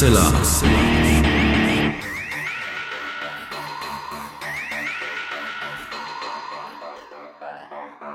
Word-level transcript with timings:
Hoaxilla. 0.00 0.32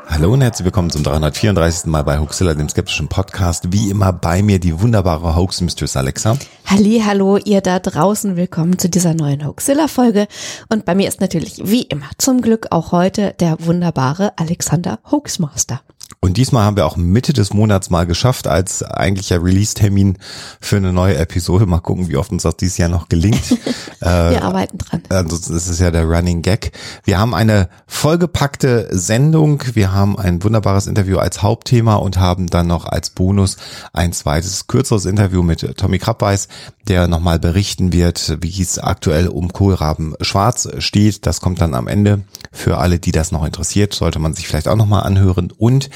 Hallo 0.09 0.33
und 0.33 0.41
herzlich 0.41 0.65
willkommen 0.65 0.89
zum 0.89 1.03
334. 1.03 1.85
Mal 1.85 2.03
bei 2.03 2.17
Hoaxilla, 2.17 2.55
dem 2.55 2.69
skeptischen 2.69 3.07
Podcast. 3.07 3.71
Wie 3.71 3.91
immer 3.91 4.11
bei 4.13 4.41
mir 4.41 4.57
die 4.57 4.81
wunderbare 4.81 5.35
Hoax 5.35 5.61
Mistress 5.61 5.95
Alexa. 5.95 6.37
Halli, 6.65 7.03
hallo, 7.05 7.37
ihr 7.37 7.61
da 7.61 7.77
draußen. 7.77 8.35
Willkommen 8.35 8.79
zu 8.79 8.89
dieser 8.89 9.13
neuen 9.13 9.45
Hoaxilla 9.45 9.87
Folge. 9.87 10.27
Und 10.69 10.85
bei 10.85 10.95
mir 10.95 11.07
ist 11.07 11.21
natürlich 11.21 11.61
wie 11.65 11.83
immer 11.83 12.09
zum 12.17 12.41
Glück 12.41 12.71
auch 12.71 12.93
heute 12.93 13.35
der 13.39 13.63
wunderbare 13.63 14.33
Alexander 14.37 14.97
Hoaxmaster. 15.11 15.81
Und 16.25 16.37
diesmal 16.37 16.63
haben 16.63 16.75
wir 16.75 16.87
auch 16.87 16.97
Mitte 16.97 17.33
des 17.33 17.53
Monats 17.53 17.91
mal 17.91 18.07
geschafft 18.07 18.47
als 18.47 18.81
eigentlicher 18.81 19.43
Release-Termin 19.43 20.17
für 20.59 20.77
eine 20.77 20.91
neue 20.91 21.17
Episode. 21.17 21.67
Mal 21.67 21.81
gucken, 21.81 22.09
wie 22.09 22.17
oft 22.17 22.31
uns 22.31 22.41
das 22.41 22.57
dieses 22.57 22.79
Jahr 22.79 22.89
noch 22.89 23.09
gelingt. 23.09 23.47
wir 23.99 24.07
äh, 24.07 24.37
arbeiten 24.37 24.79
dran. 24.79 25.03
Ansonsten 25.09 25.55
ist 25.55 25.67
es 25.67 25.77
ja 25.77 25.91
der 25.91 26.05
Running 26.05 26.41
Gag. 26.41 26.71
Wir 27.03 27.19
haben 27.19 27.35
eine 27.35 27.69
vollgepackte 27.85 28.87
Sendung. 28.89 29.61
Wir 29.73 29.93
haben 29.93 30.17
ein 30.17 30.43
wunderbares 30.43 30.87
Interview 30.87 31.19
als 31.19 31.43
Hauptthema 31.43 31.93
und 31.93 32.17
haben 32.17 32.47
dann 32.47 32.65
noch 32.65 32.85
als 32.85 33.11
Bonus 33.11 33.57
ein 33.93 34.11
zweites 34.11 34.65
kürzeres 34.65 35.05
Interview 35.05 35.43
mit 35.43 35.77
Tommy 35.77 35.99
Krabbeis, 35.99 36.47
der 36.87 37.07
nochmal 37.07 37.37
berichten 37.37 37.93
wird, 37.93 38.37
wie 38.41 38.61
es 38.63 38.79
aktuell 38.79 39.27
um 39.27 39.53
Kohlraben 39.53 40.15
schwarz 40.21 40.67
steht. 40.79 41.27
Das 41.27 41.39
kommt 41.39 41.61
dann 41.61 41.75
am 41.75 41.87
Ende. 41.87 42.21
Für 42.51 42.79
alle, 42.79 42.97
die 42.97 43.11
das 43.11 43.31
noch 43.31 43.45
interessiert, 43.45 43.93
sollte 43.93 44.17
man 44.17 44.33
sich 44.33 44.47
vielleicht 44.47 44.67
auch 44.67 44.75
nochmal 44.75 45.03
anhören. 45.03 45.51
Und 45.55 45.91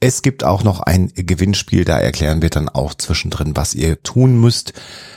es 0.00 0.22
gibt 0.22 0.44
auch 0.44 0.62
noch 0.62 0.80
ein 0.80 1.12
Gewinnspiel, 1.14 1.84
da 1.84 1.98
erklären 1.98 2.42
wir 2.42 2.50
dann 2.50 2.68
auch 2.68 2.94
zwischendrin, 2.94 3.56
was 3.56 3.74
ihr 3.74 4.02
tun 4.02 4.40
müsst. 4.40 4.72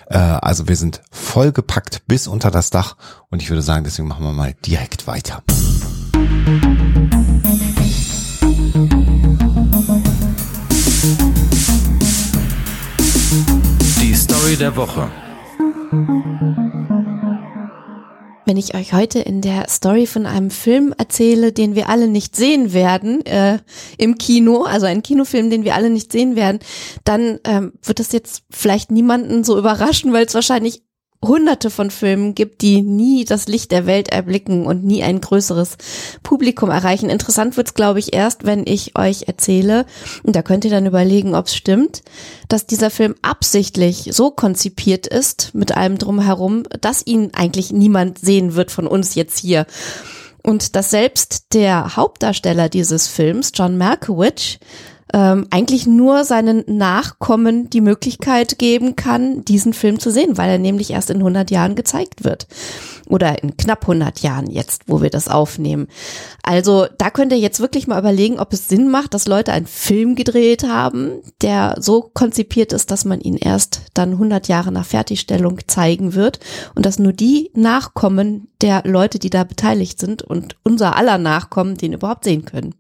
Äh, 0.08 0.18
also 0.18 0.68
wir 0.68 0.76
sind 0.76 1.02
vollgepackt 1.12 2.04
bis 2.08 2.28
unter 2.28 2.52
das 2.52 2.70
Dach 2.70 2.98
und 3.30 3.42
ich 3.42 3.50
würde 3.50 3.62
sagen, 3.62 3.84
deswegen 3.84 4.08
machen 4.08 4.26
wir 4.26 4.34
mal 4.34 4.54
direkt 4.66 5.08
weiter. 5.08 5.44
Die 14.02 14.16
Story 14.16 14.56
der 14.58 14.76
Woche 14.76 15.10
wenn 18.46 18.58
ich 18.58 18.76
euch 18.76 18.94
heute 18.94 19.20
in 19.20 19.42
der 19.42 19.68
Story 19.70 20.06
von 20.06 20.26
einem 20.26 20.52
Film 20.52 20.94
erzähle, 20.98 21.52
den 21.52 21.76
wir 21.76 21.90
alle 21.90 22.08
nicht 22.08 22.36
sehen 22.36 22.74
werden 22.74 23.26
äh, 23.26 23.60
im 23.98 24.18
Kino, 24.18 24.64
also 24.64 24.86
ein 24.86 25.04
Kinofilm, 25.04 25.50
den 25.50 25.64
wir 25.64 25.76
alle 25.76 25.90
nicht 25.90 26.12
sehen 26.12 26.36
werden, 26.36 26.60
dann 27.04 27.40
ähm, 27.44 27.74
wird 27.84 28.00
das 28.00 28.12
jetzt 28.12 28.44
vielleicht 28.50 28.92
niemanden 28.92 29.44
so 29.44 29.58
überraschen, 29.58 30.14
weil 30.14 30.26
es 30.26 30.34
wahrscheinlich 30.34 30.84
hunderte 31.28 31.70
von 31.70 31.92
Filmen 31.92 32.36
gibt, 32.36 32.62
die 32.62 32.82
nie 32.82 33.26
das 33.26 33.48
Licht 33.48 33.72
der 33.72 33.86
Welt 33.86 34.10
erblicken 34.10 34.66
und 34.66 34.84
nie 34.84 35.04
ein 35.04 35.22
größeres 35.22 35.78
Publikum 36.24 36.70
erreichen. 36.70 37.10
Interessant 37.10 37.58
wird's, 37.58 37.74
glaube 37.74 38.00
ich, 38.00 38.14
erst, 38.14 38.46
wenn 38.46 38.66
ich 38.66 38.98
euch 38.98 39.24
erzähle, 39.28 39.86
und 40.24 40.36
da 40.36 40.42
könnt 40.42 40.66
ihr 40.66 40.72
dann 40.72 40.86
überlegen, 40.86 41.36
ob 41.36 41.48
es 41.48 41.56
stimmt, 41.56 42.04
dass 42.48 42.66
dieser 42.66 42.90
Film 42.90 43.16
absichtlich 43.22 44.10
so 44.12 44.32
konzipiert 44.32 45.08
ist, 45.08 45.54
mit 45.54 45.76
allem 45.76 45.98
drumherum, 45.98 46.64
dass 46.82 47.06
ihn 47.06 47.32
eigentlich 47.34 47.72
niemand 47.72 48.20
sehen 48.20 48.56
wird 48.56 48.72
von 48.72 48.88
uns 48.88 49.16
jetzt 49.16 49.40
hier. 49.40 49.66
Und 50.44 50.76
dass 50.76 50.92
selbst 50.92 51.54
der 51.54 51.96
Hauptdarsteller 51.96 52.70
dieses 52.70 53.08
Films, 53.08 53.52
John 53.56 53.78
Malkovich, 53.78 54.60
ähm, 55.16 55.48
eigentlich 55.50 55.88
nur 55.88 56.26
seinen 56.26 56.66
Nachkommen 56.68 57.70
die 57.70 57.80
Möglichkeit 57.80 58.60
geben 58.60 58.98
kann, 58.98 59.46
diesen 59.46 59.72
Film 59.72 59.98
zu 59.98 60.12
sehen, 60.12 60.38
weil 60.38 60.50
er 60.50 60.58
nämlich 60.58 60.92
erst 60.92 61.10
in 61.10 61.20
100 61.20 61.50
Jahren 61.52 61.76
gezeigt 61.76 62.26
wird. 62.26 62.48
Oder 63.08 63.42
in 63.42 63.56
knapp 63.56 63.84
100 63.84 64.20
Jahren 64.20 64.50
jetzt, 64.50 64.84
wo 64.88 65.02
wir 65.02 65.10
das 65.10 65.30
aufnehmen. 65.30 65.88
Also 66.44 66.88
da 66.98 67.12
könnt 67.12 67.32
ihr 67.32 67.40
jetzt 67.40 67.62
wirklich 67.62 67.88
mal 67.88 67.98
überlegen, 67.98 68.40
ob 68.40 68.52
es 68.52 68.68
Sinn 68.68 68.90
macht, 68.90 69.14
dass 69.14 69.26
Leute 69.26 69.54
einen 69.54 69.68
Film 69.68 70.16
gedreht 70.16 70.68
haben, 70.68 71.22
der 71.42 71.76
so 71.80 72.12
konzipiert 72.14 72.74
ist, 72.74 72.92
dass 72.92 73.06
man 73.06 73.22
ihn 73.22 73.38
erst 73.38 73.84
dann 73.94 74.12
100 74.14 74.50
Jahre 74.50 74.74
nach 74.74 74.86
Fertigstellung 74.86 75.60
zeigen 75.68 76.14
wird 76.14 76.42
und 76.76 76.86
dass 76.86 77.00
nur 77.00 77.14
die 77.14 77.52
Nachkommen 77.54 78.50
der 78.60 78.82
Leute, 78.84 79.18
die 79.18 79.30
da 79.30 79.46
beteiligt 79.46 79.98
sind 79.98 80.24
und 80.24 80.58
unser 80.64 80.98
aller 80.98 81.18
Nachkommen 81.18 81.78
den 81.78 81.94
überhaupt 81.94 82.26
sehen 82.26 82.44
können. 82.44 82.76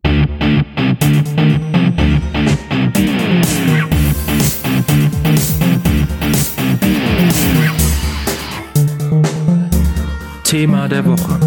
Thema 10.55 10.87
der 10.87 11.05
Woche. 11.05 11.37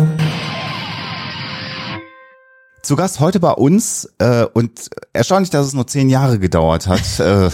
Zu 2.82 2.94
Gast 2.94 3.20
heute 3.20 3.40
bei 3.40 3.52
uns 3.52 4.06
äh, 4.18 4.44
und 4.52 4.90
erstaunlich, 5.14 5.48
dass 5.48 5.64
es 5.64 5.72
nur 5.72 5.86
zehn 5.86 6.10
Jahre 6.10 6.38
gedauert 6.38 6.86
hat, 6.86 7.00
äh, 7.18 7.48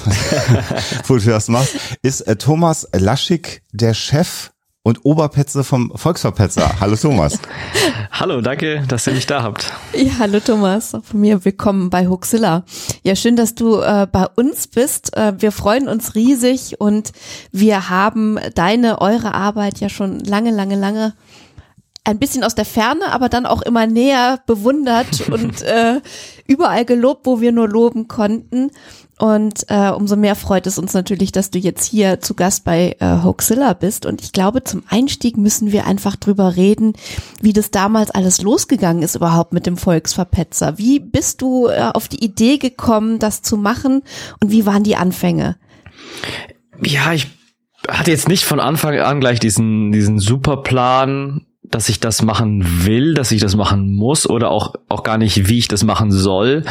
wo 1.06 1.16
du 1.16 1.24
das 1.24 1.46
machst, 1.46 1.76
ist 2.02 2.22
äh, 2.22 2.34
Thomas 2.34 2.88
Laschig, 2.92 3.62
der 3.70 3.94
Chef 3.94 4.50
und 4.82 5.04
Oberpetze 5.04 5.62
vom 5.62 5.92
Volksverpetzer. 5.94 6.80
Hallo 6.80 6.96
Thomas. 6.96 7.38
hallo, 8.10 8.40
danke, 8.40 8.82
dass 8.88 9.06
ihr 9.06 9.12
mich 9.12 9.26
da 9.26 9.44
habt. 9.44 9.72
Ja, 9.92 10.18
hallo 10.18 10.40
Thomas, 10.40 10.92
auch 10.92 11.04
von 11.04 11.20
mir 11.20 11.44
willkommen 11.44 11.88
bei 11.88 12.08
Huxilla. 12.08 12.64
Ja, 13.04 13.14
schön, 13.14 13.36
dass 13.36 13.54
du 13.54 13.80
äh, 13.80 14.08
bei 14.10 14.26
uns 14.34 14.66
bist. 14.66 15.16
Äh, 15.16 15.34
wir 15.38 15.52
freuen 15.52 15.86
uns 15.86 16.16
riesig 16.16 16.80
und 16.80 17.12
wir 17.52 17.88
haben 17.88 18.40
deine, 18.56 19.00
eure 19.00 19.34
Arbeit 19.34 19.78
ja 19.78 19.88
schon 19.88 20.18
lange, 20.18 20.50
lange, 20.50 20.74
lange 20.74 21.14
ein 22.04 22.18
bisschen 22.18 22.44
aus 22.44 22.54
der 22.54 22.66
Ferne, 22.66 23.12
aber 23.12 23.28
dann 23.28 23.46
auch 23.46 23.62
immer 23.62 23.86
näher 23.86 24.40
bewundert 24.46 25.28
und 25.30 25.62
äh, 25.62 26.00
überall 26.46 26.84
gelobt, 26.84 27.26
wo 27.26 27.40
wir 27.40 27.52
nur 27.52 27.68
loben 27.68 28.08
konnten. 28.08 28.70
Und 29.16 29.66
äh, 29.68 29.90
umso 29.90 30.16
mehr 30.16 30.34
freut 30.34 30.66
es 30.66 30.76
uns 30.76 30.92
natürlich, 30.92 31.30
dass 31.30 31.50
du 31.50 31.58
jetzt 31.58 31.84
hier 31.84 32.20
zu 32.20 32.34
Gast 32.34 32.64
bei 32.64 32.96
äh, 32.98 33.22
Hoaxilla 33.22 33.72
bist. 33.72 34.06
Und 34.06 34.20
ich 34.22 34.32
glaube, 34.32 34.64
zum 34.64 34.82
Einstieg 34.88 35.36
müssen 35.36 35.70
wir 35.70 35.86
einfach 35.86 36.16
drüber 36.16 36.56
reden, 36.56 36.94
wie 37.40 37.52
das 37.52 37.70
damals 37.70 38.10
alles 38.10 38.42
losgegangen 38.42 39.02
ist 39.02 39.14
überhaupt 39.14 39.52
mit 39.52 39.66
dem 39.66 39.76
Volksverpetzer. 39.76 40.78
Wie 40.78 40.98
bist 40.98 41.42
du 41.42 41.68
äh, 41.68 41.90
auf 41.94 42.08
die 42.08 42.24
Idee 42.24 42.58
gekommen, 42.58 43.20
das 43.20 43.42
zu 43.42 43.56
machen 43.56 44.02
und 44.42 44.50
wie 44.50 44.66
waren 44.66 44.82
die 44.82 44.96
Anfänge? 44.96 45.56
Ja, 46.82 47.12
ich 47.12 47.28
hatte 47.88 48.10
jetzt 48.10 48.28
nicht 48.28 48.44
von 48.44 48.58
Anfang 48.58 48.98
an 48.98 49.20
gleich 49.20 49.38
diesen, 49.38 49.92
diesen 49.92 50.18
Superplan, 50.18 51.46
dass 51.74 51.88
ich 51.88 51.98
das 51.98 52.22
machen 52.22 52.86
will, 52.86 53.14
dass 53.14 53.32
ich 53.32 53.40
das 53.40 53.56
machen 53.56 53.94
muss 53.96 54.30
oder 54.30 54.50
auch, 54.50 54.74
auch 54.88 55.02
gar 55.02 55.18
nicht, 55.18 55.48
wie 55.48 55.58
ich 55.58 55.66
das 55.66 55.82
machen 55.82 56.12
soll. 56.12 56.62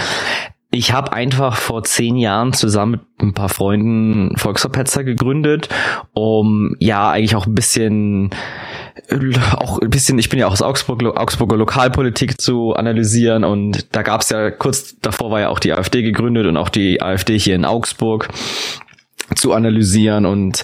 Ich 0.71 0.93
habe 0.93 1.11
einfach 1.11 1.57
vor 1.57 1.83
zehn 1.83 2.15
Jahren 2.15 2.53
zusammen 2.53 2.93
mit 2.93 3.01
ein 3.19 3.33
paar 3.33 3.49
Freunden 3.49 4.35
Volksverpetzer 4.37 5.03
gegründet, 5.03 5.67
um 6.13 6.75
ja 6.79 7.11
eigentlich 7.11 7.35
auch 7.35 7.45
ein 7.45 7.53
bisschen 7.53 8.31
auch 9.55 9.79
ein 9.79 9.89
bisschen, 9.89 10.17
ich 10.19 10.29
bin 10.29 10.39
ja 10.39 10.47
auch 10.47 10.53
aus 10.53 10.61
Augsburg, 10.61 11.03
Augsburger 11.03 11.57
Lokalpolitik 11.57 12.39
zu 12.39 12.73
analysieren 12.73 13.43
und 13.43 13.93
da 13.93 14.03
gab 14.03 14.21
es 14.21 14.29
ja 14.29 14.51
kurz 14.51 14.97
davor 15.01 15.31
war 15.31 15.41
ja 15.41 15.49
auch 15.49 15.59
die 15.59 15.73
AfD 15.73 16.01
gegründet 16.01 16.47
und 16.47 16.57
auch 16.57 16.69
die 16.69 17.01
AfD 17.01 17.37
hier 17.37 17.55
in 17.55 17.65
Augsburg 17.65 18.29
zu 19.35 19.53
analysieren 19.53 20.25
und 20.25 20.63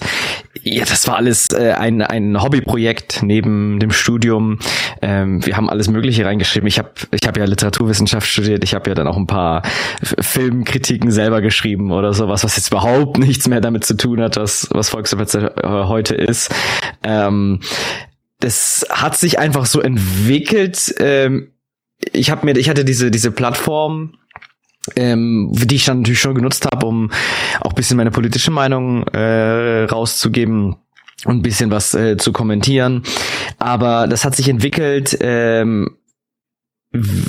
ja, 0.62 0.84
das 0.84 1.06
war 1.08 1.16
alles 1.16 1.48
äh, 1.50 1.72
ein, 1.72 2.02
ein 2.02 2.42
Hobbyprojekt 2.42 3.22
neben 3.22 3.78
dem 3.80 3.90
Studium. 3.90 4.58
Ähm, 5.00 5.44
wir 5.46 5.56
haben 5.56 5.70
alles 5.70 5.88
Mögliche 5.88 6.24
reingeschrieben. 6.24 6.66
Ich 6.66 6.78
habe 6.78 6.90
ich 7.12 7.26
hab 7.26 7.38
ja 7.38 7.44
Literaturwissenschaft 7.44 8.26
studiert. 8.26 8.62
Ich 8.64 8.74
habe 8.74 8.90
ja 8.90 8.94
dann 8.94 9.06
auch 9.06 9.16
ein 9.16 9.26
paar 9.26 9.62
Filmkritiken 10.02 11.10
selber 11.10 11.40
geschrieben 11.40 11.92
oder 11.92 12.12
sowas, 12.12 12.44
was 12.44 12.56
jetzt 12.56 12.68
überhaupt 12.68 13.18
nichts 13.18 13.48
mehr 13.48 13.60
damit 13.60 13.84
zu 13.84 13.96
tun 13.96 14.20
hat, 14.20 14.36
was, 14.36 14.68
was 14.72 15.34
äh, 15.34 15.50
heute 15.64 16.14
ist. 16.14 16.54
Ähm, 17.02 17.60
das 18.40 18.86
hat 18.90 19.16
sich 19.16 19.38
einfach 19.38 19.66
so 19.66 19.80
entwickelt. 19.80 20.94
Ähm, 20.98 21.52
ich 22.12 22.30
habe 22.30 22.46
mir, 22.46 22.56
ich 22.56 22.68
hatte 22.68 22.84
diese 22.84 23.10
diese 23.10 23.30
Plattform 23.30 24.14
ähm, 24.96 25.50
die 25.52 25.76
ich 25.76 25.84
dann 25.84 25.98
natürlich 25.98 26.20
schon 26.20 26.34
genutzt 26.34 26.66
habe, 26.72 26.86
um 26.86 27.10
auch 27.60 27.72
bisschen 27.72 27.96
meine 27.96 28.10
politische 28.10 28.50
Meinung 28.50 29.06
äh, 29.08 29.84
rauszugeben 29.84 30.76
und 31.24 31.38
ein 31.38 31.42
bisschen 31.42 31.70
was 31.70 31.94
äh, 31.94 32.16
zu 32.16 32.32
kommentieren. 32.32 33.02
Aber 33.58 34.06
das 34.06 34.24
hat 34.24 34.34
sich 34.36 34.48
entwickelt 34.48 35.16
ähm, 35.20 35.96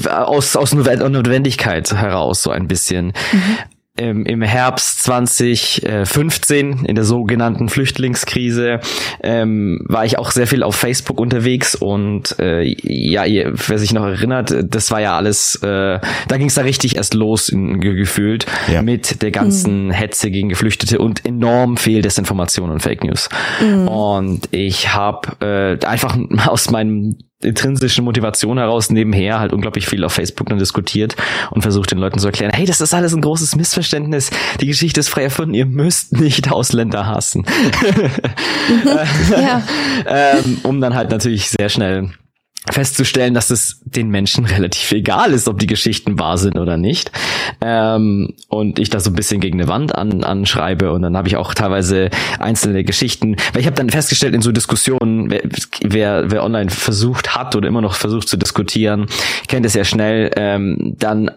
aus, 0.09 0.55
aus 0.55 0.73
Notwendigkeit 0.73 1.91
heraus, 1.93 2.43
so 2.43 2.51
ein 2.51 2.67
bisschen. 2.67 3.07
Mhm. 3.31 3.57
Ähm, 3.97 4.25
im 4.25 4.41
Herbst 4.41 5.03
2015 5.03 6.85
in 6.85 6.95
der 6.95 7.03
sogenannten 7.03 7.69
Flüchtlingskrise 7.69 8.79
ähm, 9.21 9.81
war 9.87 10.05
ich 10.05 10.17
auch 10.17 10.31
sehr 10.31 10.47
viel 10.47 10.63
auf 10.63 10.75
Facebook 10.75 11.19
unterwegs 11.19 11.75
und 11.75 12.37
äh, 12.39 12.63
ja, 12.63 13.25
ihr, 13.25 13.51
wer 13.67 13.77
sich 13.77 13.93
noch 13.93 14.05
erinnert, 14.05 14.53
das 14.63 14.91
war 14.91 15.01
ja 15.01 15.17
alles, 15.17 15.55
äh, 15.63 15.99
da 16.27 16.37
ging 16.37 16.47
es 16.47 16.55
da 16.55 16.61
richtig 16.61 16.95
erst 16.95 17.13
los 17.13 17.49
in, 17.49 17.79
gefühlt 17.81 18.45
Ja. 18.71 18.81
mit 18.81 19.21
der 19.21 19.31
ganzen 19.31 19.87
Mhm. 19.87 19.91
Hetze 19.91 20.31
gegen 20.31 20.49
Geflüchtete 20.49 20.99
und 20.99 21.25
enorm 21.25 21.77
viel 21.77 22.01
Desinformation 22.01 22.69
und 22.71 22.81
Fake 22.81 23.03
News. 23.03 23.29
Mhm. 23.61 23.87
Und 23.87 24.47
ich 24.51 24.93
habe 24.93 25.77
äh, 25.81 25.85
einfach 25.85 26.17
aus 26.47 26.69
meinem 26.71 27.17
intrinsischen 27.43 28.05
Motivation 28.05 28.57
heraus 28.57 28.89
nebenher 28.89 29.39
halt 29.39 29.53
unglaublich 29.53 29.87
viel 29.87 30.03
auf 30.03 30.13
Facebook 30.13 30.49
dann 30.49 30.59
diskutiert 30.59 31.15
und 31.51 31.61
versucht 31.61 31.91
den 31.91 31.97
Leuten 31.97 32.19
zu 32.19 32.27
erklären, 32.27 32.51
hey, 32.53 32.65
das 32.65 32.81
ist 32.81 32.93
alles 32.93 33.13
ein 33.13 33.21
großes 33.21 33.55
Missverständnis. 33.55 34.29
Die 34.59 34.67
Geschichte 34.67 34.99
ist 34.99 35.09
frei 35.09 35.23
erfunden. 35.23 35.53
Ihr 35.53 35.65
müsst 35.65 36.13
nicht 36.13 36.51
Ausländer 36.51 37.05
hassen. 37.05 37.45
Ja. 39.31 39.63
ähm, 40.05 40.59
um 40.63 40.81
dann 40.81 40.93
halt 40.95 41.09
natürlich 41.09 41.49
sehr 41.49 41.69
schnell 41.69 42.11
festzustellen, 42.71 43.33
dass 43.33 43.49
es 43.49 43.81
den 43.85 44.09
Menschen 44.09 44.45
relativ 44.57 44.91
egal 44.91 45.33
ist, 45.33 45.47
ob 45.47 45.59
die 45.59 45.67
Geschichten 45.67 46.19
wahr 46.19 46.37
sind 46.37 46.57
oder 46.57 46.77
nicht. 46.77 47.11
Ähm, 47.61 48.33
und 48.47 48.79
ich 48.79 48.89
da 48.89 48.99
so 48.99 49.09
ein 49.11 49.15
bisschen 49.15 49.41
gegen 49.41 49.59
eine 49.59 49.69
Wand 49.69 49.95
an, 49.95 50.23
anschreibe 50.23 50.91
und 50.91 51.01
dann 51.01 51.17
habe 51.17 51.27
ich 51.27 51.37
auch 51.37 51.53
teilweise 51.53 52.09
einzelne 52.39 52.83
Geschichten, 52.83 53.35
weil 53.53 53.61
ich 53.61 53.67
habe 53.67 53.75
dann 53.75 53.89
festgestellt 53.89 54.35
in 54.35 54.41
so 54.41 54.51
Diskussionen, 54.51 55.29
wer, 55.29 55.41
wer, 55.83 56.31
wer 56.31 56.43
online 56.43 56.69
versucht 56.69 57.35
hat 57.35 57.55
oder 57.55 57.67
immer 57.67 57.81
noch 57.81 57.95
versucht 57.95 58.27
zu 58.27 58.37
diskutieren, 58.37 59.07
kennt 59.47 59.65
es 59.65 59.73
ja 59.73 59.83
schnell, 59.83 60.31
ähm, 60.35 60.95
dann 60.97 61.31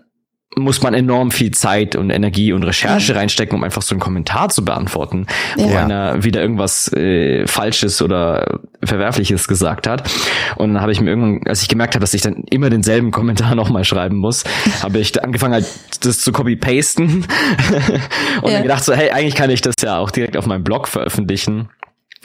muss 0.57 0.83
man 0.83 0.95
enorm 0.95 1.31
viel 1.31 1.51
Zeit 1.51 1.97
und 1.97 2.11
Energie 2.11 2.53
und 2.53 2.63
Recherche 2.63 3.15
reinstecken, 3.17 3.57
um 3.57 3.65
einfach 3.65 3.83
so 3.83 3.95
einen 3.95 4.01
Kommentar 4.01 4.49
zu 4.51 4.65
beantworten, 4.65 5.27
wo 5.57 5.71
Ja. 5.71 5.81
einer 5.85 6.23
wieder 6.25 6.41
irgendwas 6.41 6.93
äh, 6.93 7.47
Falsches 7.47 8.01
oder 8.03 8.61
Verwerfliches 8.83 9.49
gesagt 9.49 9.87
hat. 9.87 10.09
Und 10.57 10.75
dann 10.75 10.83
habe 10.83 10.93
ich 10.93 11.01
mir 11.01 11.11
irgendwann, 11.11 11.41
als 11.49 11.63
ich 11.63 11.69
gemerkt 11.69 11.95
habe, 11.95 12.01
dass 12.03 12.15
ich 12.15 12.23
dann 12.23 12.45
immer 12.51 12.71
denselben 12.71 13.11
Kommentar 13.11 13.55
nochmal 13.57 13.85
schreiben 13.85 14.17
muss, 14.17 14.45
habe 14.83 14.99
ich 14.99 15.23
angefangen 15.23 15.55
halt 15.55 15.67
das 16.03 16.21
zu 16.21 16.33
copy-pasten 16.33 17.07
und 18.43 18.49
Ja. 18.49 18.55
dann 18.55 18.63
gedacht 18.63 18.85
so, 18.85 18.93
hey, 18.95 19.11
eigentlich 19.11 19.35
kann 19.35 19.51
ich 19.51 19.61
das 19.63 19.75
ja 19.83 19.99
auch 19.99 20.11
direkt 20.11 20.37
auf 20.37 20.47
meinem 20.47 20.65
Blog 20.65 20.89
veröffentlichen. 20.89 21.69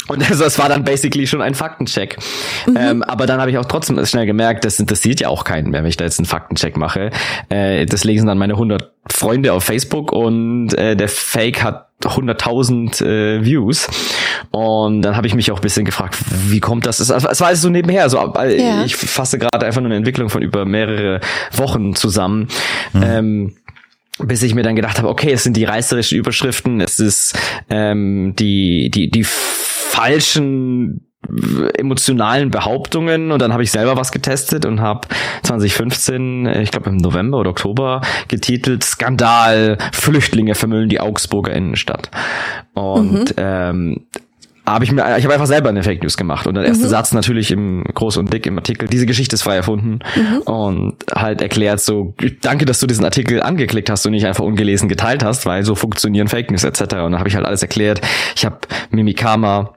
Und 0.07 0.27
das, 0.27 0.39
das 0.39 0.57
war 0.57 0.69
dann 0.69 0.83
basically 0.83 1.27
schon 1.27 1.41
ein 1.41 1.53
Faktencheck. 1.53 2.17
Ähm, 2.75 3.03
aber 3.03 3.27
dann 3.27 3.39
habe 3.39 3.51
ich 3.51 3.57
auch 3.57 3.65
trotzdem 3.65 4.03
schnell 4.05 4.25
gemerkt, 4.25 4.65
das 4.65 4.79
interessiert 4.79 5.19
ja 5.19 5.29
auch 5.29 5.43
keinen 5.43 5.69
mehr, 5.69 5.81
wenn 5.81 5.89
ich 5.89 5.97
da 5.97 6.05
jetzt 6.05 6.19
einen 6.19 6.25
Faktencheck 6.25 6.77
mache. 6.77 7.11
Äh, 7.49 7.85
das 7.85 8.03
lesen 8.03 8.27
dann 8.27 8.37
meine 8.37 8.53
100 8.53 8.91
Freunde 9.07 9.53
auf 9.53 9.63
Facebook 9.63 10.11
und 10.11 10.73
äh, 10.73 10.95
der 10.95 11.09
Fake 11.09 11.63
hat 11.63 11.89
100.000 12.03 13.05
äh, 13.05 13.45
Views. 13.45 13.87
Und 14.51 15.01
dann 15.01 15.15
habe 15.15 15.27
ich 15.27 15.35
mich 15.35 15.51
auch 15.51 15.57
ein 15.57 15.61
bisschen 15.61 15.85
gefragt, 15.85 16.17
wie 16.47 16.59
kommt 16.59 16.85
das? 16.85 16.99
Es, 16.99 17.09
es 17.09 17.39
war 17.41 17.47
alles 17.47 17.61
so 17.61 17.69
nebenher. 17.69 18.03
Also, 18.03 18.33
äh, 18.35 18.61
Ja. 18.61 18.85
Ich 18.85 18.95
fasse 18.95 19.37
gerade 19.37 19.65
einfach 19.65 19.81
nur 19.81 19.89
eine 19.89 19.97
Entwicklung 19.97 20.29
von 20.29 20.41
über 20.41 20.65
mehrere 20.65 21.19
Wochen 21.51 21.95
zusammen. 21.95 22.47
Ähm, 22.95 23.55
bis 24.21 24.43
ich 24.43 24.53
mir 24.53 24.63
dann 24.63 24.75
gedacht 24.75 24.97
habe, 24.97 25.07
okay, 25.07 25.31
es 25.31 25.43
sind 25.43 25.55
die 25.55 25.63
reißerischen 25.63 26.17
Überschriften, 26.17 26.81
es 26.81 26.99
ist 26.99 27.37
ähm, 27.69 28.33
die 28.37 28.89
die 28.91 29.09
die 29.09 29.25
falschen 29.89 31.05
emotionalen 31.77 32.49
Behauptungen. 32.49 33.31
Und 33.31 33.41
dann 33.41 33.53
habe 33.53 33.63
ich 33.63 33.71
selber 33.71 33.97
was 33.97 34.11
getestet 34.11 34.65
und 34.65 34.81
habe 34.81 35.07
2015, 35.43 36.45
äh, 36.45 36.61
ich 36.61 36.71
glaube 36.71 36.89
im 36.89 36.97
November 36.97 37.39
oder 37.39 37.49
Oktober 37.49 38.01
getitelt 38.27 38.83
Skandal 38.83 39.77
Flüchtlinge 39.91 40.55
vermüllen 40.55 40.89
die 40.89 40.99
Augsburger 40.99 41.53
Innenstadt. 41.53 42.09
Und 42.73 43.33
ähm, 43.37 44.05
habe 44.65 44.85
ich 44.85 44.91
mir, 44.91 45.01
ich 45.17 45.23
habe 45.23 45.33
einfach 45.33 45.47
selber 45.47 45.69
eine 45.69 45.83
Fake 45.83 46.01
News 46.03 46.15
gemacht. 46.15 46.45
Und 46.45 46.53
der 46.53 46.63
erste 46.65 46.87
Satz 46.87 47.11
natürlich 47.11 47.51
im 47.51 47.83
groß 47.83 48.17
und 48.17 48.31
dick 48.31 48.45
im 48.45 48.57
Artikel, 48.57 48.87
diese 48.87 49.05
Geschichte 49.05 49.33
ist 49.33 49.41
frei 49.41 49.55
erfunden. 49.55 49.99
Und 50.45 50.95
halt 51.13 51.41
erklärt 51.41 51.79
so, 51.79 52.13
danke, 52.41 52.65
dass 52.65 52.79
du 52.79 52.85
diesen 52.85 53.03
Artikel 53.03 53.41
angeklickt 53.41 53.89
hast 53.89 54.05
und 54.05 54.11
nicht 54.11 54.27
einfach 54.27 54.43
ungelesen 54.43 54.87
geteilt 54.87 55.23
hast, 55.23 55.45
weil 55.47 55.63
so 55.63 55.73
funktionieren 55.73 56.27
Fake 56.27 56.51
News 56.51 56.63
etc. 56.63 56.81
Und 56.81 56.89
dann 56.91 57.19
habe 57.19 57.29
ich 57.29 57.35
halt 57.35 57.45
alles 57.45 57.63
erklärt. 57.63 58.01
Ich 58.35 58.45
habe 58.45 58.59
Mimikama 58.91 59.73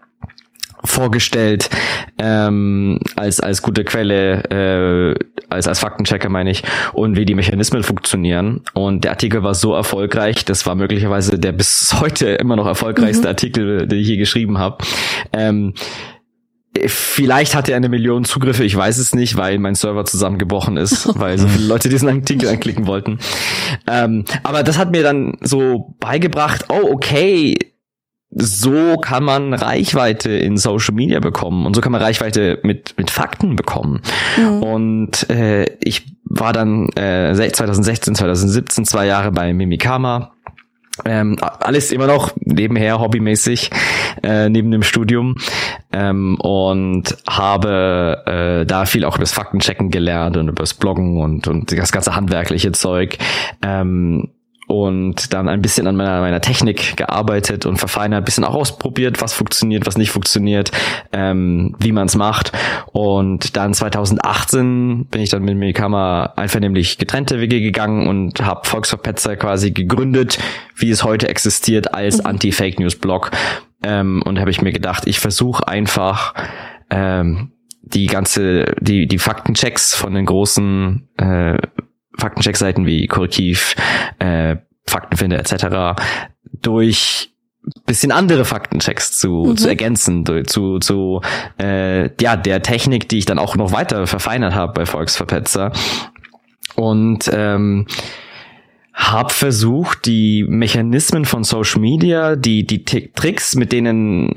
vorgestellt 0.84 1.70
ähm, 2.18 2.98
als 3.16 3.40
als 3.40 3.62
gute 3.62 3.84
Quelle 3.84 4.42
äh, 4.50 5.24
als 5.48 5.68
als 5.68 5.78
Faktenchecker 5.78 6.28
meine 6.28 6.50
ich 6.50 6.62
und 6.92 7.16
wie 7.16 7.24
die 7.24 7.34
Mechanismen 7.34 7.82
funktionieren. 7.82 8.62
Und 8.74 9.04
der 9.04 9.12
Artikel 9.12 9.42
war 9.42 9.54
so 9.54 9.74
erfolgreich 9.74 10.44
das 10.44 10.66
war 10.66 10.74
möglicherweise 10.74 11.38
der 11.38 11.52
bis 11.52 11.94
heute 12.00 12.30
immer 12.30 12.56
noch 12.56 12.66
erfolgreichste 12.66 13.28
Artikel 13.28 13.86
den 13.86 13.98
ich 13.98 14.08
je 14.08 14.16
geschrieben 14.16 14.58
habe 14.58 14.78
ähm, 15.32 15.74
Vielleicht 16.86 17.54
hatte 17.54 17.72
er 17.72 17.76
eine 17.76 17.90
Million 17.90 18.24
Zugriffe, 18.24 18.64
ich 18.64 18.74
weiß 18.74 18.96
es 18.96 19.14
nicht, 19.14 19.36
weil 19.36 19.58
mein 19.58 19.74
Server 19.74 20.06
zusammengebrochen 20.06 20.78
ist, 20.78 21.06
weil 21.18 21.38
so 21.38 21.46
viele 21.46 21.66
Leute 21.66 21.90
diesen 21.90 22.08
Artikel 22.08 22.48
anklicken 22.48 22.86
wollten. 22.86 23.18
Ähm, 23.86 24.24
aber 24.42 24.62
das 24.62 24.78
hat 24.78 24.90
mir 24.90 25.02
dann 25.02 25.36
so 25.42 25.94
beigebracht, 26.00 26.66
oh, 26.70 26.88
okay, 26.90 27.58
so 28.34 28.96
kann 28.96 29.24
man 29.24 29.52
Reichweite 29.52 30.30
in 30.30 30.56
Social 30.56 30.94
Media 30.94 31.20
bekommen 31.20 31.66
und 31.66 31.74
so 31.74 31.80
kann 31.80 31.92
man 31.92 32.00
Reichweite 32.00 32.58
mit, 32.62 32.94
mit 32.96 33.10
Fakten 33.10 33.56
bekommen. 33.56 34.00
Und 34.60 35.28
äh, 35.30 35.66
ich 35.80 36.06
war 36.24 36.52
dann 36.52 36.88
äh, 36.96 37.34
2016, 37.34 38.14
2017 38.14 38.84
zwei 38.86 39.06
Jahre 39.06 39.32
bei 39.32 39.52
Mimikama. 39.52 40.32
Ähm, 41.06 41.38
alles 41.40 41.90
immer 41.90 42.06
noch 42.06 42.32
nebenher 42.36 43.00
hobbymäßig 43.00 43.70
äh, 44.22 44.50
neben 44.50 44.70
dem 44.70 44.82
Studium 44.82 45.36
ähm, 45.90 46.36
und 46.38 47.16
habe 47.26 48.22
äh, 48.26 48.66
da 48.66 48.84
viel 48.84 49.06
auch 49.06 49.14
über 49.14 49.22
das 49.22 49.32
Faktenchecken 49.32 49.90
gelernt 49.90 50.36
und 50.36 50.48
über 50.48 50.62
das 50.62 50.74
Bloggen 50.74 51.18
und 51.18 51.48
und 51.48 51.72
das 51.72 51.92
ganze 51.92 52.14
handwerkliche 52.14 52.72
Zeug 52.72 53.16
ähm, 53.62 54.28
und 54.72 55.34
dann 55.34 55.50
ein 55.50 55.60
bisschen 55.60 55.86
an 55.86 55.96
meiner, 55.96 56.20
meiner 56.20 56.40
Technik 56.40 56.96
gearbeitet 56.96 57.66
und 57.66 57.76
verfeinert, 57.76 58.22
ein 58.22 58.24
bisschen 58.24 58.44
auch 58.44 58.54
ausprobiert, 58.54 59.20
was 59.20 59.34
funktioniert, 59.34 59.86
was 59.86 59.98
nicht 59.98 60.10
funktioniert, 60.10 60.70
ähm, 61.12 61.76
wie 61.78 61.92
man 61.92 62.06
es 62.06 62.16
macht. 62.16 62.52
Und 62.90 63.54
dann 63.54 63.74
2018 63.74 65.08
bin 65.10 65.20
ich 65.20 65.28
dann 65.28 65.42
mit 65.42 65.58
Mikama 65.58 66.32
einvernehmlich 66.36 66.96
getrennte 66.96 67.38
Wege 67.38 67.60
gegangen 67.60 68.08
und 68.08 68.40
habe 68.40 68.66
Volksverpetzer 68.66 69.36
quasi 69.36 69.72
gegründet, 69.72 70.38
wie 70.74 70.90
es 70.90 71.04
heute 71.04 71.28
existiert 71.28 71.92
als 71.92 72.24
Anti-Fake 72.24 72.80
News 72.80 72.96
Blog. 72.96 73.30
Ähm, 73.82 74.22
und 74.24 74.40
habe 74.40 74.50
ich 74.50 74.62
mir 74.62 74.72
gedacht, 74.72 75.06
ich 75.06 75.20
versuche 75.20 75.68
einfach 75.68 76.32
ähm, 76.88 77.52
die 77.82 78.06
ganze, 78.06 78.74
die, 78.80 79.06
die 79.06 79.18
Faktenchecks 79.18 79.94
von 79.94 80.14
den 80.14 80.24
großen 80.24 81.08
äh, 81.18 81.58
Faktencheck-Seiten 82.18 82.86
wie 82.86 83.06
Korrektiv, 83.06 83.74
äh, 84.18 84.56
Faktenfinder 84.86 85.38
etc. 85.38 86.00
durch 86.60 87.30
bisschen 87.86 88.10
andere 88.10 88.44
Faktenchecks 88.44 89.16
zu, 89.16 89.54
zu 89.54 89.68
ergänzen, 89.68 90.24
zu, 90.46 90.78
zu 90.80 91.20
äh, 91.60 92.10
ja, 92.20 92.36
der 92.36 92.62
Technik, 92.62 93.08
die 93.08 93.18
ich 93.18 93.24
dann 93.24 93.38
auch 93.38 93.54
noch 93.54 93.72
weiter 93.72 94.06
verfeinert 94.08 94.54
habe 94.54 94.72
bei 94.72 94.86
Volksverpetzer. 94.86 95.72
Und 96.74 97.30
ähm, 97.32 97.86
habe 98.94 99.32
versucht, 99.32 100.06
die 100.06 100.44
Mechanismen 100.48 101.24
von 101.24 101.44
Social 101.44 101.80
Media, 101.80 102.34
die, 102.34 102.66
die 102.66 102.84
T- 102.84 103.10
Tricks, 103.14 103.54
mit 103.54 103.70
denen 103.72 104.32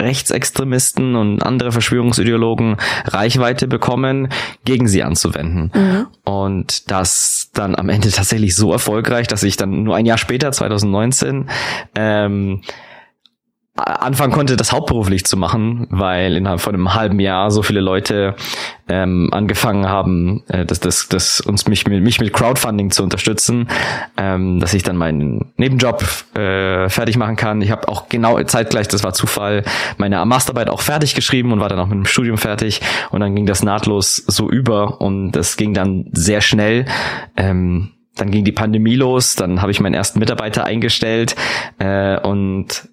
Rechtsextremisten 0.00 1.16
und 1.16 1.42
andere 1.42 1.72
Verschwörungsideologen 1.72 2.76
Reichweite 3.04 3.66
bekommen, 3.66 4.28
gegen 4.64 4.88
sie 4.88 5.02
anzuwenden. 5.02 5.70
Und 6.24 6.90
das 6.90 7.50
dann 7.52 7.74
am 7.74 7.88
Ende 7.88 8.10
tatsächlich 8.10 8.54
so 8.54 8.72
erfolgreich, 8.72 9.26
dass 9.26 9.42
ich 9.42 9.56
dann 9.56 9.82
nur 9.82 9.96
ein 9.96 10.06
Jahr 10.06 10.18
später, 10.18 10.52
2019, 10.52 11.48
ähm, 11.94 12.62
anfangen 13.78 14.32
konnte, 14.32 14.56
das 14.56 14.72
hauptberuflich 14.72 15.24
zu 15.24 15.36
machen, 15.36 15.86
weil 15.90 16.36
innerhalb 16.36 16.60
von 16.60 16.74
einem 16.74 16.94
halben 16.94 17.20
Jahr 17.20 17.50
so 17.50 17.62
viele 17.62 17.80
Leute 17.80 18.34
ähm, 18.88 19.28
angefangen 19.32 19.88
haben, 19.88 20.42
äh, 20.48 20.64
das, 20.64 20.80
das, 20.80 21.08
das 21.08 21.40
uns 21.40 21.66
mich, 21.66 21.86
mit- 21.86 22.02
mich 22.02 22.20
mit 22.20 22.32
Crowdfunding 22.32 22.90
zu 22.90 23.02
unterstützen, 23.02 23.68
ähm, 24.16 24.60
dass 24.60 24.74
ich 24.74 24.82
dann 24.82 24.96
meinen 24.96 25.52
Nebenjob 25.56 26.02
äh, 26.34 26.88
fertig 26.88 27.16
machen 27.16 27.36
kann. 27.36 27.60
Ich 27.62 27.70
habe 27.70 27.88
auch 27.88 28.08
genau 28.08 28.42
zeitgleich, 28.44 28.88
das 28.88 29.04
war 29.04 29.12
Zufall, 29.12 29.64
meine 29.98 30.24
Masterarbeit 30.24 30.70
auch 30.70 30.80
fertig 30.80 31.14
geschrieben 31.14 31.52
und 31.52 31.60
war 31.60 31.68
dann 31.68 31.78
auch 31.78 31.86
mit 31.86 31.96
dem 31.96 32.06
Studium 32.06 32.38
fertig 32.38 32.80
und 33.10 33.20
dann 33.20 33.34
ging 33.34 33.46
das 33.46 33.62
nahtlos 33.62 34.16
so 34.26 34.50
über 34.50 35.00
und 35.00 35.32
das 35.32 35.56
ging 35.56 35.74
dann 35.74 36.06
sehr 36.12 36.40
schnell. 36.40 36.86
Ähm, 37.36 37.90
dann 38.16 38.32
ging 38.32 38.44
die 38.44 38.50
Pandemie 38.52 38.96
los, 38.96 39.36
dann 39.36 39.62
habe 39.62 39.70
ich 39.70 39.78
meinen 39.78 39.94
ersten 39.94 40.18
Mitarbeiter 40.18 40.64
eingestellt 40.64 41.36
äh, 41.78 42.18
und 42.18 42.88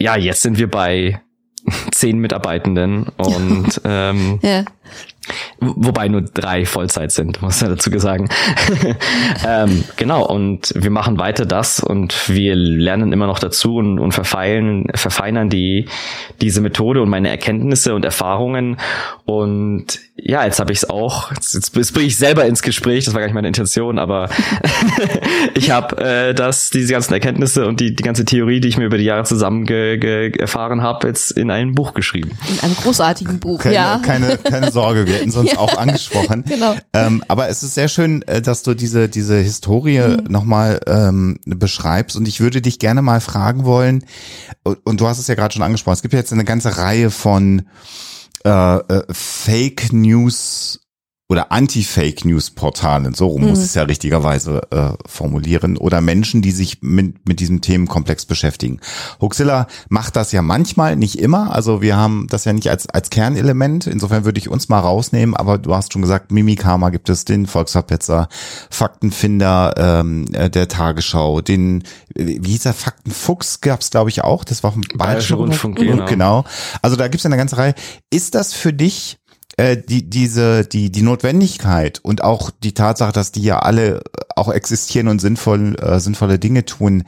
ja, 0.00 0.16
jetzt 0.16 0.42
sind 0.42 0.58
wir 0.58 0.70
bei 0.70 1.20
zehn 1.92 2.18
Mitarbeitenden 2.18 3.08
und 3.16 3.80
ähm, 3.84 4.38
Ja. 4.42 4.64
Wobei 5.60 6.08
nur 6.08 6.22
drei 6.22 6.64
Vollzeit 6.64 7.12
sind, 7.12 7.42
muss 7.42 7.60
man 7.60 7.70
dazu 7.70 7.90
sagen. 7.98 8.30
ähm, 9.46 9.84
genau, 9.96 10.24
und 10.26 10.72
wir 10.74 10.90
machen 10.90 11.18
weiter 11.18 11.44
das 11.44 11.80
und 11.80 12.28
wir 12.30 12.56
lernen 12.56 13.12
immer 13.12 13.26
noch 13.26 13.38
dazu 13.38 13.76
und, 13.76 13.98
und 13.98 14.12
verfeilen, 14.12 14.86
verfeinern 14.94 15.50
die, 15.50 15.86
diese 16.40 16.62
Methode 16.62 17.02
und 17.02 17.10
meine 17.10 17.28
Erkenntnisse 17.28 17.94
und 17.94 18.06
Erfahrungen. 18.06 18.78
Und 19.26 20.00
ja, 20.16 20.44
jetzt 20.44 20.60
habe 20.60 20.72
ich 20.72 20.78
es 20.78 20.90
auch, 20.90 21.30
jetzt, 21.32 21.76
jetzt 21.76 21.92
bringe 21.92 22.06
ich 22.06 22.16
selber 22.16 22.46
ins 22.46 22.62
Gespräch, 22.62 23.04
das 23.04 23.14
war 23.14 23.20
gar 23.20 23.26
nicht 23.26 23.34
meine 23.34 23.48
Intention, 23.48 23.98
aber 23.98 24.30
ich 25.54 25.70
habe 25.70 25.98
äh, 25.98 26.34
das, 26.34 26.70
diese 26.70 26.92
ganzen 26.92 27.12
Erkenntnisse 27.12 27.66
und 27.66 27.80
die, 27.80 27.94
die 27.94 28.02
ganze 28.02 28.24
Theorie, 28.24 28.60
die 28.60 28.68
ich 28.68 28.78
mir 28.78 28.86
über 28.86 28.98
die 28.98 29.04
Jahre 29.04 29.24
zusammen 29.24 29.66
ge, 29.66 29.98
ge, 29.98 30.32
erfahren 30.38 30.82
habe, 30.82 31.08
jetzt 31.08 31.32
in 31.32 31.50
ein 31.50 31.74
Buch 31.74 31.92
geschrieben. 31.92 32.38
In 32.48 32.60
einem 32.60 32.76
großartigen 32.76 33.38
Buch, 33.40 33.60
keine, 33.60 33.74
ja. 33.74 34.00
Keine, 34.04 34.38
keine 34.38 34.70
Sorge, 34.70 35.04
wir 35.10 35.18
hätten 35.18 35.30
sonst 35.30 35.52
ja, 35.52 35.58
auch 35.58 35.76
angesprochen. 35.76 36.44
Genau. 36.50 36.74
Ähm, 36.92 37.22
aber 37.28 37.48
es 37.48 37.62
ist 37.62 37.74
sehr 37.74 37.88
schön, 37.88 38.22
äh, 38.22 38.42
dass 38.42 38.62
du 38.62 38.74
diese, 38.74 39.08
diese 39.08 39.36
Historie 39.36 40.00
mhm. 40.00 40.24
nochmal 40.28 40.80
ähm, 40.86 41.38
beschreibst 41.44 42.16
und 42.16 42.26
ich 42.26 42.40
würde 42.40 42.60
dich 42.60 42.78
gerne 42.78 43.02
mal 43.02 43.20
fragen 43.20 43.64
wollen, 43.64 44.04
und, 44.64 44.78
und 44.84 45.00
du 45.00 45.06
hast 45.06 45.18
es 45.18 45.26
ja 45.26 45.34
gerade 45.34 45.52
schon 45.52 45.62
angesprochen, 45.62 45.94
es 45.94 46.02
gibt 46.02 46.14
ja 46.14 46.20
jetzt 46.20 46.32
eine 46.32 46.44
ganze 46.44 46.76
Reihe 46.76 47.10
von 47.10 47.62
äh, 48.44 48.76
äh, 48.76 49.02
Fake 49.10 49.92
News 49.92 50.80
oder 51.30 51.52
Anti-Fake-News-Portalen, 51.52 53.14
so 53.14 53.28
rum 53.28 53.42
mhm. 53.42 53.50
muss 53.50 53.60
es 53.60 53.74
ja 53.74 53.84
richtigerweise 53.84 54.62
äh, 54.72 54.90
formulieren, 55.06 55.76
oder 55.76 56.00
Menschen, 56.00 56.42
die 56.42 56.50
sich 56.50 56.82
mit, 56.82 57.28
mit 57.28 57.38
diesem 57.38 57.60
Themenkomplex 57.60 58.26
beschäftigen. 58.26 58.80
Huxilla 59.20 59.68
macht 59.88 60.16
das 60.16 60.32
ja 60.32 60.42
manchmal, 60.42 60.96
nicht 60.96 61.20
immer. 61.20 61.54
Also 61.54 61.82
wir 61.82 61.96
haben 61.96 62.26
das 62.28 62.46
ja 62.46 62.52
nicht 62.52 62.68
als, 62.68 62.88
als 62.88 63.10
Kernelement. 63.10 63.86
Insofern 63.86 64.24
würde 64.24 64.40
ich 64.40 64.48
uns 64.48 64.68
mal 64.68 64.80
rausnehmen, 64.80 65.36
aber 65.36 65.58
du 65.58 65.72
hast 65.72 65.92
schon 65.92 66.02
gesagt, 66.02 66.32
Mimikama 66.32 66.90
gibt 66.90 67.08
es, 67.08 67.24
den 67.24 67.46
Volksverpetzer, 67.46 68.28
Faktenfinder 68.68 69.74
ähm, 69.76 70.26
äh, 70.32 70.50
der 70.50 70.66
Tagesschau, 70.66 71.42
den, 71.42 71.84
wie 72.16 72.50
hieß 72.50 72.64
der, 72.64 72.74
Faktenfuchs 72.74 73.60
gab 73.60 73.82
es, 73.82 73.90
glaube 73.90 74.10
ich, 74.10 74.24
auch. 74.24 74.42
Das 74.42 74.64
war 74.64 74.72
vom 74.72 74.82
Bayerischen 74.96 75.36
Rundfunk. 75.36 75.76
Genau. 75.76 76.06
genau. 76.06 76.44
Also 76.82 76.96
da 76.96 77.06
gibt 77.06 77.20
es 77.20 77.26
eine 77.26 77.36
ganze 77.36 77.56
Reihe. 77.56 77.74
Ist 78.10 78.34
das 78.34 78.52
für 78.52 78.72
dich 78.72 79.20
äh, 79.60 79.76
die, 79.76 80.08
diese, 80.08 80.64
die, 80.64 80.90
die 80.90 81.02
Notwendigkeit 81.02 81.98
und 82.02 82.24
auch 82.24 82.50
die 82.50 82.72
Tatsache, 82.72 83.12
dass 83.12 83.30
die 83.30 83.42
ja 83.42 83.58
alle 83.58 84.02
auch 84.34 84.48
existieren 84.48 85.06
und 85.08 85.20
sinnvoll, 85.20 85.76
äh, 85.78 86.00
sinnvolle 86.00 86.38
Dinge 86.38 86.64
tun, 86.64 87.04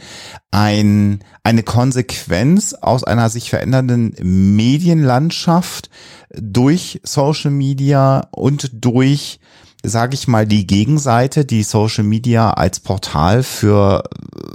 ein, 0.50 1.20
eine 1.44 1.62
Konsequenz 1.62 2.74
aus 2.74 3.04
einer 3.04 3.30
sich 3.30 3.48
verändernden 3.48 4.14
Medienlandschaft 4.20 5.88
durch 6.34 7.00
Social 7.04 7.50
Media 7.50 8.28
und 8.32 8.70
durch 8.84 9.40
sage 9.84 10.14
ich 10.14 10.28
mal, 10.28 10.46
die 10.46 10.64
Gegenseite, 10.66 11.44
die 11.44 11.64
Social 11.64 12.04
Media 12.04 12.52
als 12.52 12.78
Portal 12.78 13.42
für 13.42 14.04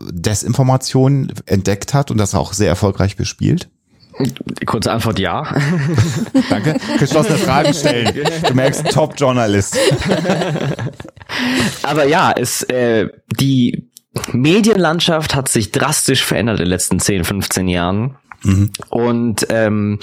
Desinformation 0.10 1.34
entdeckt 1.48 1.94
hat 1.94 2.12
und 2.12 2.18
das 2.18 2.34
auch 2.34 2.54
sehr 2.54 2.70
erfolgreich 2.70 3.18
bespielt? 3.18 3.70
Kurze 4.66 4.92
Antwort 4.92 5.20
ja. 5.20 5.44
Danke. 6.50 6.78
Geschlossene 7.00 7.38
Fragen 7.38 7.74
stellen. 7.74 8.14
Du 8.48 8.54
merkst, 8.54 8.92
Top-Journalist. 8.92 9.78
Aber 11.84 12.06
ja, 12.06 12.34
es, 12.36 12.64
äh, 12.64 13.08
die 13.40 13.90
Medienlandschaft 14.32 15.36
hat 15.36 15.50
sich 15.50 15.72
drastisch 15.72 16.24
verändert 16.24 16.60
in 16.60 16.66
den 16.66 16.70
letzten 16.70 17.00
10, 17.00 17.24
15 17.24 17.68
Jahren. 17.68 18.18
Mhm. 18.44 18.72
Und 18.90 19.48
ähm, 19.50 20.00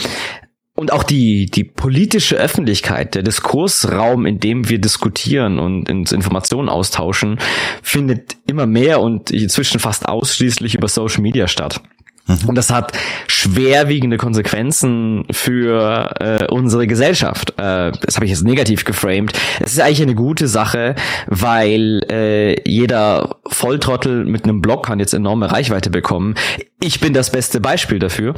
und 0.76 0.92
auch 0.92 1.04
die, 1.04 1.46
die 1.46 1.62
politische 1.62 2.34
Öffentlichkeit, 2.34 3.14
der 3.14 3.22
Diskursraum, 3.22 4.26
in 4.26 4.40
dem 4.40 4.68
wir 4.68 4.80
diskutieren 4.80 5.60
und 5.60 5.88
uns 5.88 6.10
Informationen 6.10 6.68
austauschen, 6.68 7.38
findet 7.80 8.36
immer 8.48 8.66
mehr 8.66 9.00
und 9.00 9.30
inzwischen 9.30 9.78
fast 9.78 10.08
ausschließlich 10.08 10.74
über 10.74 10.88
Social 10.88 11.22
Media 11.22 11.46
statt. 11.46 11.80
Mhm. 12.26 12.48
Und 12.48 12.54
das 12.54 12.70
hat 12.70 12.92
schwerwiegende 13.26 14.16
Konsequenzen 14.16 15.24
für 15.30 16.14
äh, 16.20 16.46
unsere 16.46 16.86
Gesellschaft. 16.86 17.50
Äh, 17.58 17.92
das 18.00 18.16
habe 18.16 18.24
ich 18.24 18.30
jetzt 18.30 18.44
negativ 18.44 18.84
geframed. 18.84 19.32
Es 19.60 19.72
ist 19.72 19.80
eigentlich 19.80 20.02
eine 20.02 20.14
gute 20.14 20.48
Sache, 20.48 20.94
weil 21.26 22.02
äh, 22.10 22.68
jeder 22.68 23.36
Volltrottel 23.46 24.24
mit 24.24 24.44
einem 24.44 24.62
Blog 24.62 24.86
kann 24.86 25.00
jetzt 25.00 25.14
enorme 25.14 25.50
Reichweite 25.50 25.90
bekommen. 25.90 26.34
Ich 26.80 27.00
bin 27.00 27.12
das 27.12 27.30
beste 27.30 27.60
Beispiel 27.60 27.98
dafür. 27.98 28.34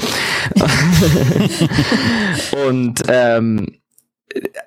und 2.69 3.03
ähm, 3.09 3.79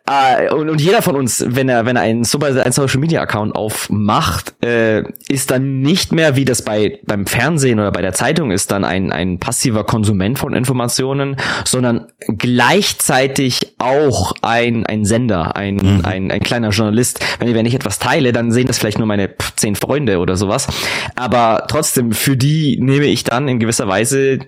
äh, 0.06 0.52
und, 0.54 0.70
und 0.70 0.82
jeder 0.82 1.02
von 1.02 1.16
uns, 1.16 1.44
wenn 1.48 1.70
er, 1.70 1.86
wenn 1.86 1.96
er 1.96 2.02
einen, 2.04 2.26
einen 2.26 2.72
Social 2.72 3.00
Media 3.00 3.22
Account 3.22 3.56
aufmacht, 3.56 4.54
äh, 4.64 5.04
ist 5.28 5.52
dann 5.52 5.82
nicht 5.82 6.12
mehr, 6.12 6.36
wie 6.36 6.46
das 6.46 6.64
bei, 6.64 7.00
beim 7.06 7.26
Fernsehen 7.26 7.80
oder 7.80 7.92
bei 7.92 8.02
der 8.02 8.14
Zeitung 8.14 8.52
ist, 8.52 8.72
dann 8.72 8.84
ein, 8.84 9.12
ein 9.12 9.40
passiver 9.40 9.84
Konsument 9.84 10.40
von 10.40 10.54
Informationen, 10.54 11.38
sondern 11.66 12.08
gleichzeitig 12.28 13.76
auch 13.78 14.34
ein, 14.42 14.86
ein 14.86 15.06
Sender, 15.06 15.56
ein, 15.56 15.76
mhm. 15.76 16.02
ein, 16.04 16.32
ein 16.32 16.42
kleiner 16.42 16.70
Journalist. 16.70 17.20
Wenn, 17.40 17.54
wenn 17.54 17.66
ich 17.66 17.76
etwas 17.76 18.00
teile, 18.00 18.32
dann 18.34 18.52
sehen 18.52 18.68
das 18.68 18.78
vielleicht 18.78 18.98
nur 18.98 19.08
meine 19.08 19.30
zehn 19.56 19.76
Freunde 19.76 20.20
oder 20.20 20.36
sowas. 20.38 20.68
Aber 21.16 21.66
trotzdem, 21.68 22.12
für 22.12 22.38
die 22.38 22.80
nehme 22.80 23.06
ich 23.06 23.24
dann 23.24 23.48
in 23.48 23.60
gewisser 23.60 23.88
Weise 23.88 24.40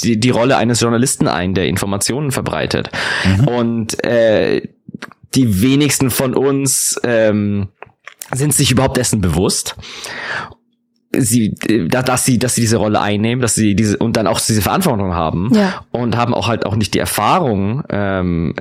die, 0.00 0.18
die 0.18 0.30
Rolle 0.30 0.56
eines 0.56 0.80
Journalisten 0.80 1.28
ein, 1.28 1.54
der 1.54 1.66
Informationen 1.66 2.32
verbreitet. 2.32 2.90
Mhm. 3.24 3.48
Und 3.48 4.04
äh, 4.04 4.62
die 5.34 5.62
wenigsten 5.62 6.10
von 6.10 6.34
uns 6.34 7.00
ähm, 7.04 7.68
sind 8.32 8.54
sich 8.54 8.70
überhaupt 8.70 8.96
dessen 8.96 9.20
bewusst 9.20 9.76
sie, 11.12 11.54
dass 11.88 12.24
sie, 12.24 12.38
dass 12.38 12.54
sie 12.54 12.60
diese 12.60 12.76
Rolle 12.76 13.00
einnehmen, 13.00 13.42
dass 13.42 13.54
sie 13.54 13.74
diese 13.74 13.96
und 13.98 14.16
dann 14.16 14.26
auch 14.26 14.40
diese 14.40 14.62
Verantwortung 14.62 15.14
haben 15.14 15.50
ja. 15.52 15.84
und 15.90 16.16
haben 16.16 16.34
auch 16.34 16.48
halt 16.48 16.64
auch 16.66 16.76
nicht 16.76 16.94
die 16.94 16.98
Erfahrung, 16.98 17.82
ähm, 17.88 18.54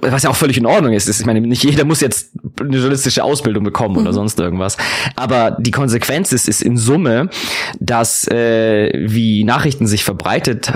was 0.00 0.22
ja 0.22 0.30
auch 0.30 0.36
völlig 0.36 0.58
in 0.58 0.66
Ordnung 0.66 0.92
ist. 0.92 1.08
Ich 1.08 1.26
meine, 1.26 1.40
nicht 1.40 1.64
jeder 1.64 1.84
muss 1.84 2.00
jetzt 2.00 2.32
eine 2.60 2.76
journalistische 2.76 3.24
Ausbildung 3.24 3.64
bekommen 3.64 3.94
mhm. 3.94 4.02
oder 4.02 4.12
sonst 4.12 4.38
irgendwas. 4.38 4.76
Aber 5.16 5.56
die 5.58 5.70
Konsequenz 5.70 6.32
ist, 6.32 6.48
ist 6.48 6.62
in 6.62 6.76
Summe, 6.76 7.30
dass 7.80 8.26
äh, 8.28 8.90
wie 8.94 9.44
Nachrichten 9.44 9.86
sich 9.86 10.04
verbreitet 10.04 10.72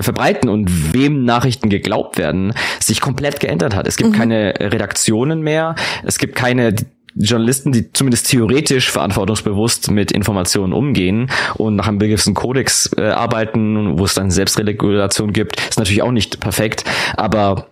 verbreiten 0.00 0.48
und 0.48 0.92
wem 0.92 1.24
Nachrichten 1.24 1.70
geglaubt 1.70 2.18
werden, 2.18 2.52
sich 2.80 3.00
komplett 3.00 3.38
geändert 3.38 3.76
hat. 3.76 3.86
Es 3.86 3.96
gibt 3.96 4.10
mhm. 4.10 4.16
keine 4.16 4.54
Redaktionen 4.58 5.40
mehr, 5.40 5.76
es 6.02 6.18
gibt 6.18 6.34
keine 6.34 6.74
Journalisten, 7.16 7.70
die 7.70 7.92
zumindest 7.92 8.28
theoretisch 8.28 8.90
verantwortungsbewusst 8.90 9.90
mit 9.90 10.10
Informationen 10.10 10.72
umgehen 10.72 11.30
und 11.54 11.76
nach 11.76 11.86
einem 11.86 12.00
gewissen 12.00 12.34
Kodex 12.34 12.90
äh, 12.96 13.02
arbeiten, 13.02 13.98
wo 13.98 14.04
es 14.04 14.14
dann 14.14 14.32
Selbstregulation 14.32 15.32
gibt, 15.32 15.60
ist 15.60 15.78
natürlich 15.78 16.02
auch 16.02 16.10
nicht 16.10 16.40
perfekt, 16.40 16.84
aber 17.16 17.68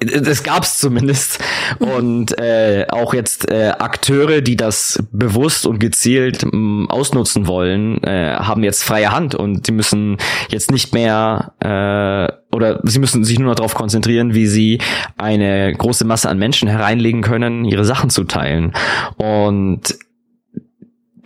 das 0.00 0.42
gab's 0.42 0.78
zumindest. 0.78 1.38
Und 1.78 2.38
äh, 2.38 2.86
auch 2.90 3.14
jetzt 3.14 3.50
äh, 3.50 3.72
Akteure, 3.78 4.40
die 4.40 4.56
das 4.56 5.02
bewusst 5.12 5.66
und 5.66 5.78
gezielt 5.78 6.42
m, 6.42 6.84
mm, 6.84 6.90
ausnutzen 6.90 7.46
wollen, 7.46 8.02
äh, 8.02 8.34
haben 8.36 8.62
jetzt 8.62 8.82
freie 8.82 9.12
Hand 9.12 9.34
und 9.34 9.66
sie 9.66 9.72
müssen 9.72 10.16
jetzt 10.48 10.70
nicht 10.70 10.94
mehr 10.94 11.52
äh, 11.60 12.54
oder 12.54 12.80
sie 12.82 12.98
müssen 12.98 13.24
sich 13.24 13.38
nur 13.38 13.48
noch 13.48 13.56
darauf 13.56 13.74
konzentrieren, 13.74 14.34
wie 14.34 14.46
sie 14.46 14.80
eine 15.16 15.72
große 15.72 16.04
Masse 16.04 16.28
an 16.28 16.38
Menschen 16.38 16.68
hereinlegen 16.68 17.22
können, 17.22 17.64
ihre 17.64 17.84
Sachen 17.84 18.10
zu 18.10 18.24
teilen. 18.24 18.72
Und 19.16 19.96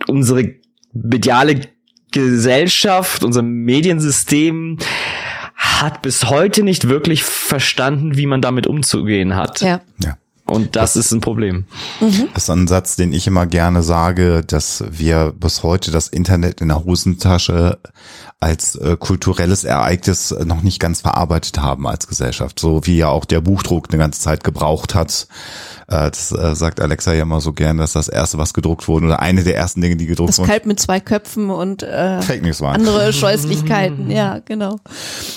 unsere 0.07 0.53
mediale 0.93 1.61
Gesellschaft, 2.11 3.23
unser 3.23 3.41
Mediensystem 3.41 4.77
hat 5.65 6.01
bis 6.01 6.29
heute 6.29 6.63
nicht 6.63 6.87
wirklich 6.87 7.23
verstanden, 7.23 8.17
wie 8.17 8.25
man 8.25 8.41
damit 8.41 8.67
umzugehen 8.67 9.35
hat. 9.35 9.61
Ja. 9.61 9.81
ja. 10.03 10.17
Und 10.47 10.75
das, 10.75 10.93
das, 10.93 11.07
ist 11.07 11.11
ein 11.11 11.21
Problem. 11.21 11.65
Mhm. 11.99 12.29
Das 12.33 12.43
ist 12.43 12.49
ein 12.51 12.67
Satz, 12.67 12.95
den 12.95 13.13
ich 13.13 13.25
immer 13.25 13.47
gerne 13.47 13.81
sage, 13.81 14.43
dass 14.45 14.83
wir 14.91 15.33
bis 15.35 15.63
heute 15.63 15.89
das 15.89 16.07
Internet 16.07 16.61
in 16.61 16.67
der 16.67 16.85
Hosentasche 16.85 17.79
als 18.39 18.75
äh, 18.75 18.95
kulturelles 18.99 19.63
Ereignis 19.63 20.35
noch 20.45 20.61
nicht 20.61 20.79
ganz 20.79 21.01
verarbeitet 21.01 21.59
haben 21.59 21.87
als 21.87 22.07
Gesellschaft. 22.07 22.59
So 22.59 22.85
wie 22.85 22.97
ja 22.97 23.07
auch 23.07 23.25
der 23.25 23.41
Buchdruck 23.41 23.87
eine 23.89 23.97
ganze 23.97 24.21
Zeit 24.21 24.43
gebraucht 24.43 24.93
hat. 24.93 25.27
Äh, 25.87 26.09
das 26.09 26.31
äh, 26.31 26.55
sagt 26.55 26.79
Alexa 26.79 27.13
ja 27.13 27.23
immer 27.23 27.41
so 27.41 27.53
gern, 27.53 27.77
dass 27.77 27.93
das 27.93 28.07
erste, 28.07 28.37
was 28.37 28.53
gedruckt 28.53 28.87
wurde, 28.87 29.07
oder 29.07 29.19
eine 29.21 29.43
der 29.43 29.55
ersten 29.55 29.81
Dinge, 29.81 29.95
die 29.95 30.05
gedruckt 30.05 30.29
das 30.29 30.39
wurden. 30.39 30.47
Das 30.47 30.53
Kalb 30.53 30.65
mit 30.65 30.79
zwei 30.79 30.99
Köpfen 30.99 31.49
und 31.49 31.83
äh, 31.83 32.19
andere 32.61 33.13
Scheußlichkeiten. 33.13 34.09
ja, 34.11 34.39
genau. 34.39 34.77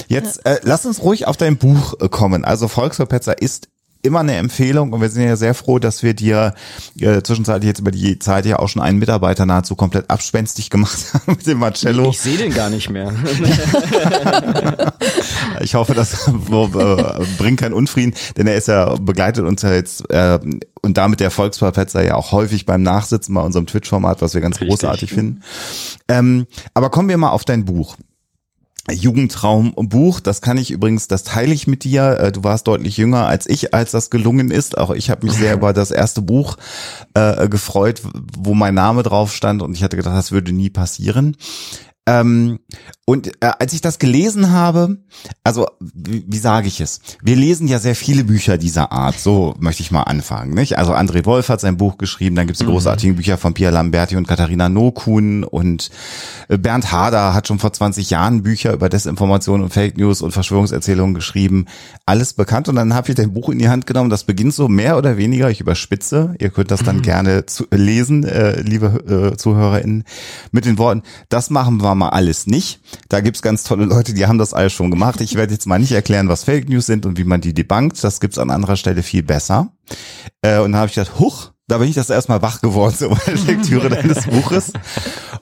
Jetzt 0.09 0.45
äh, 0.47 0.61
lass 0.63 0.87
uns 0.87 1.03
ruhig 1.03 1.27
auf 1.27 1.37
dein 1.37 1.57
Buch 1.57 1.95
kommen. 2.11 2.45
Also 2.45 2.69
Volksverpetzer 2.69 3.41
ist 3.41 3.69
immer 4.03 4.21
eine 4.21 4.37
Empfehlung 4.37 4.93
und 4.93 5.01
wir 5.01 5.09
sind 5.09 5.25
ja 5.25 5.37
sehr 5.37 5.55
froh, 5.55 5.79
dass 5.79 6.03
wir 6.03 6.15
dir 6.15 6.55
äh, 7.01 7.23
zwischenzeitlich 7.23 7.69
jetzt 7.69 7.81
über 7.81 7.91
die 7.91 8.19
Zeit 8.19 8.47
ja 8.47 8.59
auch 8.59 8.69
schon 8.69 8.81
einen 8.81 8.99
Mitarbeiter 8.99 9.45
nahezu 9.45 9.75
komplett 9.75 10.09
abspenstig 10.09 10.71
gemacht 10.71 10.99
haben 11.15 11.33
mit 11.33 11.47
dem 11.47 11.59
Marcello. 11.59 12.11
Ich 12.11 12.21
sehe 12.21 12.39
den 12.39 12.55
gar 12.55 12.71
nicht 12.71 12.91
mehr. 12.91 13.13
ich 15.61 15.75
hoffe, 15.75 15.95
das 15.95 16.29
äh, 16.29 16.33
bringt 17.39 17.61
keinen 17.61 17.75
Unfrieden, 17.75 18.15
denn 18.37 18.47
er 18.47 18.57
ist 18.57 18.69
ja 18.69 18.95
begleitet 18.97 19.45
uns 19.45 19.63
ja 19.63 19.73
jetzt 19.73 20.09
äh, 20.11 20.39
und 20.81 20.97
damit 20.97 21.21
der 21.21 21.31
Volksverpetzer 21.31 22.05
ja 22.05 22.15
auch 22.15 22.33
häufig 22.33 22.67
beim 22.67 22.83
Nachsitzen 22.83 23.35
bei 23.35 23.41
unserem 23.41 23.67
Twitch-Format, 23.67 24.23
was 24.23 24.35
wir 24.35 24.41
ganz 24.41 24.57
Richtig. 24.57 24.69
großartig 24.69 25.13
finden. 25.13 25.43
Ähm, 26.09 26.47
aber 26.73 26.91
kommen 26.91 27.09
wir 27.09 27.19
mal 27.19 27.31
auf 27.31 27.45
dein 27.45 27.65
Buch. 27.65 27.97
Jugendtraumbuch. 28.91 30.21
Das 30.21 30.41
kann 30.41 30.57
ich 30.57 30.71
übrigens, 30.71 31.09
das 31.09 31.23
teile 31.23 31.53
ich 31.53 31.67
mit 31.67 31.85
dir. 31.85 32.19
Äh, 32.21 32.33
du 32.33 32.45
warst 32.45 32.67
deutlich 32.67 32.97
jünger 32.97 33.27
als 33.27 33.49
ich, 33.49 33.75
als 33.75 33.91
das 33.91 34.11
gelungen 34.11 34.51
ist. 34.51 34.79
Auch 34.79 34.91
ich 34.91 35.11
habe 35.11 35.27
mich 35.27 35.37
sehr 35.37 35.55
über 35.59 35.73
das 35.73 35.91
erste 35.91 36.23
Buch 36.23 36.57
äh, 37.15 37.49
gefreut, 37.49 38.03
wo 38.37 38.55
mein 38.55 38.75
Name 38.75 39.03
drauf 39.03 39.35
stand 39.35 39.63
und 39.63 39.75
ich 39.75 39.83
hatte 39.83 39.97
gedacht, 39.97 40.17
das 40.17 40.33
würde 40.33 40.53
nie 40.53 40.71
passieren. 40.71 41.37
Ähm, 42.09 42.59
und 43.05 43.29
äh, 43.43 43.51
als 43.59 43.73
ich 43.73 43.81
das 43.81 43.99
gelesen 43.99 44.51
habe, 44.51 44.99
also 45.45 45.67
wie, 45.81 46.25
wie 46.27 46.39
sage 46.39 46.69
ich 46.69 46.81
es? 46.81 47.01
Wir 47.23 47.37
lesen 47.37 47.69
ja 47.69 47.79
sehr 47.79 47.95
viele 47.95 48.25
Bücher 48.25 48.57
dieser 48.57 48.93
Art, 48.93 49.19
so 49.19 49.55
möchte 49.59 49.83
ich 49.83 49.91
mal 49.91 50.03
anfangen. 50.03 50.55
Nicht? 50.55 50.79
Also 50.79 50.95
André 50.95 51.25
Wolf 51.27 51.51
hat 51.51 51.61
sein 51.61 51.77
Buch 51.77 51.99
geschrieben, 51.99 52.37
dann 52.37 52.47
gibt's 52.47 52.61
die 52.61 52.67
mhm. 52.67 52.71
großartigen 52.71 53.17
Bücher 53.17 53.37
von 53.37 53.53
Pia 53.53 53.71
Lamberti 53.71 54.17
und 54.17 54.27
Katharina 54.27 54.71
Nokun 54.71 55.45
und 55.45 55.91
äh, 56.49 56.57
Bernd 56.57 56.93
Hader 56.93 57.35
hat 57.35 57.47
schon 57.47 57.59
vor 57.59 57.73
20 57.73 58.09
Jahren 58.09 58.43
Bücher 58.43 58.73
über 58.73 58.89
Desinformation 58.89 59.63
und 59.63 59.73
Fake 59.73 59.99
News 59.99 60.23
und 60.23 60.33
Verschwörungserzählungen 60.33 61.15
geschrieben. 61.15 61.67
Alles 62.07 62.33
bekannt 62.33 62.69
und 62.71 62.77
dann 62.77 62.95
habe 62.95 63.09
ich 63.09 63.15
dein 63.15 63.35
Buch 63.35 63.51
in 63.51 63.59
die 63.59 63.69
Hand 63.69 63.87
genommen. 63.87 64.09
Das 64.09 64.25
beginnt 64.25 64.55
so 64.55 64.69
mehr 64.69 64.97
oder 64.97 65.19
weniger, 65.19 65.51
ich 65.51 65.61
überspitze, 65.61 66.35
ihr 66.39 66.49
könnt 66.51 66.71
das 66.71 66.83
dann 66.83 66.99
mhm. 66.99 67.03
gerne 67.03 67.47
zu, 67.47 67.67
lesen, 67.71 68.25
äh, 68.25 68.61
liebe 68.61 69.33
äh, 69.33 69.37
ZuhörerInnen, 69.37 70.05
mit 70.53 70.65
den 70.65 70.79
Worten, 70.79 71.03
das 71.29 71.51
machen 71.51 71.83
wir 71.83 71.98
mal 71.99 72.11
alles 72.11 72.47
nicht. 72.47 72.81
Da 73.09 73.21
gibt's 73.21 73.43
ganz 73.43 73.65
tolle 73.65 73.85
Leute, 73.85 74.15
die 74.15 74.27
haben 74.27 74.39
das 74.39 74.55
alles 74.55 74.73
schon 74.73 74.91
gemacht. 74.91 75.21
Ich 75.21 75.35
werde 75.35 75.53
jetzt 75.53 75.67
mal 75.67 75.79
nicht 75.79 75.93
erklären, 75.93 76.29
was 76.29 76.45
Fake 76.45 76.69
News 76.69 76.87
sind 76.87 77.07
und 77.07 77.19
wie 77.19 77.25
man 77.25 77.41
die 77.41 77.55
debunked. 77.55 78.03
Das 78.03 78.21
gibt's 78.21 78.39
an 78.39 78.51
anderer 78.51 78.77
Stelle 78.77 79.03
viel 79.03 79.23
besser. 79.23 79.73
Äh, 80.43 80.61
und 80.61 80.73
da 80.73 80.79
habe 80.79 80.89
ich 80.89 80.95
gedacht, 80.95 81.19
huch, 81.19 81.53
da 81.69 81.79
bin 81.79 81.89
ich 81.89 81.95
das 81.95 82.09
erstmal 82.09 82.41
wach 82.41 82.63
geworden 82.63 82.95
so 82.99 83.11
bei 83.11 83.21
der 83.27 83.37
Lektüre 83.47 83.91
deines 83.91 84.27
Buches. 84.27 84.73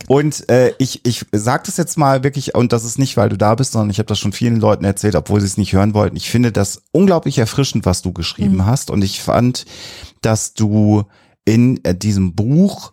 Und 0.08 0.48
äh, 0.50 0.72
ich, 0.78 1.06
ich 1.06 1.24
sage 1.32 1.62
das 1.66 1.76
jetzt 1.76 1.96
mal 1.96 2.24
wirklich, 2.24 2.54
und 2.54 2.72
das 2.72 2.84
ist 2.84 2.98
nicht, 2.98 3.16
weil 3.16 3.28
du 3.28 3.38
da 3.38 3.54
bist, 3.54 3.72
sondern 3.72 3.90
ich 3.90 3.98
habe 3.98 4.06
das 4.08 4.18
schon 4.18 4.32
vielen 4.32 4.60
Leuten 4.60 4.84
erzählt, 4.84 5.14
obwohl 5.14 5.40
sie 5.40 5.46
es 5.46 5.56
nicht 5.56 5.72
hören 5.72 5.94
wollten. 5.94 6.16
Ich 6.16 6.28
finde 6.28 6.50
das 6.50 6.82
unglaublich 6.90 7.38
erfrischend, 7.38 7.86
was 7.86 8.02
du 8.02 8.12
geschrieben 8.12 8.56
mhm. 8.56 8.66
hast. 8.66 8.90
Und 8.90 9.04
ich 9.04 9.22
fand, 9.22 9.66
dass 10.20 10.54
du 10.54 11.04
in 11.44 11.82
äh, 11.84 11.94
diesem 11.94 12.34
Buch 12.34 12.92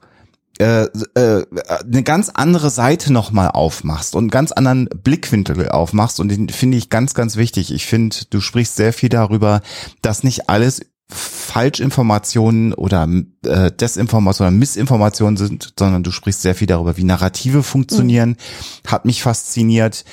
äh, 0.60 0.84
äh, 1.16 1.46
eine 1.84 2.04
ganz 2.04 2.30
andere 2.30 2.70
Seite 2.70 3.12
nochmal 3.12 3.50
aufmachst 3.50 4.16
und 4.16 4.24
einen 4.24 4.30
ganz 4.30 4.52
anderen 4.52 4.88
Blickwinkel 4.88 5.70
aufmachst 5.70 6.20
und 6.20 6.30
den 6.30 6.50
finde 6.50 6.78
ich 6.78 6.90
ganz, 6.90 7.14
ganz 7.16 7.36
wichtig. 7.36 7.74
Ich 7.74 7.86
finde, 7.86 8.18
du 8.30 8.40
sprichst 8.40 8.76
sehr 8.76 8.94
viel 8.94 9.10
darüber, 9.10 9.62
dass 10.02 10.24
nicht 10.24 10.50
alles 10.50 10.82
Falschinformationen 11.10 12.74
oder 12.74 13.08
äh, 13.46 13.72
Desinformationen 13.72 14.54
oder 14.54 14.60
Missinformationen 14.60 15.38
sind, 15.38 15.74
sondern 15.78 16.04
du 16.04 16.12
sprichst 16.12 16.42
sehr 16.42 16.56
viel 16.56 16.68
darüber, 16.68 16.98
wie 16.98 17.04
Narrative 17.04 17.64
funktionieren. 17.64 18.30
Mhm. 18.30 18.92
Hat 18.92 19.06
mich 19.06 19.22
fasziniert. 19.22 20.06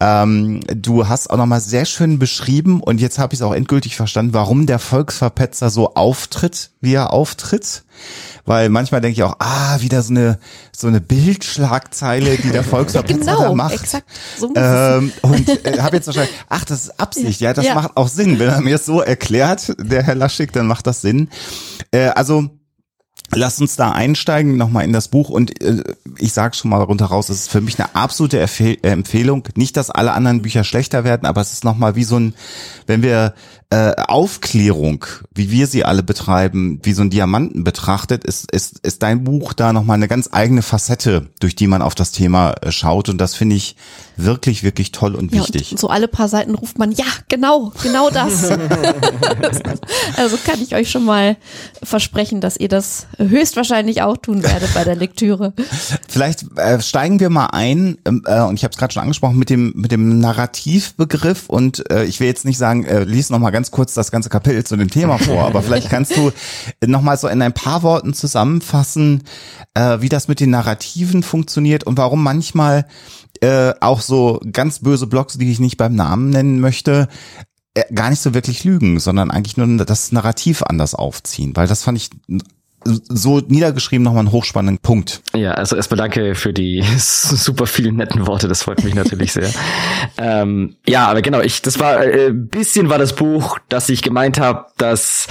Ähm, 0.00 0.60
du 0.68 1.08
hast 1.08 1.30
auch 1.30 1.36
nochmal 1.36 1.60
sehr 1.60 1.84
schön 1.84 2.18
beschrieben 2.18 2.80
und 2.80 3.00
jetzt 3.00 3.18
habe 3.18 3.34
ich 3.34 3.40
es 3.40 3.42
auch 3.44 3.54
endgültig 3.54 3.96
verstanden, 3.96 4.34
warum 4.34 4.66
der 4.66 4.78
Volksverpetzer 4.78 5.70
so 5.70 5.94
auftritt, 5.94 6.70
wie 6.80 6.94
er 6.94 7.12
auftritt 7.12 7.84
weil 8.46 8.68
manchmal 8.68 9.00
denke 9.00 9.12
ich 9.14 9.22
auch, 9.22 9.36
ah, 9.38 9.80
wieder 9.80 10.02
so 10.02 10.12
eine 10.12 10.38
so 10.74 10.86
eine 10.86 11.00
Bildschlagzeile, 11.00 12.36
die 12.38 12.50
der 12.50 12.64
Volksverpetzer 12.64 13.36
genau, 13.36 13.54
macht. 13.54 13.74
Exakt. 13.74 14.06
So 14.38 14.52
ähm, 14.54 15.12
und 15.22 15.66
äh, 15.66 15.80
habe 15.80 15.96
jetzt 15.96 16.06
wahrscheinlich, 16.06 16.34
ach, 16.48 16.64
das 16.64 16.84
ist 16.84 17.00
Absicht, 17.00 17.40
ja, 17.40 17.52
das 17.52 17.66
ja. 17.66 17.74
macht 17.74 17.96
auch 17.96 18.08
Sinn. 18.08 18.38
Wenn 18.38 18.48
er 18.48 18.60
mir 18.60 18.76
es 18.76 18.86
so 18.86 19.00
erklärt, 19.00 19.74
der 19.78 20.02
Herr 20.02 20.14
Laschig, 20.14 20.52
dann 20.52 20.66
macht 20.66 20.86
das 20.86 21.00
Sinn. 21.00 21.28
Äh, 21.90 22.08
also 22.08 22.50
Lass 23.34 23.60
uns 23.60 23.74
da 23.74 23.90
einsteigen 23.90 24.56
nochmal 24.56 24.84
in 24.84 24.92
das 24.92 25.08
Buch 25.08 25.30
und 25.30 25.60
äh, 25.60 25.82
ich 26.16 26.32
sage 26.32 26.54
schon 26.54 26.70
mal 26.70 26.80
runter 26.80 27.06
raus, 27.06 27.28
es 27.28 27.40
ist 27.40 27.50
für 27.50 27.60
mich 27.60 27.78
eine 27.78 27.92
absolute 27.94 28.38
Erfe 28.38 28.82
Empfehlung. 28.84 29.48
Nicht, 29.56 29.76
dass 29.76 29.90
alle 29.90 30.12
anderen 30.12 30.42
Bücher 30.42 30.62
schlechter 30.62 31.02
werden, 31.02 31.26
aber 31.26 31.40
es 31.40 31.52
ist 31.52 31.64
nochmal 31.64 31.96
wie 31.96 32.04
so 32.04 32.18
ein, 32.18 32.34
wenn 32.86 33.02
wir 33.02 33.34
äh, 33.70 33.94
Aufklärung, 34.06 35.04
wie 35.34 35.50
wir 35.50 35.66
sie 35.66 35.84
alle 35.84 36.04
betreiben, 36.04 36.78
wie 36.84 36.92
so 36.92 37.02
ein 37.02 37.10
Diamanten 37.10 37.64
betrachtet, 37.64 38.22
ist, 38.24 38.50
ist, 38.52 38.78
ist 38.80 39.02
dein 39.02 39.24
Buch 39.24 39.54
da 39.54 39.72
nochmal 39.72 39.96
eine 39.96 40.06
ganz 40.06 40.28
eigene 40.30 40.62
Facette, 40.62 41.26
durch 41.40 41.56
die 41.56 41.66
man 41.66 41.82
auf 41.82 41.96
das 41.96 42.12
Thema 42.12 42.54
äh, 42.62 42.70
schaut. 42.70 43.08
Und 43.08 43.18
das 43.18 43.34
finde 43.34 43.56
ich 43.56 43.74
wirklich, 44.16 44.62
wirklich 44.62 44.92
toll 44.92 45.16
und 45.16 45.32
wichtig. 45.32 45.70
Ja, 45.70 45.74
und 45.74 45.80
so 45.80 45.88
alle 45.88 46.06
paar 46.06 46.28
Seiten 46.28 46.54
ruft 46.54 46.78
man, 46.78 46.92
ja, 46.92 47.04
genau, 47.28 47.72
genau 47.82 48.08
das. 48.08 48.50
also 50.16 50.38
kann 50.44 50.62
ich 50.62 50.74
euch 50.74 50.88
schon 50.88 51.04
mal 51.04 51.36
versprechen, 51.82 52.40
dass 52.40 52.56
ihr 52.56 52.68
das 52.68 53.08
höchstwahrscheinlich 53.18 54.02
auch 54.02 54.16
tun 54.16 54.44
werdet 54.44 54.72
bei 54.74 54.84
der 54.84 54.94
Lektüre. 54.94 55.54
Vielleicht 56.08 56.44
äh, 56.56 56.80
steigen 56.80 57.18
wir 57.18 57.30
mal 57.30 57.46
ein, 57.46 57.98
ähm, 58.04 58.22
äh, 58.26 58.42
und 58.42 58.54
ich 58.54 58.64
habe 58.64 58.72
es 58.72 58.78
gerade 58.78 58.92
schon 58.92 59.02
angesprochen, 59.02 59.38
mit 59.38 59.50
dem, 59.50 59.72
mit 59.74 59.90
dem 59.90 60.20
Narrativbegriff. 60.20 61.48
Und 61.48 61.90
äh, 61.90 62.04
ich 62.04 62.20
will 62.20 62.28
jetzt 62.28 62.44
nicht 62.44 62.58
sagen, 62.58 62.84
äh, 62.84 63.02
lies 63.02 63.28
noch 63.28 63.40
mal 63.40 63.55
ganz 63.56 63.70
kurz 63.70 63.94
das 63.94 64.10
ganze 64.10 64.28
Kapitel 64.28 64.64
zu 64.64 64.76
dem 64.76 64.90
Thema 64.90 65.16
vor, 65.16 65.46
aber 65.46 65.62
vielleicht 65.62 65.88
kannst 65.88 66.14
du 66.14 66.30
nochmal 66.84 67.16
so 67.16 67.26
in 67.26 67.40
ein 67.40 67.54
paar 67.54 67.82
Worten 67.82 68.12
zusammenfassen, 68.12 69.22
äh, 69.72 70.02
wie 70.02 70.10
das 70.10 70.28
mit 70.28 70.40
den 70.40 70.50
Narrativen 70.50 71.22
funktioniert 71.22 71.84
und 71.84 71.96
warum 71.96 72.22
manchmal 72.22 72.86
äh, 73.40 73.72
auch 73.80 74.02
so 74.02 74.42
ganz 74.52 74.80
böse 74.80 75.06
Blogs, 75.06 75.38
die 75.38 75.50
ich 75.50 75.58
nicht 75.58 75.78
beim 75.78 75.94
Namen 75.94 76.28
nennen 76.28 76.60
möchte, 76.60 77.08
äh, 77.72 77.90
gar 77.94 78.10
nicht 78.10 78.20
so 78.20 78.34
wirklich 78.34 78.64
lügen, 78.64 79.00
sondern 79.00 79.30
eigentlich 79.30 79.56
nur 79.56 79.66
das 79.86 80.12
Narrativ 80.12 80.62
anders 80.62 80.94
aufziehen, 80.94 81.56
weil 81.56 81.66
das 81.66 81.82
fand 81.82 81.96
ich 81.96 82.10
so 82.86 83.40
niedergeschrieben 83.40 84.04
nochmal 84.04 84.20
einen 84.20 84.32
hochspannenden 84.32 84.78
Punkt. 84.78 85.20
Ja, 85.34 85.52
also 85.52 85.76
erstmal 85.76 85.98
danke 85.98 86.34
für 86.34 86.52
die 86.52 86.84
super 86.98 87.66
vielen 87.66 87.96
netten 87.96 88.26
Worte, 88.26 88.48
das 88.48 88.62
freut 88.62 88.84
mich 88.84 88.94
natürlich 88.94 89.32
sehr. 89.32 89.50
ähm, 90.18 90.76
ja, 90.86 91.06
aber 91.08 91.22
genau, 91.22 91.40
ich, 91.40 91.62
das 91.62 91.78
war, 91.78 92.04
äh, 92.04 92.32
bisschen 92.32 92.88
war 92.88 92.98
das 92.98 93.14
Buch, 93.14 93.58
dass 93.68 93.88
ich 93.88 94.02
gemeint 94.02 94.40
habe, 94.40 94.66
dass 94.78 95.28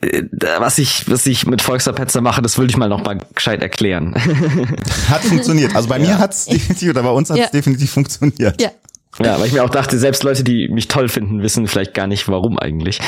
äh, 0.00 0.22
was 0.58 0.78
ich, 0.78 1.08
was 1.10 1.26
ich 1.26 1.46
mit 1.46 1.62
Volksverpetzer 1.62 2.20
mache, 2.20 2.42
das 2.42 2.58
würde 2.58 2.70
ich 2.70 2.76
mal 2.76 2.88
noch 2.88 3.04
mal 3.04 3.18
gescheit 3.34 3.62
erklären. 3.62 4.14
Hat 5.08 5.22
funktioniert. 5.22 5.74
Also 5.74 5.88
bei 5.88 5.98
ja. 5.98 6.06
mir 6.06 6.18
hat's 6.18 6.46
definitiv, 6.46 6.90
oder 6.90 7.02
bei 7.02 7.10
uns 7.10 7.30
hat's 7.30 7.40
ja. 7.40 7.48
definitiv 7.48 7.90
funktioniert. 7.90 8.60
Ja. 8.60 8.70
Ja, 9.22 9.38
weil 9.38 9.46
ich 9.46 9.52
mir 9.52 9.62
auch 9.62 9.70
dachte, 9.70 9.96
selbst 9.98 10.24
Leute, 10.24 10.42
die 10.42 10.68
mich 10.68 10.88
toll 10.88 11.08
finden, 11.08 11.40
wissen 11.40 11.68
vielleicht 11.68 11.94
gar 11.94 12.08
nicht, 12.08 12.26
warum 12.26 12.58
eigentlich. 12.58 12.98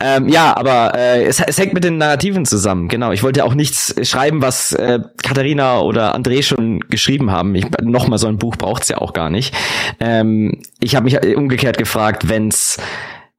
Ähm, 0.00 0.28
ja, 0.28 0.56
aber 0.56 0.94
äh, 0.96 1.24
es, 1.24 1.40
es 1.40 1.58
hängt 1.58 1.74
mit 1.74 1.84
den 1.84 1.98
Narrativen 1.98 2.44
zusammen. 2.44 2.88
Genau. 2.88 3.12
Ich 3.12 3.22
wollte 3.22 3.44
auch 3.44 3.54
nichts 3.54 3.94
schreiben, 4.08 4.42
was 4.42 4.72
äh, 4.72 5.00
Katharina 5.22 5.80
oder 5.80 6.14
André 6.14 6.42
schon 6.42 6.80
geschrieben 6.80 7.30
haben. 7.30 7.54
Ich, 7.54 7.66
Nochmal 7.82 8.18
so 8.18 8.26
ein 8.26 8.38
Buch 8.38 8.56
braucht's 8.56 8.88
ja 8.88 8.98
auch 8.98 9.12
gar 9.12 9.30
nicht. 9.30 9.54
Ähm, 10.00 10.62
ich 10.80 10.94
habe 10.96 11.04
mich 11.04 11.20
umgekehrt 11.36 11.78
gefragt, 11.78 12.28
wenn's 12.28 12.78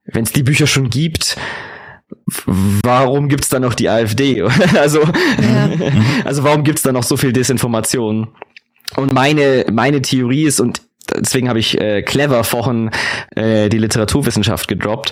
wenn's 0.06 0.34
die 0.34 0.44
Bücher 0.44 0.68
schon 0.68 0.90
gibt, 0.90 1.38
warum 2.84 3.30
gibt's 3.30 3.50
da 3.50 3.60
noch 3.60 3.74
die 3.74 3.90
AfD? 3.90 4.42
also, 4.78 5.02
ja. 5.02 5.70
also 6.26 6.44
warum 6.44 6.64
gibt's 6.64 6.82
da 6.82 6.92
noch 6.92 7.04
so 7.04 7.18
viel 7.18 7.34
Desinformation? 7.34 8.30
Und 8.96 9.14
meine, 9.14 9.66
meine 9.72 10.02
Theorie 10.02 10.44
ist, 10.44 10.60
und 10.60 10.82
deswegen 11.20 11.50
habe 11.50 11.60
ich 11.60 11.80
äh, 11.80 12.02
clever 12.02 12.44
vorhin 12.44 12.92
äh, 13.36 13.70
die 13.70 13.78
Literaturwissenschaft 13.78 14.68
gedroppt. 14.68 15.12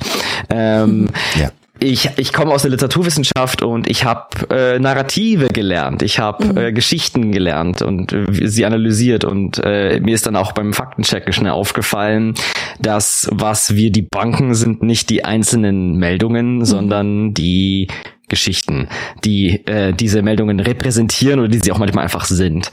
Ähm, 0.49 1.09
ja. 1.39 1.51
Ich, 1.83 2.07
ich 2.17 2.31
komme 2.31 2.51
aus 2.51 2.61
der 2.61 2.69
Literaturwissenschaft 2.69 3.63
und 3.63 3.89
ich 3.89 4.05
habe 4.05 4.27
äh, 4.51 4.77
Narrative 4.77 5.47
gelernt, 5.47 6.03
ich 6.03 6.19
habe 6.19 6.45
mhm. 6.45 6.57
äh, 6.57 6.71
Geschichten 6.73 7.31
gelernt 7.31 7.81
und 7.81 8.13
äh, 8.13 8.47
sie 8.47 8.65
analysiert 8.65 9.25
und 9.25 9.59
äh, 9.65 9.99
mir 9.99 10.13
ist 10.13 10.27
dann 10.27 10.35
auch 10.35 10.51
beim 10.51 10.73
Faktenchecken 10.73 11.33
schnell 11.33 11.53
aufgefallen, 11.53 12.35
dass 12.79 13.27
was 13.31 13.75
wir 13.75 13.91
die 13.91 14.03
Banken 14.03 14.53
sind 14.53 14.83
nicht 14.83 15.09
die 15.09 15.25
einzelnen 15.25 15.95
Meldungen, 15.95 16.57
mhm. 16.57 16.65
sondern 16.65 17.33
die 17.33 17.87
Geschichten, 18.31 18.87
die 19.23 19.67
äh, 19.67 19.93
diese 19.93 20.23
Meldungen 20.23 20.59
repräsentieren 20.59 21.39
oder 21.39 21.49
die 21.49 21.59
sie 21.59 21.71
auch 21.71 21.77
manchmal 21.77 22.05
einfach 22.05 22.25
sind. 22.25 22.71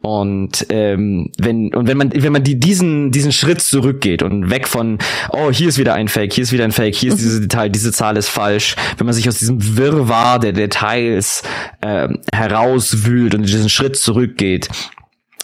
Und 0.00 0.66
ähm, 0.68 1.32
wenn 1.38 1.74
und 1.74 1.88
wenn 1.88 1.96
man 1.96 2.12
wenn 2.14 2.32
man 2.32 2.44
die 2.44 2.60
diesen 2.60 3.10
diesen 3.10 3.32
Schritt 3.32 3.60
zurückgeht 3.60 4.22
und 4.22 4.50
weg 4.50 4.68
von 4.68 4.98
oh 5.32 5.50
hier 5.50 5.68
ist 5.68 5.78
wieder 5.78 5.94
ein 5.94 6.08
Fake, 6.08 6.32
hier 6.32 6.42
ist 6.42 6.52
wieder 6.52 6.64
ein 6.64 6.72
Fake, 6.72 6.94
hier 6.94 7.08
ist 7.08 7.16
mhm. 7.16 7.22
dieses 7.22 7.40
Detail, 7.40 7.70
diese 7.70 7.90
Zahl 7.90 8.16
ist 8.16 8.28
falsch, 8.28 8.76
wenn 8.98 9.06
man 9.06 9.14
sich 9.14 9.26
aus 9.28 9.38
diesem 9.38 9.76
Wirrwarr 9.76 10.38
der 10.38 10.52
Details 10.52 11.42
äh, 11.80 12.08
herauswühlt 12.32 13.34
und 13.34 13.42
diesen 13.42 13.70
Schritt 13.70 13.96
zurückgeht, 13.96 14.68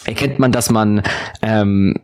erkennt 0.05 0.37
man, 0.39 0.51
dass 0.51 0.69
man 0.69 1.01
ähm, 1.41 1.95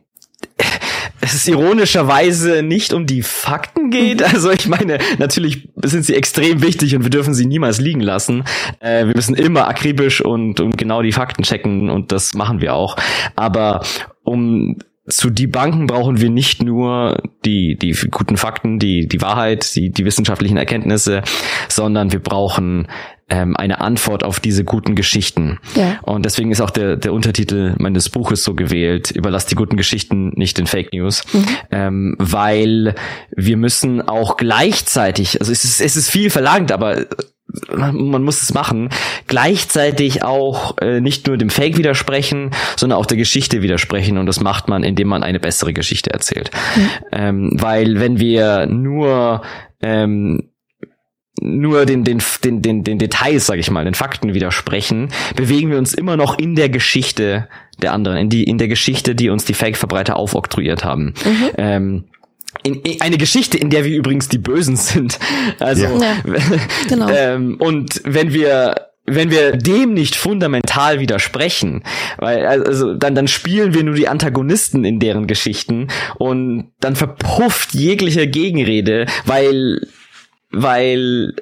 es 1.22 1.34
ist 1.34 1.48
ironischerweise 1.48 2.64
nicht 2.64 2.94
um 2.94 3.06
die 3.06 3.22
Fakten 3.22 3.90
geht. 3.90 4.24
Also 4.24 4.52
ich 4.52 4.68
meine, 4.68 4.98
natürlich 5.20 5.70
sind 5.84 6.06
sie 6.06 6.16
extrem 6.16 6.62
wichtig 6.62 6.96
und 6.96 7.04
wir 7.04 7.10
dürfen 7.10 7.34
sie 7.34 7.46
niemals 7.46 7.80
liegen 7.80 8.02
lassen. 8.02 8.44
Äh, 8.80 9.06
wir 9.06 9.16
müssen 9.16 9.36
immer 9.36 9.68
akribisch 9.68 10.22
und, 10.22 10.60
und 10.60 10.78
genau 10.78 11.02
die 11.02 11.12
Fakten 11.12 11.44
checken 11.44 11.90
und 11.90 12.12
das 12.12 12.34
machen 12.34 12.62
wir 12.62 12.74
auch. 12.74 12.96
Aber 13.36 13.84
um 14.24 14.78
zu 15.08 15.30
die 15.30 15.48
Banken 15.48 15.88
brauchen 15.88 16.22
wir 16.22 16.30
nicht 16.30 16.64
nur 16.64 17.22
die, 17.46 17.78
die 17.78 17.92
guten 18.10 18.38
Fakten, 18.38 18.80
die, 18.80 19.08
die 19.08 19.22
Wahrheit, 19.22 19.76
die, 19.76 19.92
die 19.92 20.06
wissenschaftlichen 20.06 20.58
Erkenntnisse, 20.58 21.22
sondern 21.68 22.12
wir 22.12 22.20
brauchen 22.20 22.88
ähm, 23.32 23.56
eine 23.56 23.80
Antwort 23.80 24.24
auf 24.24 24.39
diese 24.39 24.63
guten 24.63 24.94
Geschichten. 24.94 25.58
Ja. 25.76 26.00
Und 26.04 26.26
deswegen 26.26 26.52
ist 26.52 26.62
auch 26.62 26.70
der, 26.70 26.98
der 26.98 27.13
Untertitel 27.13 27.74
meines 27.80 28.10
Buches 28.10 28.44
so 28.44 28.54
gewählt, 28.54 29.10
überlass 29.10 29.46
die 29.46 29.56
guten 29.56 29.78
Geschichten 29.78 30.34
nicht 30.36 30.58
den 30.58 30.67
Fake 30.67 30.94
News, 30.94 31.24
mhm. 31.32 31.46
ähm, 31.72 32.15
weil 32.20 32.94
wir 33.36 33.58
müssen 33.58 34.08
auch 34.08 34.36
gleichzeitig, 34.36 35.39
also 35.39 35.52
es 35.52 35.63
ist, 35.63 35.82
es 35.82 35.96
ist 35.96 36.10
viel 36.10 36.30
verlangt, 36.30 36.72
aber 36.74 37.06
man 37.72 38.24
muss 38.24 38.41
es 38.41 38.54
machen, 38.54 38.89
gleichzeitig 39.28 40.24
auch 40.24 40.78
äh, 40.80 41.02
nicht 41.02 41.28
nur 41.28 41.38
dem 41.38 41.50
Fake 41.50 41.78
widersprechen, 41.78 42.52
sondern 42.76 43.00
auch 43.00 43.06
der 43.06 43.17
Geschichte 43.17 43.62
widersprechen 43.62 44.17
und 44.17 44.26
das 44.26 44.41
macht 44.41 44.67
man, 44.67 44.84
indem 44.84 45.08
man 45.08 45.24
eine 45.24 45.39
bessere 45.39 45.74
Geschichte 45.74 46.12
erzählt. 46.12 46.52
Mhm. 46.76 46.89
Ähm, 47.12 47.52
weil 47.54 48.00
wenn 48.00 48.20
wir 48.20 48.67
nur 48.67 49.41
ähm, 49.82 50.51
nur 51.39 51.86
den, 51.86 52.04
den, 52.04 52.22
den, 52.44 52.62
den, 52.62 52.84
den 52.84 53.00
Details, 53.00 53.46
sage 53.46 53.62
ich 53.62 53.72
mal, 53.72 53.86
den 53.86 53.94
Fakten 53.94 54.34
widersprechen, 54.34 55.10
bewegen 55.36 55.72
wir 55.72 55.78
uns 55.78 55.94
immer 55.94 56.17
noch 56.17 56.38
in 56.38 56.56
der 56.56 56.70
Geschichte 56.70 57.48
der 57.82 57.94
anderen, 57.94 58.17
in, 58.17 58.30
die, 58.30 58.44
in 58.44 58.58
der 58.58 58.67
Geschichte, 58.67 59.15
die 59.15 59.30
uns 59.30 59.46
die 59.46 59.54
Fake-Verbreiter 59.54 60.17
aufoktroyiert 60.17 60.84
haben. 60.84 61.13
Mhm. 61.26 61.50
Ähm, 61.58 62.04
in, 62.63 62.76
in, 62.82 63.02
eine 63.02 63.17
Geschichte, 63.17 63.58
in 63.58 63.70
der 63.70 63.86
wir 63.86 63.96
übrigens 63.96 64.28
die 64.28 64.38
Bösen 64.38 64.76
sind. 64.76 65.20
Also 65.60 65.86
ja. 65.86 66.15
genau. 66.89 67.10
ähm, 67.10 67.58
und 67.60 68.02
wenn 68.04 68.34
wir 68.34 68.88
wenn 69.06 69.32
wir 69.32 69.54
dem 69.58 69.94
nicht 69.94 70.15
fundamental 70.15 71.00
widersprechen, 71.00 71.84
weil 72.17 72.46
also 72.46 72.94
dann 72.94 73.15
dann 73.15 73.28
spielen 73.28 73.74
wir 73.74 73.84
nur 73.84 73.96
die 73.96 74.08
Antagonisten 74.08 74.86
in 74.86 75.00
deren 75.00 75.28
Geschichten 75.28 75.88
und 76.17 76.72
dann 76.80 76.96
verpufft 76.96 77.74
jegliche 77.74 78.28
Gegenrede, 78.28 79.08
weil 79.26 79.82
weil 80.52 81.34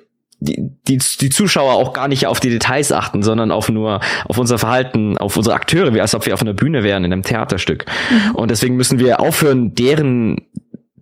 die, 0.41 0.71
die, 0.87 0.97
die 0.97 1.29
Zuschauer 1.29 1.73
auch 1.73 1.93
gar 1.93 2.07
nicht 2.07 2.27
auf 2.27 2.39
die 2.39 2.49
Details 2.49 2.91
achten, 2.91 3.23
sondern 3.23 3.51
auf 3.51 3.69
nur 3.69 3.99
auf 4.25 4.37
unser 4.37 4.57
Verhalten, 4.57 5.17
auf 5.17 5.35
unsere 5.35 5.55
Akteure, 5.55 5.93
wie 5.93 6.01
als 6.01 6.15
ob 6.15 6.25
wir 6.25 6.33
auf 6.33 6.41
einer 6.41 6.53
Bühne 6.53 6.83
wären 6.83 7.03
in 7.03 7.11
einem 7.11 7.23
Theaterstück. 7.23 7.85
Mhm. 8.09 8.35
Und 8.35 8.51
deswegen 8.51 8.75
müssen 8.75 8.99
wir 8.99 9.19
aufhören, 9.19 9.75
deren 9.75 10.37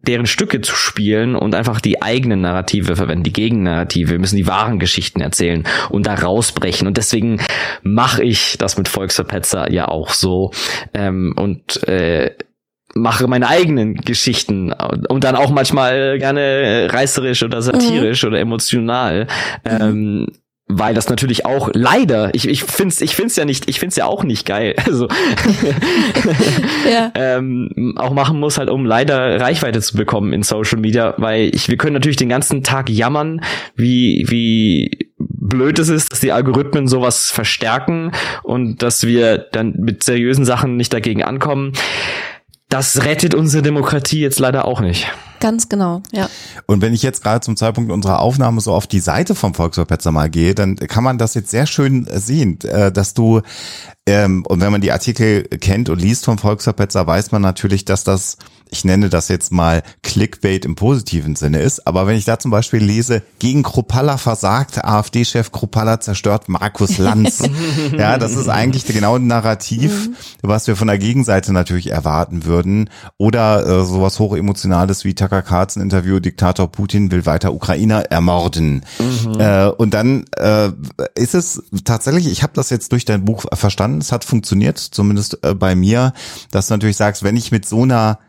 deren 0.08 0.26
Stücke 0.26 0.62
zu 0.62 0.76
spielen 0.76 1.36
und 1.36 1.54
einfach 1.54 1.82
die 1.82 2.02
eigenen 2.02 2.41
Narrative 2.41 2.96
verwenden, 2.96 3.24
die 3.24 3.34
Gegennarrative. 3.34 4.12
Wir 4.12 4.20
müssen 4.20 4.38
die 4.38 4.48
wahren 4.48 4.80
Geschichten 4.80 5.22
erzählen 5.22 5.65
und 5.89 6.08
da 6.08 6.15
rausbrechen. 6.15 6.88
Und 6.88 6.98
deswegen 6.98 7.41
mache 7.84 8.24
ich 8.24 8.58
das 8.58 8.78
mit 8.78 8.88
Volksverpetzer 8.88 9.70
ja 9.72 9.88
auch 9.88 10.12
so. 10.12 10.52
Ähm, 10.93 11.34
und 11.36 11.84
äh, 11.88 12.32
mache 13.01 13.27
meine 13.27 13.47
eigenen 13.47 13.95
Geschichten 13.95 14.73
und 14.73 15.23
dann 15.23 15.36
auch 15.36 15.51
manchmal 15.51 16.17
gerne 16.19 16.88
reißerisch 16.91 17.43
oder 17.43 17.62
satirisch 17.62 18.23
mhm. 18.23 18.29
oder 18.29 18.39
emotional. 18.39 19.27
Mhm. 19.63 19.81
Ähm, 19.81 20.27
weil 20.69 20.93
das 20.93 21.07
natürlich 21.10 21.45
auch 21.45 21.69
leider, 21.73 22.36
ich, 22.36 22.47
ich 22.47 22.63
find's, 22.63 22.99
ich 22.99 23.15
find's 23.15 23.38
ja 23.38 23.45
nicht, 23.45 23.69
ich 23.69 23.79
find's 23.79 23.95
ja 23.95 24.05
auch 24.05 24.23
nicht 24.23 24.45
geil. 24.45 24.75
Also 24.88 25.07
ja. 26.89 27.12
ähm, 27.13 27.93
auch 27.97 28.13
machen 28.13 28.39
muss 28.39 28.57
halt, 28.57 28.69
um 28.69 28.86
leider 28.86 29.39
Reichweite 29.39 29.81
zu 29.81 29.97
bekommen 29.97 30.31
in 30.31 30.43
Social 30.43 30.79
Media, 30.79 31.13
weil 31.17 31.53
ich, 31.53 31.67
wir 31.67 31.75
können 31.77 31.93
natürlich 31.93 32.15
den 32.15 32.29
ganzen 32.29 32.63
Tag 32.63 32.89
jammern, 32.89 33.41
wie, 33.75 34.25
wie 34.29 35.12
blöd 35.17 35.77
es 35.79 35.89
ist, 35.89 36.12
dass 36.12 36.21
die 36.21 36.31
Algorithmen 36.31 36.88
sowas 36.88 37.31
verstärken 37.31 38.12
und 38.43 38.81
dass 38.81 39.05
wir 39.05 39.38
dann 39.38 39.73
mit 39.77 40.03
seriösen 40.03 40.45
Sachen 40.45 40.77
nicht 40.77 40.93
dagegen 40.93 41.23
ankommen. 41.23 41.73
Das 42.69 43.03
rettet 43.03 43.34
unsere 43.34 43.63
Demokratie 43.63 44.19
jetzt 44.19 44.39
leider 44.39 44.65
auch 44.65 44.82
nicht. 44.82 45.08
Ganz 45.39 45.69
genau, 45.69 46.01
ja. 46.12 46.30
Und 46.65 46.82
wenn 46.82 46.93
ich 46.93 47.03
jetzt 47.03 47.23
gerade 47.23 47.41
zum 47.41 47.56
Zeitpunkt 47.56 47.91
unserer 47.91 48.19
Aufnahme 48.19 48.60
so 48.60 48.73
auf 48.73 48.88
die 48.88 48.99
Seite 48.99 49.36
vom 49.36 49.53
Volksverpetzer 49.53 50.12
mal 50.12 50.30
gehe, 50.30 50.56
dann 50.56 50.75
kann 50.75 51.03
man 51.03 51.17
das 51.17 51.34
jetzt 51.34 51.51
sehr 51.51 51.67
schön 51.67 52.08
sehen, 52.12 52.60
äh, 52.63 52.91
dass 52.91 53.13
du, 53.13 53.41
ähm, 54.06 54.43
und 54.47 54.60
wenn 54.62 54.71
man 54.71 54.82
die 54.82 54.91
Artikel 54.91 55.43
kennt 55.43 55.89
und 55.89 56.01
liest 56.01 56.25
vom 56.25 56.38
Volksverpetzer, 56.38 57.06
weiß 57.06 57.32
man 57.32 57.41
natürlich, 57.41 57.86
dass 57.86 58.03
das 58.03 58.38
ich 58.71 58.86
nenne 58.86 59.10
das 59.10 59.27
jetzt 59.27 59.51
mal 59.51 59.84
Clickbait 60.03 60.65
im 60.65 60.75
positiven 60.75 61.36
Sinne 61.36 61.60
ist. 61.60 61.88
Aber 61.88 62.08
wenn 62.08 62.17
ich 62.17 62.25
da 62.25 62.39
zum 62.39 62.51
Beispiel 62.51 62.84
lese, 62.84 63.21
gegen 63.39 63.63
Kropalla 63.63 64.17
versagt, 64.17 64.84
AfD-Chef 64.84 65.51
Kropalla 65.51 65.99
zerstört 65.99 66.49
Markus 66.49 66.97
Lanz. 66.97 67.43
ja, 67.97 68.17
das 68.17 68.36
ist 68.36 68.49
eigentlich 68.49 68.86
genau 68.86 69.15
ein 69.15 69.27
Narrativ, 69.27 70.10
mhm. 70.10 70.15
was 70.41 70.67
wir 70.67 70.75
von 70.75 70.88
der 70.88 70.97
Gegenseite 70.97 71.53
natürlich 71.53 71.91
erwarten 71.91 72.45
würden. 72.45 72.89
Oder 73.17 73.65
äh, 73.65 73.86
sowas 73.86 74.19
hochemotionales 74.19 75.06
wie 75.06 75.15
Tucker 75.15 75.41
Carlson 75.41 75.82
Interview, 75.82 76.19
Diktator 76.19 76.71
Putin 76.71 77.12
will 77.12 77.25
weiter 77.25 77.53
Ukrainer 77.53 78.12
ermorden. 78.12 78.86
Mhm. 78.99 79.39
Äh, 79.39 79.67
und 79.67 79.93
dann 79.93 80.25
äh, 80.38 80.71
ist 81.15 81.36
es 81.36 81.63
tatsächlich, 81.84 82.27
ich 82.27 82.43
habe 82.43 82.53
das 82.56 82.69
jetzt 82.69 82.91
durch 82.91 83.06
dein 83.06 83.25
Buch 83.25 83.45
verstanden, 83.53 83.99
es 83.99 84.12
hat 84.12 84.23
funktioniert, 84.23 84.77
zumindest 84.77 85.39
äh, 85.43 85.53
bei 85.53 85.75
mir, 85.75 86.13
dass 86.51 86.67
du 86.67 86.73
natürlich 86.73 86.97
sagst, 86.97 87.23
wenn 87.23 87.36
ich 87.36 87.51
mit 87.51 87.65
so 87.65 87.84
einer 87.84 88.19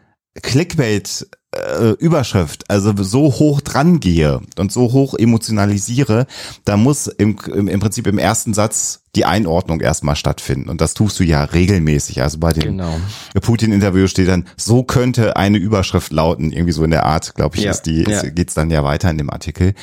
Clickbait 0.42 1.24
äh, 1.52 1.92
Überschrift, 1.98 2.70
also 2.70 2.92
so 3.02 3.24
hoch 3.24 3.60
dran 3.60 4.00
gehe 4.00 4.40
und 4.58 4.70
so 4.70 4.92
hoch 4.92 5.14
emotionalisiere, 5.14 6.26
da 6.64 6.76
muss 6.76 7.06
im, 7.06 7.38
im, 7.54 7.68
im 7.68 7.80
Prinzip 7.80 8.06
im 8.06 8.18
ersten 8.18 8.54
Satz 8.54 9.00
die 9.16 9.24
Einordnung 9.24 9.80
erstmal 9.80 10.16
stattfinden. 10.16 10.68
Und 10.68 10.80
das 10.80 10.94
tust 10.94 11.18
du 11.18 11.24
ja 11.24 11.42
regelmäßig. 11.42 12.22
Also 12.22 12.38
bei 12.38 12.52
dem 12.52 12.76
genau. 12.76 13.00
Putin-Interview 13.40 14.06
steht 14.06 14.28
dann, 14.28 14.46
so 14.56 14.84
könnte 14.84 15.36
eine 15.36 15.58
Überschrift 15.58 16.12
lauten, 16.12 16.52
irgendwie 16.52 16.72
so 16.72 16.84
in 16.84 16.90
der 16.90 17.04
Art, 17.04 17.34
glaube 17.34 17.56
ich, 17.56 17.64
ja, 17.64 17.70
ist 17.70 17.82
die, 17.82 18.02
ja. 18.02 18.22
geht's 18.22 18.54
dann 18.54 18.70
ja 18.70 18.84
weiter 18.84 19.10
in 19.10 19.18
dem 19.18 19.30
Artikel. 19.30 19.74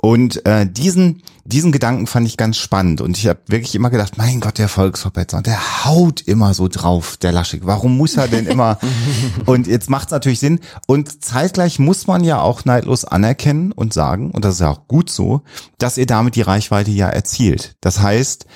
Und 0.00 0.44
äh, 0.46 0.66
diesen, 0.70 1.22
diesen 1.44 1.72
Gedanken 1.72 2.06
fand 2.06 2.28
ich 2.28 2.36
ganz 2.36 2.58
spannend. 2.58 3.00
Und 3.00 3.16
ich 3.16 3.26
habe 3.26 3.40
wirklich 3.46 3.74
immer 3.74 3.90
gedacht, 3.90 4.18
mein 4.18 4.40
Gott, 4.40 4.58
der 4.58 4.68
Volksverpetzer, 4.68 5.42
der 5.42 5.84
haut 5.84 6.20
immer 6.20 6.54
so 6.54 6.68
drauf, 6.68 7.16
der 7.16 7.32
Laschig. 7.32 7.62
Warum 7.64 7.96
muss 7.96 8.16
er 8.16 8.28
denn 8.28 8.46
immer? 8.46 8.78
und 9.46 9.66
jetzt 9.66 9.88
macht's 9.90 10.12
natürlich 10.12 10.38
Sinn. 10.38 10.60
Und 10.86 11.05
zeitgleich 11.06 11.78
muss 11.78 12.06
man 12.06 12.24
ja 12.24 12.40
auch 12.40 12.64
neidlos 12.64 13.04
anerkennen 13.04 13.72
und 13.72 13.92
sagen, 13.92 14.30
und 14.30 14.44
das 14.44 14.54
ist 14.54 14.60
ja 14.60 14.70
auch 14.70 14.88
gut 14.88 15.10
so, 15.10 15.42
dass 15.78 15.98
ihr 15.98 16.06
damit 16.06 16.36
die 16.36 16.42
Reichweite 16.42 16.90
ja 16.90 17.08
erzielt. 17.08 17.76
Das 17.80 18.00
heißt, 18.00 18.46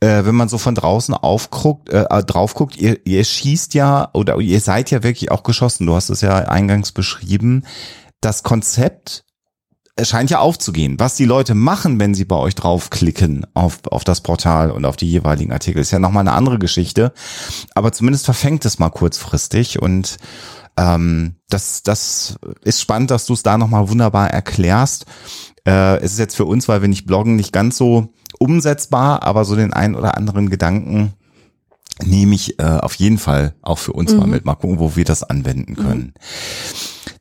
äh, 0.00 0.24
wenn 0.24 0.34
man 0.34 0.48
so 0.48 0.58
von 0.58 0.74
draußen 0.74 1.14
aufguckt, 1.14 1.88
äh, 1.90 2.06
äh, 2.08 2.22
drauf 2.22 2.54
guckt, 2.54 2.76
ihr, 2.76 3.04
ihr 3.06 3.24
schießt 3.24 3.74
ja 3.74 4.10
oder 4.12 4.38
ihr 4.38 4.60
seid 4.60 4.90
ja 4.90 5.02
wirklich 5.02 5.30
auch 5.30 5.42
geschossen. 5.42 5.86
Du 5.86 5.94
hast 5.94 6.10
es 6.10 6.20
ja 6.20 6.36
eingangs 6.36 6.92
beschrieben. 6.92 7.64
Das 8.20 8.42
Konzept 8.42 9.24
scheint 10.04 10.30
ja 10.30 10.38
aufzugehen. 10.38 10.98
Was 10.98 11.16
die 11.16 11.24
Leute 11.24 11.54
machen, 11.54 11.98
wenn 11.98 12.14
sie 12.14 12.24
bei 12.24 12.36
euch 12.36 12.54
draufklicken 12.54 13.46
auf, 13.54 13.80
auf 13.90 14.04
das 14.04 14.20
Portal 14.20 14.70
und 14.70 14.84
auf 14.84 14.96
die 14.96 15.10
jeweiligen 15.10 15.52
Artikel, 15.52 15.80
ist 15.80 15.90
ja 15.90 15.98
nochmal 15.98 16.20
eine 16.20 16.32
andere 16.32 16.58
Geschichte. 16.58 17.12
Aber 17.74 17.92
zumindest 17.92 18.24
verfängt 18.24 18.64
es 18.64 18.78
mal 18.78 18.90
kurzfristig 18.90 19.82
und 19.82 20.18
ähm, 20.78 21.34
das, 21.50 21.82
das 21.82 22.38
ist 22.62 22.80
spannend, 22.80 23.10
dass 23.10 23.26
du 23.26 23.34
es 23.34 23.42
da 23.42 23.58
nochmal 23.58 23.88
wunderbar 23.88 24.30
erklärst. 24.30 25.06
Äh, 25.66 25.96
es 25.98 26.12
ist 26.12 26.18
jetzt 26.18 26.36
für 26.36 26.44
uns, 26.44 26.68
weil 26.68 26.80
wir 26.82 26.88
nicht 26.88 27.06
bloggen, 27.06 27.36
nicht 27.36 27.52
ganz 27.52 27.76
so 27.76 28.14
umsetzbar, 28.38 29.24
aber 29.24 29.44
so 29.44 29.56
den 29.56 29.72
einen 29.72 29.96
oder 29.96 30.16
anderen 30.16 30.50
Gedanken 30.50 31.14
nehme 32.04 32.36
ich 32.36 32.60
äh, 32.60 32.62
auf 32.62 32.94
jeden 32.94 33.18
Fall 33.18 33.54
auch 33.60 33.78
für 33.78 33.92
uns 33.92 34.12
mhm. 34.12 34.20
mal 34.20 34.26
mit. 34.26 34.44
Mal 34.44 34.54
gucken, 34.54 34.78
wo 34.78 34.94
wir 34.94 35.04
das 35.04 35.24
anwenden 35.24 35.72
mhm. 35.72 35.76
können. 35.76 36.00
Mhm. 36.00 36.12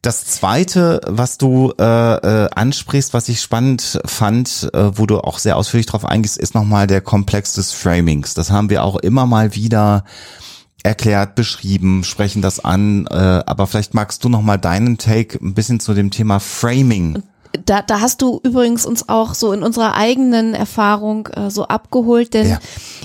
Das 0.04 0.26
zweite, 0.26 1.02
was 1.08 1.40
du 1.40 1.74
äh, 1.80 1.84
äh, 1.84 2.50
ansprichst, 2.54 3.16
was 3.16 3.28
ich 3.30 3.42
spannend 3.42 4.00
fand, 4.06 4.70
äh, 4.74 4.96
wo 4.98 5.08
du 5.08 5.20
auch 5.20 5.40
sehr 5.40 5.58
ausführlich 5.58 5.88
drauf 5.88 6.06
eingehst, 6.06 6.38
ist 6.38 6.54
nochmal 6.54 6.86
der 6.86 7.02
Komplex 7.02 7.54
des 7.54 7.74
Framings. 7.74 8.36
Das 8.36 8.52
haben 8.52 8.70
wir 8.70 8.84
auch 8.84 8.98
immer 8.98 9.26
mal 9.26 9.56
wieder 9.56 10.04
erklärt, 10.84 11.36
beschrieben, 11.36 12.04
sprechen 12.04 12.42
das 12.42 12.64
an. 12.64 13.08
Äh, 13.08 13.14
aber 13.14 13.68
vielleicht 13.68 13.94
magst 13.94 14.24
du 14.24 14.30
nochmal 14.30 14.58
deinen 14.58 14.98
Take 14.98 15.38
ein 15.42 15.54
bisschen 15.54 15.80
zu 15.80 15.94
dem 15.94 16.12
Thema 16.12 16.40
Framing 16.40 17.24
da, 17.66 17.82
da 17.82 18.02
hast 18.02 18.22
du 18.22 18.40
übrigens 18.44 18.86
uns 18.86 19.10
auch 19.10 19.34
so 19.34 19.52
in 19.54 19.64
unserer 19.64 19.96
eigenen 19.96 20.54
Erfahrung 20.54 21.28
äh, 21.28 21.50
so 21.50 21.68
abgeholt, 21.68 22.34
denn 22.34 22.50
Ja. 22.50 22.60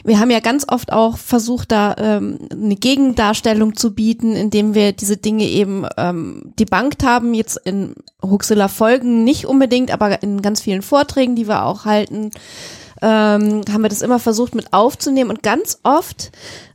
wir 0.04 0.18
haben 0.18 0.30
ja 0.30 0.40
ganz 0.40 0.66
oft 0.68 0.92
auch 0.92 1.16
versucht, 1.18 1.72
da 1.72 1.94
ähm, 1.98 2.38
eine 2.50 2.76
Gegendarstellung 2.76 3.76
zu 3.76 3.94
bieten, 3.94 4.34
indem 4.34 4.74
wir 4.74 4.92
diese 4.92 5.16
Dinge 5.16 5.44
eben 5.44 5.86
ähm, 5.96 6.52
debunked 6.58 7.04
haben, 7.04 7.34
jetzt 7.34 7.58
in 7.64 7.94
Huxilla 8.22 8.68
Folgen 8.68 9.24
nicht 9.24 9.46
unbedingt, 9.46 9.90
aber 9.90 10.22
in 10.22 10.42
ganz 10.42 10.60
vielen 10.60 10.82
Vorträgen, 10.82 11.36
die 11.36 11.48
wir 11.48 11.64
auch 11.64 11.84
halten, 11.84 12.30
ähm, 13.02 13.62
haben 13.70 13.82
wir 13.82 13.88
das 13.88 14.02
immer 14.02 14.18
versucht 14.18 14.54
mit 14.54 14.72
aufzunehmen. 14.72 15.30
Und 15.30 15.42
ganz 15.42 15.78
oft, 15.82 16.30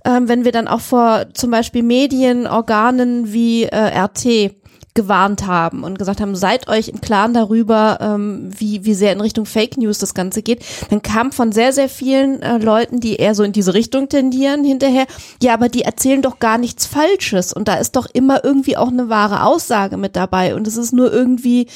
ähm, 0.06 0.28
wenn 0.28 0.46
wir 0.46 0.52
dann 0.52 0.68
auch 0.68 0.82
vor 0.82 1.26
zum 1.34 1.52
Beispiel 1.52 1.84
Medienorganen 1.84 3.34
wie 3.34 3.64
äh, 3.64 3.98
RT 3.98 4.54
gewarnt 4.98 5.46
haben 5.46 5.84
und 5.84 6.00
gesagt 6.00 6.20
haben, 6.20 6.36
seid 6.36 6.68
euch 6.68 6.90
im 6.90 7.00
Klaren 7.00 7.36
darüber, 7.36 8.00
ähm, 8.02 8.50
wie, 8.58 8.84
wie 8.84 8.96
sehr 8.96 9.14
in 9.14 9.22
Richtung 9.22 9.46
Fake 9.46 9.78
News 9.78 10.00
das 10.00 10.16
Ganze 10.16 10.42
geht, 10.42 10.66
dann 10.90 11.04
kam 11.04 11.32
von 11.32 11.52
sehr, 11.52 11.72
sehr 11.72 11.88
vielen 11.88 12.42
äh, 12.42 12.58
Leuten, 12.58 13.00
die 13.00 13.18
eher 13.18 13.36
so 13.36 13.44
in 13.44 13.52
diese 13.52 13.76
Richtung 13.76 14.10
tendieren, 14.10 14.64
hinterher, 14.64 15.06
ja, 15.40 15.54
aber 15.54 15.70
die 15.70 15.84
erzählen 15.84 16.24
doch 16.24 16.40
gar 16.40 16.58
nichts 16.58 16.88
Falsches. 16.88 17.54
Und 17.54 17.68
da 17.68 17.76
ist 17.76 17.96
doch 17.96 18.08
immer 18.12 18.44
irgendwie 18.44 18.76
auch 18.76 18.88
eine 18.88 19.08
wahre 19.08 19.44
Aussage 19.44 19.98
mit 19.98 20.16
dabei. 20.16 20.56
Und 20.56 20.66
es 20.66 20.78
ist 20.78 20.94
nur 20.94 21.14
irgendwie 21.14 21.68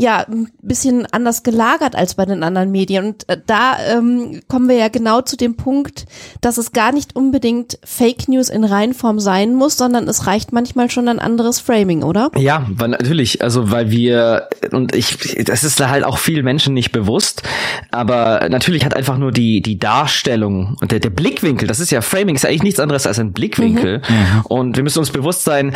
ja, 0.00 0.24
ein 0.28 0.48
bisschen 0.62 1.06
anders 1.10 1.42
gelagert 1.42 1.96
als 1.96 2.14
bei 2.14 2.24
den 2.24 2.44
anderen 2.44 2.70
Medien. 2.70 3.04
Und 3.04 3.28
äh, 3.28 3.36
da 3.44 3.76
ähm, 3.90 4.42
kommen 4.46 4.68
wir 4.68 4.76
ja 4.76 4.86
genau 4.86 5.22
zu 5.22 5.36
dem 5.36 5.56
Punkt, 5.56 6.06
dass 6.40 6.56
es 6.56 6.70
gar 6.70 6.92
nicht 6.92 7.16
unbedingt 7.16 7.80
Fake 7.84 8.28
News 8.28 8.48
in 8.48 8.62
Reinform 8.62 9.18
sein 9.18 9.56
muss, 9.56 9.76
sondern 9.76 10.06
es 10.06 10.28
reicht 10.28 10.52
manchmal 10.52 10.88
schon 10.88 11.08
ein 11.08 11.18
anderes 11.18 11.58
Framing, 11.58 12.04
oder? 12.04 12.30
Ja, 12.36 12.64
weil 12.70 12.90
natürlich, 12.90 13.42
also 13.42 13.72
weil 13.72 13.90
wir 13.90 14.48
und 14.70 14.94
ich, 14.94 15.44
das 15.44 15.64
ist 15.64 15.84
halt 15.84 16.04
auch 16.04 16.18
vielen 16.18 16.44
Menschen 16.44 16.74
nicht 16.74 16.92
bewusst, 16.92 17.42
aber 17.90 18.48
natürlich 18.48 18.84
hat 18.84 18.94
einfach 18.94 19.18
nur 19.18 19.32
die 19.32 19.62
die 19.62 19.80
Darstellung 19.80 20.76
und 20.80 20.92
der, 20.92 21.00
der 21.00 21.10
Blickwinkel, 21.10 21.66
das 21.66 21.80
ist 21.80 21.90
ja 21.90 22.02
Framing, 22.02 22.36
ist 22.36 22.44
ja 22.44 22.50
eigentlich 22.50 22.62
nichts 22.62 22.80
anderes 22.80 23.04
als 23.04 23.18
ein 23.18 23.32
Blickwinkel 23.32 24.02
und 24.44 24.76
wir 24.76 24.84
müssen 24.84 25.00
uns 25.00 25.10
bewusst 25.10 25.42
sein, 25.42 25.74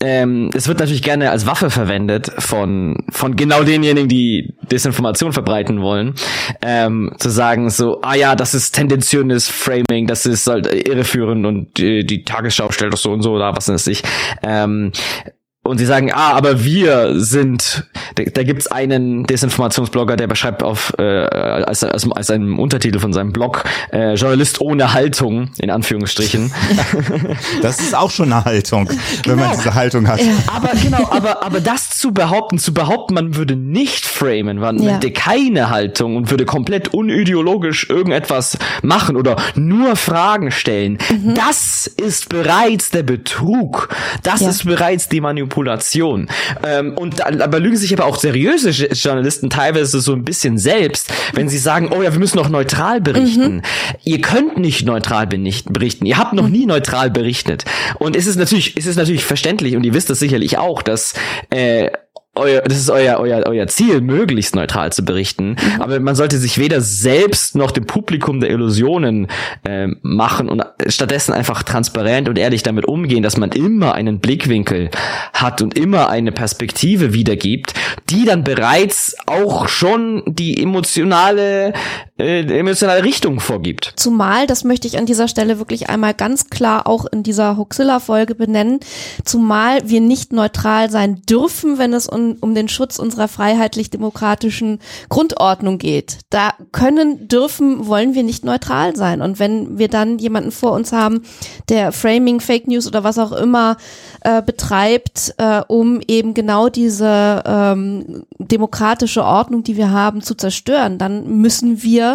ähm, 0.00 0.50
es 0.52 0.68
wird 0.68 0.78
natürlich 0.78 1.02
gerne 1.02 1.30
als 1.30 1.46
Waffe 1.46 1.70
verwendet 1.70 2.30
von 2.38 3.04
von 3.10 3.34
genau 3.34 3.61
denjenigen, 3.64 4.08
die 4.08 4.54
Desinformation 4.70 5.32
verbreiten 5.32 5.80
wollen, 5.80 6.14
ähm, 6.62 7.14
zu 7.18 7.30
sagen 7.30 7.70
so, 7.70 8.00
ah 8.02 8.14
ja, 8.14 8.34
das 8.34 8.54
ist 8.54 8.72
tendenziöses 8.72 9.48
Framing, 9.48 10.06
das 10.06 10.26
ist 10.26 10.46
halt 10.46 10.66
irreführend 10.66 11.46
und 11.46 11.80
äh, 11.80 12.04
die 12.04 12.24
Tagesschau 12.24 12.70
stellt 12.70 12.92
doch 12.92 12.98
so 12.98 13.12
und 13.12 13.22
so 13.22 13.32
oder 13.32 13.54
was 13.56 13.68
weiß 13.68 13.86
ich. 13.88 14.02
Ähm, 14.42 14.92
und 15.64 15.78
sie 15.78 15.86
sagen, 15.86 16.10
ah, 16.12 16.32
aber 16.32 16.64
wir 16.64 17.20
sind, 17.20 17.84
da, 18.16 18.24
da 18.24 18.42
gibt's 18.42 18.66
einen 18.66 19.24
Desinformationsblogger, 19.24 20.16
der 20.16 20.26
beschreibt 20.26 20.64
auf 20.64 20.92
äh, 20.98 21.02
als, 21.02 21.84
als, 21.84 22.10
als 22.10 22.30
einen 22.30 22.58
Untertitel 22.58 22.98
von 22.98 23.12
seinem 23.12 23.32
Blog 23.32 23.62
äh, 23.92 24.14
Journalist 24.14 24.60
ohne 24.60 24.92
Haltung 24.92 25.50
in 25.58 25.70
Anführungsstrichen. 25.70 26.52
Das 27.62 27.78
ist 27.80 27.94
auch 27.94 28.10
schon 28.10 28.32
eine 28.32 28.44
Haltung, 28.44 28.88
wenn 29.24 29.38
man 29.38 29.52
diese 29.56 29.74
Haltung 29.74 30.08
hat. 30.08 30.20
aber 30.48 30.70
genau, 30.82 31.08
aber 31.10 31.42
aber 31.44 31.60
das 31.60 31.90
zu 31.90 32.12
behaupten, 32.12 32.58
zu 32.58 32.74
behaupten, 32.74 33.14
man 33.14 33.36
würde 33.36 33.54
nicht 33.56 34.04
framen, 34.04 34.58
man 34.58 34.82
Ja. 34.82 34.92
hätte 34.94 35.12
keine 35.12 35.70
Haltung 35.70 36.16
und 36.16 36.30
würde 36.30 36.44
komplett 36.44 36.92
unideologisch 36.92 37.88
irgendetwas 37.88 38.58
machen 38.82 39.16
oder 39.16 39.36
nur 39.54 39.94
Fragen 39.96 40.50
stellen, 40.50 40.98
das 41.36 41.86
ist 41.86 42.28
bereits 42.28 42.90
der 42.90 43.02
Betrug. 43.04 43.88
Das 44.22 44.40
Ja. 44.40 44.50
ist 44.50 44.64
bereits 44.64 45.08
die 45.08 45.20
Manipulation. 45.20 45.51
Ähm, 46.64 46.96
und 46.96 47.20
da, 47.20 47.26
aber 47.26 47.60
lügen 47.60 47.76
sich 47.76 47.92
aber 47.92 48.06
auch 48.06 48.16
seriöse 48.16 48.70
Journalisten 48.70 49.50
teilweise 49.50 50.00
so 50.00 50.12
ein 50.12 50.24
bisschen 50.24 50.58
selbst, 50.58 51.12
wenn 51.34 51.48
sie 51.48 51.58
sagen, 51.58 51.90
oh 51.92 52.02
ja, 52.02 52.12
wir 52.12 52.18
müssen 52.18 52.36
noch 52.36 52.48
neutral 52.48 53.00
berichten. 53.00 53.62
Ihr 54.04 54.20
könnt 54.20 54.58
nicht 54.58 54.84
neutral 54.86 55.26
berichten. 55.26 56.06
Ihr 56.06 56.18
habt 56.18 56.32
noch 56.32 56.48
nie 56.48 56.66
neutral 56.66 57.10
berichtet. 57.10 57.64
Und 57.98 58.16
es 58.16 58.26
ist 58.26 58.36
natürlich, 58.36 58.76
es 58.76 58.86
ist 58.86 58.96
natürlich 58.96 59.24
verständlich 59.24 59.76
und 59.76 59.84
ihr 59.84 59.94
wisst 59.94 60.10
das 60.10 60.18
sicherlich 60.18 60.58
auch, 60.58 60.82
dass 60.82 61.14
äh, 61.50 61.90
euer, 62.34 62.62
das 62.62 62.78
ist 62.78 62.88
euer, 62.88 63.18
euer, 63.20 63.42
euer 63.46 63.66
Ziel, 63.66 64.00
möglichst 64.00 64.54
neutral 64.54 64.90
zu 64.90 65.04
berichten. 65.04 65.56
Aber 65.78 66.00
man 66.00 66.14
sollte 66.14 66.38
sich 66.38 66.56
weder 66.56 66.80
selbst 66.80 67.54
noch 67.54 67.70
dem 67.70 67.84
Publikum 67.84 68.40
der 68.40 68.48
Illusionen 68.48 69.28
ähm, 69.66 69.98
machen 70.00 70.48
und 70.48 70.64
stattdessen 70.86 71.34
einfach 71.34 71.62
transparent 71.62 72.30
und 72.30 72.38
ehrlich 72.38 72.62
damit 72.62 72.86
umgehen, 72.86 73.22
dass 73.22 73.36
man 73.36 73.52
immer 73.52 73.94
einen 73.94 74.18
Blickwinkel 74.20 74.90
hat 75.34 75.60
und 75.60 75.76
immer 75.76 76.08
eine 76.08 76.32
Perspektive 76.32 77.12
wiedergibt, 77.12 77.74
die 78.08 78.24
dann 78.24 78.44
bereits 78.44 79.14
auch 79.26 79.68
schon 79.68 80.22
die 80.26 80.62
emotionale, 80.62 81.68
äh, 81.68 81.72
emotionale 82.22 83.02
Richtung 83.02 83.40
vorgibt. 83.40 83.92
Zumal, 83.96 84.46
das 84.46 84.64
möchte 84.64 84.86
ich 84.86 84.98
an 84.98 85.06
dieser 85.06 85.28
Stelle 85.28 85.58
wirklich 85.58 85.88
einmal 85.88 86.14
ganz 86.14 86.50
klar 86.50 86.86
auch 86.86 87.06
in 87.06 87.22
dieser 87.22 87.56
Huxilla-Folge 87.56 88.34
benennen, 88.34 88.80
zumal 89.24 89.88
wir 89.88 90.00
nicht 90.00 90.32
neutral 90.32 90.90
sein 90.90 91.22
dürfen, 91.28 91.78
wenn 91.78 91.92
es 91.92 92.08
um, 92.08 92.36
um 92.40 92.54
den 92.54 92.68
Schutz 92.68 92.98
unserer 92.98 93.28
freiheitlich-demokratischen 93.28 94.78
Grundordnung 95.08 95.78
geht. 95.78 96.18
Da 96.30 96.54
können, 96.72 97.28
dürfen, 97.28 97.86
wollen 97.86 98.14
wir 98.14 98.22
nicht 98.22 98.44
neutral 98.44 98.96
sein. 98.96 99.22
Und 99.22 99.38
wenn 99.38 99.78
wir 99.78 99.88
dann 99.88 100.18
jemanden 100.18 100.52
vor 100.52 100.72
uns 100.72 100.92
haben, 100.92 101.22
der 101.68 101.92
Framing, 101.92 102.40
Fake 102.40 102.68
News 102.68 102.86
oder 102.86 103.04
was 103.04 103.18
auch 103.18 103.32
immer 103.32 103.76
äh, 104.22 104.42
betreibt, 104.42 105.34
äh, 105.38 105.62
um 105.66 106.00
eben 106.06 106.34
genau 106.34 106.68
diese 106.68 107.42
ähm, 107.44 108.24
demokratische 108.38 109.24
Ordnung, 109.24 109.62
die 109.62 109.76
wir 109.76 109.90
haben, 109.90 110.22
zu 110.22 110.34
zerstören, 110.34 110.98
dann 110.98 111.40
müssen 111.40 111.82
wir 111.82 112.11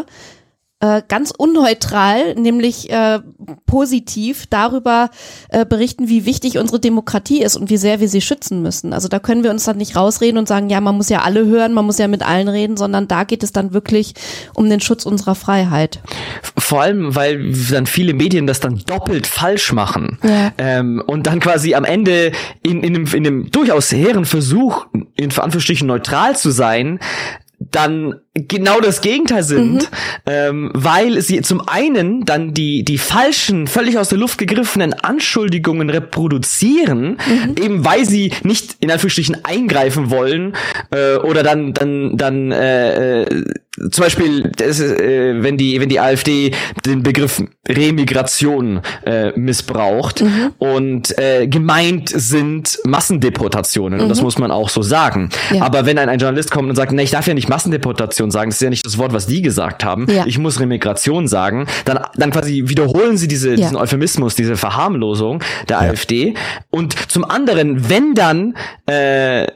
äh, 0.80 1.02
ganz 1.08 1.32
unneutral, 1.36 2.36
nämlich 2.36 2.92
äh, 2.92 3.20
positiv 3.66 4.46
darüber 4.46 5.10
äh, 5.50 5.66
berichten, 5.66 6.08
wie 6.08 6.26
wichtig 6.26 6.60
unsere 6.60 6.80
Demokratie 6.80 7.42
ist 7.42 7.56
und 7.56 7.72
wie 7.72 7.78
sehr 7.78 8.00
wir 8.00 8.08
sie 8.08 8.22
schützen 8.22 8.62
müssen. 8.62 8.94
Also 8.94 9.08
da 9.08 9.18
können 9.18 9.44
wir 9.44 9.50
uns 9.50 9.64
dann 9.64 9.78
nicht 9.78 9.96
rausreden 9.96 10.38
und 10.38 10.48
sagen, 10.48 10.70
ja, 10.70 10.80
man 10.80 10.96
muss 10.96 11.10
ja 11.10 11.22
alle 11.22 11.48
hören, 11.48 11.74
man 11.74 11.86
muss 11.86 11.98
ja 11.98 12.08
mit 12.08 12.22
allen 12.22 12.48
reden, 12.48 12.78
sondern 12.78 13.08
da 13.08 13.24
geht 13.24 13.42
es 13.42 13.52
dann 13.52 13.74
wirklich 13.74 14.14
um 14.54 14.70
den 14.70 14.80
Schutz 14.80 15.08
unserer 15.08 15.34
Freiheit. 15.34 16.00
Vor 16.56 16.84
allem, 16.84 17.16
weil 17.16 17.54
dann 17.72 17.88
viele 17.88 18.14
Medien 18.14 18.46
das 18.46 18.60
dann 18.60 18.78
doppelt 18.86 19.26
falsch 19.26 19.74
machen. 19.74 20.20
Ja. 20.22 20.52
Ähm, 20.60 21.02
und 21.08 21.26
dann 21.26 21.40
quasi 21.40 21.74
am 21.74 21.86
Ende 21.86 22.34
in, 22.62 22.84
in, 22.84 22.96
einem, 22.96 23.08
in 23.08 23.26
einem 23.26 23.50
durchaus 23.50 23.92
hehren 23.92 24.26
Versuch, 24.26 24.86
in 24.94 25.32
Anführungsstrichen 25.36 25.88
neutral 25.88 26.38
zu 26.38 26.52
sein, 26.52 27.00
dann 27.60 28.20
genau 28.34 28.80
das 28.80 29.02
Gegenteil 29.02 29.44
sind, 29.44 29.90
ähm, 30.28 30.72
weil 30.74 31.22
sie 31.22 31.42
zum 31.42 31.68
einen 31.68 32.24
dann 32.24 32.54
die 32.54 32.84
die 32.84 33.00
falschen, 33.00 33.66
völlig 33.68 33.98
aus 33.98 34.10
der 34.10 34.20
Luft 34.20 34.38
gegriffenen 34.38 34.94
Anschuldigungen 34.94 35.90
reproduzieren, 35.90 37.18
eben 37.60 37.84
weil 37.84 38.06
sie 38.06 38.32
nicht 38.44 38.78
in 38.80 38.92
Anführungsstrichen 38.92 39.44
eingreifen 39.44 40.12
wollen 40.12 40.56
äh, 40.92 41.16
oder 41.16 41.42
dann 41.42 41.74
dann 41.74 42.16
dann 42.16 42.52
äh, 42.52 43.24
äh, 43.24 43.46
zum 43.92 44.04
Beispiel, 44.04 44.52
das, 44.56 44.80
ist, 44.80 45.00
äh, 45.00 45.42
wenn 45.44 45.58
die 45.58 45.80
wenn 45.80 45.90
die 45.90 46.00
AfD 46.00 46.52
den 46.86 47.04
Begriff 47.04 47.42
Remigration 47.70 48.82
äh, 49.06 49.32
missbraucht 49.38 50.24
und 50.58 51.18
äh, 51.18 51.48
gemeint 51.48 52.10
sind 52.10 52.80
Massendeportationen 52.86 54.00
und 54.02 54.10
das 54.10 54.22
muss 54.22 54.38
man 54.38 54.52
auch 54.52 54.70
so 54.70 54.82
sagen. 54.82 55.30
Ja. 55.52 55.64
Aber 55.64 55.86
wenn 55.86 55.98
ein, 55.98 56.10
ein 56.10 56.20
Journalist 56.20 56.52
kommt 56.52 56.70
und 56.70 56.76
sagt, 56.76 56.92
ne, 56.92 57.04
ich 57.04 57.12
darf 57.12 57.28
ja 57.28 57.34
nicht 57.34 57.50
Massendeportation 57.50 58.32
sagen, 58.32 58.50
das 58.50 58.58
ist 58.58 58.62
ja 58.64 58.70
nicht 58.70 58.86
das 58.86 58.98
Wort, 58.98 59.14
was 59.14 59.28
die 59.28 59.42
gesagt 59.42 59.84
haben, 59.84 60.08
Ja. 60.10 60.26
ich 60.26 60.38
muss 60.40 60.60
Remigration 60.60 61.28
sagen, 61.28 61.68
dann, 61.86 62.00
dann 62.16 62.32
quasi 62.32 62.64
wiederholen 62.68 63.18
sie 63.18 63.28
diese, 63.28 63.50
Ja. 63.52 63.56
diesen 63.58 63.78
Euphemismus, 63.78 64.36
diese 64.36 64.56
Verharmlosung 64.56 65.44
der 65.70 65.80
AfD. 65.82 66.34
Und 66.70 66.96
zum 67.12 67.24
anderen, 67.26 67.90
wenn 67.90 68.14
dann 68.14 68.56
äh, 68.88 69.48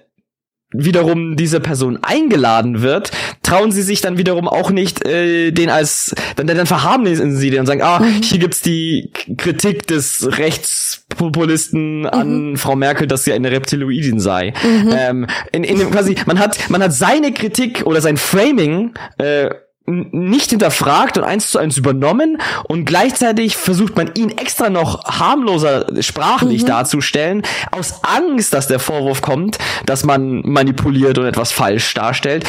wiederum 0.73 1.35
diese 1.35 1.59
Person 1.59 1.99
eingeladen 2.01 2.81
wird, 2.81 3.11
trauen 3.43 3.71
sie 3.71 3.81
sich 3.81 4.01
dann 4.01 4.17
wiederum 4.17 4.47
auch 4.47 4.71
nicht, 4.71 5.05
äh, 5.05 5.51
den 5.51 5.69
als, 5.69 6.15
dann, 6.35 6.47
dann 6.47 6.65
verharmlosen 6.65 7.35
sie 7.35 7.49
den 7.49 7.61
und 7.61 7.65
sagen, 7.65 7.81
ah, 7.81 8.03
hier 8.21 8.39
gibt's 8.39 8.61
die 8.61 9.11
Kritik 9.37 9.87
des 9.87 10.27
Rechtspopulisten 10.37 12.05
an 12.05 12.57
Frau 12.57 12.75
Merkel, 12.75 13.07
dass 13.07 13.23
sie 13.23 13.33
eine 13.33 13.51
Reptiloidin 13.51 14.19
sei. 14.19 14.53
Ähm, 14.63 15.27
in, 15.51 15.63
in 15.63 15.77
dem 15.79 15.91
quasi, 15.91 16.15
man 16.25 16.39
hat, 16.39 16.69
man 16.69 16.81
hat 16.81 16.93
seine 16.93 17.33
Kritik 17.33 17.83
oder 17.85 18.01
sein 18.01 18.17
Framing, 18.17 18.93
äh, 19.17 19.49
nicht 19.85 20.51
hinterfragt 20.51 21.17
und 21.17 21.23
eins 21.23 21.51
zu 21.51 21.57
eins 21.59 21.77
übernommen 21.77 22.37
und 22.65 22.85
gleichzeitig 22.85 23.57
versucht 23.57 23.95
man 23.95 24.11
ihn 24.15 24.29
extra 24.29 24.69
noch 24.69 25.03
harmloser 25.05 25.87
sprachlich 26.01 26.65
darzustellen, 26.65 27.41
aus 27.71 28.03
Angst, 28.03 28.53
dass 28.53 28.67
der 28.67 28.79
Vorwurf 28.79 29.21
kommt, 29.21 29.57
dass 29.85 30.03
man 30.05 30.41
manipuliert 30.41 31.17
und 31.17 31.25
etwas 31.25 31.51
falsch 31.51 31.93
darstellt. 31.93 32.45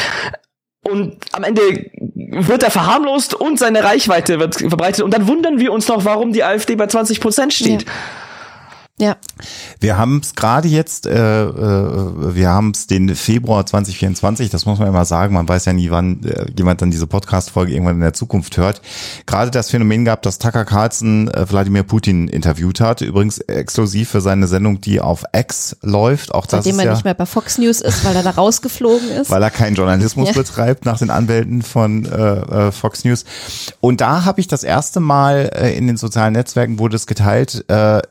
Und 0.84 1.16
am 1.32 1.44
Ende 1.44 1.90
wird 2.04 2.62
er 2.62 2.70
verharmlost 2.70 3.34
und 3.34 3.58
seine 3.58 3.84
Reichweite 3.84 4.40
wird 4.40 4.56
verbreitet 4.56 5.02
und 5.02 5.14
dann 5.14 5.28
wundern 5.28 5.58
wir 5.58 5.72
uns 5.72 5.88
noch, 5.88 6.04
warum 6.04 6.32
die 6.32 6.42
AfD 6.42 6.74
bei 6.74 6.86
20 6.86 7.20
Prozent 7.20 7.54
steht. 7.54 7.82
Ja. 7.82 7.88
Wir 9.80 9.96
haben 9.96 10.20
es 10.22 10.34
gerade 10.34 10.68
jetzt, 10.68 11.06
äh, 11.06 11.44
äh, 11.44 12.34
wir 12.34 12.50
haben 12.50 12.72
es 12.72 12.86
den 12.86 13.14
Februar 13.16 13.64
2024, 13.64 14.50
das 14.50 14.66
muss 14.66 14.78
man 14.78 14.86
immer 14.86 15.06
sagen, 15.06 15.32
man 15.34 15.48
weiß 15.48 15.64
ja 15.64 15.72
nie, 15.72 15.90
wann 15.90 16.22
äh, 16.24 16.46
jemand 16.56 16.82
dann 16.82 16.90
diese 16.90 17.06
Podcast-Folge 17.06 17.72
irgendwann 17.72 17.96
in 17.96 18.00
der 18.02 18.12
Zukunft 18.12 18.58
hört. 18.58 18.82
Gerade 19.26 19.50
das 19.50 19.70
Phänomen 19.70 20.04
gab, 20.04 20.20
dass 20.22 20.38
Tucker 20.38 20.66
Carlson 20.66 21.28
äh, 21.28 21.50
Wladimir 21.50 21.84
Putin 21.84 22.28
interviewt 22.28 22.80
hat, 22.80 23.00
übrigens 23.00 23.38
exklusiv 23.38 24.10
für 24.10 24.20
seine 24.20 24.46
Sendung, 24.46 24.80
die 24.82 25.00
auf 25.00 25.24
X 25.32 25.76
läuft. 25.80 26.32
Auch 26.34 26.46
das 26.46 26.64
Seitdem 26.64 26.78
er 26.78 26.84
ja, 26.86 26.92
nicht 26.92 27.04
mehr 27.04 27.14
bei 27.14 27.26
Fox 27.26 27.56
News 27.58 27.80
ist, 27.80 28.04
weil 28.04 28.14
er 28.14 28.22
da 28.22 28.30
rausgeflogen 28.30 29.08
ist. 29.08 29.30
weil 29.30 29.42
er 29.42 29.50
keinen 29.50 29.74
Journalismus 29.74 30.28
Ja. 30.28 30.34
betreibt 30.34 30.84
nach 30.84 30.98
den 30.98 31.10
Anwälten 31.10 31.62
von 31.62 32.04
äh, 32.04 32.68
äh, 32.68 32.72
Fox 32.72 33.04
News. 33.04 33.24
Und 33.80 34.02
da 34.02 34.26
habe 34.26 34.40
ich 34.40 34.48
das 34.48 34.62
erste 34.64 35.00
Mal 35.00 35.50
äh, 35.54 35.76
in 35.76 35.86
den 35.86 35.96
sozialen 35.96 36.34
Netzwerken 36.34 36.78
wurde 36.78 36.96
es 36.96 37.06
geteilt, 37.06 37.64
äh, 37.68 38.02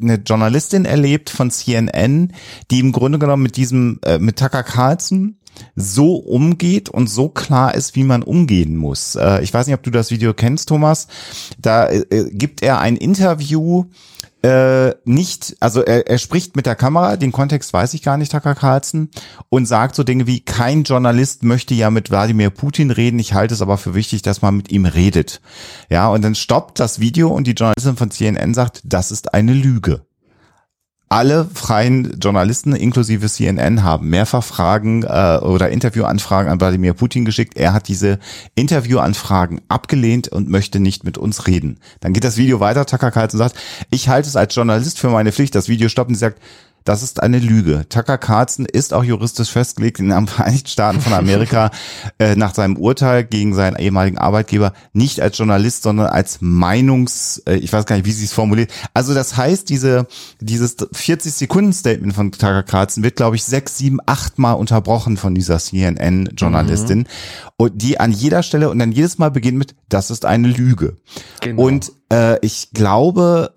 eine 0.00 0.25
Journalistin 0.26 0.84
erlebt 0.84 1.30
von 1.30 1.50
CNN, 1.50 2.32
die 2.70 2.80
im 2.80 2.92
Grunde 2.92 3.18
genommen 3.18 3.42
mit 3.42 3.56
diesem 3.56 4.00
äh, 4.04 4.18
mit 4.18 4.38
Tucker 4.38 4.62
Carlson 4.62 5.38
so 5.74 6.16
umgeht 6.16 6.88
und 6.88 7.08
so 7.08 7.28
klar 7.28 7.74
ist, 7.74 7.96
wie 7.96 8.04
man 8.04 8.22
umgehen 8.22 8.76
muss. 8.76 9.14
Äh, 9.14 9.42
ich 9.42 9.52
weiß 9.52 9.66
nicht, 9.66 9.74
ob 9.74 9.82
du 9.82 9.90
das 9.90 10.10
Video 10.10 10.34
kennst, 10.34 10.68
Thomas. 10.68 11.08
Da 11.58 11.86
äh, 11.86 12.00
äh, 12.10 12.30
gibt 12.30 12.62
er 12.62 12.80
ein 12.80 12.96
Interview 12.96 13.86
äh, 14.42 14.94
nicht, 15.04 15.56
also 15.60 15.82
er, 15.82 16.06
er 16.06 16.18
spricht 16.18 16.54
mit 16.54 16.66
der 16.66 16.76
Kamera, 16.76 17.16
den 17.16 17.32
Kontext 17.32 17.72
weiß 17.72 17.94
ich 17.94 18.02
gar 18.02 18.16
nicht, 18.16 18.30
Tucker 18.30 18.54
Carlson, 18.54 19.08
und 19.48 19.66
sagt 19.66 19.96
so 19.96 20.04
Dinge 20.04 20.26
wie, 20.26 20.40
kein 20.40 20.84
Journalist 20.84 21.42
möchte 21.42 21.74
ja 21.74 21.90
mit 21.90 22.10
Wladimir 22.10 22.50
Putin 22.50 22.92
reden, 22.92 23.18
ich 23.18 23.34
halte 23.34 23.54
es 23.54 23.62
aber 23.62 23.76
für 23.76 23.94
wichtig, 23.94 24.22
dass 24.22 24.42
man 24.42 24.56
mit 24.56 24.70
ihm 24.70 24.84
redet. 24.84 25.40
Ja, 25.90 26.08
und 26.08 26.22
dann 26.22 26.34
stoppt 26.34 26.78
das 26.78 27.00
Video 27.00 27.28
und 27.28 27.46
die 27.46 27.52
Journalistin 27.52 27.96
von 27.96 28.10
CNN 28.10 28.54
sagt, 28.54 28.82
das 28.84 29.10
ist 29.10 29.34
eine 29.34 29.52
Lüge. 29.52 30.06
Alle 31.08 31.48
freien 31.54 32.18
Journalisten 32.18 32.74
inklusive 32.74 33.28
CNN 33.28 33.84
haben 33.84 34.10
mehrfach 34.10 34.42
Fragen 34.42 35.04
äh, 35.04 35.38
oder 35.40 35.70
Interviewanfragen 35.70 36.50
an 36.50 36.60
Wladimir 36.60 36.94
Putin 36.94 37.24
geschickt. 37.24 37.56
Er 37.56 37.72
hat 37.72 37.86
diese 37.86 38.18
Interviewanfragen 38.56 39.60
abgelehnt 39.68 40.26
und 40.26 40.48
möchte 40.48 40.80
nicht 40.80 41.04
mit 41.04 41.16
uns 41.16 41.46
reden. 41.46 41.78
Dann 42.00 42.12
geht 42.12 42.24
das 42.24 42.38
Video 42.38 42.58
weiter. 42.58 42.86
Tucker 42.86 43.12
Carlson 43.12 43.38
sagt, 43.38 43.54
ich 43.90 44.08
halte 44.08 44.28
es 44.28 44.34
als 44.34 44.52
Journalist 44.52 44.98
für 44.98 45.08
meine 45.08 45.30
Pflicht. 45.30 45.54
Das 45.54 45.68
Video 45.68 45.88
stoppt 45.88 46.08
und 46.08 46.16
sie 46.16 46.20
sagt, 46.20 46.40
das 46.86 47.02
ist 47.02 47.22
eine 47.22 47.38
Lüge. 47.38 47.84
Tucker 47.88 48.16
Carlson 48.16 48.64
ist 48.64 48.94
auch 48.94 49.04
juristisch 49.04 49.50
festgelegt 49.50 49.98
in 49.98 50.08
den 50.08 50.26
Vereinigten 50.26 50.68
Staaten 50.68 51.00
von 51.00 51.12
Amerika 51.12 51.70
äh, 52.18 52.36
nach 52.36 52.54
seinem 52.54 52.76
Urteil 52.76 53.24
gegen 53.24 53.54
seinen 53.54 53.76
ehemaligen 53.76 54.18
Arbeitgeber 54.18 54.72
nicht 54.92 55.20
als 55.20 55.36
Journalist, 55.36 55.82
sondern 55.82 56.06
als 56.06 56.38
Meinungs, 56.40 57.42
äh, 57.46 57.56
ich 57.56 57.72
weiß 57.72 57.86
gar 57.86 57.96
nicht, 57.96 58.06
wie 58.06 58.12
sie 58.12 58.24
es 58.24 58.32
formuliert. 58.32 58.70
Also 58.94 59.14
das 59.14 59.36
heißt, 59.36 59.68
diese 59.68 60.06
dieses 60.40 60.76
40 60.92 61.34
Sekunden 61.34 61.72
Statement 61.72 62.14
von 62.14 62.32
Tucker 62.32 62.62
Carlson 62.62 63.02
wird, 63.02 63.16
glaube 63.16 63.36
ich, 63.36 63.44
sechs, 63.44 63.76
sieben, 63.76 63.98
acht 64.06 64.38
Mal 64.38 64.52
unterbrochen 64.52 65.16
von 65.16 65.34
dieser 65.34 65.58
CNN 65.58 66.30
Journalistin 66.36 67.06
und 67.56 67.82
die 67.82 67.98
an 67.98 68.12
jeder 68.12 68.42
Stelle 68.42 68.70
und 68.70 68.78
dann 68.78 68.92
jedes 68.92 69.18
Mal 69.18 69.30
beginnt 69.30 69.58
mit, 69.58 69.74
das 69.88 70.10
ist 70.10 70.24
eine 70.24 70.48
Lüge. 70.48 70.96
Genau. 71.40 71.62
Und 71.62 71.92
äh, 72.12 72.38
ich 72.44 72.70
glaube, 72.72 73.52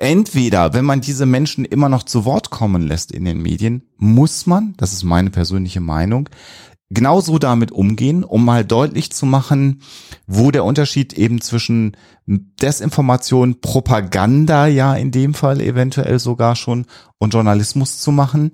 entweder, 0.00 0.72
wenn 0.72 0.84
man 0.84 1.00
diese 1.00 1.26
Menschen 1.26 1.64
immer 1.64 1.88
noch 1.88 2.02
zu 2.02 2.24
Wort 2.24 2.50
kommen 2.50 2.82
lässt 2.82 3.12
in 3.12 3.24
den 3.24 3.40
Medien, 3.40 3.82
muss 3.96 4.46
man, 4.46 4.74
das 4.76 4.92
ist 4.92 5.04
meine 5.04 5.30
persönliche 5.30 5.80
Meinung, 5.80 6.28
genauso 6.90 7.38
damit 7.38 7.70
umgehen, 7.70 8.24
um 8.24 8.44
mal 8.44 8.64
deutlich 8.64 9.12
zu 9.12 9.24
machen, 9.24 9.82
wo 10.26 10.50
der 10.50 10.64
Unterschied 10.64 11.12
eben 11.12 11.40
zwischen 11.40 11.96
Desinformation, 12.26 13.60
Propaganda 13.60 14.66
ja 14.66 14.94
in 14.94 15.10
dem 15.10 15.34
Fall 15.34 15.60
eventuell 15.60 16.18
sogar 16.18 16.56
schon 16.56 16.86
und 17.18 17.34
Journalismus 17.34 17.98
zu 17.98 18.10
machen, 18.10 18.52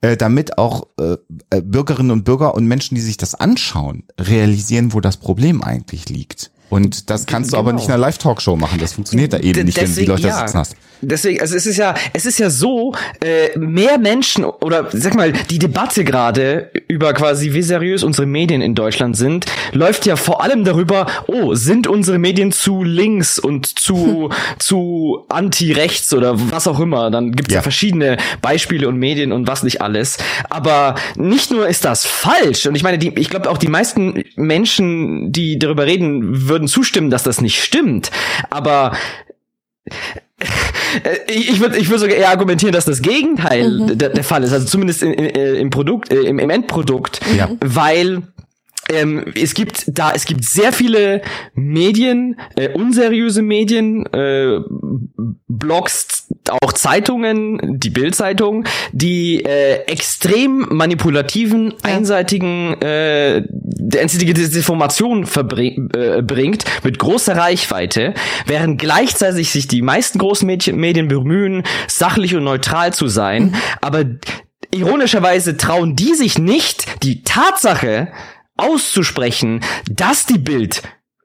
äh, 0.00 0.16
damit 0.16 0.58
auch 0.58 0.88
äh, 0.98 1.16
äh, 1.50 1.60
Bürgerinnen 1.62 2.10
und 2.10 2.24
Bürger 2.24 2.54
und 2.54 2.66
Menschen, 2.66 2.94
die 2.94 3.00
sich 3.00 3.16
das 3.16 3.34
anschauen, 3.34 4.04
realisieren, 4.18 4.92
wo 4.92 5.00
das 5.00 5.16
Problem 5.16 5.62
eigentlich 5.62 6.08
liegt. 6.08 6.50
Und 6.70 7.08
das 7.10 7.26
kannst 7.26 7.52
du 7.52 7.56
aber 7.56 7.70
Genau. 7.70 7.76
nicht 7.80 7.88
in 7.88 7.94
einer 7.94 8.00
Live-Talkshow 8.00 8.56
machen. 8.56 8.78
Das 8.78 8.92
funktioniert 8.92 9.32
da 9.32 9.38
eben 9.38 9.52
D- 9.54 9.64
nicht, 9.64 9.76
wenn 9.80 9.84
du 9.86 9.88
die 9.90 9.94
deswegen, 10.06 10.10
Leute 10.12 10.28
ja. 10.28 10.38
sitzen 10.40 10.58
hast. 10.58 10.76
Deswegen, 11.00 11.40
also 11.40 11.54
es 11.54 11.64
ist 11.64 11.76
ja, 11.76 11.94
es 12.12 12.26
ist 12.26 12.40
ja 12.40 12.50
so, 12.50 12.92
äh, 13.22 13.56
mehr 13.56 13.98
Menschen 13.98 14.44
oder 14.44 14.88
sag 14.92 15.14
mal, 15.14 15.32
die 15.32 15.60
Debatte 15.60 16.02
gerade 16.02 16.72
über 16.88 17.12
quasi, 17.14 17.52
wie 17.52 17.62
seriös 17.62 18.02
unsere 18.02 18.26
Medien 18.26 18.60
in 18.60 18.74
Deutschland 18.74 19.16
sind, 19.16 19.46
läuft 19.72 20.06
ja 20.06 20.16
vor 20.16 20.42
allem 20.42 20.64
darüber, 20.64 21.06
oh, 21.28 21.54
sind 21.54 21.86
unsere 21.86 22.18
Medien 22.18 22.50
zu 22.50 22.82
links 22.82 23.38
und 23.38 23.78
zu, 23.78 24.30
zu 24.58 25.24
anti-rechts 25.28 26.12
oder 26.14 26.34
was 26.50 26.66
auch 26.66 26.80
immer. 26.80 27.12
Dann 27.12 27.30
gibt's 27.30 27.52
ja. 27.54 27.58
Ja. 27.58 27.62
verschiedene 27.62 28.16
Beispiele 28.42 28.88
und 28.88 28.96
Medien 28.98 29.30
und 29.30 29.46
was 29.46 29.62
nicht 29.62 29.80
alles. 29.80 30.18
Aber 30.50 30.96
nicht 31.16 31.52
nur 31.52 31.68
ist 31.68 31.84
das 31.84 32.06
falsch, 32.06 32.66
und 32.66 32.74
ich 32.74 32.82
meine, 32.82 32.98
die, 32.98 33.12
ich 33.16 33.30
glaube 33.30 33.48
auch 33.50 33.58
die 33.58 33.68
meisten 33.68 34.24
Menschen, 34.34 35.30
die 35.30 35.60
darüber 35.60 35.86
reden, 35.86 36.48
würden 36.48 36.57
zustimmen, 36.66 37.10
dass 37.10 37.22
das 37.22 37.40
nicht 37.40 37.62
stimmt. 37.62 38.10
Aber 38.50 38.96
äh, 41.04 41.32
ich 41.32 41.60
würde 41.60 41.76
ich 41.78 41.88
würd 41.88 42.00
sogar 42.00 42.16
eher 42.16 42.30
argumentieren, 42.30 42.72
dass 42.72 42.84
das 42.84 43.02
Gegenteil 43.02 43.96
der, 43.96 44.08
der 44.10 44.24
Fall 44.24 44.42
ist, 44.44 44.52
also 44.52 44.66
zumindest 44.66 45.02
in, 45.02 45.12
in, 45.12 45.24
äh, 45.26 45.54
im 45.54 45.70
Produkt, 45.70 46.12
äh, 46.12 46.22
im, 46.22 46.38
im 46.38 46.50
Endprodukt, 46.50 47.20
Ja. 47.36 47.48
weil 47.60 48.22
ähm, 48.88 49.24
es 49.34 49.54
gibt 49.54 49.84
da, 49.86 50.12
es 50.12 50.24
gibt 50.24 50.44
sehr 50.44 50.72
viele 50.72 51.22
Medien, 51.54 52.38
äh, 52.56 52.70
unseriöse 52.70 53.42
Medien, 53.42 54.06
äh, 54.06 54.60
Blogs, 55.48 56.28
auch 56.62 56.72
Zeitungen, 56.72 57.78
die 57.78 57.90
Bild-Zeitung, 57.90 58.64
die 58.92 59.44
äh, 59.44 59.82
extrem 59.86 60.66
manipulativen, 60.70 61.74
einseitigen, 61.82 62.80
äh, 62.80 63.42
einseitige 63.98 64.34
Desinformation 64.34 65.24
äh, 65.24 66.22
bringt, 66.22 66.64
mit 66.84 66.98
großer 66.98 67.36
Reichweite, 67.36 68.14
während 68.46 68.80
gleichzeitig 68.80 69.50
sich 69.50 69.68
die 69.68 69.82
meisten 69.82 70.18
großen 70.18 70.46
Medien, 70.46 70.76
Medien 70.76 71.08
bemühen, 71.08 71.64
sachlich 71.86 72.34
und 72.34 72.44
neutral 72.44 72.92
zu 72.94 73.08
sein, 73.08 73.54
aber 73.80 74.04
ironischerweise 74.70 75.56
trauen 75.56 75.96
die 75.96 76.14
sich 76.14 76.38
nicht, 76.38 77.02
die 77.02 77.22
Tatsache 77.22 78.08
auszusprechen, 78.58 79.60
dass 79.90 80.26
die 80.26 80.38
Bild 80.38 80.82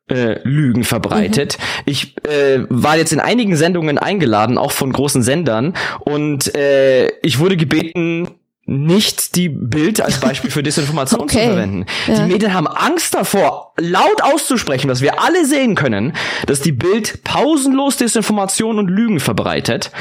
äh, 0.09 0.39
Lügen 0.43 0.83
verbreitet. 0.83 1.57
Ich 1.85 2.15
äh, 2.25 2.65
war 2.69 2.97
jetzt 2.97 3.13
in 3.13 3.19
einigen 3.19 3.55
Sendungen 3.55 3.97
eingeladen, 3.97 4.57
auch 4.57 4.71
von 4.71 4.91
großen 4.91 5.23
Sendern, 5.23 5.73
und 6.01 6.53
äh, 6.55 7.07
ich 7.21 7.39
wurde 7.39 7.57
gebeten, 7.57 8.29
nicht 8.65 9.35
die 9.35 9.49
Bild 9.49 9.99
als 9.99 10.21
Beispiel 10.21 10.49
für 10.49 10.63
Desinformation 10.63 11.19
Okay. 11.21 11.39
zu 11.39 11.45
verwenden. 11.47 11.85
Ja. 12.07 12.15
Die 12.15 12.31
Medien 12.31 12.53
haben 12.53 12.67
Angst 12.67 13.13
davor, 13.13 13.73
laut 13.77 14.21
auszusprechen, 14.21 14.89
was 14.89 15.01
wir 15.01 15.21
alle 15.21 15.45
sehen 15.45 15.75
können, 15.75 16.13
dass 16.47 16.61
die 16.61 16.71
Bild 16.71 17.25
pausenlos 17.25 17.97
Desinformation 17.97 18.79
und 18.79 18.87
Lügen 18.87 19.19
verbreitet. 19.19 19.91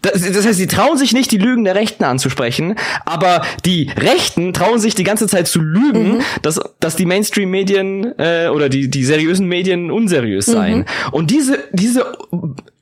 Das, 0.00 0.22
das 0.22 0.46
heißt, 0.46 0.56
sie 0.58 0.66
trauen 0.66 0.96
sich 0.96 1.12
nicht, 1.12 1.30
die 1.32 1.38
Lügen 1.38 1.64
der 1.64 1.74
Rechten 1.74 2.04
anzusprechen, 2.04 2.76
aber 3.04 3.42
die 3.66 3.90
Rechten 3.94 4.54
trauen 4.54 4.78
sich 4.78 4.94
die 4.94 5.04
ganze 5.04 5.26
Zeit 5.26 5.46
zu 5.46 5.60
lügen, 5.60 6.22
dass, 6.40 6.58
dass 6.80 6.96
die 6.96 7.04
Mainstream-Medien 7.04 8.18
äh, 8.18 8.48
oder 8.48 8.70
die, 8.70 8.88
die 8.88 9.04
seriösen 9.04 9.46
Medien 9.46 9.90
unseriös 9.90 10.46
seien. 10.46 10.86
Und 11.12 11.30
diese, 11.30 11.58
diese 11.72 12.06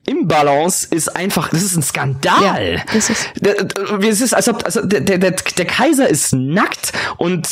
Imbalance 0.07 0.87
ist 0.91 1.15
einfach, 1.15 1.49
das 1.51 1.63
ist 1.63 1.77
ein 1.77 1.83
Skandal. 1.83 2.77
Ja, 2.77 2.83
das 2.93 3.11
ist- 3.11 3.29
Es 4.09 4.21
ist, 4.21 4.35
als 4.35 4.49
ob 4.49 4.65
also 4.65 4.85
der, 4.85 5.01
der, 5.01 5.31
der 5.33 5.65
Kaiser 5.67 6.09
ist 6.09 6.33
nackt 6.33 6.93
und 7.19 7.49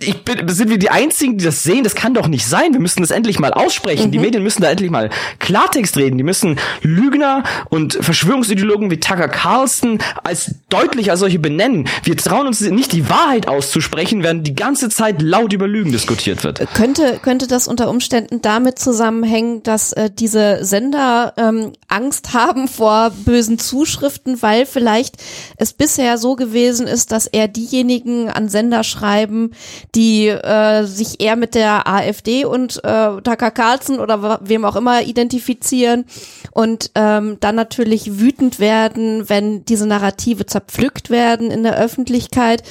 ich 0.00 0.24
bin, 0.24 0.48
sind 0.48 0.70
wir 0.70 0.78
die 0.78 0.90
einzigen, 0.90 1.38
die 1.38 1.44
das 1.44 1.62
sehen? 1.62 1.84
Das 1.84 1.94
kann 1.94 2.14
doch 2.14 2.28
nicht 2.28 2.46
sein. 2.46 2.72
Wir 2.72 2.80
müssen 2.80 3.00
das 3.00 3.10
endlich 3.10 3.38
mal 3.38 3.52
aussprechen. 3.52 4.10
Die 4.10 4.18
Medien 4.18 4.42
müssen 4.42 4.62
da 4.62 4.70
endlich 4.70 4.90
mal 4.90 5.10
Klartext 5.38 5.96
reden. 5.96 6.18
Die 6.18 6.24
müssen 6.24 6.58
Lügner 6.82 7.44
und 7.70 7.98
Verschwörungsideologen 8.00 8.90
wie 8.90 8.98
Tucker 8.98 9.28
Carlson 9.28 9.98
als 10.22 10.54
deutlich 10.68 11.10
als 11.10 11.20
solche 11.20 11.38
benennen. 11.38 11.88
Wir 12.02 12.16
trauen 12.16 12.46
uns 12.46 12.60
nicht 12.60 12.92
die 12.92 13.08
Wahrheit 13.08 13.48
auszusprechen, 13.48 14.22
während 14.22 14.46
die 14.46 14.54
ganze 14.54 14.88
Zeit 14.88 15.22
laut 15.22 15.52
über 15.52 15.68
Lügen 15.68 15.92
diskutiert 15.92 16.44
wird. 16.44 16.66
Könnte, 16.74 17.20
könnte 17.22 17.46
das 17.46 17.68
unter 17.68 17.88
Umständen 17.88 18.42
damit 18.42 18.78
zusammenhängen, 18.78 19.62
dass 19.62 19.92
äh, 19.92 20.10
diese 20.10 20.64
Sender 20.64 21.34
ähm, 21.36 21.72
Angst 21.88 22.34
haben 22.34 22.68
vor 22.68 23.10
bösen 23.24 23.58
Zuschriften, 23.58 24.42
weil 24.42 24.66
vielleicht 24.66 25.16
es 25.56 25.72
bisher 25.72 26.18
so 26.18 26.34
gewesen 26.34 26.86
ist, 26.86 27.12
dass 27.12 27.26
eher 27.26 27.48
diejenigen 27.48 28.28
an 28.28 28.48
Sender 28.48 28.82
schreiben, 28.82 29.52
die 29.94 30.28
äh, 30.28 30.84
sich 30.84 31.20
eher 31.20 31.36
mit 31.36 31.54
der 31.54 31.86
AfD 31.86 32.44
und 32.44 32.82
äh, 32.84 33.20
Tucker 33.22 33.50
Carlson 33.50 34.00
oder 34.00 34.40
wem 34.42 34.64
auch 34.64 34.76
immer 34.76 35.02
identifizieren 35.02 36.04
und 36.52 36.90
ähm, 36.94 37.36
dann 37.40 37.54
natürlich 37.54 38.18
wütend 38.18 38.58
werden, 38.58 39.28
wenn 39.28 39.64
diese 39.64 39.86
Narrative 39.86 40.46
zerpflückt 40.46 41.10
werden 41.10 41.50
in 41.50 41.62
der 41.62 41.76
Öffentlichkeit. 41.76 42.62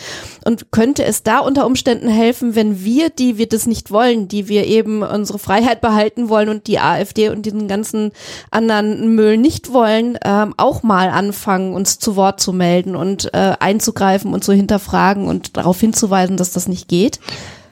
Und 0.45 0.71
könnte 0.71 1.05
es 1.05 1.23
da 1.23 1.39
unter 1.39 1.65
Umständen 1.65 2.09
helfen, 2.09 2.55
wenn 2.55 2.83
wir, 2.83 3.09
die 3.09 3.37
wir 3.37 3.47
das 3.47 3.65
nicht 3.65 3.91
wollen, 3.91 4.27
die 4.27 4.49
wir 4.49 4.65
eben 4.65 5.03
unsere 5.03 5.39
Freiheit 5.39 5.81
behalten 5.81 6.29
wollen 6.29 6.49
und 6.49 6.67
die 6.67 6.79
AfD 6.79 7.29
und 7.29 7.45
diesen 7.45 7.67
ganzen 7.67 8.11
anderen 8.51 9.15
Müll 9.15 9.37
nicht 9.37 9.71
wollen, 9.71 10.17
ähm, 10.23 10.53
auch 10.57 10.83
mal 10.83 11.09
anfangen, 11.09 11.73
uns 11.73 11.99
zu 11.99 12.15
Wort 12.15 12.39
zu 12.41 12.53
melden 12.53 12.95
und 12.95 13.33
äh, 13.33 13.53
einzugreifen 13.59 14.33
und 14.33 14.43
zu 14.43 14.53
hinterfragen 14.53 15.27
und 15.27 15.55
darauf 15.57 15.79
hinzuweisen, 15.79 16.37
dass 16.37 16.51
das 16.51 16.67
nicht 16.67 16.87
geht? 16.87 17.12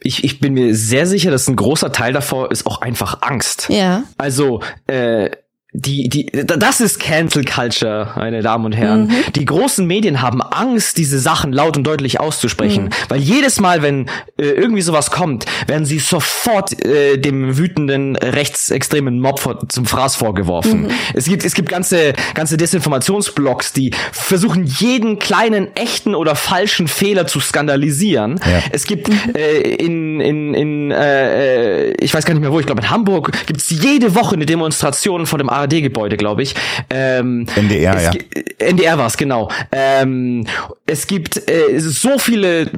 Ich, 0.01 0.23
ich 0.23 0.39
bin 0.39 0.53
mir 0.53 0.75
sehr 0.75 1.05
sicher, 1.05 1.31
dass 1.31 1.47
ein 1.47 1.55
großer 1.55 1.91
Teil 1.91 2.13
davor 2.13 2.51
ist 2.51 2.65
auch 2.65 2.81
einfach 2.81 3.21
Angst. 3.21 3.67
Ja. 3.69 4.03
Also, 4.17 4.61
äh, 4.87 5.29
die, 5.73 6.09
die, 6.09 6.25
das 6.25 6.81
ist 6.81 6.99
Cancel 6.99 7.45
Culture, 7.45 8.13
meine 8.17 8.41
Damen 8.41 8.65
und 8.65 8.73
Herren. 8.73 9.07
Mhm. 9.07 9.33
Die 9.35 9.45
großen 9.45 9.87
Medien 9.87 10.21
haben 10.21 10.41
Angst, 10.41 10.97
diese 10.97 11.19
Sachen 11.19 11.53
laut 11.53 11.77
und 11.77 11.85
deutlich 11.85 12.19
auszusprechen. 12.19 12.85
Mhm. 12.85 12.89
Weil 13.07 13.19
jedes 13.21 13.59
Mal, 13.61 13.81
wenn 13.81 14.07
äh, 14.37 14.47
irgendwie 14.47 14.81
sowas 14.81 15.11
kommt, 15.11 15.45
werden 15.67 15.85
sie 15.85 15.99
sofort 15.99 16.83
äh, 16.83 17.17
dem 17.17 17.57
wütenden 17.57 18.17
rechtsextremen 18.17 19.19
Mob 19.19 19.39
vor, 19.39 19.67
zum 19.69 19.85
Fraß 19.85 20.17
vorgeworfen. 20.17 20.83
Mhm. 20.83 20.91
Es 21.13 21.25
gibt, 21.25 21.45
es 21.45 21.53
gibt 21.53 21.69
ganze, 21.69 22.13
ganze 22.33 22.57
Desinformationsblogs, 22.57 23.71
die 23.71 23.91
versuchen, 24.11 24.65
jeden 24.65 25.19
kleinen 25.19 25.75
echten 25.75 26.15
oder 26.15 26.35
falschen 26.35 26.89
Fehler 26.89 27.27
zu 27.27 27.39
skandalisieren. 27.39 28.39
Ja. 28.45 28.61
Es 28.71 28.85
gibt 28.85 29.07
mhm. 29.07 29.35
äh, 29.35 29.59
in, 29.59 30.19
in, 30.19 30.53
in 30.53 30.91
äh, 30.91 31.91
äh, 31.91 31.93
ich 31.99 32.13
weiß 32.13 32.25
gar 32.25 32.33
nicht 32.33 32.41
mehr 32.41 32.51
wo, 32.51 32.59
ich 32.59 32.65
glaube 32.65 32.81
in 32.81 32.89
Hamburg 32.89 33.31
gibt's 33.45 33.69
jede 33.69 34.15
Woche 34.15 34.35
eine 34.35 34.45
Demonstration 34.45 35.25
von 35.25 35.37
dem 35.37 35.49
ARD-Gebäude, 35.61 36.17
glaube 36.17 36.43
ich. 36.43 36.55
Ähm, 36.89 37.45
NDR, 37.55 38.01
ja. 38.01 38.11
NDR 38.59 38.97
war 38.97 39.07
es, 39.07 39.17
genau. 39.17 39.49
Ähm, 39.71 40.45
es 40.85 41.07
gibt 41.07 41.49
äh, 41.49 41.79
so 41.79 42.17
viele 42.19 42.69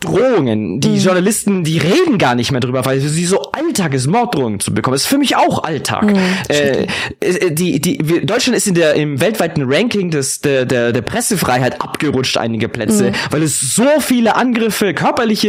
Drohungen, 0.00 0.80
die 0.80 0.90
mhm. 0.90 0.98
Journalisten, 0.98 1.64
die 1.64 1.78
reden 1.78 2.18
gar 2.18 2.34
nicht 2.34 2.52
mehr 2.52 2.60
drüber, 2.60 2.84
weil 2.84 3.00
sie 3.00 3.24
so 3.24 3.50
Alltag 3.52 3.94
ist, 3.94 4.06
Morddrohungen 4.06 4.60
zu 4.60 4.74
bekommen. 4.74 4.94
Das 4.94 5.02
ist 5.02 5.08
für 5.08 5.18
mich 5.18 5.36
auch 5.36 5.64
Alltag. 5.64 6.04
Mhm. 6.04 6.18
Äh, 6.48 6.86
äh 7.20 7.50
die, 7.50 7.80
die, 7.80 7.98
Deutschland 8.26 8.56
ist 8.56 8.66
in 8.66 8.74
der 8.74 8.94
im 8.94 9.20
weltweiten 9.20 9.62
Ranking 9.66 10.10
des 10.10 10.40
der, 10.40 10.66
der, 10.66 10.92
der 10.92 11.02
Pressefreiheit 11.02 11.80
abgerutscht 11.80 12.36
einige 12.36 12.68
Plätze, 12.68 13.10
mhm. 13.10 13.14
weil 13.30 13.42
es 13.42 13.60
so 13.60 13.86
viele 14.00 14.36
Angriffe, 14.36 14.94
körperliche 14.94 15.48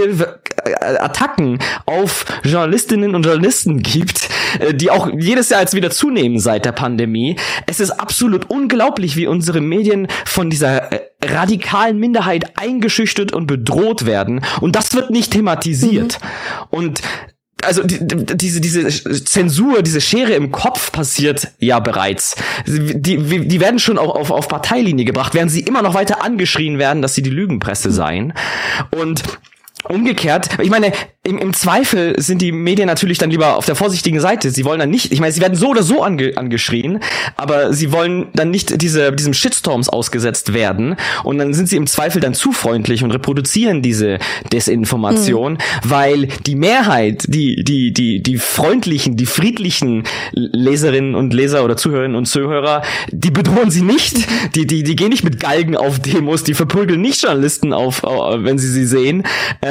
äh, 0.63 0.73
Attacken 0.99 1.59
auf 1.85 2.25
Journalistinnen 2.43 3.15
und 3.15 3.25
Journalisten 3.25 3.81
gibt, 3.81 4.29
äh, 4.59 4.73
die 4.73 4.89
auch 4.89 5.09
jedes 5.17 5.49
Jahr 5.49 5.61
jetzt 5.61 5.73
wieder 5.73 5.91
zunehmen 5.91 6.39
seit 6.39 6.65
der 6.65 6.71
Pandemie. 6.75 7.37
Es 7.65 7.79
ist 7.79 7.91
absolut 7.91 8.49
unglaublich, 8.49 9.15
wie 9.15 9.27
unsere 9.27 9.61
Medien 9.61 10.07
von 10.25 10.49
dieser 10.49 10.91
äh, 10.91 10.99
radikalen 11.23 11.97
Minderheit 11.99 12.57
eingeschüchtert 12.59 13.33
und 13.33 13.47
bedroht 13.47 14.05
werden. 14.05 14.41
Und 14.61 14.75
das 14.75 14.93
wird 14.93 15.09
nicht 15.09 15.31
thematisiert. 15.31 16.19
Mhm. 16.21 16.67
Und 16.69 17.01
also 17.65 17.83
die, 17.83 17.97
diese 17.99 18.61
diese 18.61 18.87
Zensur, 19.25 19.81
diese 19.81 20.01
Schere 20.01 20.33
im 20.33 20.51
Kopf 20.51 20.91
passiert 20.91 21.49
ja 21.59 21.79
bereits. 21.79 22.35
Die, 22.65 23.17
die 23.21 23.59
werden 23.59 23.79
schon 23.79 23.97
auch 23.97 24.15
auf, 24.15 24.31
auf 24.31 24.47
Parteilinie 24.47 25.05
gebracht, 25.05 25.33
während 25.33 25.51
sie 25.51 25.61
immer 25.61 25.81
noch 25.81 25.93
weiter 25.93 26.23
angeschrien 26.23 26.77
werden, 26.77 27.01
dass 27.01 27.15
sie 27.15 27.23
die 27.23 27.29
Lügenpresse 27.29 27.91
seien. 27.91 28.33
Und 28.91 29.23
Umgekehrt, 29.87 30.49
ich 30.61 30.69
meine, 30.69 30.91
im, 31.25 31.37
im 31.39 31.53
Zweifel 31.53 32.19
sind 32.19 32.41
die 32.41 32.51
Medien 32.51 32.87
natürlich 32.87 33.17
dann 33.17 33.31
lieber 33.31 33.57
auf 33.57 33.65
der 33.65 33.75
vorsichtigen 33.75 34.19
Seite. 34.19 34.51
Sie 34.51 34.63
wollen 34.63 34.79
dann 34.79 34.89
nicht, 34.89 35.11
ich 35.11 35.19
meine, 35.19 35.31
sie 35.31 35.41
werden 35.41 35.55
so 35.55 35.69
oder 35.69 35.83
so 35.83 36.03
ange, 36.03 36.33
angeschrien, 36.35 36.99
aber 37.35 37.73
sie 37.73 37.91
wollen 37.91 38.27
dann 38.33 38.51
nicht 38.51 38.81
diese, 38.81 39.11
diesem 39.11 39.33
Shitstorms 39.33 39.89
ausgesetzt 39.89 40.53
werden. 40.53 40.95
Und 41.23 41.39
dann 41.39 41.53
sind 41.53 41.67
sie 41.67 41.77
im 41.77 41.87
Zweifel 41.87 42.21
dann 42.21 42.33
zu 42.33 42.51
freundlich 42.51 43.03
und 43.03 43.11
reproduzieren 43.11 43.81
diese 43.81 44.19
Desinformation, 44.51 45.53
mhm. 45.53 45.57
weil 45.83 46.27
die 46.45 46.55
Mehrheit, 46.55 47.25
die, 47.27 47.63
die, 47.63 47.91
die, 47.91 48.21
die 48.21 48.37
freundlichen, 48.37 49.17
die 49.17 49.25
friedlichen 49.25 50.03
Leserinnen 50.31 51.15
und 51.15 51.33
Leser 51.33 51.63
oder 51.63 51.75
Zuhörerinnen 51.75 52.15
und 52.15 52.25
Zuhörer, 52.25 52.83
die 53.11 53.31
bedrohen 53.31 53.71
sie 53.71 53.81
nicht. 53.81 54.17
Die, 54.55 54.67
die, 54.67 54.83
die 54.83 54.95
gehen 54.95 55.09
nicht 55.09 55.23
mit 55.23 55.39
Galgen 55.39 55.75
auf 55.75 55.99
Demos, 55.99 56.43
die 56.43 56.53
verprügeln 56.53 57.01
nicht 57.01 57.21
Journalisten 57.23 57.73
auf, 57.73 58.03
wenn 58.03 58.57
sie 58.57 58.67
sie 58.67 58.85
sehen. 58.85 59.23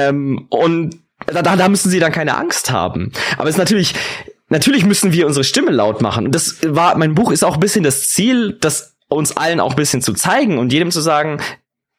Ähm, 0.09 0.47
und 0.51 0.97
da, 1.27 1.43
da 1.43 1.69
müssen 1.69 1.91
sie 1.91 2.01
dann 2.01 2.13
keine 2.13 2.37
Angst 2.37 2.71
haben. 2.71 3.13
Aber 3.39 3.49
es 3.49 3.55
ist 3.55 3.59
natürlich, 3.59 3.95
natürlich 4.49 4.85
müssen 4.85 5.13
wir 5.13 5.27
unsere 5.27 5.45
Stimme 5.45 5.71
laut 5.71 6.03
machen. 6.03 6.27
Und 6.27 6.35
das 6.35 6.59
war, 6.65 6.97
mein 6.97 7.15
Buch 7.15 7.31
ist 7.31 7.45
auch 7.45 7.55
ein 7.55 7.61
bisschen 7.61 7.85
das 7.85 8.09
Ziel, 8.09 8.59
das 8.61 8.97
uns 9.09 9.37
allen 9.37 9.61
auch 9.61 9.71
ein 9.71 9.77
bisschen 9.77 10.03
zu 10.03 10.13
zeigen 10.13 10.59
und 10.59 10.73
jedem 10.73 10.91
zu 10.91 11.01
sagen, 11.01 11.41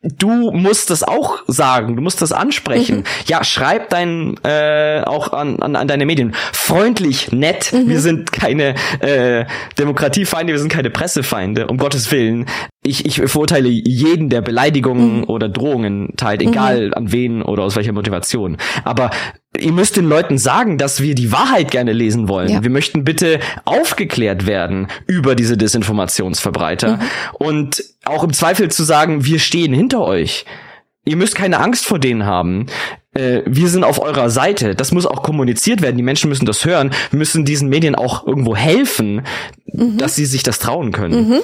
du 0.02 0.52
musst 0.52 0.90
das 0.90 1.04
auch 1.04 1.40
sagen, 1.48 1.96
du 1.96 2.02
musst 2.02 2.22
das 2.22 2.32
ansprechen. 2.32 2.98
Mhm. 2.98 3.04
Ja, 3.28 3.44
schreib 3.44 3.90
dein 3.90 4.38
äh, 4.44 5.02
auch 5.06 5.34
an, 5.34 5.62
an, 5.62 5.76
an 5.76 5.88
deine 5.88 6.06
Medien. 6.06 6.36
Freundlich, 6.54 7.32
nett. 7.32 7.74
Mhm. 7.74 7.90
Wir 7.90 8.00
sind 8.00 8.32
keine 8.32 8.76
äh, 9.00 9.46
Demokratiefeinde, 9.78 10.54
wir 10.54 10.60
sind 10.60 10.72
keine 10.72 10.90
Pressefeinde, 10.90 11.68
um 11.68 11.78
Gottes 11.78 12.12
Willen. 12.12 12.46
Ich, 12.86 13.06
ich 13.06 13.16
verurteile 13.16 13.68
jeden, 13.68 14.30
der 14.30 14.42
Beleidigungen 14.42 15.20
mhm. 15.20 15.24
oder 15.26 15.50
Drohungen 15.50 16.14
teilt, 16.18 16.42
egal 16.42 16.88
mhm. 16.88 16.94
an 16.94 17.12
wen 17.12 17.42
oder 17.42 17.64
aus 17.64 17.76
welcher 17.76 17.94
Motivation. 17.94 18.58
Aber 18.84 19.10
ihr 19.58 19.72
müsst 19.72 19.98
den 19.98 20.06
Leuten 20.06 20.38
sagen, 20.38 20.78
dass 20.78 21.02
wir 21.02 21.16
die 21.16 21.32
Wahrheit 21.32 21.72
gerne 21.72 21.94
lesen 21.94 22.28
wollen. 22.28 22.50
Ja. 22.50 22.64
Wir 22.64 22.70
möchten 22.70 23.04
bitte 23.04 23.40
aufgeklärt 23.66 24.46
werden 24.46 24.88
über 25.08 25.36
diese 25.36 25.58
Desinformationsverbreiter 25.58 26.98
mhm. 26.98 27.02
und 27.34 27.84
auch 28.06 28.24
im 28.24 28.34
Zweifel 28.34 28.70
zu 28.70 28.84
sagen, 28.84 29.26
wir 29.26 29.40
stehen 29.40 29.74
hinter 29.74 30.02
euch. 30.02 30.46
Ihr 31.06 31.16
müsst 31.16 31.36
keine 31.36 31.60
Angst 31.60 31.86
vor 31.86 32.00
denen 32.00 32.26
haben. 32.26 32.66
Äh, 33.14 33.42
wir 33.46 33.70
sind 33.70 33.84
auf 33.84 34.02
eurer 34.02 34.30
Seite. 34.30 34.76
Das 34.76 34.92
muss 34.92 35.06
auch 35.06 35.24
kommuniziert 35.24 35.82
werden. 35.82 35.98
Die 35.98 36.04
Menschen 36.04 36.30
müssen 36.30 36.46
das 36.46 36.66
hören. 36.66 36.92
Wir 37.12 37.20
müssen 37.20 37.46
diesen 37.46 37.70
Medien 37.70 37.96
auch 37.96 38.26
irgendwo 38.26 38.56
helfen, 38.56 39.22
mhm. 39.72 39.98
dass 39.98 40.16
sie 40.16 40.26
sich 40.26 40.44
das 40.44 40.60
trauen 40.60 40.92
können. 40.92 41.30
Mhm. 41.30 41.40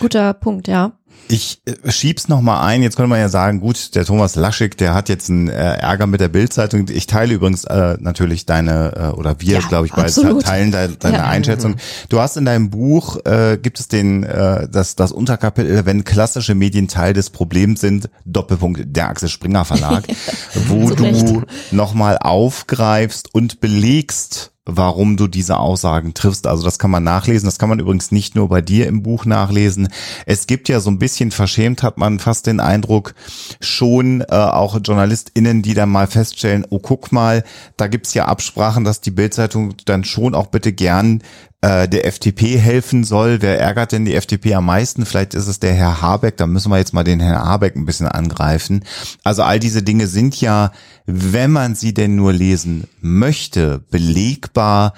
Guter 0.00 0.32
Punkt, 0.34 0.66
ja. 0.66 0.92
Ich 1.32 1.62
äh, 1.64 1.90
schieb's 1.90 2.28
noch 2.28 2.42
mal 2.42 2.62
ein. 2.62 2.82
Jetzt 2.82 2.96
könnte 2.96 3.08
man 3.08 3.18
ja 3.18 3.30
sagen, 3.30 3.60
gut, 3.60 3.94
der 3.94 4.04
Thomas 4.04 4.36
Laschig, 4.36 4.76
der 4.76 4.92
hat 4.92 5.08
jetzt 5.08 5.30
einen 5.30 5.48
äh, 5.48 5.54
Ärger 5.54 6.06
mit 6.06 6.20
der 6.20 6.28
Bildzeitung. 6.28 6.86
Ich 6.90 7.06
teile 7.06 7.32
übrigens 7.32 7.64
äh, 7.64 7.96
natürlich 7.98 8.44
deine 8.44 8.92
äh, 8.94 9.18
oder 9.18 9.40
wir, 9.40 9.60
ja, 9.60 9.66
glaube 9.66 9.86
ich, 9.86 9.92
beide 9.94 10.38
teilen 10.40 10.72
de 10.72 10.90
deine 10.98 11.16
ja. 11.16 11.24
Einschätzung. 11.24 11.76
Du 12.10 12.20
hast 12.20 12.36
in 12.36 12.44
deinem 12.44 12.68
Buch 12.68 13.16
äh, 13.24 13.56
gibt 13.56 13.80
es 13.80 13.88
den 13.88 14.24
äh, 14.24 14.68
das 14.68 14.94
das 14.94 15.10
Unterkapitel, 15.10 15.86
wenn 15.86 16.04
klassische 16.04 16.54
Medien 16.54 16.86
Teil 16.86 17.14
des 17.14 17.30
Problems 17.30 17.80
sind, 17.80 18.10
Doppelpunkt 18.26 18.94
der 18.94 19.08
Axel 19.08 19.30
Springer 19.30 19.64
Verlag, 19.64 20.04
wo 20.68 20.88
so 20.88 20.94
du 20.96 21.44
noch 21.70 21.94
mal 21.94 22.18
aufgreifst 22.18 23.34
und 23.34 23.62
belegst 23.62 24.51
warum 24.64 25.16
du 25.16 25.26
diese 25.26 25.58
Aussagen 25.58 26.14
triffst. 26.14 26.46
Also 26.46 26.64
das 26.64 26.78
kann 26.78 26.90
man 26.90 27.02
nachlesen. 27.02 27.46
Das 27.46 27.58
kann 27.58 27.68
man 27.68 27.80
übrigens 27.80 28.12
nicht 28.12 28.36
nur 28.36 28.48
bei 28.48 28.60
dir 28.60 28.86
im 28.86 29.02
Buch 29.02 29.24
nachlesen. 29.24 29.88
Es 30.24 30.46
gibt 30.46 30.68
ja 30.68 30.78
so 30.78 30.90
ein 30.90 30.98
bisschen 30.98 31.32
verschämt, 31.32 31.82
hat 31.82 31.98
man 31.98 32.20
fast 32.20 32.46
den 32.46 32.60
Eindruck, 32.60 33.14
schon 33.60 34.20
äh, 34.20 34.26
auch 34.34 34.78
JournalistInnen, 34.82 35.62
die 35.62 35.74
dann 35.74 35.90
mal 35.90 36.06
feststellen, 36.06 36.64
oh 36.70 36.78
guck 36.78 37.10
mal, 37.10 37.44
da 37.76 37.88
gibt's 37.88 38.14
ja 38.14 38.26
Absprachen, 38.26 38.84
dass 38.84 39.00
die 39.00 39.10
Bildzeitung 39.10 39.74
dann 39.84 40.04
schon 40.04 40.34
auch 40.34 40.46
bitte 40.46 40.72
gern 40.72 41.22
äh, 41.62 41.88
der 41.88 42.06
FDP 42.06 42.58
helfen 42.58 43.04
soll. 43.04 43.40
Wer 43.40 43.60
ärgert 43.60 43.92
denn 43.92 44.04
die 44.04 44.14
FDP 44.14 44.54
am 44.54 44.66
meisten? 44.66 45.06
Vielleicht 45.06 45.34
ist 45.34 45.46
es 45.46 45.60
der 45.60 45.72
Herr 45.72 46.02
Habeck. 46.02 46.36
Da 46.36 46.46
müssen 46.46 46.70
wir 46.70 46.78
jetzt 46.78 46.92
mal 46.92 47.04
den 47.04 47.20
Herrn 47.20 47.44
Habeck 47.44 47.76
ein 47.76 47.86
bisschen 47.86 48.08
angreifen. 48.08 48.84
Also 49.22 49.42
all 49.42 49.60
diese 49.60 49.82
Dinge 49.82 50.08
sind 50.08 50.40
ja, 50.40 50.72
wenn 51.06 51.52
man 51.52 51.74
sie 51.74 51.94
denn 51.94 52.16
nur 52.16 52.32
lesen 52.32 52.88
möchte, 53.00 53.78
belegbar 53.90 54.92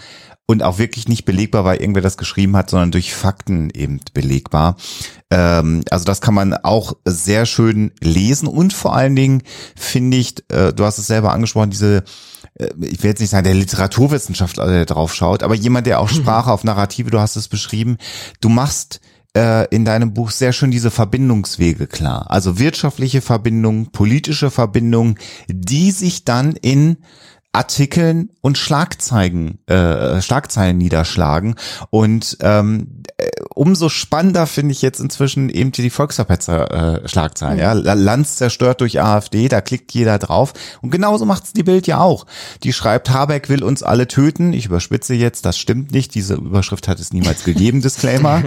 und 0.47 0.63
auch 0.63 0.79
wirklich 0.79 1.09
nicht 1.09 1.25
belegbar, 1.25 1.65
weil 1.65 1.81
irgendwer 1.81 2.03
das 2.03 2.17
geschrieben 2.17 2.57
hat, 2.57 2.71
sondern 2.71 2.91
durch 2.91 3.15
Fakten 3.15 3.71
eben 3.71 4.01
belegbar. 4.13 4.77
Ähm, 5.31 5.83
also 5.91 6.05
das 6.05 6.21
kann 6.21 6.35
man 6.35 6.55
auch 6.55 6.95
sehr 7.05 7.47
schön 7.47 7.93
lesen 8.01 8.49
und 8.49 8.73
vor 8.73 8.95
allen 8.95 9.17
Dingen 9.17 9.43
finde 9.77 10.17
ich, 10.17 10.35
äh, 10.51 10.73
du 10.73 10.85
hast 10.85 10.99
es 10.99 11.07
selber 11.07 11.33
angesprochen, 11.33 11.71
diese 11.71 12.05
ich 12.57 13.03
will 13.03 13.11
jetzt 13.11 13.21
nicht 13.21 13.31
sagen, 13.31 13.45
der 13.45 13.55
Literaturwissenschaftler, 13.55 14.67
der 14.67 14.87
drauf 14.87 15.15
schaut, 15.15 15.43
aber 15.43 15.55
jemand, 15.55 15.87
der 15.87 16.01
auch 16.01 16.09
Sprache 16.09 16.53
auf 16.53 16.65
Narrative, 16.65 17.11
du 17.11 17.19
hast 17.19 17.37
es 17.37 17.49
beschrieben, 17.49 17.99
du 18.41 18.49
machst 18.49 19.01
äh, 19.37 19.67
in 19.75 19.85
deinem 19.85 20.15
Buch 20.15 20.31
sehr 20.31 20.53
schön 20.53 20.71
diese 20.71 20.91
Verbindungswege 20.91 21.87
klar. 21.87 22.31
Also 22.31 22.59
wirtschaftliche 22.59 23.21
Verbindungen, 23.21 23.91
politische 23.91 24.51
Verbindungen, 24.51 25.19
die 25.49 25.91
sich 25.91 26.25
dann 26.25 26.53
in 26.53 26.99
Artikeln 27.53 28.31
und 28.41 28.59
Schlagzeilen, 28.59 29.59
äh, 29.67 30.21
Schlagzeilen 30.21 30.77
niederschlagen 30.77 31.55
und 31.91 32.37
ähm, 32.41 33.04
umso 33.55 33.89
spannender 33.89 34.47
finde 34.47 34.73
ich 34.73 34.83
jetzt 34.83 35.01
inzwischen 35.01 35.49
eben 35.49 35.73
die 35.73 35.91
Volksverpetzer-Schlagzeilen. 35.91 37.59
Äh, 37.59 37.63
ja, 37.63 37.73
Lanz 37.73 38.37
zerstört 38.37 38.81
durch 38.81 39.01
AfD, 39.01 39.49
da 39.49 39.61
klickt 39.61 39.93
jeder 39.93 40.19
drauf. 40.19 40.53
Und 40.83 40.91
genauso 40.91 41.25
macht's 41.25 41.53
die 41.53 41.63
Bild 41.63 41.87
ja 41.87 42.01
auch. 42.01 42.27
Die 42.65 42.73
schreibt, 42.73 43.11
Habeck 43.11 43.49
will 43.49 43.63
uns 43.63 43.83
alle 43.83 44.09
töten. 44.09 44.53
Ich 44.53 44.67
überspitze 44.67 45.15
jetzt, 45.15 45.47
das 45.47 45.57
stimmt 45.57 45.93
nicht. 45.93 46.15
Diese 46.15 46.35
Überschrift 46.35 46.89
hat 46.89 46.99
es 46.99 47.13
niemals 47.13 47.45
gegeben, 47.45 47.81
Disclaimer. 47.83 48.43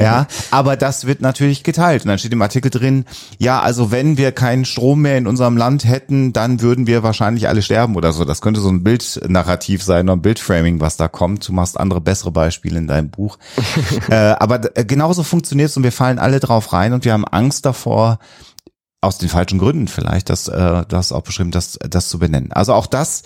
ja, 0.00 0.26
aber 0.50 0.76
das 0.76 1.06
wird 1.06 1.20
natürlich 1.20 1.64
geteilt. 1.64 2.04
Und 2.04 2.08
dann 2.08 2.18
steht 2.18 2.32
im 2.32 2.42
Artikel 2.42 2.70
drin, 2.70 3.04
ja, 3.38 3.60
also 3.60 3.90
wenn 3.90 4.16
wir 4.16 4.32
keinen 4.32 4.64
Strom 4.64 5.02
mehr 5.02 5.18
in 5.18 5.26
unserem 5.26 5.56
Land 5.56 5.84
hätten, 5.84 6.32
dann 6.32 6.60
würden 6.60 6.86
wir 6.86 7.02
wahrscheinlich 7.02 7.48
alle 7.48 7.62
sterben 7.62 7.96
oder 7.96 8.12
so. 8.12 8.24
Das 8.24 8.40
könnte 8.40 8.60
so 8.60 8.68
ein 8.68 8.84
Bildnarrativ 8.84 9.82
sein 9.82 10.06
oder 10.08 10.16
ein 10.16 10.22
Bildframing, 10.22 10.80
was 10.80 10.96
da 10.96 11.08
kommt. 11.08 11.48
Du 11.48 11.52
machst 11.52 11.78
andere 11.78 12.00
bessere 12.00 12.30
Beispiele 12.30 12.78
in 12.78 12.86
deinem 12.86 13.10
Buch. 13.10 13.38
äh, 14.08 14.14
aber 14.14 14.51
äh, 14.56 14.84
genauso 14.84 15.22
funktioniert 15.22 15.70
es 15.70 15.76
und 15.76 15.82
wir 15.82 15.92
fallen 15.92 16.18
alle 16.18 16.40
drauf 16.40 16.72
rein 16.72 16.92
und 16.92 17.04
wir 17.04 17.12
haben 17.12 17.24
Angst 17.24 17.66
davor, 17.66 18.18
aus 19.02 19.18
den 19.18 19.28
falschen 19.28 19.58
Gründen 19.58 19.88
vielleicht, 19.88 20.30
das, 20.30 20.46
äh, 20.46 20.84
das 20.88 21.10
auch 21.10 21.22
beschrieben, 21.22 21.50
das, 21.50 21.76
das 21.90 22.08
zu 22.08 22.20
benennen. 22.20 22.52
Also 22.52 22.72
auch 22.72 22.86
das 22.86 23.24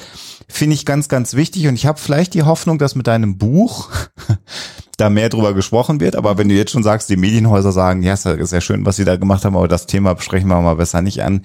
finde 0.48 0.74
ich 0.74 0.86
ganz, 0.86 1.08
ganz 1.08 1.34
wichtig 1.34 1.68
und 1.68 1.74
ich 1.74 1.84
habe 1.84 2.00
vielleicht 2.00 2.32
die 2.32 2.44
Hoffnung, 2.44 2.78
dass 2.78 2.94
mit 2.94 3.06
deinem 3.06 3.36
Buch 3.36 3.90
da 4.96 5.10
mehr 5.10 5.28
drüber 5.28 5.52
gesprochen 5.52 6.00
wird. 6.00 6.16
Aber 6.16 6.38
wenn 6.38 6.48
du 6.48 6.54
jetzt 6.54 6.70
schon 6.70 6.82
sagst, 6.82 7.10
die 7.10 7.18
Medienhäuser 7.18 7.72
sagen, 7.72 8.02
ja, 8.02 8.14
ist 8.14 8.24
ja 8.24 8.60
schön, 8.62 8.86
was 8.86 8.96
sie 8.96 9.04
da 9.04 9.16
gemacht 9.16 9.44
haben, 9.44 9.54
aber 9.54 9.68
das 9.68 9.86
Thema 9.86 10.14
besprechen 10.14 10.48
wir 10.48 10.58
mal 10.62 10.76
besser 10.76 11.02
nicht 11.02 11.22
an, 11.22 11.44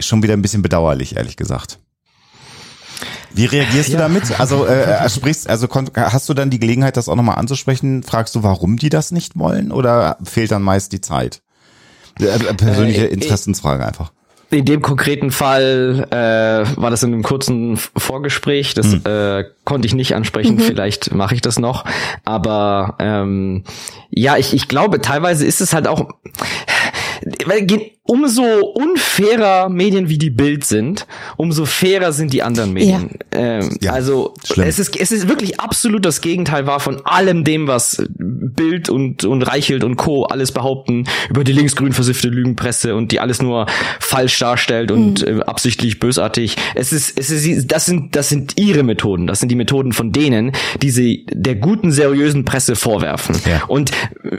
schon 0.00 0.22
wieder 0.22 0.32
ein 0.32 0.42
bisschen 0.42 0.62
bedauerlich, 0.62 1.16
ehrlich 1.16 1.36
gesagt. 1.36 1.79
Wie 3.32 3.46
reagierst 3.46 3.88
ja. 3.90 3.96
du 3.96 4.02
damit? 4.02 4.40
Also 4.40 4.66
äh, 4.66 5.08
sprichst, 5.08 5.48
also 5.48 5.68
hast 5.96 6.28
du 6.28 6.34
dann 6.34 6.50
die 6.50 6.58
Gelegenheit, 6.58 6.96
das 6.96 7.08
auch 7.08 7.16
nochmal 7.16 7.38
anzusprechen? 7.38 8.02
Fragst 8.02 8.34
du, 8.34 8.42
warum 8.42 8.76
die 8.76 8.88
das 8.88 9.12
nicht 9.12 9.38
wollen 9.38 9.72
oder 9.72 10.18
fehlt 10.24 10.50
dann 10.50 10.62
meist 10.62 10.92
die 10.92 11.00
Zeit? 11.00 11.42
Äh, 12.18 12.26
äh, 12.26 12.54
persönliche 12.54 13.06
äh, 13.06 13.12
Interessensfrage 13.12 13.86
einfach. 13.86 14.12
In 14.52 14.64
dem 14.64 14.82
konkreten 14.82 15.30
Fall 15.30 16.08
äh, 16.10 16.76
war 16.76 16.90
das 16.90 17.04
in 17.04 17.12
einem 17.12 17.22
kurzen 17.22 17.76
Vorgespräch. 17.76 18.74
Das 18.74 18.92
hm. 18.92 19.02
äh, 19.04 19.44
konnte 19.64 19.86
ich 19.86 19.94
nicht 19.94 20.16
ansprechen. 20.16 20.56
Mhm. 20.56 20.60
Vielleicht 20.60 21.14
mache 21.14 21.36
ich 21.36 21.40
das 21.40 21.60
noch. 21.60 21.84
Aber 22.24 22.96
ähm, 22.98 23.62
ja, 24.10 24.36
ich, 24.38 24.52
ich 24.52 24.66
glaube, 24.66 25.00
teilweise 25.00 25.46
ist 25.46 25.60
es 25.60 25.72
halt 25.72 25.86
auch 25.86 26.08
umso 28.10 28.42
unfairer 28.74 29.68
Medien 29.68 30.08
wie 30.08 30.18
die 30.18 30.30
Bild 30.30 30.64
sind, 30.64 31.06
umso 31.36 31.64
fairer 31.64 32.10
sind 32.10 32.32
die 32.32 32.42
anderen 32.42 32.72
Medien. 32.72 33.10
Ja. 33.32 33.40
Ähm, 33.40 33.78
ja, 33.80 33.92
also 33.92 34.34
schlimm. 34.44 34.66
es 34.66 34.80
ist 34.80 35.00
es 35.00 35.12
ist 35.12 35.28
wirklich 35.28 35.60
absolut 35.60 36.04
das 36.04 36.20
Gegenteil 36.20 36.66
war 36.66 36.80
von 36.80 37.06
allem 37.06 37.44
dem, 37.44 37.68
was 37.68 38.02
Bild 38.18 38.90
und 38.90 39.24
und 39.24 39.42
Reichelt 39.42 39.84
und 39.84 39.94
Co. 39.94 40.24
alles 40.24 40.50
behaupten 40.50 41.04
über 41.28 41.44
die 41.44 41.52
linksgrün 41.52 41.92
versiffte 41.92 42.26
Lügenpresse 42.26 42.96
und 42.96 43.12
die 43.12 43.20
alles 43.20 43.40
nur 43.40 43.66
falsch 44.00 44.40
darstellt 44.40 44.90
und 44.90 45.24
mhm. 45.24 45.42
äh, 45.42 45.42
absichtlich 45.44 46.00
bösartig. 46.00 46.56
Es 46.74 46.92
ist 46.92 47.16
es 47.16 47.30
ist 47.30 47.70
das 47.70 47.86
sind 47.86 48.16
das 48.16 48.28
sind 48.28 48.58
ihre 48.58 48.82
Methoden, 48.82 49.28
das 49.28 49.38
sind 49.38 49.50
die 49.50 49.56
Methoden 49.56 49.92
von 49.92 50.10
denen, 50.10 50.50
die 50.82 50.90
sie 50.90 51.26
der 51.32 51.54
guten 51.54 51.92
seriösen 51.92 52.44
Presse 52.44 52.74
vorwerfen. 52.74 53.36
Ja. 53.48 53.62
Und 53.68 53.92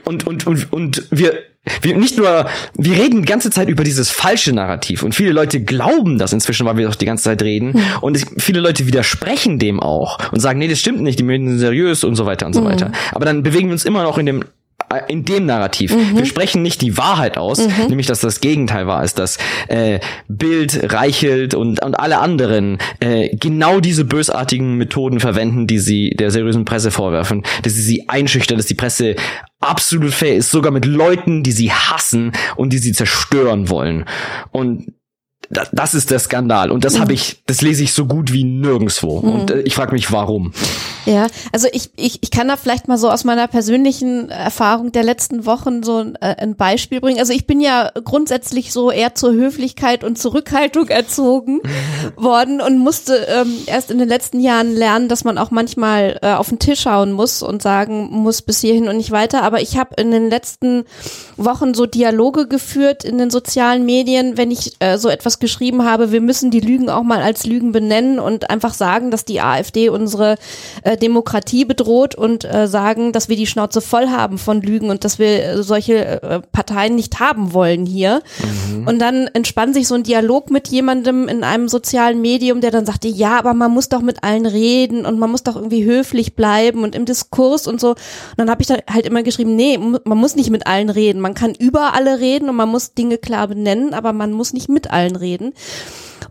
und 0.04 0.28
und 0.28 0.46
und 0.46 0.74
und 0.74 1.08
wir 1.10 1.36
wir 1.82 1.96
nicht 1.96 2.18
nur, 2.18 2.48
wir 2.74 2.98
reden 2.98 3.22
die 3.22 3.28
ganze 3.28 3.52
Zeit 3.52 3.61
über 3.70 3.84
dieses 3.84 4.10
falsche 4.10 4.54
Narrativ 4.54 5.04
und 5.04 5.16
viele 5.16 5.32
Leute 5.32 5.62
glauben 5.62 6.18
das 6.18 6.34
inzwischen, 6.34 6.66
weil 6.66 6.78
wir 6.78 6.88
doch 6.88 6.96
die 6.96 7.06
ganze 7.06 7.26
Zeit 7.26 7.42
reden 7.42 7.72
mhm. 7.74 7.84
und 8.02 8.18
es, 8.18 8.26
viele 8.38 8.60
Leute 8.60 8.88
widersprechen 8.88 9.60
dem 9.60 9.80
auch 9.80 10.18
und 10.32 10.40
sagen, 10.40 10.60
nee, 10.60 10.68
das 10.68 10.80
stimmt 10.80 11.02
nicht, 11.02 11.20
die 11.20 11.24
Medien 11.24 11.50
sind 11.50 11.60
seriös 11.60 12.04
und 12.04 12.16
so 12.16 12.26
weiter 12.26 12.46
und 12.46 12.54
so 12.54 12.62
mhm. 12.62 12.66
weiter. 12.66 12.92
Aber 13.12 13.26
dann 13.26 13.44
bewegen 13.44 13.68
wir 13.68 13.74
uns 13.74 13.86
immer 13.86 14.04
noch 14.04 14.18
in 14.18 14.26
dem 14.26 14.44
in 14.98 15.26
dem 15.26 15.46
Narrativ. 15.46 15.96
Mhm. 15.96 16.18
Wir 16.18 16.26
sprechen 16.26 16.62
nicht 16.62 16.82
die 16.82 16.98
Wahrheit 16.98 17.38
aus, 17.38 17.60
mhm. 17.60 17.88
nämlich 17.90 18.08
dass 18.08 18.20
das 18.20 18.42
Gegenteil 18.42 18.88
war, 18.88 19.04
ist, 19.04 19.20
dass 19.20 19.38
äh, 19.68 20.00
Bild, 20.28 20.94
Reichelt 20.94 21.54
und, 21.54 21.84
und 21.84 21.96
alle 21.96 22.20
anderen 22.20 22.78
äh, 23.00 23.36
genau 23.36 23.80
diese 23.80 24.06
bösartigen 24.06 24.76
Methoden 24.76 25.20
verwenden, 25.20 25.68
die 25.68 25.80
sie 25.80 26.12
der 26.12 26.32
seriösen 26.32 26.66
Presse 26.66 26.92
vorwerfen, 26.92 27.44
dass 27.64 27.74
sie 27.74 27.82
sie 27.82 28.10
einschüchtern, 28.10 28.58
dass 28.58 28.68
die 28.68 28.76
Presse 28.76 29.16
absolut 29.60 30.12
fair 30.12 30.36
ist, 30.36 30.52
sogar 30.52 30.72
mit 30.72 30.86
Leuten, 30.86 31.44
die 31.44 31.52
sie 31.52 31.72
hassen 31.72 32.32
und 32.56 32.74
die 32.74 32.80
sie 32.80 32.94
zerstören 32.94 33.70
wollen. 33.70 34.06
Und 34.52 34.94
das 35.72 35.94
ist 35.94 36.12
der 36.12 36.20
Skandal 36.20 36.72
und 36.72 36.86
das 36.86 37.00
habe 37.00 37.14
ich, 37.14 37.44
das 37.46 37.62
lese 37.62 37.84
ich 37.84 37.94
so 37.94 38.06
gut 38.06 38.32
wie 38.32 38.44
nirgendswo 38.44 39.22
mhm. 39.22 39.32
und 39.32 39.52
äh, 39.52 39.62
ich 39.62 39.76
frage 39.76 39.94
mich, 39.94 40.12
warum. 40.12 40.54
Ja, 41.06 41.28
also 41.52 41.68
ich, 41.72 41.90
ich, 41.96 42.20
ich 42.22 42.32
kann 42.32 42.48
da 42.48 42.58
vielleicht 42.58 42.88
mal 42.88 42.98
so 42.98 43.10
aus 43.10 43.24
meiner 43.24 43.48
persönlichen 43.48 44.30
Erfahrung 44.30 44.92
der 44.92 45.04
letzten 45.04 45.46
Wochen 45.46 45.84
so 45.84 45.98
ein, 45.98 46.16
äh, 46.16 46.36
ein 46.38 46.56
Beispiel 46.56 47.02
bringen. 47.02 47.20
Also 47.20 47.34
ich 47.34 47.48
bin 47.48 47.60
ja 47.60 47.92
grundsätzlich 48.04 48.72
so 48.72 48.92
eher 48.92 49.16
zur 49.16 49.34
Höflichkeit 49.34 50.04
und 50.04 50.20
Zurückhaltung 50.20 50.88
erzogen 50.90 51.60
worden 52.16 52.62
und 52.62 52.78
musste 52.78 53.16
ähm, 53.30 53.52
erst 53.66 53.90
in 53.90 53.98
den 53.98 54.08
letzten 54.08 54.40
Jahren 54.40 54.76
lernen, 54.76 55.10
dass 55.10 55.24
man 55.24 55.38
auch 55.38 55.50
manchmal 55.50 56.20
äh, 56.22 56.34
auf 56.34 56.50
den 56.50 56.60
Tisch 56.60 56.82
schauen 56.82 57.12
muss 57.12 57.42
und 57.42 57.62
sagen 57.62 58.10
muss 58.12 58.42
bis 58.42 58.62
hierhin 58.62 58.88
und 58.88 58.98
nicht 58.98 59.12
weiter. 59.12 59.44
Aber 59.44 59.62
ich 59.62 59.78
habe 59.78 59.96
in 59.96 60.12
den 60.12 60.30
letzten 60.30 60.86
Wochen 61.36 61.74
so 61.74 61.86
Dialoge 61.86 62.48
geführt 62.48 63.04
in 63.04 63.18
den 63.18 63.32
sozialen 63.32 63.86
Medien, 63.86 64.38
wenn 64.38 64.52
ich 64.52 64.76
äh, 64.80 64.98
so 64.98 65.10
etwas 65.10 65.40
geschrieben 65.42 65.84
habe, 65.84 66.12
wir 66.12 66.22
müssen 66.22 66.52
die 66.52 66.62
Lügen 66.62 66.90
auch 66.90 67.04
mal 67.04 67.22
als 67.22 67.46
Lügen 67.46 67.74
benennen 67.74 68.20
und 68.20 68.50
einfach 68.50 68.74
sagen, 68.74 69.12
dass 69.12 69.26
die 69.26 69.42
AfD 69.42 69.90
unsere 69.90 70.38
äh, 70.84 70.96
Demokratie 70.96 71.66
bedroht 71.66 72.16
und 72.16 72.46
äh, 72.46 72.68
sagen, 72.68 73.12
dass 73.12 73.28
wir 73.28 73.36
die 73.36 73.48
Schnauze 73.48 73.82
voll 73.82 74.08
haben 74.08 74.38
von 74.38 74.62
Lügen 74.62 74.90
und 74.90 75.04
dass 75.04 75.20
wir 75.20 75.28
äh, 75.28 75.64
solche 75.64 76.22
äh, 76.22 76.42
Parteien 76.52 76.96
nicht 76.96 77.20
haben 77.20 77.54
wollen 77.54 77.86
hier. 77.86 78.22
Mhm. 78.72 78.88
Und 78.88 79.00
dann 79.00 79.28
entspannt 79.34 79.74
sich 79.74 79.88
so 79.88 79.96
ein 79.96 80.04
Dialog 80.04 80.50
mit 80.50 80.70
jemandem 80.70 81.28
in 81.28 81.44
einem 81.44 81.68
sozialen 81.68 82.22
Medium, 82.22 82.62
der 82.62 82.72
dann 82.72 82.86
sagte, 82.86 83.08
ja, 83.08 83.38
aber 83.38 83.54
man 83.54 83.72
muss 83.72 83.90
doch 83.90 84.02
mit 84.02 84.24
allen 84.24 84.46
reden 84.46 85.06
und 85.06 85.20
man 85.20 85.32
muss 85.32 85.44
doch 85.44 85.56
irgendwie 85.56 85.84
höflich 85.84 86.36
bleiben 86.36 86.84
und 86.84 86.96
im 86.96 87.06
Diskurs 87.06 87.68
und 87.68 87.82
so. 87.82 87.90
Und 87.90 87.98
dann 88.38 88.50
habe 88.50 88.62
ich 88.62 88.68
da 88.68 88.76
halt 88.90 89.06
immer 89.06 89.24
geschrieben, 89.24 89.56
nee, 89.56 89.78
man 89.78 90.18
muss 90.18 90.36
nicht 90.36 90.52
mit 90.52 90.68
allen 90.68 90.90
reden. 90.90 91.20
Man 91.20 91.34
kann 91.34 91.56
über 91.56 91.94
alle 91.94 92.20
reden 92.20 92.50
und 92.50 92.56
man 92.56 92.70
muss 92.70 92.94
Dinge 92.94 93.18
klar 93.18 93.48
benennen, 93.48 93.94
aber 93.94 94.14
man 94.14 94.32
muss 94.32 94.54
nicht 94.54 94.70
mit 94.70 94.92
allen 94.92 95.16
reden 95.16 95.31
reden 95.32 95.54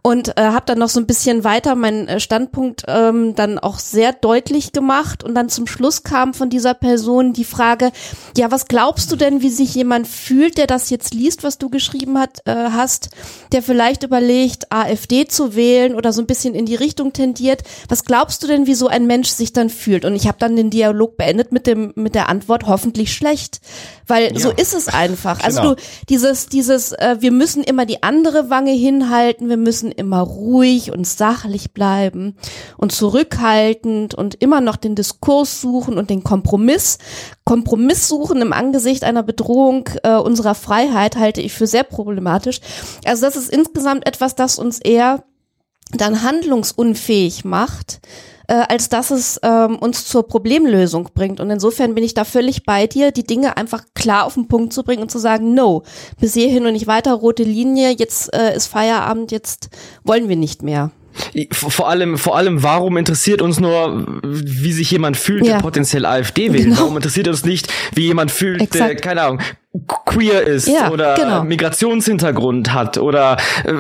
und 0.03 0.37
äh, 0.37 0.43
habe 0.43 0.67
dann 0.67 0.79
noch 0.79 0.89
so 0.89 1.01
ein 1.01 1.07
bisschen 1.07 1.45
weiter 1.45 1.75
meinen 1.75 2.09
äh, 2.09 2.21
Standpunkt 2.21 2.85
ähm, 2.89 3.35
dann 3.35 3.59
auch 3.59 3.79
sehr 3.79 4.13
deutlich 4.13 4.73
gemacht 4.73 5.25
und 5.25 5.35
dann 5.35 5.49
zum 5.49 5.67
Schluss 5.67 6.03
kam 6.03 6.35
von 6.35 6.51
dieser 6.51 6.75
Person 6.75 7.33
die 7.33 7.45
Frage, 7.45 7.93
ja, 8.37 8.51
was 8.51 8.67
glaubst 8.67 9.11
du 9.13 9.17
denn, 9.17 9.43
wie 9.43 9.51
sich 9.51 9.75
jemand 9.75 10.07
fühlt, 10.07 10.59
der 10.59 10.67
das 10.67 10.91
jetzt 10.91 11.15
liest, 11.15 11.43
was 11.43 11.59
du 11.59 11.69
geschrieben 11.69 12.19
hat, 12.19 12.41
äh, 12.47 12.53
hast, 12.55 13.11
der 13.53 13.63
vielleicht 13.63 14.03
überlegt, 14.03 14.73
AfD 14.73 15.27
zu 15.27 15.55
wählen 15.55 15.95
oder 15.95 16.13
so 16.13 16.23
ein 16.23 16.27
bisschen 16.27 16.55
in 16.55 16.67
die 16.67 16.75
Richtung 16.75 17.13
tendiert. 17.13 17.63
Was 17.89 18.05
glaubst 18.05 18.43
du 18.43 18.47
denn, 18.47 18.67
wie 18.67 18.75
so 18.75 18.89
ein 18.89 19.07
Mensch 19.07 19.29
sich 19.29 19.53
dann 19.53 19.71
fühlt? 19.71 20.05
Und 20.05 20.15
ich 20.15 20.27
habe 20.27 20.39
dann 20.39 20.57
den 20.57 20.71
Dialog 20.71 21.17
beendet 21.17 21.53
mit 21.53 21.67
dem 21.67 21.93
mit 21.95 22.15
der 22.15 22.29
Antwort 22.29 22.67
hoffentlich 22.67 23.13
schlecht, 23.13 23.61
weil 24.07 24.33
ja. 24.33 24.39
so 24.39 24.51
ist 24.51 24.75
es 24.75 24.89
einfach. 24.89 25.41
Also 25.43 25.61
genau. 25.61 25.75
du 25.75 25.83
dieses 26.09 26.47
dieses 26.47 26.93
äh, 26.93 27.17
wir 27.21 27.33
müssen 27.33 27.63
immer 27.63 27.87
die 27.87 28.03
andere 28.03 28.51
Wange 28.51 28.73
hinhalten, 28.73 29.49
wir 29.49 29.57
müssen 29.57 29.80
müssen 29.81 29.93
immer 29.93 30.21
ruhig 30.21 30.93
und 30.93 31.07
sachlich 31.07 31.73
bleiben 31.73 32.37
und 32.77 32.93
zurückhaltend 32.93 34.15
und 34.15 34.35
immer 34.35 34.61
noch 34.61 34.77
den 34.77 34.95
Diskurs 34.95 35.61
suchen 35.61 35.97
und 35.97 36.11
den 36.11 36.23
Kompromiss. 36.23 36.99
Kompromiss 37.45 38.09
suchen 38.09 38.43
im 38.43 38.53
Angesicht 38.53 39.05
einer 39.05 39.23
Bedrohung 39.23 39.89
äh, 40.03 40.17
unserer 40.17 40.55
Freiheit 40.55 41.17
halte 41.17 41.41
ich 41.41 41.53
für 41.53 41.67
sehr 41.67 41.85
problematisch. 41.85 42.61
Also 43.05 43.25
das 43.25 43.37
ist 43.37 43.51
insgesamt 43.51 44.07
etwas, 44.07 44.35
das 44.35 44.59
uns 44.59 44.79
eher 44.81 45.25
dann 45.93 46.23
handlungsunfähig 46.23 47.45
macht, 47.45 48.01
äh, 48.51 48.65
als 48.69 48.89
dass 48.89 49.13
es 49.13 49.39
ähm, 49.45 49.77
uns 49.77 50.07
zur 50.07 50.27
Problemlösung 50.27 51.11
bringt. 51.15 51.39
Und 51.39 51.51
insofern 51.51 51.95
bin 51.95 52.03
ich 52.03 52.15
da 52.15 52.25
völlig 52.25 52.65
bei 52.65 52.89
dir, 52.89 53.13
die 53.13 53.23
Dinge 53.23 53.57
einfach 53.57 53.85
klar 53.95 54.25
auf 54.25 54.35
den 54.35 54.49
Punkt 54.49 54.73
zu 54.73 54.83
bringen 54.83 55.03
und 55.03 55.11
zu 55.11 55.19
sagen, 55.19 55.55
no, 55.55 55.85
bis 56.21 56.35
hierhin 56.35 56.67
und 56.67 56.73
nicht 56.73 56.89
weiter, 56.89 57.13
rote 57.15 57.45
Linie, 57.45 57.95
jetzt 57.97 58.35
äh, 58.35 58.57
ist 58.57 58.67
Feierabend, 58.67 59.31
jetzt 59.31 59.71
wollen 60.03 60.29
wir 60.29 60.35
nicht 60.35 60.63
mehr. 60.63 60.91
Vor 61.53 61.89
allem, 61.89 62.19
vor 62.19 62.37
allem, 62.37 62.63
warum 62.63 62.97
interessiert 62.97 63.41
uns 63.41 63.61
nur, 63.61 64.07
wie 64.23 64.73
sich 64.73 64.91
jemand 64.91 65.17
fühlt, 65.17 65.47
ja. 65.47 65.55
der 65.55 65.61
potenziell 65.61 66.05
AfD 66.05 66.53
wählt? 66.53 66.65
Genau. 66.65 66.81
Warum 66.81 66.97
interessiert 66.97 67.29
uns 67.29 67.45
nicht, 67.45 67.73
wie 67.95 68.07
jemand 68.07 68.33
fühlt, 68.33 68.63
Exakt. 68.63 68.89
der, 68.89 68.97
keine 68.97 69.23
Ahnung, 69.23 69.41
queer 70.07 70.43
ist 70.47 70.67
ja, 70.67 70.91
oder 70.91 71.15
genau. 71.15 71.45
Migrationshintergrund 71.45 72.73
hat 72.73 72.99
oder 72.99 73.37
äh, 73.65 73.73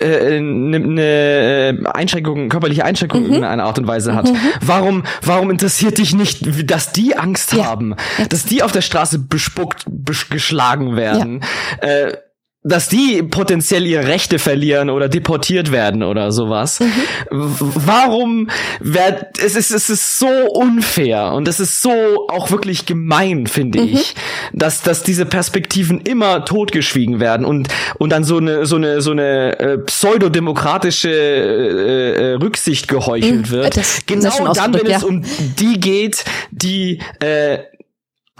äh, 0.00 0.36
eine 0.36 0.80
ne 0.80 1.80
Einschränkung, 1.92 2.48
körperliche 2.48 2.84
Einschränkung 2.84 3.28
mhm. 3.28 3.34
in 3.34 3.44
einer 3.44 3.64
Art 3.64 3.78
und 3.78 3.86
Weise 3.86 4.14
hat. 4.14 4.30
Mhm. 4.30 4.36
Warum, 4.60 5.02
warum 5.22 5.50
interessiert 5.50 5.98
dich 5.98 6.14
nicht, 6.14 6.70
dass 6.70 6.92
die 6.92 7.16
Angst 7.16 7.52
ja. 7.52 7.66
haben, 7.66 7.94
dass 8.28 8.44
die 8.44 8.62
auf 8.62 8.72
der 8.72 8.82
Straße 8.82 9.18
bespuckt, 9.18 9.84
besch 9.86 10.28
geschlagen 10.28 10.96
werden? 10.96 11.42
Ja. 11.82 11.88
Äh, 11.88 12.16
dass 12.62 12.90
die 12.90 13.22
potenziell 13.22 13.86
ihre 13.86 14.06
Rechte 14.06 14.38
verlieren 14.38 14.90
oder 14.90 15.08
deportiert 15.08 15.72
werden 15.72 16.02
oder 16.02 16.30
sowas. 16.30 16.80
Mhm. 16.80 16.90
Warum 17.30 18.50
wird, 18.80 19.38
es 19.42 19.56
ist, 19.56 19.70
es 19.70 19.88
ist 19.88 20.18
so 20.18 20.28
unfair 20.28 21.32
und 21.32 21.48
es 21.48 21.58
ist 21.58 21.80
so 21.80 21.90
auch 22.28 22.50
wirklich 22.50 22.84
gemein, 22.84 23.46
finde 23.46 23.80
mhm. 23.80 23.94
ich, 23.94 24.14
dass, 24.52 24.82
dass 24.82 25.02
diese 25.02 25.24
Perspektiven 25.24 26.02
immer 26.02 26.44
totgeschwiegen 26.44 27.18
werden 27.18 27.46
und, 27.46 27.68
und 27.98 28.10
dann 28.10 28.24
so 28.24 28.36
eine, 28.36 28.66
so 28.66 28.76
eine, 28.76 29.00
so 29.00 29.12
eine 29.12 29.58
äh, 29.58 29.78
pseudodemokratische 29.78 31.10
äh, 31.10 32.32
äh, 32.32 32.34
Rücksicht 32.34 32.88
geheuchelt 32.88 33.46
mhm. 33.46 33.50
wird. 33.50 33.76
Das, 33.78 34.00
genau 34.04 34.44
das 34.44 34.58
dann, 34.58 34.74
wenn 34.74 34.86
ja. 34.86 34.98
es 34.98 35.04
um 35.04 35.22
die 35.58 35.80
geht, 35.80 36.24
die, 36.50 37.00
äh, 37.20 37.60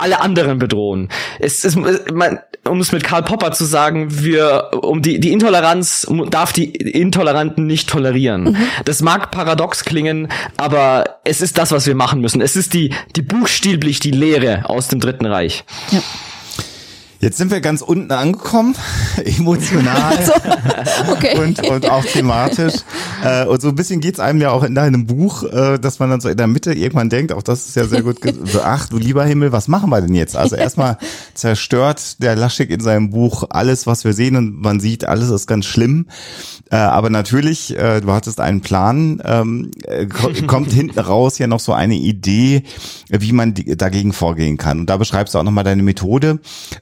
alle 0.01 0.21
anderen 0.21 0.59
bedrohen. 0.59 1.09
Es 1.39 1.65
ist, 1.65 1.77
man, 1.77 2.41
um 2.69 2.81
es 2.81 2.93
mit 2.93 3.05
Karl 3.05 3.23
Popper 3.23 3.53
zu 3.53 3.65
sagen, 3.65 4.23
wir, 4.23 4.71
um 4.83 5.03
die, 5.03 5.21
die 5.21 5.33
Intoleranz 5.33 6.07
darf 6.31 6.53
die 6.53 6.71
Intoleranten 6.71 7.67
nicht 7.67 7.89
tolerieren. 7.89 8.45
Mhm. 8.45 8.57
Das 8.85 9.03
mag 9.03 9.31
paradox 9.31 9.85
klingen, 9.85 10.29
aber 10.57 11.21
es 11.25 11.41
ist 11.41 11.59
das, 11.59 11.73
was 11.73 11.87
wir 11.87 11.95
machen 11.95 12.21
müssen. 12.21 12.41
Es 12.41 12.57
ist 12.57 12.75
die, 12.75 12.93
die 13.17 13.23
buchstäblich 13.23 14.01
die 14.01 14.11
Lehre 14.11 14.69
aus 14.69 14.89
dem 14.89 15.01
Dritten 15.01 15.27
Reich. 15.27 15.65
Ja. 15.91 16.01
Jetzt 17.21 17.37
sind 17.37 17.51
wir 17.51 17.61
ganz 17.61 17.83
unten 17.83 18.11
angekommen, 18.13 18.75
emotional 19.25 20.25
so, 20.25 20.33
okay. 21.13 21.39
und, 21.39 21.69
und 21.69 21.91
auch 21.91 22.03
thematisch. 22.03 22.77
Äh, 23.23 23.45
und 23.45 23.61
so 23.61 23.69
ein 23.69 23.75
bisschen 23.75 24.01
geht's 24.01 24.19
einem 24.19 24.41
ja 24.41 24.51
auch 24.53 24.63
in 24.63 24.75
deinem 24.75 25.07
Buch, 25.07 25.43
äh, 25.43 25.79
dass 25.79 25.99
man 25.99 26.09
dann 26.09 26.23
so 26.23 26.31
in 26.31 26.39
der 26.39 26.47
Mitte 26.47 26.73
irgendwann 26.73 27.11
denkt, 27.11 27.33
auch 27.33 27.43
das 27.43 27.67
ist 27.67 27.77
ja 27.77 27.85
sehr 27.85 28.03
gut, 28.03 28.21
so, 28.45 28.63
ach 28.63 28.89
du 28.89 28.97
lieber 28.97 29.23
Himmel, 29.27 29.53
was 29.53 29.69
machen 29.69 29.91
wir 29.91 30.01
denn 30.01 30.15
jetzt? 30.15 30.35
Also 30.35 30.57
erstmal 30.71 30.97
zerstört 31.35 32.23
der 32.23 32.37
Laschig 32.37 32.71
in 32.71 32.81
seinem 32.81 33.11
Buch 33.11 33.45
alles, 33.51 33.87
was 33.87 34.05
wir 34.05 34.15
sehen 34.15 34.37
und 34.37 34.59
man 34.59 34.81
sieht, 34.81 35.05
alles 35.05 35.29
ist 35.29 35.47
ganz 35.47 35.67
schlimm. 35.67 36.07
Äh, 36.71 36.77
aber 36.77 37.11
natürlich, 37.11 37.77
äh, 37.77 38.01
du 38.01 38.13
hattest 38.13 38.41
einen 38.41 38.63
Plan, 38.63 39.21
ähm, 39.27 39.73
äh, 39.85 40.07
kommt 40.07 40.73
hinten 40.73 40.99
raus 40.99 41.37
ja 41.39 41.47
noch 41.47 41.61
so 41.61 41.75
eine 41.75 41.97
Idee, 41.97 42.63
wie 43.09 43.33
man 43.33 43.53
die, 43.53 43.77
dagegen 43.77 44.15
vorgehen 44.15 44.57
kann. 44.57 44.81
Und 44.81 44.87
da 44.87 44.97
beschreibst 44.97 45.35
du 45.35 45.39
auch 45.39 45.43
nochmal 45.43 45.65
deine 45.65 45.83
Methode. 45.83 46.39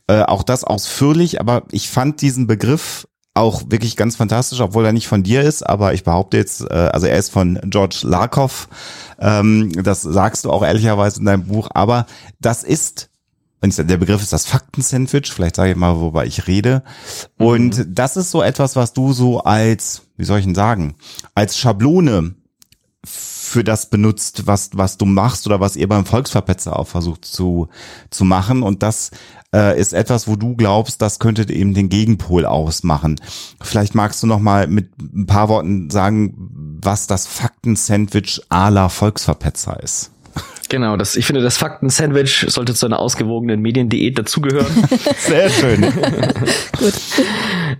Äh, 0.06 0.27
auch 0.28 0.42
das 0.42 0.64
ausführlich, 0.64 1.40
aber 1.40 1.64
ich 1.70 1.88
fand 1.88 2.20
diesen 2.20 2.46
Begriff 2.46 3.06
auch 3.34 3.62
wirklich 3.68 3.96
ganz 3.96 4.16
fantastisch, 4.16 4.60
obwohl 4.60 4.84
er 4.84 4.92
nicht 4.92 5.06
von 5.06 5.22
dir 5.22 5.42
ist, 5.42 5.62
aber 5.62 5.94
ich 5.94 6.04
behaupte 6.04 6.36
jetzt, 6.36 6.62
äh, 6.62 6.74
also 6.74 7.06
er 7.06 7.18
ist 7.18 7.30
von 7.30 7.58
George 7.64 8.00
Larkov, 8.02 8.68
ähm, 9.20 9.72
das 9.82 10.02
sagst 10.02 10.44
du 10.44 10.50
auch 10.50 10.64
ehrlicherweise 10.64 11.20
in 11.20 11.26
deinem 11.26 11.44
Buch, 11.44 11.68
aber 11.72 12.06
das 12.40 12.64
ist 12.64 13.10
der 13.60 13.96
Begriff 13.96 14.22
ist 14.22 14.32
das 14.32 14.46
Fakten-Sandwich, 14.46 15.32
vielleicht 15.32 15.56
sage 15.56 15.72
ich 15.72 15.76
mal, 15.76 15.98
wobei 15.98 16.26
ich 16.26 16.46
rede. 16.46 16.84
Und 17.38 17.76
mhm. 17.76 17.92
das 17.92 18.16
ist 18.16 18.30
so 18.30 18.40
etwas, 18.40 18.76
was 18.76 18.92
du 18.92 19.12
so 19.12 19.40
als, 19.40 20.02
wie 20.16 20.24
soll 20.24 20.38
ich 20.38 20.44
denn 20.44 20.54
sagen, 20.54 20.94
als 21.34 21.58
Schablone 21.58 22.36
für 23.48 23.64
das 23.64 23.90
benutzt, 23.90 24.46
was, 24.46 24.70
was 24.74 24.98
du 24.98 25.06
machst 25.06 25.46
oder 25.46 25.60
was 25.60 25.76
ihr 25.76 25.88
beim 25.88 26.04
Volksverpetzer 26.04 26.78
auch 26.78 26.86
versucht 26.86 27.24
zu, 27.24 27.68
zu 28.10 28.24
machen. 28.24 28.62
Und 28.62 28.82
das 28.82 29.10
äh, 29.54 29.78
ist 29.80 29.94
etwas, 29.94 30.28
wo 30.28 30.36
du 30.36 30.54
glaubst, 30.54 31.00
das 31.02 31.18
könnte 31.18 31.50
eben 31.52 31.74
den 31.74 31.88
Gegenpol 31.88 32.44
ausmachen. 32.44 33.20
Vielleicht 33.60 33.94
magst 33.94 34.22
du 34.22 34.26
noch 34.26 34.40
mal 34.40 34.66
mit 34.66 34.90
ein 34.98 35.26
paar 35.26 35.48
Worten 35.48 35.90
sagen, 35.90 36.34
was 36.82 37.06
das 37.06 37.26
Fakten-Sandwich 37.26 38.42
à 38.50 38.70
la 38.70 38.88
Volksverpetzer 38.88 39.82
ist. 39.82 40.12
Genau, 40.68 40.96
das, 40.96 41.16
ich 41.16 41.24
finde, 41.24 41.40
das 41.40 41.56
Fakten-Sandwich 41.56 42.46
sollte 42.48 42.74
zu 42.74 42.86
einer 42.86 42.98
ausgewogenen 42.98 43.60
Mediendiät 43.60 44.18
dazugehören. 44.18 44.66
Sehr 45.16 45.48
schön. 45.48 45.80
Gut. 46.78 46.92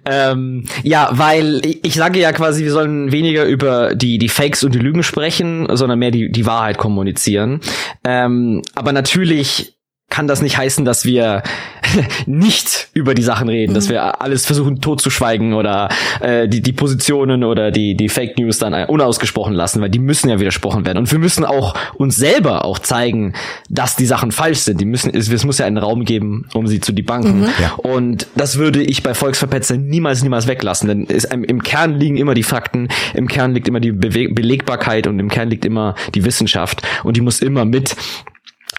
Ähm, 0.07 0.65
ja, 0.83 1.11
weil 1.13 1.61
ich, 1.83 1.95
sage 1.95 2.19
ja 2.19 2.33
quasi, 2.33 2.65
wir 2.65 2.73
sollen 2.73 3.13
weniger 3.13 3.45
über 3.45 3.95
die, 3.95 4.19
die 4.19 4.31
Fakes 4.31 4.65
und 4.65 4.75
die 4.75 4.79
Lügen 4.79 5.03
sprechen, 5.03 5.69
sondern 5.77 5.99
mehr 5.99 6.11
die, 6.11 6.33
die 6.33 6.47
Wahrheit 6.47 6.79
kommunizieren. 6.79 7.61
Ähm, 8.05 8.63
aber 8.75 8.93
natürlich 8.93 9.78
kann 10.11 10.27
das 10.27 10.41
nicht 10.41 10.57
heißen, 10.57 10.85
dass 10.85 11.05
wir 11.05 11.43
nicht 12.27 12.89
über 12.95 13.15
die 13.15 13.23
Sachen 13.23 13.49
reden, 13.49 13.73
mhm. 13.73 13.75
dass 13.75 13.89
wir 13.89 14.21
alles 14.21 14.47
versuchen 14.47 14.81
totzuschweigen 14.81 15.53
oder 15.53 15.89
äh, 16.21 16.49
die, 16.49 16.63
die 16.63 16.73
Positionen 16.73 17.45
oder 17.45 17.71
die, 17.71 17.95
die 17.95 18.09
Fake 18.09 18.39
News 18.39 18.59
dann 18.59 18.75
unausgesprochen 18.87 19.55
lassen, 19.55 19.81
weil 19.81 19.91
die 19.91 19.99
müssen 19.99 20.29
ja 20.31 20.41
widersprochen 20.41 20.87
werden. 20.87 20.99
Und 20.99 21.13
wir 21.13 21.19
müssen 21.19 21.45
auch 21.45 21.75
uns 21.97 22.17
selber 22.17 22.65
auch 22.65 22.79
zeigen, 22.79 23.35
dass 23.69 23.97
die 23.97 24.07
Sachen 24.07 24.33
falsch 24.33 24.61
sind. 24.61 24.81
Die 24.81 24.87
müssen, 24.87 25.13
es, 25.15 25.31
es 25.31 25.45
muss 25.45 25.59
ja 25.59 25.67
einen 25.67 25.79
Raum 25.79 26.05
geben, 26.05 26.49
um 26.55 26.67
sie 26.67 26.81
zu 26.81 26.93
debanken. 26.93 27.41
Mhm. 27.41 27.49
Ja. 27.61 27.75
Und 27.75 28.27
das 28.35 28.57
würde 28.57 28.83
ich 28.83 29.03
bei 29.03 29.15
Volksverpetzer 29.15 29.77
niemals, 29.77 30.23
niemals 30.23 30.47
weglassen. 30.47 30.89
Denn 30.89 31.07
es, 31.09 31.25
im 31.25 31.63
Kern 31.63 31.99
liegen 31.99 32.17
immer 32.17 32.35
die 32.35 32.43
Fakten, 32.43 32.89
im 33.15 33.29
Kern 33.29 33.53
liegt 33.53 33.69
immer 33.69 33.81
die 33.81 33.93
Bewe 33.93 34.33
Belegbarkeit 34.33 35.07
und 35.07 35.19
im 35.19 35.29
Kern 35.29 35.51
liegt 35.51 35.65
immer 35.65 35.95
die 36.15 36.25
Wissenschaft. 36.25 36.83
Und 37.05 37.17
die 37.17 37.21
muss 37.21 37.41
immer 37.41 37.65
mit 37.65 37.95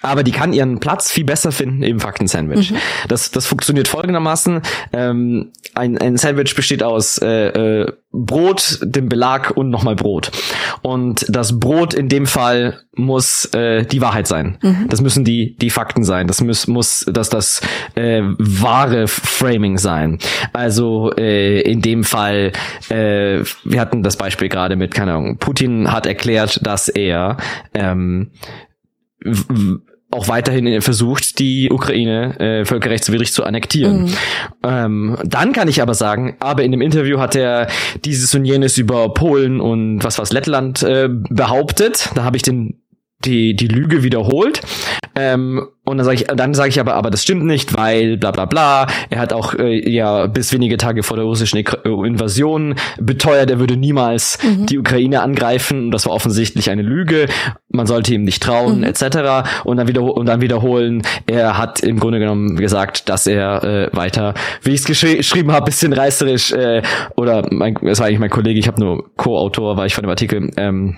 aber 0.02 0.24
die 0.24 0.32
kann 0.32 0.54
ihren 0.54 0.80
Platz 0.80 1.12
viel 1.12 1.26
besser 1.26 1.52
finden 1.52 1.84
im 1.84 2.00
Fakten-Sandwich. 2.00 2.72
Mhm. 2.72 2.78
Das, 3.08 3.32
das 3.32 3.46
funktioniert 3.46 3.88
folgendermaßen. 3.88 4.62
Ähm, 4.94 5.52
ein, 5.76 5.98
ein 5.98 6.18
Sandwich 6.18 6.56
besteht 6.56 6.84
aus 6.84 7.18
äh, 7.20 7.82
äh, 7.82 7.94
Brot, 8.12 8.80
dem 8.82 9.08
Belag 9.08 9.52
und 9.52 9.70
nochmal 9.70 9.96
Brot. 9.96 10.32
Und 10.82 11.26
das 11.30 11.60
Brot 11.60 11.94
in 11.94 12.10
dem 12.10 12.26
Fall 12.26 12.82
muss 12.96 13.46
äh, 13.54 13.86
die 13.86 14.02
Wahrheit 14.02 14.26
sein. 14.28 14.58
Mhm. 14.62 14.88
Das 14.90 15.02
müssen 15.02 15.24
die, 15.24 15.56
die 15.56 15.70
Fakten 15.70 16.04
sein. 16.04 16.28
Das 16.28 16.42
muss, 16.42 16.68
muss 16.68 17.06
das, 17.12 17.30
das 17.30 17.62
äh, 17.96 18.22
wahre 18.38 19.08
Framing 19.08 19.78
sein. 19.78 20.18
Also 20.54 21.12
äh, 21.18 21.62
in 21.62 21.82
dem 21.82 22.04
Fall, 22.04 22.52
äh, 22.90 23.44
wir 23.64 23.80
hatten 23.80 24.02
das 24.02 24.18
Beispiel 24.18 24.50
gerade 24.50 24.76
mit, 24.76 24.94
keine 24.94 25.14
Ahnung, 25.14 25.38
Putin 25.38 25.92
hat 25.92 26.08
erklärt, 26.08 26.66
dass 26.66 26.88
er 26.88 27.38
ähm, 27.74 28.32
auch 30.12 30.28
weiterhin 30.28 30.82
versucht, 30.82 31.40
die 31.40 31.70
Ukraine 31.70 32.40
äh, 32.40 32.66
völkerrechtswidrig 32.66 33.32
zu 33.32 33.44
annektieren. 33.44 34.04
Mhm. 34.04 34.14
Ähm, 34.64 35.18
dann 35.24 35.54
kann 35.54 35.68
ich 35.68 35.82
aber 35.82 35.94
sagen, 35.94 36.36
aber 36.40 36.64
in 36.64 36.72
dem 36.72 36.82
Interview 36.82 37.20
hat 37.20 37.36
er 37.36 37.68
dieses 38.06 38.34
und 38.34 38.46
jenes 38.46 38.78
über 38.78 39.14
Polen 39.14 39.62
und 39.62 40.04
was 40.04 40.18
was 40.18 40.32
Lettland 40.32 40.82
äh, 40.84 41.10
behauptet. 41.10 42.10
Da 42.16 42.24
habe 42.24 42.38
ich 42.38 42.44
den 42.44 42.82
die 43.26 43.56
die 43.56 43.68
Lüge 43.68 44.04
wiederholt 44.04 44.62
ähm, 45.20 45.68
und 45.84 45.98
dann 45.98 46.06
sage 46.06 46.16
ich 46.16 46.28
dann 46.28 46.54
sage 46.54 46.70
ich 46.70 46.80
aber 46.80 46.94
aber 46.94 47.10
das 47.10 47.24
stimmt 47.24 47.44
nicht 47.44 47.76
weil 47.76 48.18
bla 48.18 48.32
bla 48.32 48.46
bla 48.46 48.88
er 49.10 49.20
hat 49.20 49.34
auch 49.34 49.54
äh, 49.56 49.90
ja 49.90 50.28
bis 50.28 50.54
wenige 50.54 50.78
Tage 50.78 51.04
vor 51.04 51.18
der 51.18 51.26
russischen 51.26 51.58
äh, 51.58 51.64
Invasion 51.84 52.76
beteuert 53.00 53.50
er 53.50 53.60
würde 53.60 53.76
niemals 53.76 54.38
mhm. 54.44 54.66
die 54.68 54.80
Ukraine 54.80 55.22
angreifen 55.22 55.86
und 55.86 55.92
das 55.92 56.06
war 56.06 56.14
offensichtlich 56.14 56.70
eine 56.70 56.84
Lüge 56.84 57.26
man 57.70 57.86
sollte 57.86 58.14
ihm 58.14 58.24
nicht 58.24 58.42
trauen 58.42 58.78
mhm. 58.78 58.84
etc 58.84 59.66
und 59.66 59.78
dann 59.78 59.88
wieder 59.88 60.04
und 60.04 60.26
dann 60.26 60.42
wiederholen 60.42 61.02
er 61.26 61.58
hat 61.58 61.82
im 61.82 62.00
Grunde 62.00 62.20
genommen 62.20 62.56
gesagt 62.56 63.10
dass 63.10 63.28
er 63.28 63.64
äh, 63.64 63.90
weiter 63.92 64.36
wie 64.62 64.72
ich 64.72 64.82
es 64.82 64.86
geschri 64.86 65.18
geschrieben 65.18 65.52
habe 65.52 65.66
bisschen 65.66 65.92
reißerisch 65.92 66.54
äh, 66.54 66.82
oder 67.16 67.46
mein, 67.52 67.76
das 67.82 68.00
war 68.00 68.08
eigentlich 68.08 68.20
mein 68.20 68.30
Kollege 68.30 68.60
ich 68.60 68.68
habe 68.68 68.80
nur 68.80 69.10
Co-Autor 69.18 69.76
war 69.76 69.86
ich 69.86 69.96
von 69.96 70.04
dem 70.04 70.10
Artikel 70.10 70.52
ähm, 70.56 70.98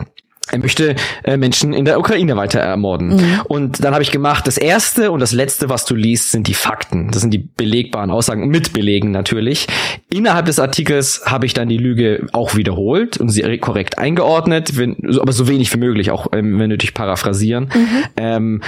er 0.51 0.59
möchte 0.59 0.95
äh, 1.23 1.37
Menschen 1.37 1.73
in 1.73 1.85
der 1.85 1.99
Ukraine 1.99 2.35
weiter 2.35 2.59
ermorden. 2.59 3.15
Mhm. 3.15 3.41
Und 3.47 3.83
dann 3.83 3.93
habe 3.93 4.03
ich 4.03 4.11
gemacht, 4.11 4.47
das 4.47 4.57
erste 4.57 5.11
und 5.11 5.19
das 5.19 5.31
letzte, 5.31 5.69
was 5.69 5.85
du 5.85 5.95
liest, 5.95 6.31
sind 6.31 6.47
die 6.47 6.53
Fakten. 6.53 7.09
Das 7.11 7.21
sind 7.21 7.31
die 7.31 7.39
belegbaren 7.39 8.11
Aussagen, 8.11 8.47
mit 8.47 8.73
Belegen 8.73 9.11
natürlich. 9.11 9.67
Innerhalb 10.11 10.45
des 10.45 10.59
Artikels 10.59 11.23
habe 11.25 11.45
ich 11.45 11.53
dann 11.53 11.69
die 11.69 11.77
Lüge 11.77 12.27
auch 12.33 12.55
wiederholt 12.55 13.17
und 13.17 13.29
sie 13.29 13.41
korrekt 13.59 13.97
eingeordnet, 13.97 14.77
wenn, 14.77 14.97
aber 15.19 15.31
so 15.31 15.47
wenig 15.47 15.73
wie 15.73 15.77
möglich, 15.77 16.11
auch 16.11 16.27
ähm, 16.33 16.59
wenn 16.59 16.69
nötig 16.69 16.93
paraphrasieren. 16.93 17.69
Mhm. 17.73 18.03
Ähm, 18.17 18.61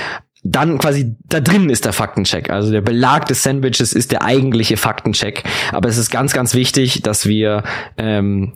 dann 0.44 0.78
quasi 0.78 1.16
da 1.26 1.40
drin 1.40 1.70
ist 1.70 1.86
der 1.86 1.94
Faktencheck. 1.94 2.50
Also 2.50 2.72
der 2.72 2.82
Belag 2.82 3.28
des 3.28 3.44
Sandwiches 3.44 3.94
ist 3.94 4.12
der 4.12 4.24
eigentliche 4.24 4.76
Faktencheck. 4.76 5.44
Aber 5.72 5.88
es 5.88 5.98
ist 5.98 6.10
ganz, 6.10 6.34
ganz 6.34 6.54
wichtig, 6.54 7.02
dass 7.02 7.26
wir 7.26 7.64
ähm, 7.98 8.54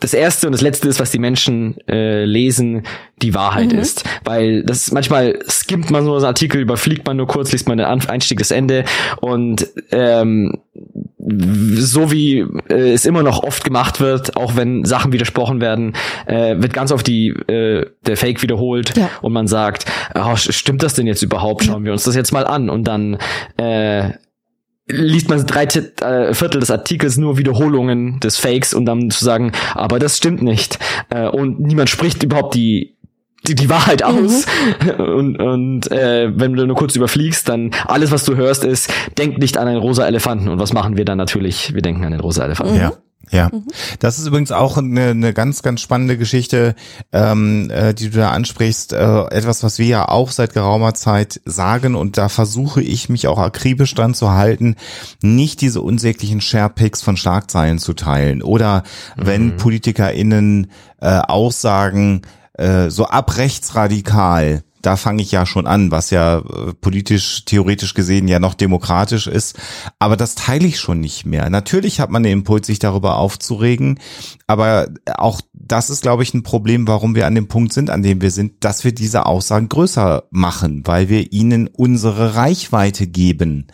das 0.00 0.12
erste 0.12 0.46
und 0.46 0.52
das 0.52 0.60
letzte 0.60 0.88
ist, 0.88 1.00
was 1.00 1.10
die 1.10 1.18
Menschen 1.18 1.76
äh, 1.88 2.24
lesen, 2.24 2.82
die 3.22 3.34
Wahrheit 3.34 3.72
mhm. 3.72 3.78
ist. 3.78 4.04
Weil 4.24 4.62
das 4.62 4.92
manchmal 4.92 5.38
skimmt 5.48 5.90
man 5.90 6.04
so 6.04 6.14
einen 6.14 6.24
Artikel, 6.24 6.60
überfliegt 6.60 7.06
man 7.06 7.16
nur 7.16 7.26
kurz, 7.26 7.52
liest 7.52 7.66
man 7.66 7.78
den 7.78 7.86
Einstieg, 7.86 8.38
das 8.38 8.50
Ende 8.50 8.84
und 9.20 9.66
ähm, 9.90 10.52
so 11.18 12.12
wie 12.12 12.40
äh, 12.68 12.92
es 12.92 13.04
immer 13.06 13.22
noch 13.22 13.42
oft 13.42 13.64
gemacht 13.64 14.00
wird, 14.00 14.36
auch 14.36 14.54
wenn 14.54 14.84
Sachen 14.84 15.12
widersprochen 15.12 15.60
werden, 15.60 15.94
äh, 16.26 16.56
wird 16.58 16.72
ganz 16.72 16.92
oft 16.92 17.06
die 17.06 17.28
äh, 17.28 17.86
der 18.06 18.16
Fake 18.16 18.42
wiederholt 18.42 18.96
ja. 18.96 19.08
und 19.22 19.32
man 19.32 19.46
sagt, 19.46 19.86
oh, 20.14 20.36
stimmt 20.36 20.82
das 20.82 20.94
denn 20.94 21.06
jetzt 21.06 21.22
überhaupt? 21.22 21.64
Schauen 21.64 21.84
wir 21.84 21.92
uns 21.92 22.04
das 22.04 22.14
jetzt 22.14 22.32
mal 22.32 22.46
an 22.46 22.68
und 22.70 22.84
dann 22.84 23.18
äh, 23.56 24.10
liest 24.88 25.28
man 25.28 25.44
drei 25.46 25.64
äh, 25.64 26.34
Viertel 26.34 26.60
des 26.60 26.70
Artikels 26.70 27.16
nur 27.16 27.38
Wiederholungen 27.38 28.20
des 28.20 28.38
Fakes 28.38 28.72
und 28.72 28.86
dann 28.86 29.10
zu 29.10 29.24
sagen, 29.24 29.52
aber 29.74 29.98
das 29.98 30.16
stimmt 30.16 30.42
nicht. 30.42 30.78
Äh, 31.10 31.28
und 31.28 31.60
niemand 31.60 31.90
spricht 31.90 32.22
überhaupt 32.22 32.54
die 32.54 32.96
die, 33.46 33.54
die 33.54 33.70
Wahrheit 33.70 34.02
aus. 34.02 34.44
Und, 34.98 35.40
und 35.40 35.90
äh, 35.92 36.30
wenn 36.34 36.54
du 36.54 36.66
nur 36.66 36.74
kurz 36.74 36.96
überfliegst, 36.96 37.48
dann 37.48 37.70
alles, 37.86 38.10
was 38.10 38.24
du 38.24 38.34
hörst, 38.34 38.64
ist, 38.64 38.92
denk 39.18 39.38
nicht 39.38 39.56
an 39.56 39.68
einen 39.68 39.78
rosa 39.78 40.04
Elefanten. 40.06 40.48
Und 40.48 40.58
was 40.58 40.72
machen 40.72 40.96
wir 40.96 41.04
dann 41.04 41.18
natürlich? 41.18 41.72
Wir 41.72 41.82
denken 41.82 42.04
an 42.04 42.10
den 42.10 42.20
rosa 42.20 42.44
Elefanten. 42.44 42.74
Ja. 42.74 42.92
Ja, 43.30 43.50
das 43.98 44.18
ist 44.18 44.26
übrigens 44.26 44.52
auch 44.52 44.78
eine, 44.78 45.10
eine 45.10 45.32
ganz, 45.32 45.62
ganz 45.62 45.80
spannende 45.80 46.16
Geschichte, 46.16 46.76
ähm, 47.12 47.70
äh, 47.70 47.92
die 47.92 48.10
du 48.10 48.18
da 48.18 48.30
ansprichst. 48.30 48.92
Äh, 48.92 49.22
etwas, 49.30 49.64
was 49.64 49.78
wir 49.78 49.86
ja 49.86 50.08
auch 50.08 50.30
seit 50.30 50.54
geraumer 50.54 50.94
Zeit 50.94 51.40
sagen 51.44 51.96
und 51.96 52.18
da 52.18 52.28
versuche 52.28 52.82
ich 52.82 53.08
mich 53.08 53.26
auch 53.26 53.38
akribisch 53.38 53.94
dran 53.94 54.14
zu 54.14 54.30
halten, 54.30 54.76
nicht 55.22 55.60
diese 55.60 55.80
unsäglichen 55.80 56.40
Sharepics 56.40 57.02
von 57.02 57.16
Schlagzeilen 57.16 57.78
zu 57.78 57.94
teilen 57.94 58.42
oder 58.42 58.84
wenn 59.16 59.46
Mhm. 59.46 59.56
PolitikerInnen 59.56 60.70
äh, 61.00 61.18
Aussagen 61.18 62.22
äh, 62.54 62.90
so 62.90 63.06
ab 63.06 63.36
rechtsradikal 63.36 64.62
da 64.86 64.96
fange 64.96 65.20
ich 65.20 65.32
ja 65.32 65.46
schon 65.46 65.66
an, 65.66 65.90
was 65.90 66.10
ja 66.10 66.38
äh, 66.38 66.72
politisch, 66.80 67.44
theoretisch 67.44 67.94
gesehen 67.94 68.28
ja 68.28 68.38
noch 68.38 68.54
demokratisch 68.54 69.26
ist. 69.26 69.58
Aber 69.98 70.16
das 70.16 70.36
teile 70.36 70.66
ich 70.66 70.78
schon 70.78 71.00
nicht 71.00 71.26
mehr. 71.26 71.50
Natürlich 71.50 71.98
hat 71.98 72.10
man 72.10 72.22
den 72.22 72.32
Impuls, 72.32 72.68
sich 72.68 72.78
darüber 72.78 73.16
aufzuregen. 73.16 73.98
Aber 74.46 74.86
auch 75.16 75.40
das 75.68 75.90
ist, 75.90 76.02
glaube 76.02 76.22
ich, 76.22 76.34
ein 76.34 76.42
Problem, 76.42 76.86
warum 76.86 77.14
wir 77.14 77.26
an 77.26 77.34
dem 77.34 77.48
Punkt 77.48 77.72
sind, 77.72 77.90
an 77.90 78.02
dem 78.02 78.20
wir 78.20 78.30
sind, 78.30 78.52
dass 78.64 78.84
wir 78.84 78.92
diese 78.92 79.26
Aussagen 79.26 79.68
größer 79.68 80.24
machen, 80.30 80.82
weil 80.84 81.08
wir 81.08 81.32
ihnen 81.32 81.68
unsere 81.68 82.34
Reichweite 82.34 83.06
geben. 83.06 83.66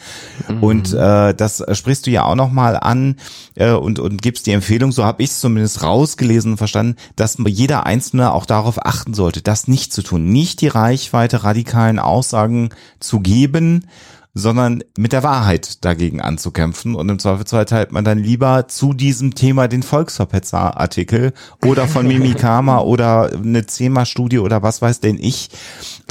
Und 0.60 0.92
äh, 0.92 1.34
das 1.34 1.64
sprichst 1.72 2.06
du 2.06 2.10
ja 2.10 2.24
auch 2.24 2.34
nochmal 2.34 2.76
an 2.76 3.16
äh, 3.54 3.72
und, 3.72 3.98
und 3.98 4.22
gibst 4.22 4.46
die 4.46 4.52
Empfehlung, 4.52 4.92
so 4.92 5.04
habe 5.04 5.22
ich 5.22 5.30
es 5.30 5.40
zumindest 5.40 5.82
rausgelesen 5.82 6.52
und 6.52 6.58
verstanden, 6.58 6.96
dass 7.16 7.36
jeder 7.46 7.86
Einzelne 7.86 8.32
auch 8.32 8.46
darauf 8.46 8.84
achten 8.84 9.14
sollte, 9.14 9.42
das 9.42 9.68
nicht 9.68 9.92
zu 9.92 10.02
tun, 10.02 10.24
nicht 10.24 10.60
die 10.60 10.68
Reichweite 10.68 11.44
radikalen 11.44 11.98
Aussagen 11.98 12.70
zu 13.00 13.20
geben, 13.20 13.86
sondern 14.34 14.82
mit 14.96 15.12
der 15.12 15.22
Wahrheit 15.22 15.84
dagegen 15.84 16.20
anzukämpfen. 16.22 16.94
Und 16.94 17.08
im 17.10 17.18
Zweifelsfall 17.18 17.66
teilt 17.66 17.92
man 17.92 18.04
dann 18.04 18.18
lieber 18.18 18.66
zu 18.68 18.94
diesem 18.94 19.34
Thema 19.34 19.68
den 19.68 19.82
Volksverpetzer-Artikel 19.82 21.32
oder 21.64 21.86
von 21.86 22.06
Mimikama 22.06 22.78
oder 22.80 23.30
eine 23.32 23.66
CEMA-Studie 23.66 24.38
oder 24.38 24.62
was 24.62 24.80
weiß 24.80 25.00
denn 25.00 25.18
ich, 25.18 25.50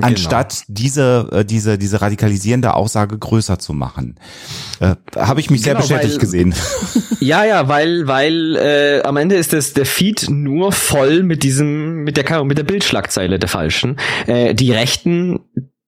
anstatt 0.01 0.63
diese, 0.67 1.29
äh, 1.31 1.45
diese, 1.45 1.77
diese 1.77 2.01
radikalisierende 2.01 2.73
Aussage 2.75 3.17
größer 3.17 3.57
zu 3.57 3.73
machen. 3.73 4.15
Äh, 4.79 4.95
Habe 5.15 5.39
ich 5.39 5.49
mich 5.49 5.61
sehr 5.61 5.73
Genau, 5.73 5.87
bestätigt 5.87 6.13
weil- 6.13 6.19
gesehen. 6.19 6.55
Ja, 7.21 7.45
ja, 7.45 7.67
weil, 7.67 8.07
weil 8.07 8.55
äh, 8.55 9.03
am 9.03 9.15
Ende 9.15 9.35
ist 9.35 9.53
das 9.53 9.73
der 9.73 9.85
Feed 9.85 10.25
nur 10.31 10.71
voll 10.71 11.21
mit 11.21 11.43
diesem, 11.43 12.03
mit 12.03 12.17
der 12.17 12.43
mit 12.43 12.57
der 12.57 12.63
Bildschlagzeile 12.63 13.37
der 13.37 13.47
falschen. 13.47 13.97
Äh, 14.25 14.55
die 14.55 14.71
Rechten, 14.71 15.39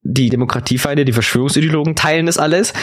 die 0.04 0.30
Demokratiefeinde, 0.30 1.06
die 1.06 1.14
Verschwörungsideologen 1.14 1.95
teilen 1.95 2.26
das 2.26 2.38
alles, 2.38 2.74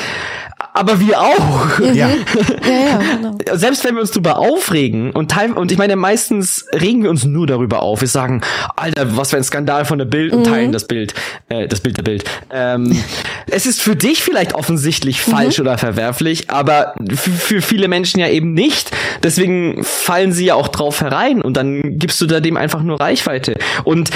aber 0.72 1.00
wir 1.00 1.20
auch. 1.20 1.78
Ja. 1.94 2.10
Ja, 2.62 2.72
ja, 2.72 2.98
genau. 3.16 3.38
Selbst 3.52 3.84
wenn 3.84 3.94
wir 3.94 4.00
uns 4.00 4.10
darüber 4.10 4.38
aufregen 4.38 5.10
und 5.12 5.30
teil 5.30 5.52
und 5.52 5.72
ich 5.72 5.78
meine 5.78 5.96
meistens 5.96 6.66
regen 6.74 7.02
wir 7.02 7.10
uns 7.10 7.24
nur 7.24 7.46
darüber 7.46 7.82
auf. 7.82 8.00
Wir 8.00 8.08
sagen, 8.08 8.42
Alter, 8.76 9.16
was 9.16 9.30
für 9.30 9.38
ein 9.38 9.44
Skandal 9.44 9.84
von 9.84 9.98
der 9.98 10.04
Bild 10.04 10.32
und 10.32 10.44
teilen 10.44 10.70
das 10.70 10.86
Bild, 10.86 11.14
äh, 11.48 11.66
das 11.66 11.80
Bild 11.80 11.96
der 11.96 12.02
Bild. 12.02 12.24
Ähm, 12.52 12.96
es 13.50 13.66
ist 13.66 13.80
für 13.80 13.96
dich 13.96 14.22
vielleicht 14.22 14.54
offensichtlich 14.54 15.20
falsch 15.20 15.58
oder 15.58 15.78
verwerflich, 15.78 16.50
aber 16.50 16.94
für, 17.08 17.30
für 17.30 17.62
viele 17.62 17.88
Menschen 17.88 18.20
ja 18.20 18.28
eben 18.28 18.52
nicht. 18.52 18.90
Deswegen 19.22 19.82
fallen 19.82 20.32
sie 20.32 20.46
ja 20.46 20.54
auch 20.54 20.68
drauf 20.68 21.00
herein 21.00 21.42
und 21.42 21.56
dann 21.56 21.98
gibst 21.98 22.20
du 22.20 22.26
da 22.26 22.40
dem 22.40 22.56
einfach 22.56 22.82
nur 22.82 23.00
Reichweite 23.00 23.58
und 23.84 24.10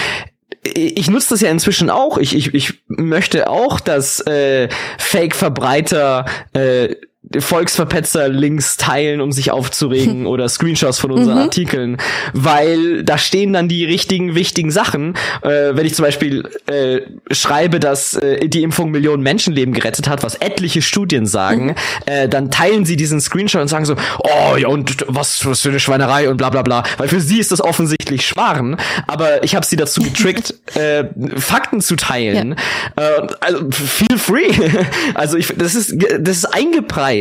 ich 0.64 1.10
nutze 1.10 1.30
das 1.30 1.40
ja 1.40 1.50
inzwischen 1.50 1.90
auch. 1.90 2.18
Ich, 2.18 2.34
ich, 2.34 2.54
ich 2.54 2.82
möchte 2.88 3.48
auch, 3.48 3.80
dass 3.80 4.20
äh, 4.26 4.68
Fake-Verbreiter 4.98 6.24
äh, 6.54 6.96
Volksverpetzer-Links 7.36 8.76
teilen, 8.76 9.20
um 9.20 9.32
sich 9.32 9.50
aufzuregen 9.50 10.26
oder 10.26 10.48
Screenshots 10.48 10.98
von 10.98 11.10
unseren 11.10 11.38
Artikeln, 11.38 11.96
weil 12.32 13.02
da 13.02 13.18
stehen 13.18 13.52
dann 13.52 13.68
die 13.68 13.84
richtigen, 13.84 14.34
wichtigen 14.34 14.70
Sachen. 14.70 15.14
Äh, 15.42 15.74
wenn 15.74 15.86
ich 15.86 15.94
zum 15.94 16.04
Beispiel 16.04 16.48
äh, 16.66 17.00
schreibe, 17.32 17.80
dass 17.80 18.14
äh, 18.14 18.48
die 18.48 18.62
Impfung 18.62 18.90
Millionen 18.90 19.22
Menschenleben 19.22 19.74
gerettet 19.74 20.08
hat, 20.08 20.22
was 20.22 20.36
etliche 20.36 20.82
Studien 20.82 21.26
sagen, 21.26 21.74
äh, 22.06 22.28
dann 22.28 22.50
teilen 22.50 22.84
sie 22.84 22.96
diesen 22.96 23.20
Screenshot 23.20 23.62
und 23.62 23.68
sagen 23.68 23.84
so, 23.84 23.96
oh 24.18 24.56
ja 24.56 24.68
und 24.68 25.04
was, 25.08 25.44
was 25.46 25.60
für 25.60 25.70
eine 25.70 25.80
Schweinerei 25.80 26.28
und 26.28 26.36
bla 26.36 26.50
bla 26.50 26.62
bla, 26.62 26.84
weil 26.98 27.08
für 27.08 27.20
sie 27.20 27.38
ist 27.38 27.52
das 27.52 27.60
offensichtlich 27.60 28.26
Schmarrn, 28.26 28.76
aber 29.06 29.42
ich 29.44 29.54
habe 29.54 29.64
sie 29.64 29.76
dazu 29.76 30.02
getrickt, 30.02 30.54
äh, 30.74 31.04
Fakten 31.36 31.80
zu 31.80 31.96
teilen. 31.96 32.56
Äh, 32.96 33.26
also 33.40 33.70
feel 33.70 34.18
free. 34.18 34.52
Also 35.14 35.36
ich, 35.36 35.48
das 35.56 35.74
ist 35.74 35.94
das 36.18 36.38
ist 36.38 36.44
eingepreist 36.46 37.13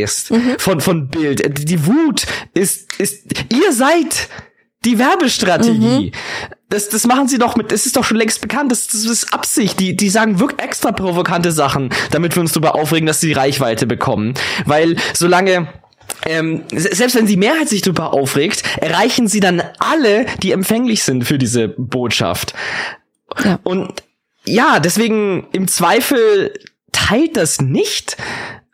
von 0.57 0.81
von 0.81 1.07
Bild. 1.07 1.69
Die 1.69 1.85
Wut 1.85 2.25
ist 2.53 2.99
ist 2.99 3.23
ihr 3.51 3.71
seid 3.71 4.29
die 4.85 4.99
Werbestrategie. 4.99 6.11
Das, 6.69 6.89
das 6.89 7.05
machen 7.05 7.27
sie 7.27 7.37
doch 7.37 7.55
mit, 7.55 7.71
das 7.71 7.85
ist 7.85 7.95
doch 7.95 8.03
schon 8.03 8.17
längst 8.17 8.41
bekannt, 8.41 8.71
das, 8.71 8.87
das 8.87 9.05
ist 9.05 9.31
Absicht. 9.31 9.79
Die, 9.79 9.95
die 9.95 10.09
sagen 10.09 10.39
wirklich 10.39 10.59
extra 10.59 10.91
provokante 10.91 11.51
Sachen, 11.51 11.91
damit 12.11 12.35
wir 12.35 12.41
uns 12.41 12.51
darüber 12.51 12.73
aufregen, 12.75 13.05
dass 13.05 13.19
sie 13.21 13.27
die 13.27 13.33
Reichweite 13.33 13.85
bekommen. 13.85 14.33
Weil 14.65 14.97
solange 15.13 15.67
ähm, 16.25 16.63
se- 16.73 16.93
selbst 16.95 17.15
wenn 17.15 17.27
die 17.27 17.37
Mehrheit 17.37 17.69
sich 17.69 17.83
darüber 17.83 18.11
aufregt, 18.11 18.63
erreichen 18.81 19.27
sie 19.27 19.39
dann 19.39 19.61
alle, 19.79 20.25
die 20.41 20.51
empfänglich 20.51 21.03
sind 21.03 21.25
für 21.25 21.37
diese 21.37 21.67
Botschaft. 21.69 22.55
Ja. 23.45 23.59
Und 23.63 24.03
ja, 24.45 24.79
deswegen 24.79 25.47
im 25.53 25.67
Zweifel 25.67 26.53
teilt 26.91 27.37
das 27.37 27.61
nicht. 27.61 28.17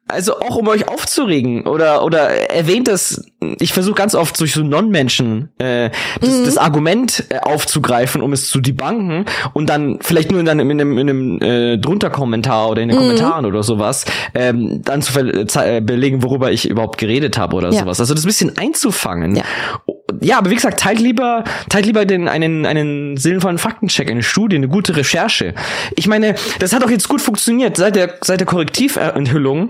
Also 0.10 0.39
auch 0.39 0.55
um 0.55 0.68
euch 0.68 0.88
aufzuregen 0.89 1.68
oder 1.68 2.03
oder 2.03 2.30
erwähnt 2.49 2.88
das, 2.88 3.24
ich 3.60 3.74
versuche 3.74 3.95
ganz 3.95 4.16
oft 4.16 4.39
durch 4.39 4.53
so 4.53 4.64
Non-Menschen 4.64 5.49
äh, 5.60 5.91
das, 6.20 6.43
das 6.43 6.57
Argument 6.57 7.26
äh, 7.30 7.38
aufzugreifen, 7.39 8.22
um 8.22 8.34
es 8.34 8.49
zu 8.49 8.60
debunken 8.60 9.26
und 9.53 9.70
dann 9.70 9.99
vielleicht 10.01 10.32
nur 10.32 10.39
in 10.39 10.49
einem, 10.49 10.70
in 10.72 10.82
einem, 10.82 10.97
in 10.97 11.10
einem 11.10 11.41
äh, 11.41 11.78
drunter 11.78 12.10
Kommentar 12.10 12.70
oder 12.70 12.82
in 12.82 12.89
den 12.89 12.97
Kommentaren 12.97 13.45
oder 13.45 13.62
sowas 13.64 14.05
ähm, 14.34 14.82
dann 14.84 15.01
zu 15.01 15.14
ze- 15.45 15.78
äh, 15.78 15.82
belegen, 15.82 16.24
worüber 16.24 16.51
ich 16.51 16.68
überhaupt 16.70 16.97
geredet 16.97 17.38
habe 17.38 17.55
oder 17.55 17.72
Ja. 17.72 17.82
sowas. 17.82 17.99
Also 17.99 18.14
das 18.14 18.24
ein 18.24 18.28
bisschen 18.28 18.57
einzufangen. 18.57 19.36
Ja. 19.36 19.43
Ja, 20.22 20.39
aber 20.39 20.49
wie 20.49 20.55
gesagt, 20.55 20.80
teilt 20.80 20.99
lieber, 20.99 21.43
teilt 21.70 21.86
lieber 21.86 22.03
den, 22.05 22.28
einen, 22.28 22.66
einen 22.66 23.16
sinnvollen 23.16 23.57
Faktencheck, 23.60 24.10
eine 24.10 24.24
Studie, 24.24 24.55
eine 24.57 24.68
gute 24.68 24.95
Recherche. 24.97 25.53
Ich 25.95 26.07
meine, 26.07 26.36
das 26.60 26.74
hat 26.74 26.84
auch 26.84 26.89
jetzt 26.89 27.07
gut 27.07 27.22
funktioniert. 27.22 27.78
Seit 27.78 27.95
der, 27.95 28.16
seit 28.22 28.39
der 28.39 28.47
Korrektiventhüllung 28.47 29.70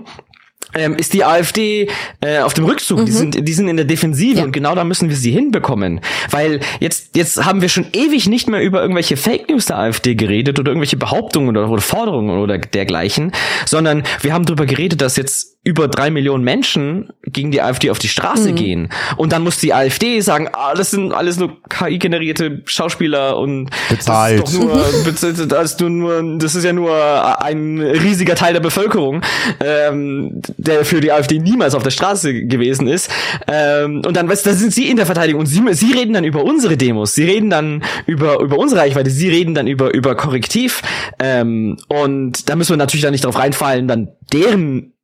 ähm, 0.74 0.96
ist 0.96 1.12
die 1.12 1.24
AfD 1.24 1.88
äh, 2.20 2.38
auf 2.40 2.54
dem 2.54 2.64
Rückzug. 2.64 3.04
Die 3.06 3.12
sind, 3.12 3.46
die 3.48 3.52
sind 3.52 3.68
in 3.68 3.76
der 3.76 3.84
Defensive 3.86 4.38
Ja. 4.38 4.44
und 4.44 4.52
genau 4.52 4.74
da 4.74 4.84
müssen 4.84 5.08
wir 5.08 5.16
sie 5.16 5.30
hinbekommen. 5.32 6.00
Weil 6.30 6.60
jetzt, 6.80 7.16
jetzt 7.16 7.44
haben 7.44 7.60
wir 7.62 7.68
schon 7.68 7.86
ewig 7.92 8.28
nicht 8.28 8.48
mehr 8.48 8.62
über 8.62 8.80
irgendwelche 8.82 9.16
Fake 9.16 9.48
News 9.48 9.66
der 9.66 9.78
AfD 9.78 10.14
geredet 10.14 10.58
oder 10.58 10.70
irgendwelche 10.70 10.96
Behauptungen 10.96 11.48
oder, 11.56 11.68
oder 11.68 11.82
Forderungen 11.82 12.38
oder 12.38 12.58
dergleichen, 12.58 13.32
sondern 13.66 14.02
wir 14.22 14.32
haben 14.32 14.44
darüber 14.44 14.66
geredet, 14.66 15.00
dass 15.00 15.16
jetzt 15.16 15.56
über 15.62 15.88
drei 15.88 16.10
Millionen 16.10 16.42
Menschen 16.42 17.10
gegen 17.22 17.50
die 17.50 17.60
AfD 17.60 17.90
auf 17.90 17.98
die 17.98 18.08
Straße 18.08 18.52
gehen. 18.54 18.88
Und 19.18 19.32
dann 19.32 19.42
muss 19.42 19.58
die 19.58 19.74
AfD 19.74 20.20
sagen, 20.20 20.48
ah, 20.54 20.74
das 20.74 20.90
sind 20.90 21.12
alles 21.12 21.38
nur 21.38 21.62
KI-generierte 21.68 22.62
Schauspieler 22.64 23.36
und 23.36 23.68
Bezahlt. 23.90 24.42
Das 24.42 24.52
ist 24.52 24.58
doch 24.58 24.64
nur, 24.64 24.84
das 25.04 25.22
ist 25.22 25.80
nur, 25.80 26.38
das 26.38 26.54
ist 26.54 26.64
ja 26.64 26.72
nur 26.72 27.42
ein 27.42 27.78
riesiger 27.78 28.36
Teil 28.36 28.54
der 28.54 28.60
Bevölkerung, 28.60 29.20
ähm, 29.62 30.40
der 30.56 30.86
für 30.86 31.02
die 31.02 31.12
AfD 31.12 31.38
niemals 31.38 31.74
auf 31.74 31.82
der 31.82 31.90
Straße 31.90 32.46
gewesen 32.46 32.88
ist. 32.88 33.10
Ähm, 33.46 34.00
und 34.06 34.16
dann, 34.16 34.30
weißt 34.30 34.46
du, 34.46 34.50
da 34.50 34.56
sind 34.56 34.72
sie 34.72 34.88
in 34.88 34.96
der 34.96 35.04
Verteidigung 35.04 35.40
und 35.40 35.46
sie, 35.46 35.62
sie 35.72 35.92
reden 35.92 36.14
dann 36.14 36.24
über 36.24 36.42
unsere 36.42 36.78
Demos, 36.78 37.14
sie 37.14 37.24
reden 37.24 37.50
dann 37.50 37.82
über, 38.06 38.40
über 38.40 38.56
unsere 38.56 38.80
Reichweite, 38.80 39.10
sie 39.10 39.28
reden 39.28 39.54
dann 39.54 39.66
über, 39.66 39.92
über 39.92 40.14
Korrektiv. 40.14 40.80
Ähm, 41.18 41.76
und 41.88 42.48
da 42.48 42.56
müssen 42.56 42.70
wir 42.70 42.78
natürlich 42.78 43.02
dann 43.02 43.12
nicht 43.12 43.26
drauf 43.26 43.38
reinfallen, 43.38 43.86
dann 43.86 44.08
deren 44.32 44.94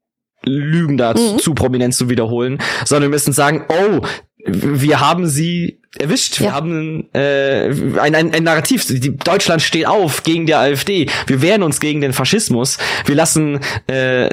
Lügen 0.47 0.97
da 0.97 1.15
zu, 1.15 1.37
zu 1.37 1.55
prominent 1.55 1.95
zu 1.95 2.09
wiederholen, 2.09 2.59
sondern 2.85 3.11
wir 3.11 3.15
müssen 3.17 3.33
sagen, 3.33 3.65
oh, 3.69 4.01
wir 4.47 5.01
haben 5.01 5.27
sie 5.27 5.81
erwischt, 5.99 6.39
wir 6.41 6.47
Ja. 6.49 6.53
haben 6.53 7.09
äh, 7.15 7.69
ein, 7.99 8.15
ein, 8.15 8.33
ein 8.33 8.45
Narrativ, 8.45 8.85
die, 8.87 9.17
Deutschland 9.17 9.61
steht 9.63 9.87
auf 9.87 10.23
gegen 10.23 10.47
die 10.47 10.55
AfD, 10.55 11.09
wir 11.27 11.43
wehren 11.43 11.63
uns 11.63 11.81
gegen 11.81 12.01
den 12.01 12.13
Faschismus, 12.13 12.79
wir 13.07 13.15
lassen 13.17 13.61
äh, 13.89 14.31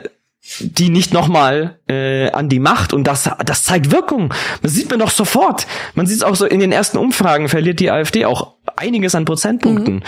die 0.59 0.89
nicht 0.89 1.14
nochmal 1.14 1.80
äh, 1.88 2.30
an 2.32 2.49
die 2.49 2.59
Macht 2.59 2.91
und 2.91 3.05
das 3.05 3.30
das 3.45 3.64
zeigt 3.64 3.91
Wirkung. 3.93 4.34
Das 4.61 4.74
sieht 4.74 4.89
man 4.89 4.99
doch 4.99 5.09
sofort. 5.09 5.66
Man 5.95 6.05
sieht 6.05 6.18
es 6.18 6.24
auch 6.24 6.36
so 6.36 6.45
in 6.45 6.59
den 6.59 6.74
ersten 6.74 6.97
Umfragen 6.97 7.47
verliert 7.47 7.80
die 7.80 7.89
AfD 7.89 8.26
auch 8.26 8.55
einiges 8.76 9.16
an 9.16 9.24
Prozentpunkten. 9.24 10.03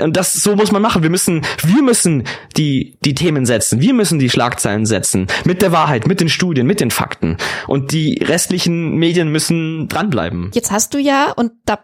Und 0.00 0.16
das 0.16 0.34
so 0.34 0.56
muss 0.56 0.72
man 0.72 0.82
machen. 0.82 1.02
Wir 1.02 1.10
müssen, 1.10 1.42
wir 1.62 1.82
müssen 1.82 2.24
die 2.56 2.96
die 3.04 3.14
Themen 3.14 3.46
setzen. 3.46 3.80
Wir 3.80 3.94
müssen 3.94 4.18
die 4.18 4.30
Schlagzeilen 4.30 4.86
setzen 4.86 5.26
mit 5.44 5.62
der 5.62 5.72
Wahrheit, 5.72 6.06
mit 6.06 6.20
den 6.20 6.28
Studien, 6.28 6.66
mit 6.66 6.80
den 6.80 6.90
Fakten. 6.90 7.36
Und 7.66 7.92
die 7.92 8.22
restlichen 8.22 8.96
Medien 8.96 9.28
müssen 9.28 9.88
dranbleiben. 9.88 10.50
Jetzt 10.54 10.70
hast 10.70 10.94
du 10.94 10.98
ja 10.98 11.32
und 11.32 11.52
da 11.64 11.78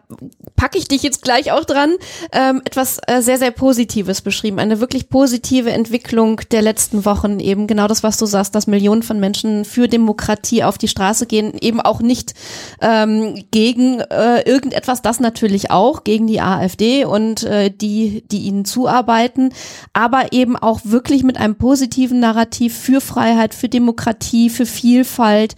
packe 0.56 0.78
ich 0.78 0.88
dich 0.88 1.02
jetzt 1.02 1.22
gleich 1.22 1.52
auch 1.52 1.64
dran 1.64 1.94
ähm, 2.32 2.62
etwas 2.64 2.98
äh, 3.06 3.20
sehr 3.20 3.38
sehr 3.38 3.50
Positives 3.50 4.20
beschrieben, 4.20 4.58
eine 4.58 4.80
wirklich 4.80 5.08
positive 5.08 5.70
Entwicklung 5.70 6.40
der 6.50 6.62
letzten 6.62 7.04
Wochen 7.04 7.40
eben 7.40 7.66
genau 7.66 7.86
das, 7.86 8.02
was 8.02 8.18
du 8.18 8.26
sagst, 8.26 8.54
dass 8.54 8.66
Millionen 8.66 9.02
von 9.02 9.20
Menschen 9.20 9.64
für 9.64 9.88
Demokratie 9.88 10.64
auf 10.64 10.78
die 10.78 10.88
Straße 10.88 11.26
gehen, 11.26 11.54
eben 11.60 11.80
auch 11.80 12.00
nicht 12.00 12.34
ähm, 12.80 13.44
gegen 13.50 14.00
äh, 14.00 14.40
irgendetwas, 14.42 15.02
das 15.02 15.20
natürlich 15.20 15.70
auch 15.70 16.04
gegen 16.04 16.26
die 16.26 16.40
AfD 16.40 17.04
und 17.04 17.44
äh, 17.44 17.70
die 17.70 18.03
die, 18.08 18.38
ihnen 18.38 18.64
zuarbeiten, 18.64 19.50
aber 19.92 20.32
eben 20.32 20.56
auch 20.56 20.80
wirklich 20.84 21.22
mit 21.22 21.36
einem 21.36 21.56
positiven 21.56 22.20
Narrativ 22.20 22.76
für 22.76 23.00
Freiheit, 23.00 23.54
für 23.54 23.68
Demokratie, 23.68 24.50
für 24.50 24.66
Vielfalt. 24.66 25.54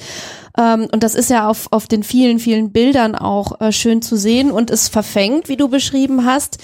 Ähm, 0.57 0.89
und 0.93 1.03
das 1.03 1.15
ist 1.15 1.31
ja 1.31 1.49
auf, 1.49 1.69
auf 1.71 1.87
den 1.87 2.03
vielen, 2.03 2.39
vielen 2.39 2.73
Bildern 2.73 3.15
auch 3.15 3.61
äh, 3.61 3.73
schön 3.73 4.03
zu 4.03 4.17
sehen 4.17 4.51
und 4.51 4.71
es 4.71 4.89
verfängt, 4.89 5.49
wie 5.49 5.57
du 5.57 5.69
beschrieben 5.69 6.25
hast. 6.25 6.59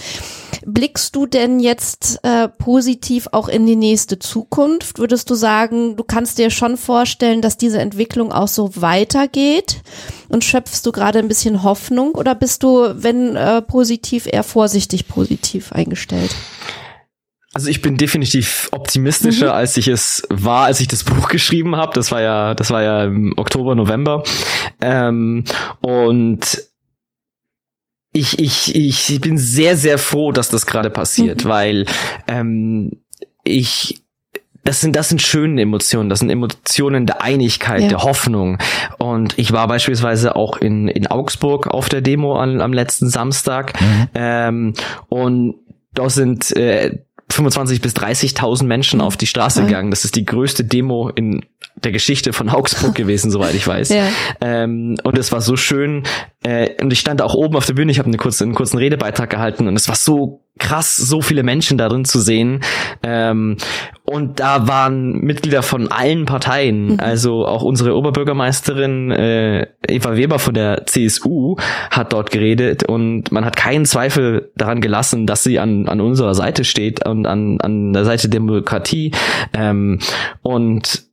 Blickst 0.65 1.17
du 1.17 1.27
denn 1.27 1.59
jetzt 1.61 2.21
äh, 2.23 2.49
positiv 2.49 3.29
auch 3.33 3.49
in 3.49 3.67
die 3.67 3.77
nächste 3.77 4.19
Zukunft? 4.19 4.99
Würdest 4.99 5.29
du 5.29 5.35
sagen, 5.35 5.97
du 5.97 6.05
kannst 6.05 6.39
dir 6.39 6.51
schon 6.51 6.77
vorstellen, 6.77 7.43
dass 7.43 7.57
diese 7.57 7.81
Entwicklung 7.81 8.33
auch 8.33 8.49
so 8.49 8.71
weitergeht? 8.77 9.83
Und 10.29 10.45
schöpfst 10.45 10.83
du 10.85 10.93
gerade 10.93 11.19
ein 11.19 11.29
bisschen 11.29 11.63
Hoffnung 11.63 12.13
oder 12.13 12.35
bist 12.35 12.63
du, 12.63 12.95
wenn 12.95 13.37
äh, 13.37 13.61
positiv, 13.61 14.27
eher 14.27 14.45
vorsichtig 14.45 15.09
positiv 15.09 15.73
eingestellt? 15.73 16.35
Also 17.55 17.69
ich 17.69 17.83
bin 17.83 17.99
definitiv 17.99 18.69
optimistischer, 18.73 19.49
mhm. 19.49 19.53
als 19.53 19.77
ich 19.77 19.89
es 19.89 20.27
war, 20.31 20.65
als 20.65 20.81
ich 20.81 20.89
das 20.89 21.05
Buch 21.05 21.29
geschrieben 21.31 21.77
habe. 21.77 21.93
Das 21.95 22.11
war 22.11 22.21
ja, 22.21 22.55
das 22.55 22.71
war 22.71 22.83
ja 22.83 23.05
im 23.05 23.35
Oktober, 23.37 23.75
November. 23.75 24.23
Ähm, 24.81 25.45
und 25.81 26.63
ich, 28.13 28.39
ich, 28.39 28.75
ich 28.75 29.21
bin 29.21 29.39
sehr, 29.39 29.77
sehr 29.77 29.99
froh, 29.99 30.33
dass 30.33 30.49
das 30.49 30.67
gerade 30.67 30.91
passiert, 30.91 31.45
mhm. 31.45 31.49
weil 31.49 31.87
ähm, 32.27 33.03
ich 33.45 34.03
das 34.65 34.81
sind, 34.81 34.95
das 34.95 35.09
sind 35.09 35.21
schöne 35.21 35.61
Emotionen, 35.61 36.09
das 36.09 36.21
sind 36.21 36.31
Emotionen 36.31 37.07
der 37.07 37.23
Einigkeit, 37.23 37.83
ja. 37.83 37.89
der 37.89 38.03
Hoffnung. 38.05 38.59
Und 38.99 39.37
ich 39.39 39.53
war 39.53 39.67
beispielsweise 39.67 40.37
auch 40.37 40.57
in, 40.59 40.87
in 40.89 41.09
Augsburg 41.09 41.67
auf 41.67 41.89
der 41.89 42.01
Demo 42.01 42.37
an, 42.37 42.61
am 42.61 42.73
letzten 42.73 43.09
Samstag. 43.09 43.81
Mhm. 43.81 44.09
Ähm, 44.15 44.75
und 45.09 45.55
da 45.95 46.09
sind 46.09 46.55
äh, 46.57 46.99
25 47.33 47.81
bis 47.81 47.95
30.000 47.95 48.65
Menschen 48.65 49.01
auf 49.01 49.17
die 49.17 49.27
Straße 49.27 49.65
gegangen. 49.65 49.91
Das 49.91 50.05
ist 50.05 50.17
die 50.17 50.25
größte 50.25 50.65
Demo 50.65 51.09
in 51.09 51.45
der 51.77 51.93
Geschichte 51.93 52.33
von 52.33 52.49
Augsburg 52.49 52.95
gewesen, 52.95 53.31
soweit 53.31 53.55
ich 53.55 53.67
weiß. 53.67 53.91
Ja. 54.03 54.09
Ähm, 54.41 54.97
und 55.03 55.19
es 55.19 55.33
war 55.33 55.41
so 55.41 55.57
schön. 55.57 56.05
Äh, 56.43 56.71
und 56.83 56.93
ich 56.93 57.01
stand 57.01 57.21
auch 57.21 57.35
oben 57.35 57.57
auf 57.57 57.67
der 57.67 57.75
Bühne. 57.75 57.93
Ich 57.93 57.99
habe 57.99 58.09
eine 58.09 58.17
kurze, 58.17 58.45
einen 58.45 58.55
kurzen 58.55 58.79
Redebeitrag 58.79 59.29
gehalten 59.29 59.69
und 59.69 59.77
es 59.77 59.87
war 59.89 59.97
so 59.97 60.41
krass, 60.59 60.97
so 60.97 61.21
viele 61.21 61.43
Menschen 61.43 61.79
darin 61.79 62.05
zu 62.05 62.21
sehen. 62.21 62.61
Ähm, 63.03 63.57
und 64.05 64.41
da 64.41 64.69
waren 64.69 65.21
Mitglieder 65.21 65.63
von 65.63 65.91
allen 65.91 66.25
Parteien, 66.25 66.93
mhm. 66.93 67.01
also 67.01 67.47
auch 67.47 67.63
unsere 67.63 67.97
Oberbürgermeisterin 67.97 69.11
äh, 69.11 69.67
Eva 69.87 70.17
Weber 70.17 70.39
von 70.39 70.55
der 70.55 70.87
CSU 70.87 71.57
hat 71.91 72.13
dort 72.13 72.31
geredet 72.31 72.85
und 72.85 73.33
man 73.33 73.45
hat 73.45 73.57
keinen 73.57 73.87
Zweifel 73.87 74.51
daran 74.57 74.81
gelassen, 74.81 75.27
dass 75.27 75.43
sie 75.43 75.59
an, 75.59 75.89
an 75.89 76.01
unserer 76.01 76.35
Seite 76.35 76.65
steht 76.65 77.07
und 77.07 77.27
an, 77.27 77.61
an 77.61 77.93
der 77.93 78.05
Seite 78.05 78.29
der 78.29 78.41
Demokratie. 78.41 79.13
Ähm, 79.55 79.99
und 80.43 81.12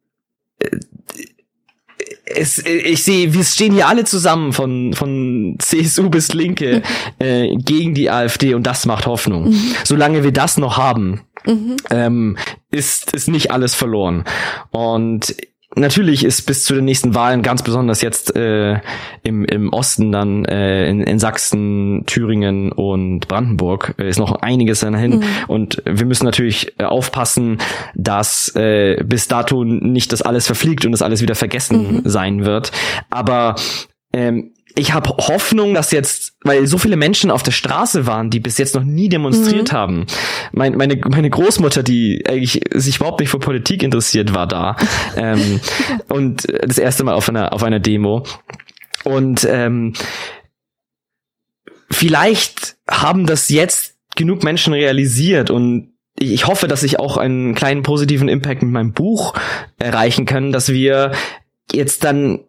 es, 2.35 2.59
ich 2.59 3.03
sehe, 3.03 3.33
wir 3.33 3.43
stehen 3.43 3.73
hier 3.73 3.87
alle 3.87 4.03
zusammen 4.03 4.53
von, 4.53 4.93
von 4.93 5.55
CSU 5.59 6.09
bis 6.09 6.33
Linke 6.33 6.81
äh, 7.19 7.55
gegen 7.57 7.93
die 7.93 8.09
AfD 8.09 8.53
und 8.53 8.63
das 8.63 8.85
macht 8.85 9.05
Hoffnung. 9.05 9.49
Mhm. 9.49 9.75
Solange 9.83 10.23
wir 10.23 10.31
das 10.31 10.57
noch 10.57 10.77
haben, 10.77 11.21
mhm. 11.45 11.77
ähm, 11.89 12.37
ist, 12.71 13.13
ist 13.13 13.27
nicht 13.27 13.51
alles 13.51 13.75
verloren. 13.75 14.25
Und 14.71 15.35
natürlich 15.75 16.23
ist 16.25 16.43
bis 16.43 16.63
zu 16.63 16.73
den 16.73 16.85
nächsten 16.85 17.15
Wahlen, 17.15 17.41
ganz 17.41 17.63
besonders 17.63 18.01
jetzt 18.01 18.35
äh, 18.35 18.79
im, 19.23 19.45
im 19.45 19.71
Osten 19.71 20.11
dann 20.11 20.45
äh, 20.45 20.89
in, 20.89 21.01
in 21.01 21.19
Sachsen, 21.19 22.03
Thüringen 22.05 22.71
und 22.71 23.27
Brandenburg, 23.27 23.95
äh, 23.97 24.09
ist 24.09 24.19
noch 24.19 24.35
einiges 24.35 24.81
dahin. 24.81 25.19
Mhm. 25.19 25.23
Und 25.47 25.81
wir 25.85 26.05
müssen 26.05 26.25
natürlich 26.25 26.79
äh, 26.79 26.83
aufpassen, 26.83 27.59
dass 27.95 28.53
äh, 28.55 29.03
bis 29.03 29.27
dato 29.27 29.63
nicht 29.63 30.11
das 30.11 30.21
alles 30.21 30.47
verfliegt 30.47 30.85
und 30.85 30.91
das 30.91 31.01
alles 31.01 31.21
wieder 31.21 31.35
vergessen 31.35 31.97
mhm. 31.97 32.01
sein 32.05 32.45
wird. 32.45 32.71
Aber 33.09 33.55
ähm, 34.11 34.53
ich 34.75 34.93
habe 34.93 35.09
Hoffnung, 35.09 35.73
dass 35.73 35.91
jetzt, 35.91 36.33
weil 36.43 36.67
so 36.67 36.77
viele 36.77 36.95
Menschen 36.95 37.31
auf 37.31 37.43
der 37.43 37.51
Straße 37.51 38.05
waren, 38.05 38.29
die 38.29 38.39
bis 38.39 38.57
jetzt 38.57 38.75
noch 38.75 38.83
nie 38.83 39.09
demonstriert 39.09 39.71
mhm. 39.71 39.75
haben. 39.75 40.07
Mein, 40.51 40.75
meine, 40.77 40.97
meine 40.97 41.29
Großmutter, 41.29 41.83
die 41.83 42.23
eigentlich 42.27 42.61
sich 42.73 42.97
überhaupt 42.97 43.19
nicht 43.19 43.29
für 43.29 43.39
Politik 43.39 43.83
interessiert, 43.83 44.33
war 44.33 44.47
da. 44.47 44.75
ähm, 45.15 45.59
und 46.09 46.47
das 46.65 46.77
erste 46.77 47.03
Mal 47.03 47.13
auf 47.13 47.29
einer, 47.29 47.53
auf 47.53 47.63
einer 47.63 47.79
Demo. 47.79 48.23
Und 49.03 49.47
ähm, 49.49 49.93
vielleicht 51.89 52.77
haben 52.89 53.25
das 53.25 53.49
jetzt 53.49 53.95
genug 54.15 54.43
Menschen 54.43 54.73
realisiert 54.73 55.49
und 55.49 55.93
ich 56.21 56.47
hoffe, 56.47 56.67
dass 56.67 56.83
ich 56.83 56.99
auch 56.99 57.15
einen 57.15 57.55
kleinen 57.55 57.81
positiven 57.81 58.27
Impact 58.27 58.61
mit 58.61 58.71
meinem 58.71 58.91
Buch 58.91 59.33
erreichen 59.77 60.25
kann, 60.25 60.51
dass 60.51 60.69
wir 60.69 61.13
jetzt 61.71 62.03
dann 62.03 62.41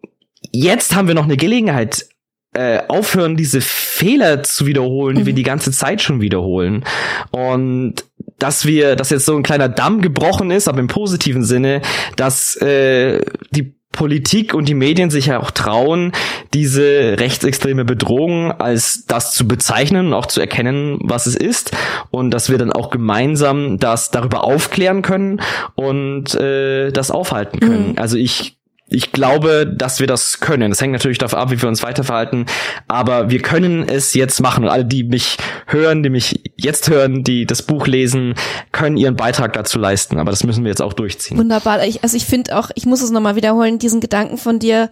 jetzt 0.51 0.95
haben 0.95 1.07
wir 1.07 1.15
noch 1.15 1.23
eine 1.23 1.37
Gelegenheit, 1.37 2.07
äh, 2.53 2.79
aufhören, 2.87 3.37
diese 3.37 3.61
Fehler 3.61 4.43
zu 4.43 4.65
wiederholen, 4.65 5.15
die 5.15 5.25
wir 5.25 5.33
mhm. 5.33 5.37
die 5.37 5.43
ganze 5.43 5.71
Zeit 5.71 6.01
schon 6.01 6.21
wiederholen. 6.21 6.83
Und 7.31 8.03
dass 8.39 8.65
wir, 8.65 8.95
dass 8.95 9.09
jetzt 9.09 9.25
so 9.25 9.35
ein 9.35 9.43
kleiner 9.43 9.69
Damm 9.69 10.01
gebrochen 10.01 10.51
ist, 10.51 10.67
aber 10.67 10.79
im 10.79 10.87
positiven 10.87 11.43
Sinne, 11.43 11.81
dass 12.15 12.55
äh, 12.57 13.21
die 13.51 13.73
Politik 13.91 14.53
und 14.53 14.69
die 14.69 14.73
Medien 14.73 15.09
sich 15.09 15.27
ja 15.27 15.39
auch 15.39 15.51
trauen, 15.51 16.13
diese 16.53 17.17
rechtsextreme 17.19 17.83
Bedrohung 17.83 18.51
als 18.51 19.05
das 19.05 19.33
zu 19.33 19.47
bezeichnen 19.47 20.07
und 20.07 20.13
auch 20.13 20.27
zu 20.27 20.39
erkennen, 20.39 20.97
was 21.01 21.25
es 21.25 21.35
ist 21.35 21.71
und 22.09 22.31
dass 22.31 22.49
wir 22.49 22.57
dann 22.57 22.71
auch 22.71 22.89
gemeinsam 22.89 23.79
das 23.79 24.09
darüber 24.09 24.43
aufklären 24.45 25.01
können 25.01 25.41
und 25.75 26.33
äh, 26.35 26.91
das 26.91 27.11
aufhalten 27.11 27.59
können. 27.59 27.89
Mhm. 27.91 27.97
Also 27.97 28.15
ich 28.17 28.57
ich 28.91 29.13
glaube, 29.13 29.65
dass 29.65 29.99
wir 29.99 30.07
das 30.07 30.41
können. 30.41 30.69
Das 30.69 30.81
hängt 30.81 30.91
natürlich 30.91 31.17
davon 31.17 31.39
ab, 31.39 31.49
wie 31.49 31.61
wir 31.61 31.69
uns 31.69 31.81
weiterverhalten. 31.81 32.45
Aber 32.89 33.29
wir 33.29 33.41
können 33.41 33.87
es 33.87 34.13
jetzt 34.13 34.41
machen. 34.41 34.65
Und 34.65 34.69
alle, 34.69 34.83
die 34.83 35.05
mich 35.05 35.37
hören, 35.65 36.03
die 36.03 36.09
mich 36.09 36.41
jetzt 36.57 36.89
hören, 36.89 37.23
die 37.23 37.45
das 37.45 37.61
Buch 37.61 37.87
lesen, 37.87 38.35
können 38.73 38.97
ihren 38.97 39.15
Beitrag 39.15 39.53
dazu 39.53 39.79
leisten. 39.79 40.19
Aber 40.19 40.29
das 40.29 40.43
müssen 40.43 40.65
wir 40.65 40.69
jetzt 40.69 40.81
auch 40.81 40.93
durchziehen. 40.93 41.37
Wunderbar. 41.37 41.85
Ich, 41.85 42.03
also 42.03 42.17
ich 42.17 42.25
finde 42.25 42.57
auch, 42.57 42.69
ich 42.75 42.85
muss 42.85 43.01
es 43.01 43.11
nochmal 43.11 43.37
wiederholen, 43.37 43.79
diesen 43.79 44.01
Gedanken 44.01 44.37
von 44.37 44.59
dir, 44.59 44.89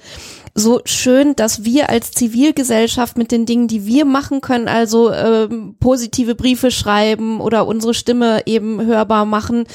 so 0.56 0.82
schön, 0.86 1.36
dass 1.36 1.64
wir 1.64 1.90
als 1.90 2.12
Zivilgesellschaft 2.12 3.18
mit 3.18 3.32
den 3.32 3.46
Dingen, 3.46 3.68
die 3.68 3.86
wir 3.86 4.06
machen 4.06 4.42
können, 4.42 4.68
also 4.68 5.12
ähm, 5.12 5.76
positive 5.80 6.36
Briefe 6.36 6.72
schreiben 6.72 7.42
oder 7.42 7.68
unsere 7.68 7.94
Stimme 7.94 8.44
eben 8.46 8.86
hörbar 8.86 9.26
machen, 9.26 9.66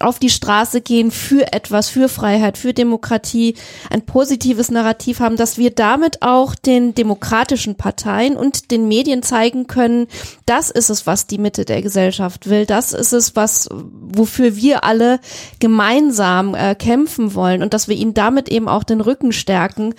auf 0.00 0.18
die 0.18 0.30
Straße 0.30 0.80
gehen 0.80 1.10
für 1.10 1.52
etwas, 1.52 1.88
für 1.88 2.08
Freiheit, 2.08 2.58
für 2.58 2.72
Demokratie, 2.72 3.54
ein 3.90 4.04
positives 4.06 4.70
Narrativ 4.70 5.20
haben, 5.20 5.36
dass 5.36 5.58
wir 5.58 5.70
damit 5.70 6.22
auch 6.22 6.54
den 6.54 6.94
demokratischen 6.94 7.76
Parteien 7.76 8.36
und 8.36 8.70
den 8.70 8.88
Medien 8.88 9.22
zeigen 9.22 9.66
können, 9.66 10.06
das 10.46 10.70
ist 10.70 10.90
es, 10.90 11.06
was 11.06 11.26
die 11.26 11.38
Mitte 11.38 11.64
der 11.64 11.82
Gesellschaft 11.82 12.48
will, 12.48 12.66
das 12.66 12.92
ist 12.92 13.12
es, 13.12 13.36
was 13.36 13.68
wofür 13.70 14.56
wir 14.56 14.84
alle 14.84 15.20
gemeinsam 15.58 16.54
äh, 16.54 16.74
kämpfen 16.74 17.34
wollen 17.34 17.62
und 17.62 17.74
dass 17.74 17.88
wir 17.88 17.96
ihnen 17.96 18.14
damit 18.14 18.48
eben 18.48 18.68
auch 18.68 18.84
den 18.84 19.00
Rücken 19.00 19.32
stärken 19.32 19.94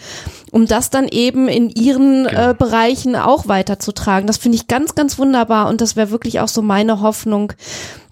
um 0.52 0.66
das 0.68 0.90
dann 0.90 1.08
eben 1.08 1.48
in 1.48 1.70
ihren 1.70 2.26
genau. 2.26 2.50
äh, 2.52 2.54
Bereichen 2.54 3.16
auch 3.16 3.48
weiterzutragen. 3.48 4.28
Das 4.28 4.38
finde 4.38 4.58
ich 4.58 4.68
ganz, 4.68 4.96
ganz 4.96 5.18
wunderbar 5.18 5.68
und 5.68 5.82
das 5.82 5.96
wäre 5.96 6.12
wirklich 6.12 6.40
auch 6.40 6.48
so 6.48 6.62
meine 6.62 7.02
Hoffnung, 7.02 7.54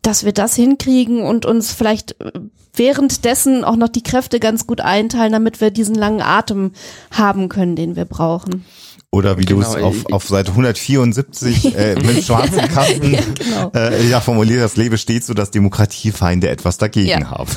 dass 0.02 0.26
wir 0.26 0.34
das 0.34 0.56
hinkriegen 0.56 1.24
und 1.24 1.46
uns 1.46 1.74
vielleicht 1.74 2.20
äh, 2.22 2.32
währenddessen 2.76 3.64
auch 3.64 3.76
noch 3.76 3.90
die 3.90 4.04
Kräfte 4.04 4.40
ganz 4.40 4.68
gut 4.68 4.82
einteilen, 4.82 5.32
damit 5.32 5.62
wir 5.62 5.72
diesen 5.72 5.96
langen 5.96 6.22
Atem 6.22 6.72
haben 7.12 7.50
können, 7.50 7.76
den 7.76 7.96
wir 7.96 8.06
brauchen. 8.06 8.66
Oder 9.14 9.38
wie 9.38 9.46
genau, 9.46 9.62
du 9.62 9.68
es 9.68 9.76
auf, 9.76 10.12
auf 10.12 10.28
Seite 10.28 10.50
174 10.50 11.78
äh, 11.78 11.96
mit 12.04 12.24
schwarzen 12.26 12.68
Kasten 12.68 13.14
ja, 13.14 13.20
genau. 13.36 13.72
äh, 13.76 14.08
ja, 14.08 14.20
formuliert 14.20 14.62
hast, 14.62 14.76
lebe 14.76 14.98
steht 14.98 15.24
so, 15.24 15.36
dass 15.36 15.52
Demokratiefeinde 15.52 16.50
etwas 16.50 16.80
dagegen 16.80 17.22
ja. 17.22 17.30
haben. 17.30 17.52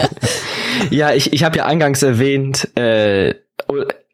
ja, 0.90 1.12
ich, 1.12 1.34
ich 1.34 1.44
habe 1.44 1.58
ja 1.58 1.66
eingangs 1.66 2.02
erwähnt, 2.02 2.74
äh, 2.78 3.34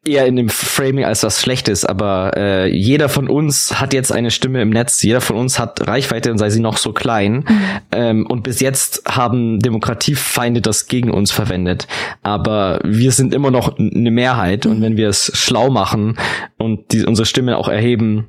eher 0.03 0.25
in 0.25 0.35
dem 0.35 0.49
Framing 0.49 1.05
als 1.05 1.21
was 1.21 1.41
Schlechtes, 1.41 1.85
aber 1.85 2.31
äh, 2.35 2.75
jeder 2.75 3.07
von 3.07 3.27
uns 3.27 3.79
hat 3.79 3.93
jetzt 3.93 4.11
eine 4.11 4.31
Stimme 4.31 4.61
im 4.61 4.71
Netz, 4.71 5.03
jeder 5.03 5.21
von 5.21 5.35
uns 5.35 5.59
hat 5.59 5.87
Reichweite 5.87 6.31
und 6.31 6.39
sei 6.39 6.49
sie 6.49 6.59
noch 6.59 6.77
so 6.77 6.91
klein. 6.91 7.45
Mhm. 7.47 7.61
Ähm, 7.91 8.27
und 8.27 8.41
bis 8.41 8.59
jetzt 8.61 9.03
haben 9.07 9.59
Demokratiefeinde 9.59 10.61
das 10.61 10.87
gegen 10.87 11.11
uns 11.11 11.31
verwendet. 11.31 11.87
Aber 12.23 12.79
wir 12.83 13.11
sind 13.11 13.33
immer 13.33 13.51
noch 13.51 13.77
eine 13.77 14.11
Mehrheit 14.11 14.65
und 14.65 14.81
wenn 14.81 14.97
wir 14.97 15.09
es 15.09 15.31
schlau 15.35 15.69
machen 15.69 16.17
und 16.57 16.91
die, 16.93 17.05
unsere 17.05 17.27
Stimme 17.27 17.57
auch 17.57 17.67
erheben, 17.67 18.27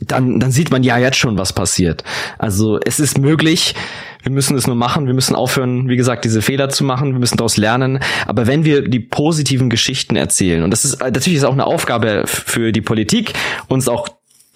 dann, 0.00 0.40
dann 0.40 0.50
sieht 0.50 0.70
man 0.70 0.82
ja 0.82 0.98
jetzt 0.98 1.16
schon, 1.16 1.38
was 1.38 1.52
passiert. 1.52 2.04
Also 2.38 2.78
es 2.84 3.00
ist 3.00 3.18
möglich, 3.18 3.74
wir 4.22 4.32
müssen 4.32 4.56
es 4.56 4.66
nur 4.66 4.76
machen, 4.76 5.06
wir 5.06 5.14
müssen 5.14 5.34
aufhören, 5.34 5.88
wie 5.88 5.96
gesagt, 5.96 6.24
diese 6.24 6.42
Fehler 6.42 6.68
zu 6.68 6.84
machen, 6.84 7.12
wir 7.12 7.18
müssen 7.18 7.36
daraus 7.36 7.56
lernen. 7.56 8.00
Aber 8.26 8.46
wenn 8.46 8.64
wir 8.64 8.88
die 8.88 9.00
positiven 9.00 9.70
Geschichten 9.70 10.16
erzählen, 10.16 10.62
und 10.62 10.70
das 10.70 10.84
ist 10.84 11.00
natürlich 11.00 11.38
ist 11.38 11.44
auch 11.44 11.52
eine 11.52 11.66
Aufgabe 11.66 12.24
für 12.26 12.72
die 12.72 12.82
Politik, 12.82 13.32
uns 13.68 13.88
auch 13.88 14.08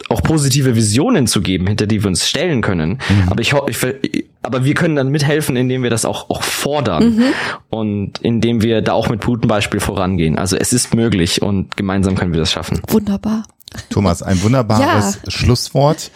auch 0.09 0.23
positive 0.23 0.75
Visionen 0.77 1.27
zu 1.27 1.41
geben, 1.41 1.67
hinter 1.67 1.87
die 1.87 2.03
wir 2.03 2.09
uns 2.09 2.29
stellen 2.29 2.61
können. 2.61 2.99
Mhm. 3.09 3.29
Aber 3.29 3.41
ich, 3.41 3.55
ich, 3.69 4.27
aber 4.43 4.65
wir 4.65 4.75
können 4.75 4.97
dann 4.97 5.09
mithelfen, 5.09 5.57
indem 5.57 5.83
wir 5.83 5.91
das 5.91 6.05
auch, 6.05 6.31
auch 6.31 6.43
fordern 6.43 7.17
mhm. 7.17 7.25
und 7.71 8.19
indem 8.21 8.63
wir 8.63 8.83
da 8.83 8.93
auch 8.93 9.09
mit 9.09 9.25
gutem 9.25 9.49
Beispiel 9.49 9.81
vorangehen. 9.81 10.39
Also 10.39 10.57
es 10.57 10.73
ist 10.73 10.95
möglich 10.95 11.43
und 11.43 11.77
gemeinsam 11.77 12.15
können 12.15 12.33
wir 12.33 12.41
das 12.41 12.53
schaffen. 12.53 12.81
Wunderbar. 12.89 13.45
Thomas, 13.91 14.23
ein 14.23 14.43
wunderbares 14.43 15.19
ja. 15.25 15.31
Schlusswort. 15.31 16.11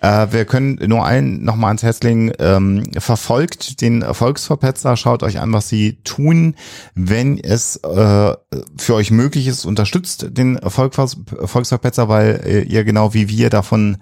Äh, 0.00 0.28
wir 0.30 0.44
können 0.44 0.78
nur 0.86 1.04
allen 1.04 1.44
nochmal 1.44 1.68
ans 1.68 1.82
Herz 1.82 2.00
legen, 2.02 2.32
ähm, 2.38 2.84
verfolgt 2.98 3.80
den 3.80 4.02
Erfolgsverpetzer, 4.02 4.96
schaut 4.96 5.22
euch 5.22 5.40
an, 5.40 5.52
was 5.52 5.68
sie 5.68 5.98
tun. 6.04 6.54
Wenn 6.94 7.38
es 7.38 7.76
äh, 7.76 8.34
für 8.76 8.94
euch 8.94 9.10
möglich 9.10 9.46
ist, 9.46 9.64
unterstützt 9.64 10.26
den 10.30 10.56
Erfolgsverpetzer, 10.56 12.08
weil 12.08 12.40
äh, 12.44 12.62
ihr 12.62 12.84
genau 12.84 13.14
wie 13.14 13.28
wir 13.28 13.50
davon 13.50 13.98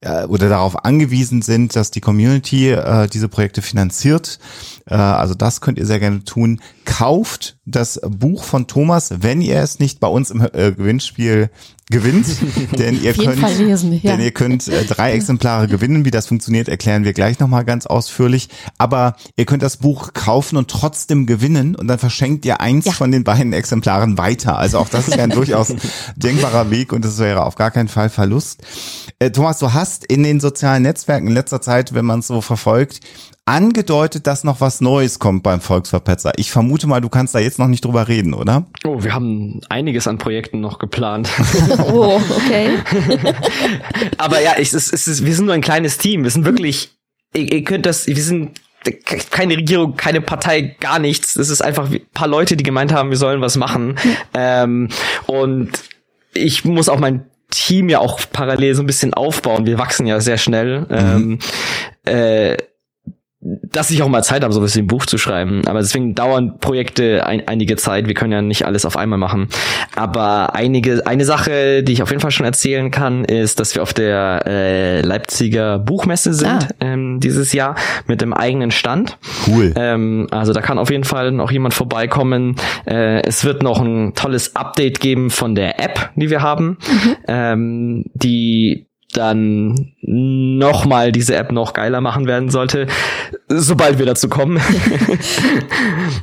äh, 0.00 0.24
oder 0.24 0.48
darauf 0.48 0.84
angewiesen 0.84 1.42
sind, 1.42 1.76
dass 1.76 1.90
die 1.90 2.00
Community 2.00 2.70
äh, 2.70 3.08
diese 3.08 3.28
Projekte 3.28 3.62
finanziert. 3.62 4.38
Äh, 4.86 4.94
also 4.94 5.34
das 5.34 5.60
könnt 5.60 5.78
ihr 5.78 5.86
sehr 5.86 6.00
gerne 6.00 6.24
tun. 6.24 6.60
Kauft 6.84 7.58
das 7.64 8.00
Buch 8.06 8.44
von 8.44 8.66
Thomas, 8.66 9.10
wenn 9.20 9.42
ihr 9.42 9.60
es 9.60 9.78
nicht 9.78 10.00
bei 10.00 10.08
uns 10.08 10.30
im 10.30 10.40
äh, 10.40 10.72
Gewinnspiel 10.72 11.50
gewinnt, 11.90 12.26
denn 12.78 13.02
ihr 13.02 13.12
könnt, 13.12 13.58
lesen, 13.58 13.92
ja. 14.02 14.12
denn 14.12 14.20
ihr 14.20 14.30
könnt 14.30 14.68
äh, 14.68 14.84
drei 14.84 15.12
Exemplare 15.12 15.68
gewinnen. 15.68 16.04
Wie 16.04 16.10
das 16.10 16.26
funktioniert, 16.26 16.68
erklären 16.68 17.04
wir 17.04 17.12
gleich 17.12 17.40
nochmal 17.40 17.64
ganz 17.64 17.86
ausführlich. 17.86 18.48
Aber 18.78 19.16
ihr 19.36 19.44
könnt 19.44 19.62
das 19.62 19.76
Buch 19.76 20.12
kaufen 20.14 20.56
und 20.56 20.70
trotzdem 20.70 21.26
gewinnen 21.26 21.74
und 21.74 21.88
dann 21.88 21.98
verschenkt 21.98 22.44
ihr 22.44 22.60
eins 22.60 22.86
ja. 22.86 22.92
von 22.92 23.10
den 23.10 23.24
beiden 23.24 23.52
Exemplaren 23.52 24.16
weiter. 24.16 24.56
Also 24.56 24.78
auch 24.78 24.88
das 24.88 25.08
ist 25.08 25.16
ja 25.16 25.24
ein 25.24 25.30
durchaus 25.40 25.74
denkbarer 26.16 26.70
Weg 26.70 26.92
und 26.92 27.04
das 27.04 27.18
wäre 27.18 27.44
auf 27.44 27.56
gar 27.56 27.70
keinen 27.70 27.88
Fall 27.88 28.08
Verlust. 28.08 28.62
Äh, 29.18 29.30
Thomas, 29.30 29.58
du 29.58 29.72
hast 29.72 30.04
in 30.04 30.22
den 30.22 30.40
sozialen 30.40 30.84
Netzwerken 30.84 31.26
in 31.26 31.34
letzter 31.34 31.60
Zeit, 31.60 31.92
wenn 31.92 32.04
man 32.04 32.20
es 32.20 32.28
so 32.28 32.40
verfolgt, 32.40 33.00
angedeutet, 33.50 34.28
dass 34.28 34.44
noch 34.44 34.60
was 34.60 34.80
Neues 34.80 35.18
kommt 35.18 35.42
beim 35.42 35.60
Volksverpetzer. 35.60 36.32
Ich 36.36 36.52
vermute 36.52 36.86
mal, 36.86 37.00
du 37.00 37.08
kannst 37.08 37.34
da 37.34 37.40
jetzt 37.40 37.58
noch 37.58 37.66
nicht 37.66 37.84
drüber 37.84 38.06
reden, 38.06 38.32
oder? 38.32 38.66
Oh, 38.84 39.02
wir 39.02 39.12
haben 39.12 39.60
einiges 39.68 40.06
an 40.06 40.18
Projekten 40.18 40.60
noch 40.60 40.78
geplant. 40.78 41.28
oh, 41.92 42.20
okay. 42.30 42.78
Aber 44.18 44.40
ja, 44.40 44.52
es 44.56 44.72
ist, 44.72 44.92
es 44.92 45.08
ist, 45.08 45.24
wir 45.24 45.34
sind 45.34 45.46
nur 45.46 45.54
ein 45.54 45.62
kleines 45.62 45.98
Team. 45.98 46.22
Wir 46.22 46.30
sind 46.30 46.44
wirklich, 46.44 46.90
ihr, 47.34 47.52
ihr 47.52 47.64
könnt 47.64 47.86
das, 47.86 48.06
wir 48.06 48.22
sind 48.22 48.60
keine 49.30 49.56
Regierung, 49.56 49.96
keine 49.96 50.20
Partei, 50.20 50.76
gar 50.78 51.00
nichts. 51.00 51.34
Es 51.34 51.50
ist 51.50 51.60
einfach 51.60 51.90
ein 51.90 52.00
paar 52.14 52.28
Leute, 52.28 52.56
die 52.56 52.62
gemeint 52.62 52.92
haben, 52.92 53.10
wir 53.10 53.16
sollen 53.16 53.40
was 53.40 53.56
machen. 53.56 53.96
ähm, 54.32 54.90
und 55.26 55.72
ich 56.34 56.64
muss 56.64 56.88
auch 56.88 57.00
mein 57.00 57.26
Team 57.50 57.88
ja 57.88 57.98
auch 57.98 58.20
parallel 58.32 58.76
so 58.76 58.82
ein 58.82 58.86
bisschen 58.86 59.12
aufbauen. 59.12 59.66
Wir 59.66 59.76
wachsen 59.76 60.06
ja 60.06 60.20
sehr 60.20 60.38
schnell. 60.38 60.82
Mhm. 60.82 60.86
Ähm, 60.90 61.38
äh, 62.04 62.56
dass 63.42 63.90
ich 63.90 64.02
auch 64.02 64.08
mal 64.08 64.22
Zeit 64.22 64.42
habe, 64.42 64.52
sowas 64.52 64.76
wie 64.76 64.80
ein 64.80 64.86
Buch 64.86 65.06
zu 65.06 65.16
schreiben. 65.16 65.62
Aber 65.66 65.78
deswegen 65.78 66.14
dauern 66.14 66.58
Projekte 66.58 67.26
ein, 67.26 67.48
einige 67.48 67.76
Zeit. 67.76 68.06
Wir 68.06 68.14
können 68.14 68.32
ja 68.32 68.42
nicht 68.42 68.66
alles 68.66 68.84
auf 68.84 68.98
einmal 68.98 69.18
machen. 69.18 69.48
Aber 69.96 70.54
einige, 70.54 71.06
eine 71.06 71.24
Sache, 71.24 71.82
die 71.82 71.92
ich 71.92 72.02
auf 72.02 72.10
jeden 72.10 72.20
Fall 72.20 72.32
schon 72.32 72.44
erzählen 72.44 72.90
kann, 72.90 73.24
ist, 73.24 73.58
dass 73.58 73.74
wir 73.74 73.82
auf 73.82 73.94
der 73.94 74.42
äh, 74.46 75.00
Leipziger 75.00 75.78
Buchmesse 75.78 76.34
sind 76.34 76.50
ah. 76.50 76.68
ähm, 76.80 77.18
dieses 77.20 77.54
Jahr 77.54 77.76
mit 78.06 78.20
dem 78.20 78.34
eigenen 78.34 78.70
Stand. 78.70 79.16
Cool. 79.46 79.72
Ähm, 79.74 80.26
also 80.30 80.52
da 80.52 80.60
kann 80.60 80.78
auf 80.78 80.90
jeden 80.90 81.04
Fall 81.04 81.32
noch 81.32 81.50
jemand 81.50 81.72
vorbeikommen. 81.72 82.56
Äh, 82.86 83.22
es 83.22 83.44
wird 83.46 83.62
noch 83.62 83.80
ein 83.80 84.12
tolles 84.14 84.54
Update 84.54 85.00
geben 85.00 85.30
von 85.30 85.54
der 85.54 85.82
App, 85.82 86.10
die 86.14 86.28
wir 86.28 86.42
haben, 86.42 86.76
mhm. 86.86 87.16
ähm, 87.26 88.04
die 88.12 88.89
dann 89.12 89.92
nochmal 90.02 91.12
diese 91.12 91.36
App 91.36 91.52
noch 91.52 91.72
geiler 91.72 92.00
machen 92.00 92.26
werden 92.26 92.50
sollte, 92.50 92.86
sobald 93.48 93.98
wir 93.98 94.06
dazu 94.06 94.28
kommen. 94.28 94.60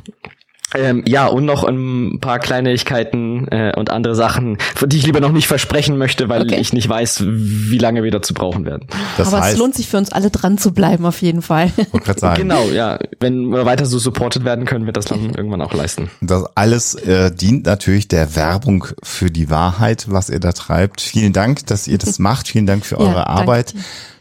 Ähm, 0.74 1.02
ja, 1.06 1.26
und 1.26 1.46
noch 1.46 1.64
ein 1.64 2.18
paar 2.20 2.38
Kleinigkeiten 2.38 3.48
äh, 3.48 3.72
und 3.74 3.90
andere 3.90 4.14
Sachen, 4.14 4.58
die 4.84 4.98
ich 4.98 5.06
lieber 5.06 5.20
noch 5.20 5.32
nicht 5.32 5.46
versprechen 5.46 5.96
möchte, 5.96 6.28
weil 6.28 6.42
okay. 6.42 6.56
ich 6.56 6.74
nicht 6.74 6.88
weiß, 6.88 7.22
wie 7.24 7.78
lange 7.78 8.02
wir 8.02 8.10
dazu 8.10 8.34
brauchen 8.34 8.66
werden. 8.66 8.86
Das 9.16 9.28
Aber 9.28 9.42
heißt, 9.42 9.54
es 9.54 9.58
lohnt 9.58 9.74
sich 9.74 9.88
für 9.88 9.96
uns 9.96 10.12
alle 10.12 10.30
dran 10.30 10.58
zu 10.58 10.72
bleiben, 10.72 11.06
auf 11.06 11.22
jeden 11.22 11.40
Fall. 11.40 11.72
Sagen. 12.16 12.42
Genau, 12.42 12.64
ja. 12.68 12.98
Wenn 13.20 13.48
wir 13.50 13.64
weiter 13.64 13.86
so 13.86 13.98
supported 13.98 14.44
werden, 14.44 14.66
können 14.66 14.86
wir 14.86 14.92
das 14.92 15.06
dann 15.06 15.34
irgendwann 15.34 15.62
auch 15.62 15.72
leisten. 15.72 16.10
Das 16.20 16.44
alles 16.54 16.94
äh, 16.94 17.30
dient 17.30 17.66
natürlich 17.66 18.08
der 18.08 18.36
Werbung 18.36 18.86
für 19.02 19.30
die 19.30 19.50
Wahrheit, 19.50 20.06
was 20.10 20.28
ihr 20.28 20.40
da 20.40 20.52
treibt. 20.52 21.00
Vielen 21.00 21.32
Dank, 21.32 21.66
dass 21.66 21.86
ihr 21.88 21.98
das 21.98 22.18
macht. 22.18 22.48
Vielen 22.48 22.66
Dank 22.66 22.84
für 22.84 22.98
eure 22.98 23.20
ja, 23.20 23.26
Arbeit. 23.26 23.74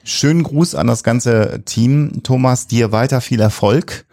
Schönen 0.04 0.44
Gruß 0.44 0.76
an 0.76 0.88
das 0.88 1.04
ganze 1.04 1.62
Team. 1.66 2.24
Thomas, 2.24 2.68
dir 2.68 2.92
weiter 2.92 3.20
viel 3.20 3.42
Erfolg. 3.42 4.06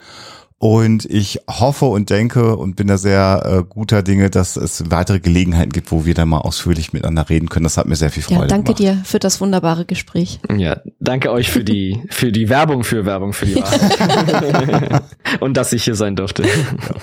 Und 0.65 1.05
ich 1.05 1.41
hoffe 1.47 1.85
und 1.85 2.09
denke 2.09 2.57
und 2.57 2.75
bin 2.75 2.87
da 2.87 2.97
sehr 2.97 3.43
äh, 3.45 3.65
guter 3.69 4.03
Dinge, 4.03 4.31
dass 4.31 4.57
es 4.57 4.91
weitere 4.91 5.21
Gelegenheiten 5.21 5.73
gibt, 5.73 5.93
wo 5.93 6.07
wir 6.07 6.15
dann 6.15 6.31
mal 6.31 6.39
ausführlich 6.39 6.95
miteinander 6.95 7.29
reden 7.29 7.51
können. 7.51 7.65
Das 7.65 7.77
hat 7.77 7.85
mir 7.85 7.97
sehr 7.97 8.11
viel 8.11 8.23
Freude 8.23 8.41
ja, 8.41 8.47
danke 8.47 8.73
gemacht. 8.73 8.79
dir 8.79 9.05
für 9.05 9.19
das 9.19 9.43
wunderbare 9.43 9.85
Gespräch. 9.85 10.41
Ja, 10.57 10.81
danke 11.01 11.31
euch 11.33 11.51
für 11.51 11.65
die 11.65 12.03
für 12.09 12.33
die 12.33 12.49
Werbung 12.49 12.83
für 12.83 13.05
Werbung 13.05 13.35
für 13.35 13.45
die 13.45 13.57
Wahrheit. 13.57 15.03
und 15.41 15.59
dass 15.59 15.75
ich 15.75 15.85
hier 15.85 15.97
sein 15.97 16.17
durfte. 16.17 16.45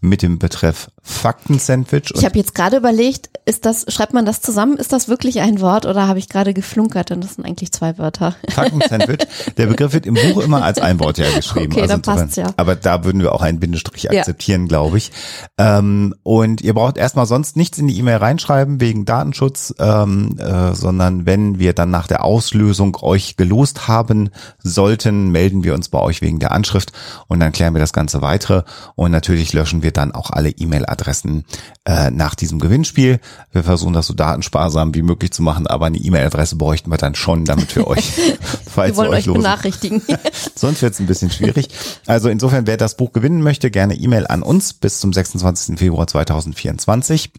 mit 0.01 0.23
dem 0.23 0.41
Betreff 0.41 0.91
Fakten-Sandwich. 1.03 2.12
Ich 2.14 2.24
habe 2.24 2.38
jetzt 2.38 2.55
gerade 2.55 2.76
überlegt, 2.76 3.30
ist 3.44 3.66
das, 3.66 3.86
schreibt 3.88 4.14
man 4.14 4.24
das 4.24 4.40
zusammen? 4.40 4.76
Ist 4.76 4.92
das 4.92 5.09
wirklich 5.09 5.40
ein 5.40 5.61
Wort 5.61 5.84
oder 5.84 6.07
habe 6.07 6.20
ich 6.20 6.28
gerade 6.28 6.55
geflunkert 6.55 7.11
und 7.11 7.24
das 7.24 7.34
sind 7.34 7.44
eigentlich 7.44 7.72
zwei 7.72 7.98
Wörter? 7.98 8.36
Fakten-Sandwich. 8.48 9.26
Der 9.57 9.66
Begriff 9.66 9.92
wird 9.92 10.07
im 10.07 10.14
Buch 10.14 10.40
immer 10.40 10.62
als 10.62 10.78
ein 10.78 11.00
Wort 11.00 11.18
ja 11.18 11.28
geschrieben. 11.34 11.72
Okay, 11.72 11.82
also 11.82 11.94
dann 11.94 12.03
passt's 12.03 12.36
ja. 12.36 12.46
Aber 12.57 12.76
da 12.76 13.05
würden 13.05 13.20
wir 13.20 13.32
auch 13.32 13.42
einen 13.42 13.59
Bindestrich 13.59 14.11
akzeptieren, 14.11 14.62
ja. 14.62 14.68
glaube 14.68 14.98
ich. 14.98 15.11
Ähm, 15.59 16.14
und 16.22 16.61
ihr 16.61 16.74
braucht 16.74 16.96
erstmal 16.96 17.26
sonst 17.26 17.57
nichts 17.57 17.78
in 17.78 17.88
die 17.88 17.98
E-Mail 17.98 18.18
reinschreiben 18.18 18.80
wegen 18.80 19.05
Datenschutz, 19.05 19.74
ähm, 19.80 20.38
äh, 20.38 20.72
sondern 20.74 21.26
wenn 21.26 21.59
wir 21.59 21.72
dann 21.72 21.90
nach 21.90 22.07
der 22.07 22.24
Auslösung 22.24 22.96
euch 23.03 23.36
gelost 23.36 23.88
haben 23.88 24.30
sollten, 24.62 25.30
melden 25.32 25.64
wir 25.64 25.74
uns 25.74 25.88
bei 25.88 25.98
euch 25.98 26.22
wegen 26.22 26.38
der 26.38 26.53
Anschrift 26.53 26.92
und 27.26 27.40
dann 27.40 27.50
klären 27.50 27.74
wir 27.74 27.80
das 27.80 27.92
Ganze 27.92 28.22
weitere 28.22 28.62
und 28.94 29.11
natürlich 29.11 29.53
löschen 29.53 29.82
wir 29.82 29.90
dann 29.90 30.12
auch 30.12 30.30
alle 30.30 30.50
E-Mail 30.50 30.84
E-Mail-Adressen 30.93 31.45
äh, 31.84 32.11
nach 32.11 32.34
diesem 32.34 32.59
Gewinnspiel. 32.59 33.20
Wir 33.53 33.64
versuchen 33.64 33.93
das 33.93 34.07
so 34.07 34.14
datensparsam 34.14 34.95
wie 34.95 35.03
möglich 35.03 35.32
zu 35.32 35.43
machen, 35.43 35.66
aber 35.66 35.86
eine 35.86 35.99
E-Mail-Adresse 35.99 36.57
bräuchten 36.57 36.90
wir 36.90 36.99
dann 36.99 37.14
schon, 37.14 37.45
damit 37.45 37.74
wir 37.74 37.86
euch, 37.86 38.05
falls 38.66 38.93
Wir 38.93 38.97
wollen 38.97 39.11
wir 39.11 39.16
euch 39.18 39.26
losen. 39.26 39.43
benachrichtigen. 39.43 40.03
Sonst 40.55 40.82
wird 40.82 40.95
es 40.95 41.01
ein 41.01 41.07
bisschen 41.07 41.30
schwierig. 41.30 41.68
Also 42.07 42.28
insofern, 42.28 42.66
wer 42.66 42.76
das 42.76 42.97
Buch 42.97 43.12
gewinnen 43.12 43.43
möchte, 43.43 43.70
gerne 43.70 43.95
E-Mail 43.95 44.26
an 44.26 44.43
uns 44.43 44.74
bis 44.74 45.01
zum 45.01 45.12
26. 45.12 45.78
Februar 45.78 46.07
2024. 46.07 47.32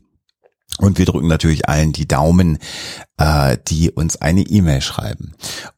Und 0.80 0.98
wir 0.98 1.06
drücken 1.06 1.28
natürlich 1.28 1.70
allen 1.70 1.94
die 1.94 2.08
Daumen, 2.08 2.58
äh, 3.18 3.58
die 3.68 3.92
uns 3.92 4.18
eine 4.22 4.42
E-Mail 4.42 4.82
schreiben. 4.82 5.34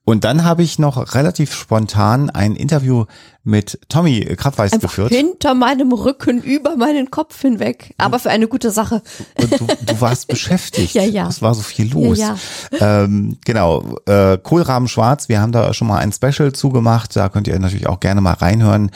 Und 0.05 0.23
dann 0.23 0.45
habe 0.45 0.63
ich 0.63 0.79
noch 0.79 1.13
relativ 1.15 1.53
spontan 1.53 2.29
ein 2.29 2.55
Interview 2.55 3.05
mit 3.43 3.77
Tommy 3.89 4.21
Krabweis 4.37 4.71
Einfach 4.71 4.87
geführt. 4.89 5.11
hinter 5.11 5.53
meinem 5.53 5.91
Rücken, 5.91 6.41
über 6.41 6.77
meinen 6.77 7.11
Kopf 7.11 7.39
hinweg. 7.41 7.93
Aber 7.97 8.19
für 8.19 8.29
eine 8.29 8.47
gute 8.47 8.71
Sache. 8.71 9.03
Und 9.39 9.59
du, 9.59 9.67
du 9.85 10.01
warst 10.01 10.27
beschäftigt. 10.29 10.93
Ja, 10.93 11.03
ja. 11.03 11.27
Es 11.27 11.41
war 11.41 11.53
so 11.53 11.61
viel 11.61 11.91
los. 11.91 12.17
Ja, 12.17 12.37
Ähm, 12.79 13.37
genau. 13.43 13.97
Äh, 14.05 14.37
Kohlraben 14.41 14.87
Schwarz, 14.87 15.27
wir 15.27 15.41
haben 15.41 15.51
da 15.51 15.73
schon 15.73 15.89
mal 15.89 15.97
ein 15.99 16.13
Special 16.13 16.53
zugemacht. 16.53 17.15
Da 17.15 17.27
könnt 17.29 17.47
ihr 17.49 17.59
natürlich 17.59 17.87
auch 17.87 17.99
gerne 17.99 18.21
mal 18.21 18.33
reinhören. 18.33 18.91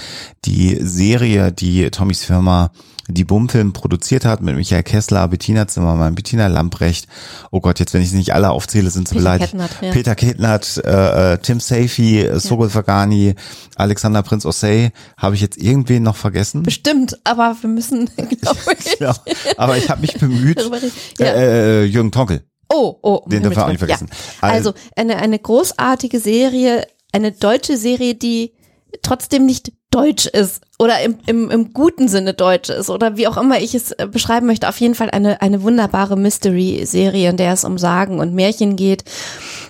Die 0.45 0.77
Serie, 0.81 1.51
die 1.51 1.91
Tommys 1.91 2.23
Firma 2.23 2.71
die 3.09 3.23
Bumfilm 3.23 3.73
produziert 3.73 4.23
hat 4.23 4.41
mit 4.41 4.55
Michael 4.55 4.83
Kessler, 4.83 5.27
Bettina 5.27 5.67
Zimmermann, 5.67 6.15
Bettina 6.15 6.47
Lamprecht. 6.47 7.07
Oh 7.51 7.59
Gott, 7.59 7.79
jetzt 7.79 7.93
wenn 7.93 8.01
ich 8.01 8.11
sie 8.11 8.17
nicht 8.17 8.33
alle 8.33 8.51
aufzähle, 8.51 8.89
sind 8.91 9.07
sie 9.07 9.15
Peter 9.15 9.21
beleidigt. 9.23 9.51
Kettnert, 9.51 9.71
ja. 9.81 9.91
Peter 9.91 10.15
Kettnert, 10.15 10.81
äh, 10.85 11.33
äh, 11.33 11.37
Tim 11.39 11.59
Safey, 11.59 12.21
äh, 12.21 12.39
Sogol 12.39 12.69
Fagani, 12.69 13.35
Alexander 13.75 14.21
Prinz 14.23 14.45
Osei. 14.45 14.91
Habe 15.17 15.35
ich 15.35 15.41
jetzt 15.41 15.57
irgendwen 15.57 16.03
noch 16.03 16.15
vergessen? 16.15 16.63
Bestimmt, 16.63 17.17
aber 17.23 17.55
wir 17.59 17.69
müssen, 17.69 18.09
glaube 18.41 18.59
ich, 18.79 18.99
Ja, 18.99 19.15
aber 19.57 19.77
ich 19.77 19.89
habe 19.89 20.01
mich 20.01 20.13
bemüht. 20.13 20.61
Ja. 21.17 21.25
Äh, 21.25 21.83
äh, 21.83 21.85
Jürgen 21.85 22.11
Tonkel. 22.11 22.43
Oh, 22.71 22.95
oh. 23.01 23.23
Den 23.27 23.41
dürfen 23.41 23.57
wir 23.57 23.63
auch 23.65 23.69
nicht 23.69 23.81
Ja. 23.81 23.87
vergessen. 23.87 24.09
Also 24.41 24.73
eine, 24.95 25.17
eine 25.17 25.39
großartige 25.39 26.19
Serie, 26.19 26.85
eine 27.11 27.31
deutsche 27.31 27.77
Serie, 27.77 28.13
die 28.13 28.53
trotzdem 29.01 29.45
nicht 29.45 29.71
deutsch 29.91 30.27
ist 30.27 30.61
oder 30.77 31.01
im, 31.01 31.17
im, 31.25 31.49
im 31.49 31.73
guten 31.73 32.07
Sinne 32.07 32.33
deutsch 32.33 32.69
ist 32.69 32.89
oder 32.89 33.17
wie 33.17 33.27
auch 33.27 33.37
immer 33.37 33.59
ich 33.59 33.73
es 33.73 33.91
äh, 33.91 34.07
beschreiben 34.09 34.45
möchte. 34.45 34.69
Auf 34.69 34.79
jeden 34.79 34.95
Fall 34.95 35.09
eine, 35.09 35.41
eine 35.41 35.63
wunderbare 35.63 36.15
Mystery-Serie, 36.15 37.29
in 37.29 37.37
der 37.37 37.53
es 37.53 37.65
um 37.65 37.77
Sagen 37.77 38.19
und 38.19 38.33
Märchen 38.33 38.75
geht. 38.75 39.03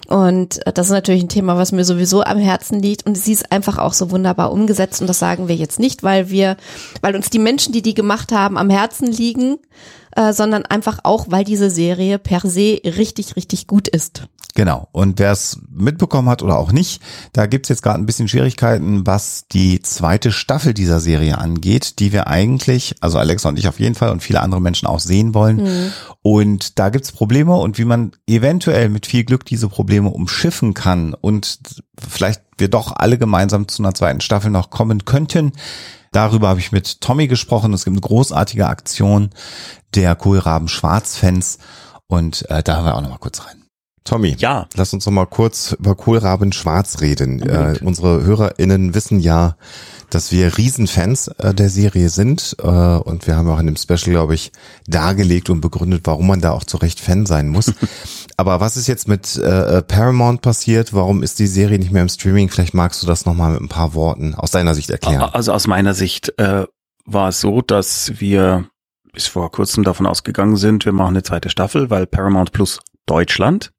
Und 0.07 0.65
äh, 0.67 0.73
das 0.73 0.87
ist 0.87 0.93
natürlich 0.93 1.23
ein 1.23 1.29
Thema, 1.29 1.57
was 1.57 1.71
mir 1.71 1.85
sowieso 1.85 2.21
am 2.23 2.37
Herzen 2.37 2.81
liegt. 2.81 3.05
Und 3.05 3.15
sie 3.15 3.31
ist 3.31 3.51
einfach 3.51 3.77
auch 3.77 3.93
so 3.93 4.11
wunderbar 4.11 4.51
umgesetzt. 4.51 4.99
Und 5.01 5.07
das 5.07 5.19
sagen 5.19 5.47
wir 5.47 5.55
jetzt 5.55 5.79
nicht, 5.79 6.03
weil 6.03 6.29
wir, 6.29 6.57
weil 7.01 7.15
uns 7.15 7.29
die 7.29 7.39
Menschen, 7.39 7.71
die 7.71 7.81
die 7.81 7.93
gemacht 7.93 8.31
haben, 8.33 8.57
am 8.57 8.69
Herzen 8.69 9.07
liegen, 9.07 9.57
äh, 10.15 10.33
sondern 10.33 10.65
einfach 10.65 10.99
auch, 11.03 11.27
weil 11.29 11.45
diese 11.45 11.69
Serie 11.69 12.19
per 12.19 12.41
se 12.41 12.81
richtig, 12.83 13.35
richtig 13.37 13.67
gut 13.67 13.87
ist. 13.87 14.23
Genau. 14.55 14.87
Und 14.91 15.19
wer 15.19 15.31
es 15.31 15.59
mitbekommen 15.69 16.27
hat 16.27 16.41
oder 16.41 16.57
auch 16.57 16.71
nicht, 16.71 17.01
da 17.33 17.45
gibt's 17.45 17.69
jetzt 17.69 17.83
gerade 17.83 17.99
ein 17.99 18.05
bisschen 18.05 18.27
Schwierigkeiten, 18.27 19.05
was 19.05 19.45
die 19.51 19.81
zweite 19.81 20.31
Staffel 20.31 20.73
dieser 20.73 20.99
Serie 20.99 21.37
angeht, 21.37 21.99
die 21.99 22.11
wir 22.11 22.27
eigentlich, 22.27 22.95
also 22.99 23.19
Alexa 23.19 23.49
und 23.49 23.59
ich 23.59 23.67
auf 23.67 23.79
jeden 23.79 23.95
Fall 23.95 24.09
und 24.09 24.23
viele 24.23 24.41
andere 24.41 24.59
Menschen 24.59 24.87
auch 24.87 24.99
sehen 24.99 25.33
wollen. 25.33 25.91
Und 26.21 26.79
da 26.79 26.89
gibt's 26.89 27.11
Probleme 27.11 27.55
und 27.55 27.77
wie 27.77 27.85
man 27.85 28.11
eventuell 28.27 28.89
mit 28.89 29.05
viel 29.05 29.23
Glück 29.23 29.45
diese 29.45 29.69
Probleme 29.69 30.09
umschiffen 30.09 30.73
kann 30.73 31.13
und 31.13 31.59
vielleicht 31.97 32.41
wir 32.57 32.69
doch 32.69 32.91
alle 32.95 33.17
gemeinsam 33.17 33.67
zu 33.67 33.83
einer 33.83 33.93
zweiten 33.93 34.21
Staffel 34.21 34.51
noch 34.51 34.69
kommen 34.69 35.05
könnten. 35.05 35.53
Darüber 36.11 36.49
habe 36.49 36.59
ich 36.59 36.71
mit 36.71 37.01
Tommy 37.01 37.27
gesprochen. 37.27 37.73
Es 37.73 37.85
gibt 37.85 37.93
eine 37.93 38.01
großartige 38.01 38.67
Aktion 38.67 39.29
der 39.95 40.15
Kohlraben 40.15 40.67
Schwarz-Fans 40.67 41.59
und 42.07 42.49
äh, 42.49 42.63
da 42.63 42.75
hören 42.75 42.85
wir 42.85 42.95
auch 42.95 43.01
noch 43.01 43.11
mal 43.11 43.17
kurz 43.19 43.45
rein. 43.45 43.68
Tommy, 44.03 44.35
Ja. 44.39 44.67
lass 44.75 44.93
uns 44.93 45.05
noch 45.05 45.13
mal 45.13 45.25
kurz 45.25 45.73
über 45.73 45.95
Kohlraben 45.95 46.51
Schwarz 46.51 47.01
reden. 47.01 47.41
Äh, 47.41 47.79
unsere 47.83 48.23
HörerInnen 48.23 48.93
wissen 48.95 49.19
ja, 49.19 49.55
dass 50.09 50.31
wir 50.31 50.57
Riesenfans 50.57 51.27
äh, 51.37 51.53
der 51.53 51.69
Serie 51.69 52.09
sind 52.09 52.55
äh, 52.59 52.65
und 52.67 53.27
wir 53.27 53.35
haben 53.35 53.47
auch 53.49 53.59
in 53.59 53.67
dem 53.67 53.75
Special, 53.75 54.11
glaube 54.11 54.33
ich, 54.33 54.51
dargelegt 54.87 55.49
und 55.49 55.61
begründet, 55.61 56.01
warum 56.05 56.27
man 56.27 56.41
da 56.41 56.51
auch 56.51 56.63
zu 56.63 56.77
Recht 56.77 56.99
Fan 56.99 57.25
sein 57.25 57.49
muss. 57.49 57.71
Aber 58.37 58.59
was 58.59 58.77
ist 58.77 58.87
jetzt 58.87 59.07
mit 59.07 59.35
äh, 59.37 59.81
Paramount 59.83 60.41
passiert? 60.41 60.93
Warum 60.93 61.21
ist 61.21 61.39
die 61.39 61.47
Serie 61.47 61.77
nicht 61.77 61.91
mehr 61.91 62.01
im 62.01 62.09
Streaming? 62.09 62.49
Vielleicht 62.49 62.73
magst 62.73 63.03
du 63.03 63.07
das 63.07 63.25
noch 63.25 63.35
mal 63.35 63.51
mit 63.51 63.61
ein 63.61 63.69
paar 63.69 63.93
Worten 63.93 64.33
aus 64.33 64.51
deiner 64.51 64.73
Sicht 64.73 64.89
erklären. 64.89 65.21
Also 65.21 65.51
aus 65.53 65.67
meiner 65.67 65.93
Sicht 65.93 66.33
äh, 66.39 66.65
war 67.05 67.29
es 67.29 67.41
so, 67.41 67.61
dass 67.61 68.13
wir 68.19 68.65
bis 69.13 69.27
vor 69.27 69.51
kurzem 69.51 69.83
davon 69.83 70.05
ausgegangen 70.05 70.55
sind, 70.55 70.85
wir 70.85 70.93
machen 70.93 71.09
eine 71.09 71.23
zweite 71.23 71.49
Staffel, 71.49 71.89
weil 71.89 72.07
Paramount 72.07 72.51
Plus 72.51 72.79
Deutschland, 73.05 73.71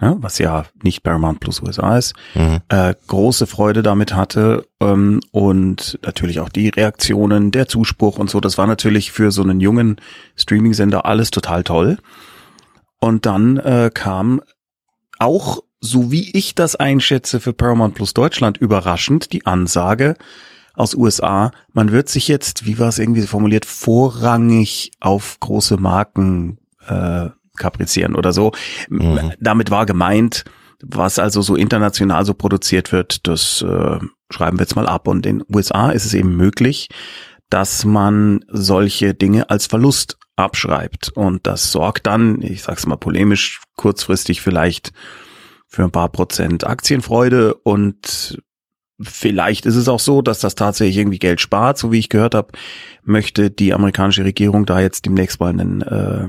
ja, 0.00 0.16
was 0.18 0.38
ja 0.38 0.64
nicht 0.82 1.02
Paramount 1.02 1.40
Plus 1.40 1.60
USA 1.62 1.96
ist, 1.98 2.14
Mhm. 2.34 2.60
äh, 2.68 2.94
große 3.06 3.46
Freude 3.46 3.82
damit 3.82 4.14
hatte 4.14 4.66
ähm, 4.80 5.20
und 5.30 5.98
natürlich 6.04 6.40
auch 6.40 6.48
die 6.48 6.68
Reaktionen, 6.68 7.50
der 7.50 7.68
Zuspruch 7.68 8.18
und 8.18 8.30
so. 8.30 8.40
Das 8.40 8.58
war 8.58 8.66
natürlich 8.66 9.12
für 9.12 9.30
so 9.32 9.42
einen 9.42 9.60
jungen 9.60 9.96
Streaming-Sender 10.36 11.04
alles 11.06 11.30
total 11.30 11.64
toll. 11.64 11.98
Und 13.00 13.26
dann 13.26 13.56
äh, 13.56 13.90
kam 13.92 14.42
auch, 15.18 15.62
so 15.80 16.12
wie 16.12 16.30
ich 16.36 16.54
das 16.54 16.76
einschätze, 16.76 17.40
für 17.40 17.52
Paramount 17.52 17.94
Plus 17.94 18.14
Deutschland 18.14 18.58
überraschend 18.58 19.32
die 19.32 19.46
Ansage 19.46 20.16
aus 20.74 20.94
USA, 20.94 21.50
man 21.72 21.92
wird 21.92 22.08
sich 22.08 22.28
jetzt, 22.28 22.64
wie 22.64 22.78
war 22.78 22.88
es 22.88 22.98
irgendwie 22.98 23.22
formuliert, 23.22 23.66
vorrangig 23.66 24.92
auf 25.00 25.38
große 25.40 25.76
Marken 25.76 26.58
äh, 26.88 27.28
kaprizieren 27.56 28.14
oder 28.14 28.32
so. 28.32 28.52
Mhm. 28.88 29.32
Damit 29.40 29.70
war 29.70 29.86
gemeint, 29.86 30.44
was 30.82 31.18
also 31.18 31.42
so 31.42 31.54
international 31.54 32.24
so 32.24 32.34
produziert 32.34 32.92
wird, 32.92 33.26
das 33.26 33.62
äh, 33.62 33.98
schreiben 34.30 34.58
wir 34.58 34.64
jetzt 34.64 34.76
mal 34.76 34.86
ab. 34.86 35.06
Und 35.06 35.26
in 35.26 35.38
den 35.38 35.46
USA 35.54 35.90
ist 35.90 36.04
es 36.04 36.14
eben 36.14 36.36
möglich, 36.36 36.88
dass 37.50 37.84
man 37.84 38.44
solche 38.48 39.14
Dinge 39.14 39.50
als 39.50 39.66
Verlust 39.66 40.18
abschreibt. 40.36 41.10
Und 41.10 41.46
das 41.46 41.70
sorgt 41.70 42.06
dann, 42.06 42.42
ich 42.42 42.62
sag's 42.62 42.86
mal 42.86 42.96
polemisch, 42.96 43.60
kurzfristig 43.76 44.40
vielleicht 44.40 44.92
für 45.68 45.84
ein 45.84 45.90
paar 45.90 46.08
Prozent 46.10 46.66
Aktienfreude 46.66 47.54
und 47.54 48.42
vielleicht 49.00 49.66
ist 49.66 49.76
es 49.76 49.88
auch 49.88 50.00
so, 50.00 50.22
dass 50.22 50.40
das 50.40 50.54
tatsächlich 50.54 50.98
irgendwie 50.98 51.18
Geld 51.18 51.40
spart. 51.40 51.78
So 51.78 51.92
wie 51.92 51.98
ich 51.98 52.08
gehört 52.08 52.34
habe, 52.34 52.52
möchte 53.02 53.50
die 53.50 53.74
amerikanische 53.74 54.24
Regierung 54.24 54.66
da 54.66 54.80
jetzt 54.80 55.06
demnächst 55.06 55.40
mal 55.40 55.48
einen, 55.48 55.82
äh, 55.82 56.28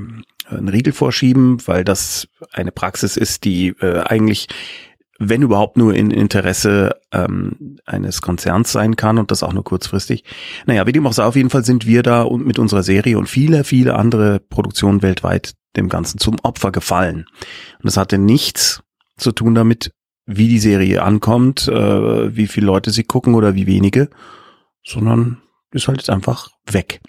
einen 0.49 0.69
Riegel 0.69 0.93
vorschieben, 0.93 1.65
weil 1.67 1.83
das 1.83 2.27
eine 2.51 2.71
Praxis 2.71 3.17
ist, 3.17 3.43
die 3.43 3.69
äh, 3.79 4.01
eigentlich 4.01 4.47
wenn 5.19 5.41
überhaupt 5.41 5.77
nur 5.77 5.93
in 5.93 6.11
Interesse 6.11 6.99
ähm, 7.11 7.77
eines 7.85 8.21
Konzerns 8.21 8.71
sein 8.71 8.95
kann 8.95 9.17
und 9.17 9.31
das 9.31 9.43
auch 9.43 9.53
nur 9.53 9.63
kurzfristig. 9.63 10.23
Naja, 10.65 10.85
wie 10.87 10.91
dem 10.91 11.05
auch 11.05 11.13
sei, 11.13 11.23
auf 11.23 11.35
jeden 11.35 11.49
Fall 11.49 11.63
sind 11.63 11.85
wir 11.85 12.03
da 12.03 12.23
und 12.23 12.45
mit 12.45 12.59
unserer 12.59 12.83
Serie 12.83 13.17
und 13.17 13.29
viele, 13.29 13.63
viele 13.63 13.95
andere 13.95 14.39
Produktionen 14.39 15.01
weltweit 15.01 15.53
dem 15.75 15.89
Ganzen 15.89 16.19
zum 16.19 16.37
Opfer 16.43 16.71
gefallen. 16.71 17.25
Und 17.77 17.85
das 17.85 17.97
hatte 17.97 18.17
nichts 18.17 18.83
zu 19.17 19.31
tun 19.31 19.55
damit, 19.55 19.91
wie 20.25 20.47
die 20.47 20.59
Serie 20.59 21.03
ankommt, 21.03 21.67
äh, 21.67 22.35
wie 22.35 22.47
viele 22.47 22.67
Leute 22.67 22.91
sie 22.91 23.03
gucken 23.03 23.35
oder 23.35 23.55
wie 23.55 23.67
wenige, 23.67 24.09
sondern 24.83 25.41
ist 25.71 25.87
halt 25.87 25.99
jetzt 25.99 26.09
einfach 26.09 26.49
weg. 26.65 27.01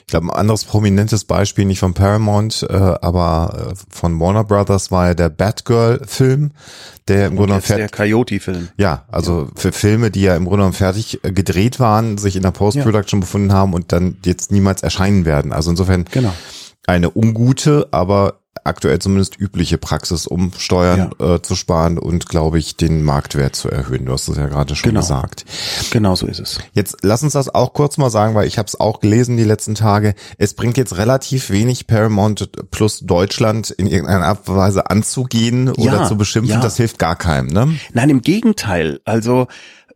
Ich 0.00 0.06
glaube, 0.08 0.26
ein 0.26 0.30
anderes 0.30 0.64
prominentes 0.64 1.24
Beispiel, 1.24 1.64
nicht 1.64 1.78
von 1.80 1.94
Paramount, 1.94 2.66
äh, 2.68 2.74
aber 2.74 3.70
äh, 3.72 3.74
von 3.90 4.18
Warner 4.20 4.44
Brothers 4.44 4.90
war 4.90 5.08
ja 5.08 5.14
der 5.14 5.28
Batgirl-Film, 5.30 6.50
der 7.08 7.26
im 7.28 7.36
Grunde 7.36 7.60
genommen 7.60 7.78
der 7.78 7.88
Coyote-Film. 7.88 8.68
ja, 8.76 9.04
also 9.10 9.48
für 9.56 9.72
Filme, 9.72 10.10
die 10.10 10.22
ja 10.22 10.36
im 10.36 10.44
Grunde 10.44 10.58
genommen 10.58 10.74
fertig 10.74 11.24
äh, 11.24 11.32
gedreht 11.32 11.80
waren, 11.80 12.18
sich 12.18 12.36
in 12.36 12.42
der 12.42 12.50
Post-Production 12.50 13.20
befunden 13.20 13.52
haben 13.52 13.72
und 13.74 13.92
dann 13.92 14.18
jetzt 14.24 14.52
niemals 14.52 14.82
erscheinen 14.82 15.24
werden. 15.24 15.52
Also 15.52 15.70
insofern 15.70 16.04
Genau. 16.10 16.32
eine 16.86 17.10
ungute, 17.16 17.88
aber 17.90 18.41
aktuell 18.64 18.98
zumindest 19.00 19.38
übliche 19.40 19.76
Praxis, 19.78 20.26
um 20.26 20.52
Steuern 20.56 21.10
äh, 21.18 21.40
zu 21.40 21.56
sparen 21.56 21.98
und, 21.98 22.28
glaube 22.28 22.58
ich, 22.58 22.76
den 22.76 23.02
Marktwert 23.02 23.56
zu 23.56 23.68
erhöhen. 23.70 24.04
Du 24.06 24.12
hast 24.12 24.28
es 24.28 24.36
ja 24.36 24.46
gerade 24.46 24.76
schon 24.76 24.90
Genau. 24.90 25.00
gesagt. 25.00 25.44
Genau 25.90 26.14
so 26.14 26.26
ist 26.26 26.38
es. 26.38 26.58
Jetzt 26.72 26.98
lass 27.02 27.22
uns 27.22 27.32
das 27.32 27.52
auch 27.52 27.72
kurz 27.72 27.98
mal 27.98 28.10
sagen, 28.10 28.34
weil 28.34 28.46
ich 28.46 28.58
habe 28.58 28.66
es 28.68 28.78
auch 28.78 29.00
gelesen 29.00 29.36
die 29.36 29.44
letzten 29.44 29.74
Tage. 29.74 30.14
Es 30.38 30.54
bringt 30.54 30.76
jetzt 30.76 30.96
relativ 30.96 31.50
wenig 31.50 31.86
Paramount 31.86 32.50
plus 32.70 33.00
Deutschland 33.00 33.70
in 33.70 33.86
irgendeiner 33.88 34.26
Art 34.26 34.48
und 34.48 34.56
Weise 34.56 34.88
anzugehen 34.90 35.70
oder 35.70 35.84
Ja, 36.02 36.04
zu 36.04 36.16
beschimpfen. 36.16 36.52
ja. 36.54 36.60
Das 36.60 36.76
hilft 36.76 36.98
gar 36.98 37.16
keinem, 37.16 37.48
ne? 37.48 37.74
Nein, 37.94 38.10
im 38.10 38.20
Gegenteil. 38.22 39.00
Also 39.04 39.48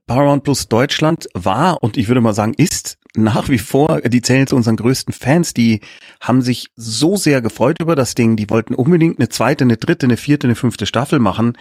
Paramount 0.07 0.45
Plus 0.45 0.69
Deutschland 0.69 1.29
war 1.35 1.83
und 1.83 1.97
ich 1.97 2.09
würde 2.09 2.21
mal 2.21 2.35
sagen 2.35 2.55
ist 2.57 2.99
nach 3.17 3.49
wie 3.49 3.59
vor, 3.59 4.03
die 4.03 4.23
zählen 4.23 4.47
zu 4.47 4.57
unseren 4.57 4.77
größten 4.77 5.13
Fans, 5.13 5.55
die 5.55 5.81
haben 6.21 6.43
sich 6.43 6.71
so 6.77 7.17
sehr 7.17 7.41
gefreut 7.41 7.81
über 7.81 7.97
das 7.97 8.15
Ding, 8.15 8.37
die 8.37 8.51
wollten 8.51 8.75
unbedingt 8.75 9.19
eine 9.19 9.29
zweite, 9.29 9.65
eine 9.65 9.79
dritte, 9.79 10.07
eine 10.07 10.17
vierte, 10.17 10.47
eine 10.47 10.55
fünfte 10.55 10.87
Staffel 10.87 11.19
machen. 11.19 11.57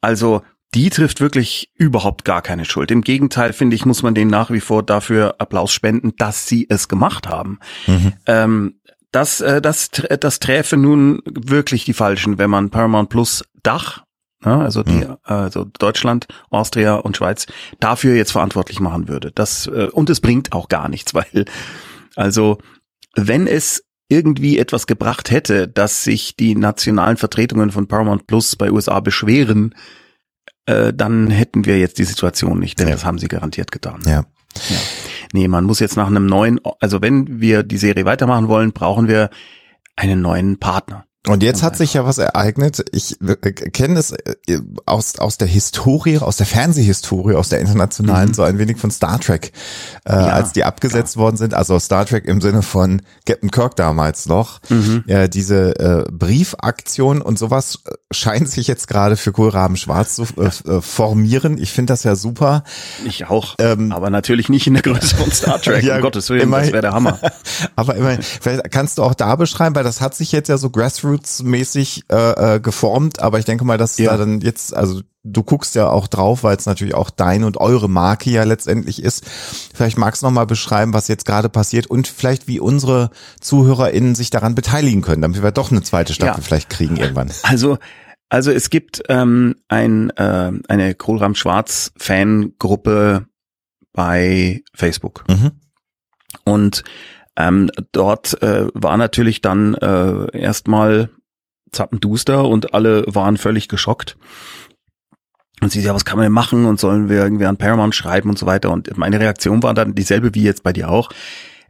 Also 0.00 0.42
die 0.74 0.90
trifft 0.90 1.20
wirklich 1.20 1.70
überhaupt 1.76 2.24
gar 2.24 2.42
keine 2.42 2.66
Schuld. 2.66 2.90
Im 2.90 3.00
Gegenteil, 3.00 3.54
finde 3.54 3.74
ich, 3.74 3.86
muss 3.86 4.02
man 4.02 4.14
denen 4.14 4.30
nach 4.30 4.50
wie 4.50 4.60
vor 4.60 4.82
dafür 4.82 5.36
Applaus 5.38 5.72
spenden, 5.72 6.14
dass 6.16 6.46
sie 6.46 6.66
es 6.68 6.88
gemacht 6.88 7.26
haben. 7.26 7.58
Mhm. 7.86 8.12
Ähm, 8.26 8.74
das, 9.10 9.40
äh, 9.40 9.62
das, 9.62 9.90
das 10.20 10.40
träfe 10.40 10.76
nun 10.76 11.22
wirklich 11.24 11.86
die 11.86 11.94
Falschen, 11.94 12.36
wenn 12.36 12.50
man 12.50 12.68
Paramount 12.68 13.08
Plus 13.08 13.44
Dach, 13.62 14.04
ne, 14.44 14.56
also 14.62 14.82
die, 14.82 15.04
Mhm. 15.04 15.16
also 15.24 15.64
Deutschland, 15.78 16.26
Austria 16.50 16.94
und 16.96 17.16
Schweiz, 17.16 17.46
dafür 17.80 18.14
jetzt 18.14 18.32
verantwortlich 18.32 18.80
machen 18.80 19.08
würde. 19.08 19.32
Das, 19.34 19.66
äh, 19.66 19.88
und 19.92 20.10
es 20.10 20.20
bringt 20.20 20.52
auch 20.52 20.68
gar 20.68 20.88
nichts, 20.88 21.14
weil, 21.14 21.44
also, 22.16 22.58
wenn 23.14 23.46
es 23.46 23.84
irgendwie 24.10 24.58
etwas 24.58 24.86
gebracht 24.86 25.30
hätte, 25.30 25.68
dass 25.68 26.04
sich 26.04 26.34
die 26.36 26.54
nationalen 26.54 27.16
Vertretungen 27.18 27.70
von 27.70 27.88
Paramount 27.88 28.26
Plus 28.26 28.56
bei 28.56 28.70
USA 28.72 29.00
beschweren, 29.00 29.74
äh, 30.66 30.92
dann 30.94 31.28
hätten 31.28 31.66
wir 31.66 31.78
jetzt 31.78 31.98
die 31.98 32.04
Situation 32.04 32.58
nicht, 32.58 32.78
denn 32.80 32.88
Ja. 32.88 32.94
das 32.94 33.04
haben 33.04 33.18
sie 33.18 33.28
garantiert 33.28 33.70
getan. 33.72 34.00
Ja. 34.06 34.24
Nee, 35.34 35.46
man 35.48 35.64
muss 35.64 35.78
jetzt 35.78 35.96
nach 35.96 36.06
einem 36.06 36.24
neuen, 36.26 36.58
also 36.80 37.02
wenn 37.02 37.40
wir 37.40 37.62
die 37.62 37.76
Serie 37.76 38.06
weitermachen 38.06 38.48
wollen, 38.48 38.72
brauchen 38.72 39.08
wir 39.08 39.28
einen 39.94 40.22
neuen 40.22 40.58
Partner. 40.58 41.04
Und 41.28 41.42
jetzt 41.42 41.62
hat 41.62 41.76
sich 41.76 41.94
ja 41.94 42.04
was 42.04 42.18
ereignet. 42.18 42.84
Ich 42.92 43.20
äh, 43.20 43.36
kenne 43.52 43.98
es 44.00 44.12
äh, 44.12 44.60
aus, 44.86 45.18
aus 45.18 45.38
der 45.38 45.46
Historie, 45.48 46.18
aus 46.18 46.36
der 46.38 46.46
Fernsehhistorie, 46.46 47.34
aus 47.34 47.48
der 47.50 47.60
internationalen, 47.60 48.30
Mhm. 48.30 48.34
so 48.34 48.42
ein 48.42 48.58
wenig 48.58 48.78
von 48.78 48.90
Star 48.90 49.20
Trek, 49.20 49.52
äh, 50.04 50.12
als 50.12 50.52
die 50.52 50.64
abgesetzt 50.64 51.16
worden 51.16 51.36
sind. 51.36 51.54
Also 51.54 51.78
Star 51.78 52.06
Trek 52.06 52.24
im 52.24 52.40
Sinne 52.40 52.62
von 52.62 53.02
Captain 53.26 53.50
Kirk 53.50 53.76
damals 53.76 54.26
noch. 54.26 54.60
Mhm. 54.70 55.04
Ja, 55.06 55.28
diese 55.28 55.78
äh, 55.78 56.04
Briefaktion 56.10 57.20
und 57.22 57.38
sowas 57.38 57.80
äh, 57.86 57.90
scheint 58.12 58.48
sich 58.48 58.66
jetzt 58.66 58.88
gerade 58.88 59.16
für 59.16 59.32
Kohlraben 59.32 59.76
Schwarz 59.76 60.14
zu 60.14 60.24
äh, 60.38 60.46
äh, 60.70 60.80
formieren. 60.80 61.58
Ich 61.58 61.72
finde 61.72 61.92
das 61.92 62.04
ja 62.04 62.14
super. 62.16 62.64
Ich 63.04 63.26
auch, 63.26 63.54
Ähm, 63.58 63.92
aber 63.92 64.10
natürlich 64.10 64.48
nicht 64.48 64.66
in 64.66 64.74
der 64.74 64.82
Größe 64.82 65.16
von 65.16 65.30
Star 65.30 65.60
Trek. 65.60 65.82
Ja, 65.88 65.96
um 65.96 66.02
Gottes 66.02 66.28
Willen, 66.30 66.42
immerhin. 66.42 66.66
das 66.66 66.72
wäre 66.72 66.82
der 66.82 66.92
Hammer. 66.92 67.18
Aber 67.76 67.94
immerhin, 67.94 68.22
vielleicht 68.22 68.70
kannst 68.70 68.98
du 68.98 69.02
auch 69.02 69.14
da 69.14 69.36
beschreiben, 69.36 69.74
weil 69.74 69.84
das 69.84 70.00
hat 70.00 70.14
sich 70.14 70.32
jetzt 70.32 70.48
ja 70.48 70.58
so 70.58 70.70
Grassroots-mäßig 71.22 72.02
äh, 72.10 72.56
äh, 72.56 72.60
geformt, 72.60 73.20
aber 73.20 73.38
ich 73.38 73.44
denke 73.44 73.64
mal, 73.64 73.78
dass 73.78 73.98
Ja. 73.98 74.12
da 74.12 74.18
dann 74.18 74.40
jetzt, 74.40 74.74
also 74.74 75.02
du 75.24 75.42
guckst 75.42 75.74
ja 75.74 75.88
auch 75.88 76.06
drauf, 76.08 76.42
weil 76.44 76.56
es 76.56 76.66
natürlich 76.66 76.94
auch 76.94 77.10
deine 77.10 77.46
und 77.46 77.58
eure 77.58 77.88
Marke 77.88 78.30
ja 78.30 78.44
letztendlich 78.44 79.02
ist. 79.02 79.24
Vielleicht 79.74 79.98
magst 79.98 80.22
du 80.22 80.26
noch 80.26 80.32
mal 80.32 80.46
beschreiben, 80.46 80.94
was 80.94 81.08
jetzt 81.08 81.26
gerade 81.26 81.48
passiert 81.48 81.86
und 81.86 82.08
vielleicht 82.08 82.48
wie 82.48 82.60
unsere 82.60 83.10
ZuhörerInnen 83.40 84.14
sich 84.14 84.30
daran 84.30 84.54
beteiligen 84.54 85.02
können, 85.02 85.22
damit 85.22 85.42
wir 85.42 85.52
doch 85.52 85.70
eine 85.70 85.82
zweite 85.82 86.14
Staffel 86.14 86.40
Ja. 86.40 86.44
vielleicht 86.46 86.70
kriegen 86.70 86.96
irgendwann. 86.96 87.30
Also, 87.42 87.78
also 88.30 88.50
es 88.50 88.70
gibt 88.70 89.02
ähm, 89.08 89.56
ein, 89.68 90.10
äh, 90.10 90.52
eine 90.68 90.94
Kohlrahm 90.94 91.34
Schwarz 91.34 91.92
Fangruppe 91.96 93.26
bei 93.92 94.62
Facebook. 94.74 95.24
Mhm. 95.28 95.52
Und 96.44 96.84
ähm, 97.38 97.70
dort 97.92 98.42
äh, 98.42 98.66
war 98.74 98.96
natürlich 98.96 99.40
dann 99.40 99.74
äh, 99.74 100.36
erstmal 100.36 101.10
zappenduster 101.70 102.44
und 102.44 102.74
alle 102.74 103.04
waren 103.06 103.36
völlig 103.36 103.68
geschockt. 103.68 104.16
Und 105.60 105.70
sie, 105.70 105.80
ja, 105.80 105.94
was 105.94 106.04
kann 106.04 106.18
man 106.18 106.24
denn 106.24 106.32
machen 106.32 106.66
und 106.66 106.80
sollen 106.80 107.08
wir 107.08 107.22
irgendwie 107.22 107.46
an 107.46 107.56
Paramount 107.56 107.94
schreiben 107.94 108.28
und 108.28 108.38
so 108.38 108.46
weiter. 108.46 108.70
Und 108.70 108.96
meine 108.96 109.20
Reaktion 109.20 109.62
war 109.62 109.72
dann 109.72 109.94
dieselbe 109.94 110.34
wie 110.34 110.42
jetzt 110.42 110.64
bei 110.64 110.72
dir 110.72 110.90
auch. 110.90 111.10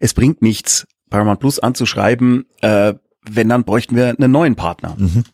Es 0.00 0.14
bringt 0.14 0.40
nichts, 0.40 0.86
Paramount 1.10 1.40
Plus 1.40 1.58
anzuschreiben, 1.58 2.46
äh, 2.62 2.94
wenn 3.28 3.48
dann 3.50 3.64
bräuchten 3.64 3.94
wir 3.94 4.08
einen 4.08 4.32
neuen 4.32 4.56
Partner. 4.56 4.94
Mhm. 4.96 5.24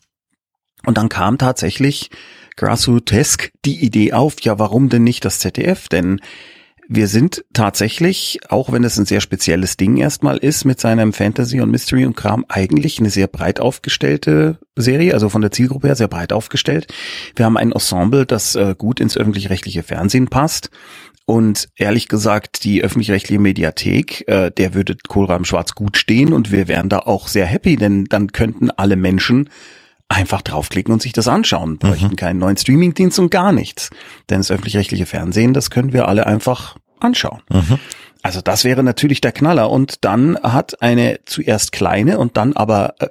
Und 0.85 0.99
dann 0.99 1.09
kam 1.09 1.39
tatsächlich 1.39 2.11
Grassrootesk 2.57 3.53
die 3.65 3.85
Idee 3.85 4.13
auf, 4.13 4.41
ja, 4.41 4.59
warum 4.59 4.89
denn 4.89 5.05
nicht 5.05 5.25
das 5.25 5.39
ZDF? 5.39 5.89
Denn 5.89 6.21
wir 6.89 7.09
sind 7.09 7.45
tatsächlich, 7.53 8.41
auch 8.49 8.73
wenn 8.73 8.85
es 8.85 8.99
ein 8.99 9.07
sehr 9.07 9.21
spezielles 9.21 9.77
Ding 9.77 9.97
erstmal 9.97 10.37
ist, 10.37 10.65
mit 10.65 10.81
seinem 10.81 11.13
Fantasy 11.13 11.61
und 11.61 11.71
Mystery 11.71 12.05
und 12.05 12.17
Kram 12.17 12.45
eigentlich 12.49 12.99
eine 12.99 13.11
sehr 13.11 13.27
breit 13.27 13.61
aufgestellte 13.61 14.59
Serie, 14.77 15.15
also 15.15 15.29
von 15.29 15.41
der 15.41 15.51
Zielgruppe 15.51 15.87
her 15.87 15.97
sehr 15.97 16.09
breit 16.09 16.33
aufgestellt. 16.33 16.93
Wir 17.37 17.47
haben 17.47 17.57
ein 17.57 17.73
Ensemble, 17.73 18.27
das 18.27 18.55
äh, 18.55 18.75
gut 18.77 19.01
ins 19.01 19.17
öffentlich-rechtliche 19.17 19.83
Fernsehen 19.83 20.29
passt. 20.29 20.71
Und 21.27 21.69
ehrlich 21.77 22.09
gesagt, 22.09 22.65
die 22.65 22.83
öffentlich-rechtliche 22.83 23.41
Mediathek, 23.41 24.29
äh, 24.29 24.51
der 24.51 24.75
würde 24.75 24.97
Kohlraben 25.09 25.47
Schwarz 25.47 25.75
gut 25.75 25.97
stehen 25.97 26.35
und 26.35 26.53
wir 26.53 26.69
wären 26.69 26.91
da 26.91 26.99
auch 26.99 27.29
sehr 27.29 27.47
happy, 27.47 27.77
denn 27.77 28.05
dann 28.05 28.33
könnten 28.33 28.71
alle 28.71 28.97
Menschen 28.97 29.49
einfach 30.09 30.43
draufklicken 30.43 30.93
und 30.93 31.03
sich 31.03 31.13
das 31.13 31.29
anschauen, 31.29 31.79
bräuchten 31.79 32.17
keinen 32.17 32.39
neuen 32.39 32.57
Streamingdienst 32.57 33.19
und 33.19 33.31
gar 33.31 33.53
nichts. 33.53 33.91
Denn 34.31 34.39
das 34.39 34.51
öffentlich-rechtliche 34.51 35.07
Fernsehen, 35.07 35.55
das 35.55 35.71
können 35.71 35.93
wir 35.93 36.09
alle 36.09 36.27
einfach 36.27 36.77
anschauen. 37.01 37.43
Mhm. 37.51 37.79
Also 38.23 38.41
das 38.41 38.65
wäre 38.65 38.83
natürlich 38.83 39.21
der 39.21 39.33
Knaller. 39.33 39.71
Und 39.71 40.05
dann 40.05 40.39
hat 40.43 40.81
eine 40.83 41.21
zuerst 41.27 41.73
kleine 41.73 42.19
und 42.19 42.37
dann 42.37 42.55
aber 42.55 42.95
äh, 42.99 43.09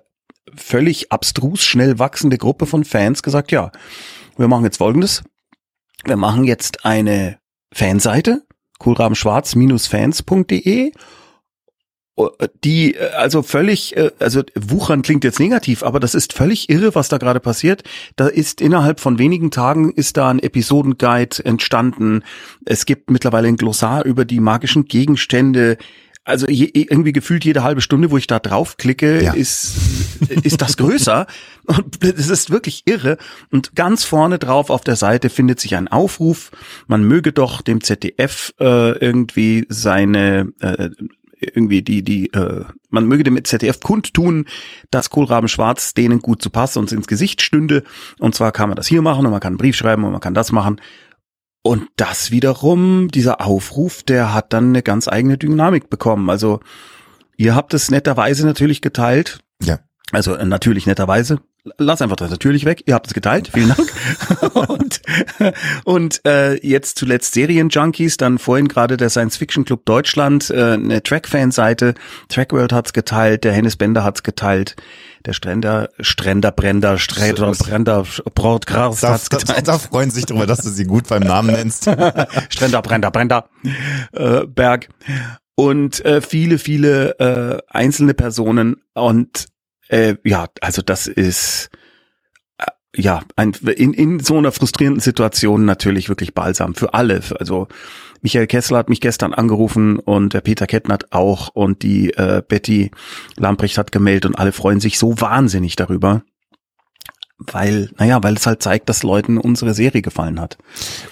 völlig 0.56 1.12
abstrus 1.12 1.64
schnell 1.64 2.00
wachsende 2.00 2.38
Gruppe 2.38 2.66
von 2.66 2.84
Fans 2.84 3.24
gesagt, 3.24 3.52
ja, 3.52 3.72
wir 4.38 4.48
machen 4.48 4.64
jetzt 4.64 4.78
Folgendes. 4.78 5.24
Wir 6.04 6.18
machen 6.18 6.46
jetzt 6.46 6.86
eine 6.86 7.38
Fanseite, 7.72 8.42
kohlrabenschwarz-fans.de 8.80 10.92
die 12.64 12.96
äh, 12.96 13.12
also 13.12 13.42
völlig, 13.42 13.96
äh, 13.98 14.12
also 14.20 14.44
wuchern 14.56 15.02
klingt 15.02 15.24
jetzt 15.24 15.40
negativ, 15.40 15.84
aber 15.84 16.00
das 16.00 16.14
ist 16.16 16.34
völlig 16.34 16.70
irre, 16.70 16.96
was 16.96 17.10
da 17.10 17.18
gerade 17.18 17.40
passiert. 17.40 17.84
Da 18.16 18.28
ist 18.28 18.62
innerhalb 18.62 19.00
von 19.00 19.18
wenigen 19.18 19.52
Tagen 19.52 19.92
ist 19.92 20.18
da 20.18 20.30
ein 20.30 20.40
Episodenguide 20.40 21.44
entstanden. 21.44 22.24
Es 22.66 22.86
gibt 22.86 23.10
mittlerweile 23.10 23.48
ein 23.48 23.58
Glossar 23.58 24.06
über 24.06 24.26
die 24.26 24.40
magischen 24.40 24.86
Gegenstände. 24.86 25.78
Also 26.26 26.48
je, 26.48 26.70
irgendwie 26.74 27.12
gefühlt 27.12 27.44
jede 27.44 27.64
halbe 27.64 27.82
Stunde, 27.82 28.10
wo 28.10 28.18
ich 28.18 28.28
da 28.28 28.40
draufklicke, 28.40 29.24
Ja. 29.24 29.34
ist 29.34 29.76
ist 30.44 30.62
das 30.62 30.78
größer. 30.78 31.28
Und 31.66 32.04
es 32.04 32.30
ist 32.30 32.50
wirklich 32.50 32.84
irre. 32.86 33.18
Und 33.52 33.76
ganz 33.76 34.06
vorne 34.06 34.40
drauf 34.40 34.70
auf 34.70 34.82
der 34.82 34.96
Seite 34.96 35.30
findet 35.30 35.60
sich 35.60 35.76
ein 35.76 35.88
Aufruf. 35.90 36.52
Man 36.88 37.04
möge 37.04 37.34
doch 37.34 37.62
dem 37.62 37.82
ZDF 37.84 38.54
äh, 38.60 38.98
irgendwie 39.00 39.66
seine 39.68 40.54
äh, 40.62 40.90
irgendwie 41.44 41.82
die, 41.82 42.04
die, 42.04 42.32
äh, 42.34 42.66
man 42.90 43.06
möge 43.06 43.24
dem 43.24 43.44
ZDF 43.44 43.80
kundtun, 43.80 44.46
dass 44.92 45.10
Kohlraben 45.10 45.48
Schwarz 45.48 45.94
denen 45.94 46.20
gut 46.20 46.42
zu 46.42 46.50
passen 46.50 46.80
und 46.80 46.92
ins 46.92 47.08
Gesicht 47.08 47.42
stünde. 47.42 47.84
Und 48.20 48.36
zwar 48.36 48.52
kann 48.52 48.70
man 48.70 48.76
das 48.76 48.88
hier 48.88 49.02
machen 49.02 49.26
und 49.26 49.32
man 49.32 49.40
kann 49.40 49.54
einen 49.54 49.58
Brief 49.58 49.76
schreiben 49.76 50.04
und 50.04 50.12
man 50.12 50.22
kann 50.22 50.34
das 50.34 50.52
machen. 50.52 50.80
Und 51.62 51.88
das 51.96 52.32
wiederum, 52.32 53.08
dieser 53.10 53.40
Aufruf, 53.40 54.04
der 54.04 54.34
hat 54.34 54.52
dann 54.52 54.70
eine 54.70 54.84
ganz 54.84 55.08
eigene 55.08 55.38
Dynamik 55.38 55.90
bekommen. 55.90 56.30
Also 56.30 56.60
ihr 57.38 57.56
habt 57.56 57.74
es 57.74 57.90
netterweise 57.90 58.46
natürlich 58.46 58.82
geteilt. 58.82 59.40
Ja. 59.62 59.80
Also 60.12 60.36
äh, 60.36 60.46
natürlich 60.46 60.86
netterweise. 60.86 61.40
Lass 61.78 62.02
einfach 62.02 62.18
das 62.18 62.30
natürlich 62.30 62.66
weg. 62.66 62.84
Ihr 62.88 62.94
habt 62.94 63.08
es 63.08 63.14
geteilt. 63.14 63.50
Vielen 63.54 63.70
Dank. 63.70 63.90
und 64.70 65.02
und 65.86 66.22
äh, 66.26 66.56
jetzt 66.56 66.98
zuletzt 66.98 67.34
Serienjunkies, 67.34 68.18
dann 68.18 68.38
vorhin 68.38 68.68
gerade 68.68 68.98
der 68.98 69.10
Science 69.10 69.38
Fiction 69.38 69.64
Club 69.64 69.86
Deutschland, 69.86 70.50
äh, 70.50 70.74
eine 70.74 71.02
Track-Fan-Seite. 71.02 71.94
Trackworld 72.28 72.74
hat's 72.74 72.92
geteilt, 72.92 73.46
der 73.46 73.54
Hennes 73.54 73.78
Bender 73.78 74.04
hat's 74.04 74.24
geteilt, 74.24 74.76
der 75.26 75.32
Stränder, 75.32 75.90
Stränder, 76.02 76.52
Brender, 76.52 76.98
Sträder, 76.98 77.52
Brender, 77.52 78.06
Broadcast 78.36 79.02
Da, 79.02 79.14
hat's 79.14 79.30
da, 79.30 79.38
geteilt. 79.38 79.68
da 79.70 79.80
freuen 79.80 80.12
sich 80.12 80.26
darüber, 80.26 80.46
dass 80.46 80.64
du 80.64 80.70
sie 80.70 80.84
gut 80.84 81.08
beim 81.08 81.24
Namen 81.24 81.52
nennst. 81.52 81.84
Stränder, 82.50 82.82
Brender, 82.82 83.10
Brender, 83.10 83.48
äh, 84.12 84.46
Berg 84.48 84.90
und 85.56 86.04
äh, 86.04 86.20
viele, 86.20 86.58
viele 86.58 87.20
äh, 87.20 87.62
einzelne 87.70 88.14
Personen 88.14 88.78
und 88.94 89.48
äh, 89.94 90.18
ja, 90.24 90.48
also 90.62 90.82
das 90.82 91.06
ist 91.06 91.70
äh, 92.58 92.66
ja 92.96 93.22
ein, 93.36 93.52
in, 93.52 93.94
in 93.94 94.20
so 94.20 94.38
einer 94.38 94.52
frustrierenden 94.52 95.02
Situation 95.02 95.66
natürlich 95.66 96.10
wirklich 96.10 96.34
balsam 96.34 96.74
für 96.74 96.96
alle. 96.96 97.22
Also 97.40 97.68
Michael 98.22 98.48
Kessler 98.48 98.80
hat 98.80 98.90
mich 98.90 99.02
gestern 99.02 99.34
angerufen 99.34 100.00
und 100.00 100.34
der 100.34 100.42
Peter 100.42 100.66
Kettnert 100.66 101.14
auch 101.14 101.50
und 101.50 101.84
die 101.84 102.12
äh, 102.14 102.42
Betty 102.48 102.90
Lamprecht 103.38 103.78
hat 103.78 103.92
gemeldet 103.92 104.26
und 104.26 104.40
alle 104.40 104.52
freuen 104.52 104.80
sich 104.80 104.98
so 104.98 105.20
wahnsinnig 105.22 105.76
darüber. 105.76 106.24
Weil, 107.52 107.90
naja, 107.98 108.22
weil 108.24 108.36
es 108.36 108.46
halt 108.46 108.62
zeigt, 108.64 108.90
dass 108.90 109.04
Leuten 109.04 109.38
unsere 109.38 109.74
Serie 109.74 110.02
gefallen 110.02 110.40
hat. 110.40 110.58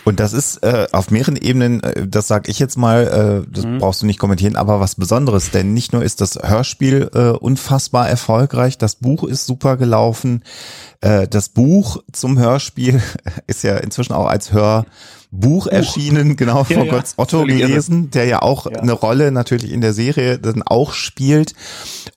Und 0.05 0.19
das 0.19 0.33
ist 0.33 0.57
äh, 0.63 0.87
auf 0.91 1.11
mehreren 1.11 1.35
Ebenen, 1.35 1.81
äh, 1.83 2.07
das 2.07 2.27
sag 2.27 2.47
ich 2.49 2.59
jetzt 2.59 2.77
mal, 2.77 3.43
äh, 3.47 3.51
das 3.53 3.65
Mhm. 3.65 3.79
brauchst 3.79 4.01
du 4.01 4.05
nicht 4.05 4.19
kommentieren, 4.19 4.55
aber 4.55 4.79
was 4.79 4.95
Besonderes, 4.95 5.51
denn 5.51 5.73
nicht 5.73 5.93
nur 5.93 6.03
ist 6.03 6.21
das 6.21 6.35
Hörspiel 6.41 7.09
äh, 7.13 7.29
unfassbar 7.31 8.09
erfolgreich, 8.09 8.77
das 8.77 8.95
Buch 8.95 9.23
ist 9.23 9.45
super 9.45 9.77
gelaufen, 9.77 10.43
äh, 11.01 11.27
das 11.27 11.49
Buch 11.49 12.03
zum 12.11 12.39
Hörspiel 12.39 13.01
ist 13.47 13.63
ja 13.63 13.77
inzwischen 13.77 14.13
auch 14.13 14.27
als 14.27 14.51
Hör 14.53 14.85
Buch 15.33 15.65
erschienen, 15.67 16.35
genau, 16.35 16.65
von 16.65 16.75
Ja, 16.79 16.83
ja. 16.83 16.91
Götz 16.91 17.13
Otto 17.15 17.45
gelesen, 17.45 18.11
der 18.11 18.25
ja 18.25 18.41
auch 18.41 18.69
Ja. 18.69 18.79
eine 18.81 18.91
Rolle 18.91 19.31
natürlich 19.31 19.71
in 19.71 19.79
der 19.79 19.93
Serie 19.93 20.37
dann 20.39 20.61
auch 20.61 20.91
spielt. 20.91 21.53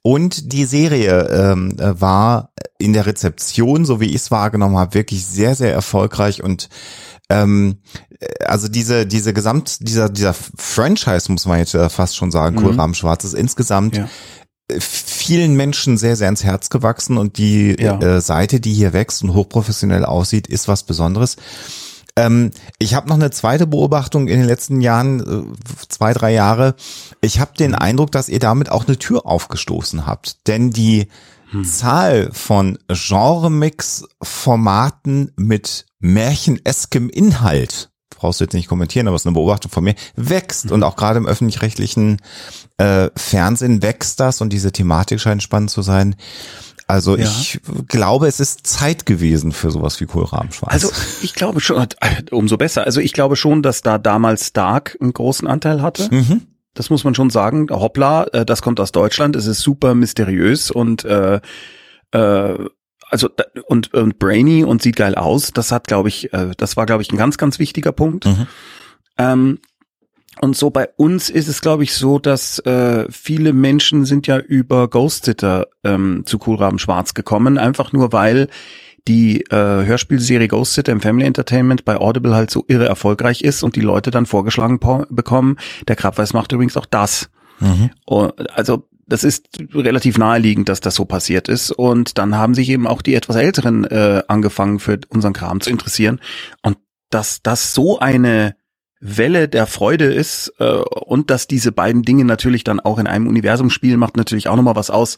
Und 0.07 0.53
die 0.53 0.67
Serie 0.67 1.29
ähm, 1.31 1.77
äh, 1.79 1.99
war 1.99 2.51
in 2.79 2.93
der 2.93 3.07
Rezeption, 3.07 3.87
so 3.87 4.01
wie 4.01 4.09
ich 4.11 4.17
es 4.17 4.31
wahrgenommen 4.31 4.77
habe, 4.77 4.93
wirklich 4.93 5.25
sehr, 5.25 5.55
sehr 5.55 5.73
erfolgreich 5.73 6.43
und 6.43 6.69
ähm, 7.31 7.79
äh, 8.21 8.45
also 8.45 8.69
diese 8.69 9.07
diese 9.07 9.33
Gesamt 9.33 9.79
dieser 9.89 10.11
dieser 10.11 10.35
Franchise 10.35 11.33
muss 11.33 11.47
man 11.47 11.59
jetzt 11.59 11.75
äh, 11.75 11.89
fast 11.89 12.17
schon 12.17 12.31
sagen, 12.31 12.57
Mhm. 12.57 12.63
Kohlrahmen 12.65 12.95
Schwarz 12.95 13.25
ist 13.25 13.33
insgesamt 13.33 13.97
Ja. 13.97 14.09
vielen 14.79 15.55
Menschen 15.57 15.97
sehr 15.97 16.17
sehr 16.17 16.29
ins 16.29 16.45
Herz 16.45 16.69
gewachsen 16.69 17.17
und 17.17 17.39
die 17.39 17.75
Ja. 17.81 17.99
äh, 17.99 18.21
Seite, 18.21 18.61
die 18.61 18.75
hier 18.75 18.93
wächst 18.93 19.23
und 19.23 19.33
hochprofessionell 19.33 20.05
aussieht, 20.05 20.49
ist 20.49 20.69
was 20.69 20.83
Besonderes. 20.83 21.37
Ähm, 22.17 22.53
ich 22.79 22.95
habe 22.95 23.09
noch 23.09 23.17
eine 23.17 23.31
zweite 23.31 23.67
Beobachtung 23.67 24.29
in 24.29 24.39
den 24.39 24.47
letzten 24.47 24.81
Jahren, 24.81 25.21
äh, 25.21 25.43
zwei, 25.89 26.13
drei 26.13 26.33
Jahre. 26.33 26.77
Ich 27.21 27.41
habe 27.41 27.57
den 27.59 27.75
Eindruck, 27.75 28.13
dass 28.13 28.29
ihr 28.29 28.39
damit 28.39 28.71
auch 28.71 28.87
eine 28.87 28.99
Tür 28.99 29.27
aufgestoßen 29.27 30.07
habt. 30.07 30.47
Denn 30.47 30.71
die 30.71 31.09
Zahl 31.63 32.31
von 32.33 32.79
Genre-Mix-Formaten 32.89 35.31
mit 35.37 35.87
märcheneskem 36.01 37.09
Inhalt, 37.09 37.91
brauchst 38.11 38.41
du 38.41 38.45
jetzt 38.45 38.55
nicht 38.55 38.69
kommentieren, 38.69 39.07
aber 39.07 39.15
es 39.15 39.23
ist 39.23 39.27
eine 39.27 39.35
Beobachtung 39.35 39.71
von 39.71 39.85
mir, 39.85 39.95
wächst. 40.17 40.73
Und 40.73 40.83
auch 40.83 40.97
gerade 40.97 41.19
im 41.19 41.27
öffentlich-rechtlichen 41.27 42.21
äh, 42.79 43.11
Fernsehen 43.15 43.83
wächst 43.83 44.19
das 44.19 44.41
und 44.41 44.53
diese 44.53 44.73
Thematik 44.73 45.21
scheint 45.21 45.43
spannend 45.43 45.71
zu 45.71 45.83
sein. 45.83 46.17
Also 46.87 47.17
Ja. 47.17 47.25
ich 47.25 47.61
glaube, 47.89 48.27
es 48.29 48.41
ist 48.41 48.67
Zeit 48.67 49.07
gewesen 49.07 49.53
für 49.53 49.71
sowas 49.71 50.01
wie 50.01 50.07
Kohlrabenschwarz. 50.07 50.73
Also 50.73 50.91
ich 51.23 51.35
glaube 51.35 51.61
schon, 51.61 51.83
äh, 52.01 52.23
umso 52.31 52.57
besser. 52.57 52.85
Also 52.85 53.01
ich 53.01 53.13
glaube 53.13 53.37
schon, 53.37 53.63
dass 53.63 53.81
da 53.83 53.99
damals 53.99 54.53
Dark 54.53 54.97
einen 55.01 55.13
großen 55.13 55.49
Anteil 55.49 55.83
hatte. 55.83 56.09
mhm. 56.15 56.43
Das 56.77 56.91
muss 56.91 57.05
man 57.05 57.15
schon 57.15 57.31
sagen. 57.31 57.69
Hoppla, 57.71 58.25
äh, 58.33 58.45
das 58.45 58.61
kommt 58.61 58.81
aus 58.81 58.91
Deutschland. 58.91 59.37
Es 59.37 59.47
ist 59.47 59.61
super 59.61 59.95
mysteriös 59.95 60.71
und 60.73 61.05
äh, 61.05 61.41
äh, 62.11 62.59
also 63.11 63.29
und, 63.69 63.95
und 63.95 64.19
brainy 64.19 64.65
und 64.65 64.83
sieht 64.83 64.97
geil 64.97 65.15
aus. 65.15 65.53
Das 65.53 65.71
hat, 65.71 65.87
glaube 65.87 66.09
ich, 66.09 66.33
äh, 66.33 66.51
das 66.57 66.77
war, 66.77 66.85
glaube 66.85 67.03
ich, 67.03 67.13
ein 67.13 67.17
ganz, 67.17 67.39
ganz 67.39 67.61
wichtiger 67.61 67.93
Punkt. 67.93 68.27
Mhm. 68.27 68.47
Ähm, 69.19 69.59
und 70.41 70.57
so 70.57 70.71
bei 70.71 70.89
uns 70.97 71.31
ist 71.31 71.49
es, 71.49 71.61
glaube 71.61 71.85
ich, 71.85 71.95
so, 71.95 72.19
dass 72.19 72.59
äh, 72.61 73.07
viele 73.11 73.53
Menschen 73.53 74.05
sind 74.05 74.27
ja 74.27 74.39
über 74.39 74.89
Ghost 74.89 75.25
Sitter 75.25 75.69
ähm, 75.85 76.23
zu 76.27 76.39
Kohlraben 76.39 76.79
Schwarz 76.79 77.15
gekommen, 77.15 77.59
einfach 77.59 77.93
nur 77.93 78.13
weil 78.13 78.49
die 79.07 79.43
äh, 79.51 79.85
Hörspielserie 79.85 80.49
Ghost 80.49 80.75
Sitter 80.75 80.93
im 80.93 81.01
Family 81.01 81.27
Entertainment 81.27 81.85
bei 81.85 81.97
Audible 81.97 82.35
halt 82.35 82.51
so 82.51 82.65
irre 82.69 82.87
erfolgreich 82.87 83.43
ist 83.43 83.63
und 83.63 83.77
die 83.77 83.81
Leute 83.81 84.11
dann 84.11 84.27
vorgeschlagen 84.27 84.81
bekommen, 85.11 85.57
der 85.89 85.97
Krabweis 85.97 86.33
macht 86.33 86.53
übrigens 86.53 86.77
auch 86.77 86.87
das. 86.87 87.29
Mhm. 87.61 87.91
Also 88.55 88.89
das 89.07 89.25
ist 89.25 89.47
relativ 89.75 90.17
naheliegend, 90.17 90.69
dass 90.69 90.81
das 90.81 90.95
so 90.95 91.05
passiert 91.05 91.49
ist. 91.49 91.71
Und 91.71 92.17
dann 92.17 92.37
haben 92.37 92.55
sich 92.55 92.71
eben 92.71 92.87
auch 92.87 93.03
die 93.03 93.15
etwas 93.15 93.37
Älteren 93.37 93.85
äh, 93.85 94.23
angefangen 94.29 94.79
für 94.79 94.99
unseren 95.09 95.35
Kram 95.35 95.61
zu 95.61 95.71
interessieren. 95.71 96.21
Und 96.63 96.79
dass 97.11 97.43
das 97.43 97.75
so 97.75 97.99
eine 97.99 98.57
Welle 99.07 99.49
der 99.49 99.67
Freude 99.67 100.07
ist 100.07 100.53
äh, 100.59 100.65
und 100.65 101.31
dass 101.31 101.47
diese 101.47 101.73
beiden 101.73 102.03
Dinge 102.03 102.25
natürlich 102.25 102.65
dann 102.65 102.81
auch 102.81 102.99
in 102.99 103.07
einem 103.07 103.27
Universum 103.27 103.69
spielen, 103.71 103.99
macht 103.99 104.17
natürlich 104.17 104.49
auch 104.49 104.57
nochmal 104.57 104.77
was 104.77 104.89
aus. 104.91 105.17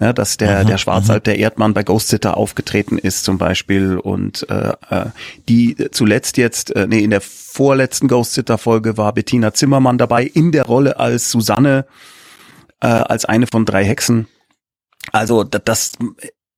Ja, 0.00 0.12
dass 0.12 0.36
der, 0.36 0.64
Mhm, 0.64 0.68
der 0.68 0.78
Schwarzwald, 0.78 1.26
der 1.26 1.38
Erdmann 1.38 1.74
bei 1.74 1.82
Ghost 1.84 2.08
Sitter 2.08 2.36
aufgetreten 2.36 2.98
ist 2.98 3.24
zum 3.24 3.38
Beispiel 3.38 3.96
und 3.98 4.46
äh, 4.50 4.72
äh, 4.90 5.04
die 5.48 5.76
zuletzt 5.92 6.36
jetzt, 6.38 6.74
äh, 6.74 6.86
nee, 6.88 6.98
in 7.04 7.10
der 7.10 7.20
vorletzten 7.20 8.08
Ghost 8.08 8.32
Sitter 8.34 8.58
Folge 8.58 8.96
war 8.96 9.12
Bettina 9.12 9.54
Zimmermann 9.54 9.98
dabei 9.98 10.24
in 10.24 10.50
der 10.50 10.64
Rolle 10.64 10.98
als 10.98 11.30
Susanne, 11.30 11.86
äh, 12.80 12.86
als 12.88 13.24
eine 13.24 13.46
von 13.46 13.64
drei 13.64 13.84
Hexen. 13.84 14.26
Also 15.12 15.44
da- 15.44 15.58
das, 15.60 15.92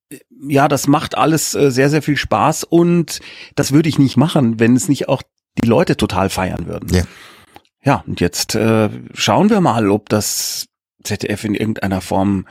äh, 0.09 0.17
ja, 0.47 0.67
das 0.67 0.87
macht 0.87 1.15
alles 1.15 1.53
äh, 1.55 1.69
sehr, 1.71 1.89
sehr 1.89 2.01
viel 2.01 2.17
Spaß 2.17 2.63
und 2.63 3.19
das 3.55 3.71
würde 3.73 3.89
ich 3.89 3.99
nicht 3.99 4.17
machen, 4.17 4.59
wenn 4.59 4.75
es 4.75 4.87
nicht 4.89 5.07
auch 5.07 5.21
die 5.61 5.67
Leute 5.67 5.97
total 5.97 6.29
feiern 6.29 6.67
würden. 6.67 6.93
Ja. 6.93 7.03
Ja, 7.83 8.03
und 8.07 8.19
jetzt 8.19 8.55
äh, 8.55 8.89
schauen 9.13 9.51
wir 9.51 9.61
mal, 9.61 9.91
ob 9.91 10.09
das 10.09 10.67
ZDF 11.03 11.43
in 11.43 11.53
irgendeiner 11.53 12.01
Form 12.01 12.45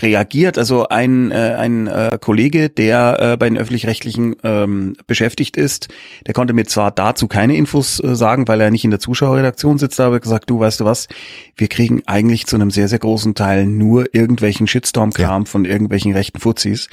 reagiert. 0.00 0.58
Also 0.58 0.88
ein, 0.88 1.30
äh, 1.30 1.56
ein 1.58 1.86
äh, 1.86 2.18
Kollege, 2.20 2.70
der 2.70 3.18
äh, 3.20 3.36
bei 3.36 3.48
den 3.48 3.58
öffentlich-rechtlichen 3.58 4.36
ähm, 4.44 4.96
beschäftigt 5.06 5.56
ist, 5.56 5.88
der 6.26 6.34
konnte 6.34 6.52
mir 6.52 6.64
zwar 6.64 6.90
dazu 6.90 7.28
keine 7.28 7.56
Infos 7.56 8.02
äh, 8.02 8.14
sagen, 8.14 8.48
weil 8.48 8.60
er 8.60 8.70
nicht 8.70 8.84
in 8.84 8.90
der 8.90 9.00
Zuschauerredaktion 9.00 9.78
sitzt, 9.78 10.00
aber 10.00 10.20
gesagt, 10.20 10.48
du 10.50 10.60
weißt 10.60 10.80
du 10.80 10.84
was, 10.84 11.08
wir 11.56 11.68
kriegen 11.68 12.02
eigentlich 12.06 12.46
zu 12.46 12.56
einem 12.56 12.70
sehr, 12.70 12.88
sehr 12.88 13.00
großen 13.00 13.34
Teil 13.34 13.66
nur 13.66 14.14
irgendwelchen 14.14 14.66
Shitstorm-Kram 14.66 15.46
von 15.46 15.64
irgendwelchen 15.64 16.12
rechten 16.12 16.40
Fuzis. 16.40 16.88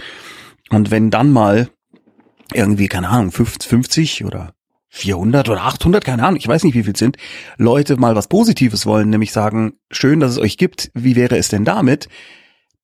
Und 0.69 0.91
wenn 0.91 1.11
dann 1.11 1.31
mal 1.31 1.69
irgendwie, 2.53 2.87
keine 2.87 3.09
Ahnung, 3.09 3.31
50, 3.31 3.69
50 3.69 4.25
oder 4.25 4.54
400 4.95 5.49
oder 5.49 5.63
800, 5.63 6.05
keine 6.05 6.23
Ahnung, 6.23 6.37
ich 6.37 6.47
weiß 6.47 6.63
nicht, 6.63 6.73
wie 6.73 6.83
viel 6.83 6.93
es 6.93 6.99
sind, 6.99 7.17
Leute 7.57 7.97
mal 7.97 8.15
was 8.15 8.27
Positives 8.27 8.85
wollen, 8.85 9.09
nämlich 9.09 9.33
sagen, 9.33 9.73
schön, 9.91 10.21
dass 10.21 10.31
es 10.31 10.37
euch 10.37 10.57
gibt, 10.57 10.89
wie 10.93 11.17
wäre 11.17 11.37
es 11.37 11.49
denn 11.49 11.65
damit? 11.65 12.07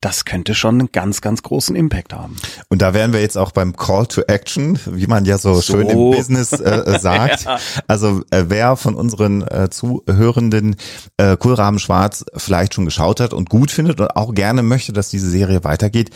Das 0.02 0.26
könnte 0.26 0.56
schon 0.56 0.80
einen 0.80 0.92
ganz, 0.92 1.22
ganz 1.22 1.44
großen 1.44 1.76
Impact 1.76 2.12
haben. 2.12 2.36
Und 2.70 2.82
da 2.82 2.96
wären 2.96 3.14
wir 3.14 3.22
jetzt 3.22 3.38
auch 3.38 3.52
beim 3.52 3.76
Call 3.76 4.08
to 4.08 4.24
Action, 4.24 4.80
wie 4.88 5.06
man 5.06 5.26
ja 5.26 5.38
so, 5.38 5.54
So. 5.54 5.74
schön 5.74 5.88
im 5.88 6.12
Business 6.18 6.52
äh, 6.54 6.70
äh, 6.70 7.00
sagt. 7.00 7.46
Ja. 7.46 7.60
Also 7.88 8.24
äh, 8.32 8.46
wer 8.48 8.76
von 8.78 8.96
unseren 8.96 9.44
äh, 9.44 9.70
Zuhörenden 9.70 10.76
äh, 11.18 11.38
Kohlraben 11.38 11.78
Schwarz 11.80 12.26
vielleicht 12.36 12.74
schon 12.74 12.86
geschaut 12.86 13.20
hat 13.20 13.32
und 13.32 13.50
gut 13.50 13.70
findet 13.70 14.02
und 14.02 14.16
auch 14.18 14.34
gerne 14.34 14.64
möchte, 14.64 14.92
dass 14.92 15.10
diese 15.10 15.30
Serie 15.30 15.64
weitergeht, 15.64 16.10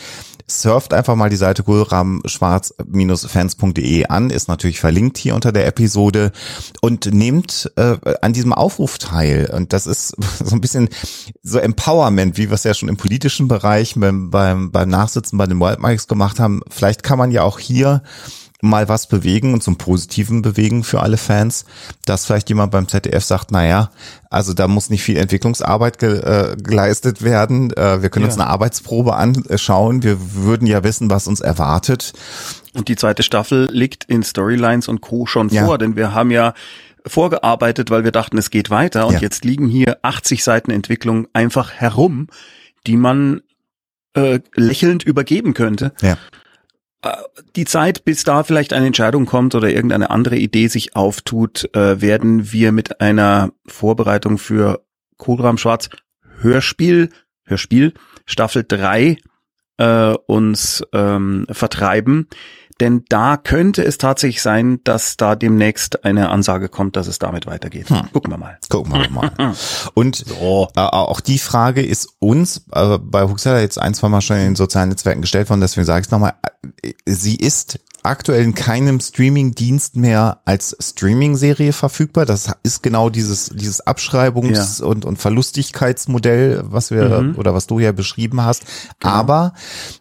surft 0.47 0.93
einfach 0.93 1.15
mal 1.15 1.29
die 1.29 1.35
Seite 1.35 1.63
kohlrabenschwarz-fans.de 1.63 4.05
an, 4.07 4.29
ist 4.29 4.47
natürlich 4.47 4.79
verlinkt 4.79 5.17
hier 5.17 5.35
unter 5.35 5.51
der 5.51 5.67
Episode 5.67 6.31
und 6.81 7.11
nehmt 7.11 7.71
äh, 7.77 7.97
an 8.21 8.31
diesem 8.33 8.53
Aufruf 8.53 8.99
teil. 8.99 9.49
Und 9.53 9.73
das 9.73 9.87
ist 9.87 10.15
so 10.43 10.55
ein 10.55 10.61
bisschen 10.61 10.89
so 11.41 11.57
Empowerment, 11.57 12.37
wie 12.37 12.49
wir 12.49 12.55
es 12.55 12.63
ja 12.63 12.73
schon 12.73 12.89
im 12.89 12.97
politischen 12.97 13.47
Bereich 13.47 13.95
beim, 13.95 14.29
beim, 14.29 14.71
beim 14.71 14.89
Nachsitzen 14.89 15.37
bei 15.37 15.47
den 15.47 15.59
Wild 15.59 15.81
Mikes 15.81 16.07
gemacht 16.07 16.39
haben. 16.39 16.61
Vielleicht 16.69 17.03
kann 17.03 17.17
man 17.17 17.31
ja 17.31 17.43
auch 17.43 17.59
hier 17.59 18.03
mal 18.61 18.87
was 18.89 19.07
bewegen 19.07 19.53
und 19.53 19.61
zum 19.61 19.77
Positiven 19.77 20.41
bewegen 20.41 20.83
für 20.83 21.01
alle 21.01 21.17
Fans, 21.17 21.65
dass 22.05 22.25
vielleicht 22.25 22.49
jemand 22.49 22.71
beim 22.71 22.87
ZDF 22.87 23.23
sagt, 23.23 23.51
naja, 23.51 23.91
also 24.29 24.53
da 24.53 24.67
muss 24.67 24.89
nicht 24.89 25.03
viel 25.03 25.17
Entwicklungsarbeit 25.17 25.99
ge, 25.99 26.19
äh, 26.19 26.55
geleistet 26.57 27.21
werden. 27.21 27.71
Äh, 27.73 28.01
wir 28.01 28.09
können 28.09 28.25
Ja. 28.25 28.31
uns 28.31 28.39
eine 28.39 28.49
Arbeitsprobe 28.49 29.15
anschauen. 29.15 30.03
Wir 30.03 30.17
würden 30.33 30.67
ja 30.67 30.83
wissen, 30.83 31.09
was 31.09 31.27
uns 31.27 31.41
erwartet. 31.41 32.13
Und 32.73 32.87
die 32.87 32.95
zweite 32.95 33.23
Staffel 33.23 33.67
liegt 33.71 34.05
in 34.05 34.23
Storylines 34.23 34.87
und 34.87 35.01
Co. 35.01 35.25
schon 35.25 35.49
Ja. 35.49 35.65
vor, 35.65 35.77
denn 35.77 35.95
wir 35.95 36.13
haben 36.13 36.31
ja 36.31 36.53
vorgearbeitet, 37.05 37.91
weil 37.91 38.03
wir 38.03 38.11
dachten, 38.11 38.37
es 38.37 38.49
geht 38.49 38.69
weiter. 38.69 39.07
Und 39.07 39.13
Ja. 39.15 39.19
jetzt 39.19 39.45
liegen 39.45 39.67
hier 39.67 39.97
80 40.01 40.43
Seiten 40.43 40.71
Entwicklung 40.71 41.27
einfach 41.33 41.71
herum, 41.73 42.27
die 42.87 42.97
man 42.97 43.41
äh, 44.17 44.39
lächelnd 44.55 45.03
übergeben 45.03 45.53
könnte. 45.53 45.91
Ja. 46.01 46.17
Die 47.55 47.65
Zeit, 47.65 48.05
bis 48.05 48.23
da 48.23 48.43
vielleicht 48.43 48.73
eine 48.73 48.87
Entscheidung 48.87 49.25
kommt 49.25 49.55
oder 49.55 49.69
irgendeine 49.69 50.09
andere 50.09 50.37
Idee 50.37 50.67
sich 50.67 50.95
auftut, 50.95 51.69
äh, 51.75 52.01
werden 52.01 52.51
wir 52.51 52.71
mit 52.71 53.01
einer 53.01 53.51
Vorbereitung 53.65 54.37
für 54.37 54.85
Kohlraum 55.17 55.57
Schwarz 55.57 55.89
Hörspiel, 56.39 57.09
Hörspiel, 57.43 57.93
Staffel 58.25 58.65
3 58.67 59.17
äh, 59.77 60.13
uns 60.27 60.83
ähm, 60.93 61.45
vertreiben. 61.49 62.27
Denn 62.81 63.05
da 63.07 63.37
könnte 63.37 63.83
es 63.85 63.97
tatsächlich 63.97 64.41
sein, 64.41 64.81
dass 64.83 65.15
da 65.15 65.35
demnächst 65.35 66.03
eine 66.03 66.29
Ansage 66.29 66.67
kommt, 66.67 66.97
dass 66.97 67.07
es 67.07 67.19
damit 67.19 67.45
weitergeht. 67.45 67.89
Hm. 67.89 68.11
Gucken 68.11 68.31
wir 68.31 68.37
mal. 68.37 68.57
Gucken 68.69 68.93
wir 68.93 69.09
mal. 69.09 69.31
Und 69.93 70.25
äh, 70.27 70.79
auch 70.79 71.21
die 71.21 71.39
Frage 71.39 71.81
ist 71.85 72.09
uns 72.19 72.65
äh, 72.73 72.97
bei 72.99 73.23
Huxella 73.23 73.61
jetzt 73.61 73.79
ein, 73.79 73.93
zwei 73.93 74.09
Mal 74.09 74.21
schon 74.21 74.37
in 74.37 74.43
den 74.43 74.55
sozialen 74.57 74.89
Netzwerken 74.89 75.21
gestellt 75.21 75.49
worden, 75.49 75.61
deswegen 75.61 75.85
sage 75.85 76.01
ich 76.01 76.07
es 76.07 76.11
nochmal, 76.11 76.33
äh, 76.81 76.93
sie 77.05 77.35
ist 77.35 77.79
aktuell 78.05 78.43
in 78.43 78.55
keinem 78.55 78.99
Streaming-Dienst 78.99 79.95
mehr 79.95 80.39
als 80.45 80.75
Streaming-Serie 80.79 81.73
verfügbar. 81.73 82.25
Das 82.25 82.51
ist 82.63 82.83
genau 82.83 83.09
dieses, 83.09 83.49
dieses 83.53 83.85
Abschreibungs- 83.85 84.81
und, 84.81 85.05
und 85.05 85.17
Verlustigkeitsmodell, 85.17 86.63
was 86.65 86.91
wir 86.91 87.21
Mhm. 87.21 87.35
oder 87.35 87.53
was 87.53 87.67
du 87.67 87.79
ja 87.79 87.91
beschrieben 87.91 88.41
hast. 88.43 88.63
Aber 89.01 89.53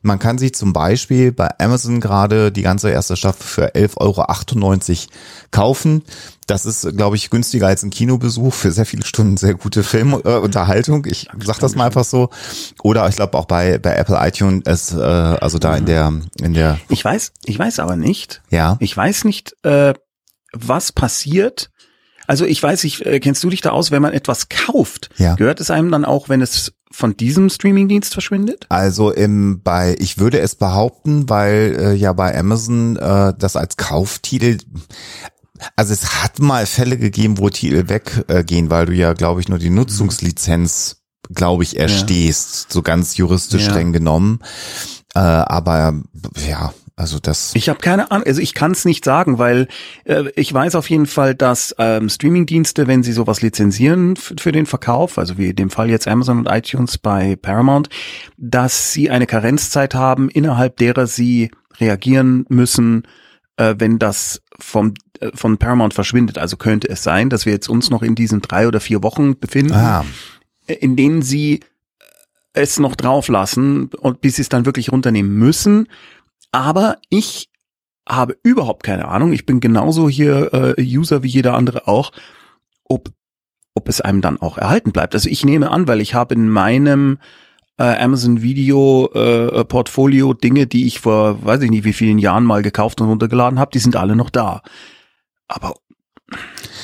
man 0.03 0.19
kann 0.19 0.39
sie 0.39 0.53
zum 0.53 0.73
Beispiel 0.73 1.33
bei 1.33 1.51
Amazon 1.59 2.01
gerade 2.01 2.53
die 2.53 2.63
ganze 2.63 2.91
erste 2.91 3.17
Staffel 3.17 3.43
für 3.47 3.75
11,98 3.75 5.07
Euro 5.09 5.13
kaufen. 5.51 6.03
Das 6.47 6.67
ist, 6.67 6.97
glaube 6.97 7.17
ich, 7.17 7.31
günstiger 7.31 7.67
als 7.67 7.83
ein 7.83 7.91
Kinobesuch 7.91 8.53
für 8.53 8.71
sehr 8.71 8.87
viele 8.87 9.05
Stunden 9.05 9.37
sehr 9.37 9.55
gute 9.55 9.83
Filmunterhaltung. 9.83 11.05
Äh, 11.05 11.11
ich 11.11 11.29
sag 11.43 11.59
das 11.59 11.75
mal 11.75 11.87
einfach 11.87 12.05
so. 12.05 12.31
Oder 12.83 13.09
ich 13.09 13.17
glaube 13.17 13.37
auch 13.39 13.47
bei, 13.47 13.79
bei 13.79 13.95
Apple 13.95 14.19
iTunes, 14.21 14.63
es, 14.67 14.93
äh, 14.93 15.01
also 15.01 15.59
da 15.59 15.77
in 15.77 15.87
der, 15.87 16.13
in 16.41 16.55
der, 16.55 16.79
Ich 16.89 17.05
weiß, 17.05 17.33
ich 17.45 17.59
weiß 17.59 17.79
aber 17.79 17.97
nicht, 17.97 18.43
ja. 18.51 18.77
ich 18.81 18.97
weiß 18.97 19.25
nicht, 19.25 19.57
äh, 19.65 19.95
was 20.53 20.93
passiert. 20.93 21.71
Also 22.27 22.47
ich 22.47 22.63
weiß 22.63 22.85
nicht, 22.85 23.05
äh, 23.05 23.21
kennst 23.21 23.45
du 23.45 23.51
dich 23.51 23.61
da 23.61 23.71
aus, 23.71 23.91
wenn 23.91 24.03
man 24.03 24.13
etwas 24.13 24.49
kauft? 24.49 25.11
Ja. 25.17 25.35
Gehört 25.35 25.61
es 25.61 25.71
einem 25.71 25.91
dann 25.91 26.05
auch, 26.05 26.29
wenn 26.29 26.41
es 26.41 26.73
von 26.91 27.17
diesem 27.17 27.51
Streamingdienst 27.51 28.13
verschwindet? 28.13 28.67
Also 28.69 29.11
im 29.11 29.61
bei, 29.63 29.97
ich 29.99 30.19
würde 30.19 30.39
es 30.39 30.55
behaupten, 30.55 31.29
weil 31.29 31.77
äh, 31.79 31.95
ja 31.95 32.13
bei 32.13 32.39
Amazon 32.39 32.97
äh, 32.97 33.35
das 33.37 33.57
als 33.57 33.77
Kauftitel, 33.77 34.59
also 35.77 35.93
es 35.93 36.23
hat 36.23 36.39
mal 36.39 36.67
Fälle 36.67 36.97
gegeben, 36.99 37.39
wo 37.39 37.49
Titel 37.51 37.89
weggehen, 37.89 38.47
gehen, 38.47 38.71
weil 38.71 38.87
du 38.87 38.93
ja, 38.93 39.13
glaube 39.13 39.41
ich, 39.41 39.49
nur 39.49 39.59
die 39.59 39.71
Nutzungslizenz, 39.71 41.03
glaube 41.33 41.63
ich, 41.63 41.79
erstehst, 41.79 42.73
so 42.73 42.83
ganz 42.83 43.17
juristisch 43.17 43.65
Ja. 43.65 43.71
streng 43.71 43.93
genommen. 43.93 44.41
Äh, 45.15 45.21
aber 45.21 45.95
ja, 46.49 46.75
also 46.97 47.19
das. 47.19 47.53
Ich 47.55 47.69
habe 47.69 47.81
keine 47.81 48.11
Ahnung, 48.11 48.27
also 48.27 48.41
ich 48.41 48.55
kann 48.55 48.71
es 48.73 48.85
nicht 48.85 49.05
sagen, 49.05 49.39
weil 49.39 49.69
äh, 50.05 50.25
ich 50.37 50.53
weiß 50.53 50.75
auf 50.77 50.89
jeden 50.91 51.07
Fall, 51.07 51.35
dass 51.35 51.75
ähm, 51.79 52.09
Streamingdienste, 52.09 52.87
wenn 52.87 53.03
sie 53.03 53.13
sowas 53.13 53.43
lizenzieren 53.43 54.17
für 54.17 54.53
den 54.53 54.67
Verkauf, 54.67 55.19
also 55.19 55.39
wie 55.39 55.51
in 55.51 55.57
dem 55.57 55.71
Fall 55.71 55.91
jetzt 55.91 56.07
Amazon 56.07 56.39
und 56.39 56.47
iTunes 56.49 56.99
bei 56.99 57.37
Paramount, 57.37 57.89
dass 58.37 58.93
sie 58.93 59.11
eine 59.11 59.27
Karenzzeit 59.27 59.95
haben, 59.95 60.29
innerhalb 60.29 60.77
derer 60.77 61.07
sie 61.07 61.51
reagieren 61.81 62.45
müssen, 62.49 63.05
äh, 63.57 63.75
wenn 63.79 63.99
das 63.99 64.43
vom 64.59 64.95
äh, 65.21 65.31
von 65.35 65.59
Paramount 65.59 65.95
verschwindet. 65.95 66.39
Also 66.39 66.57
könnte 66.57 66.89
es 66.89 67.03
sein, 67.03 67.31
dass 67.31 67.47
wir 67.47 67.53
jetzt 67.53 67.69
uns 67.69 67.91
noch 67.91 68.03
in 68.03 68.15
diesen 68.15 68.41
drei 68.41 68.67
oder 68.69 68.81
vier 68.81 69.03
Wochen 69.03 69.39
befinden, 69.39 69.75
Ah, 69.75 70.05
in 70.67 70.97
denen 70.97 71.23
sie 71.23 71.61
es 72.53 72.79
noch 72.79 72.95
drauf 72.95 73.29
lassen 73.29 73.89
und 73.89 74.21
bis 74.21 74.37
sie 74.37 74.43
es 74.43 74.49
dann 74.49 74.67
wirklich 74.67 74.93
runternehmen 74.93 75.35
müssen. 75.35 75.89
Aber 76.53 76.99
ich 77.11 77.51
habe 78.09 78.37
überhaupt 78.43 78.83
keine 78.85 79.09
Ahnung. 79.09 79.33
Ich 79.33 79.47
bin 79.47 79.61
genauso 79.61 80.09
hier 80.09 80.53
äh, 80.79 80.83
User 80.83 81.23
wie 81.23 81.29
jeder 81.29 81.55
andere 81.55 81.89
auch, 81.89 82.13
ob 82.85 83.11
ob 83.77 83.89
es 83.89 84.01
einem 84.01 84.21
dann 84.21 84.41
auch 84.41 84.57
erhalten 84.57 84.93
bleibt. 84.93 85.15
Also 85.15 85.29
ich 85.29 85.45
nehme 85.45 85.73
an, 85.73 85.89
weil 85.89 86.01
ich 86.01 86.15
habe 86.15 86.35
in 86.35 86.49
meinem 86.49 87.19
äh, 87.79 87.83
Amazon 88.03 88.43
Video 88.43 89.11
äh, 89.15 89.65
Portfolio 89.65 90.33
Dinge, 90.35 90.67
die 90.67 90.87
ich 90.87 91.01
vor 91.01 91.45
weiß 91.45 91.63
ich 91.63 91.71
nicht 91.71 91.85
wie 91.85 91.93
vielen 91.93 92.19
Jahren 92.19 92.45
mal 92.45 92.63
gekauft 92.63 93.01
und 93.01 93.09
runtergeladen 93.09 93.59
habe, 93.59 93.71
die 93.73 93.79
sind 93.81 93.97
alle 93.97 94.17
noch 94.17 94.31
da. 94.31 94.63
Aber 95.49 95.75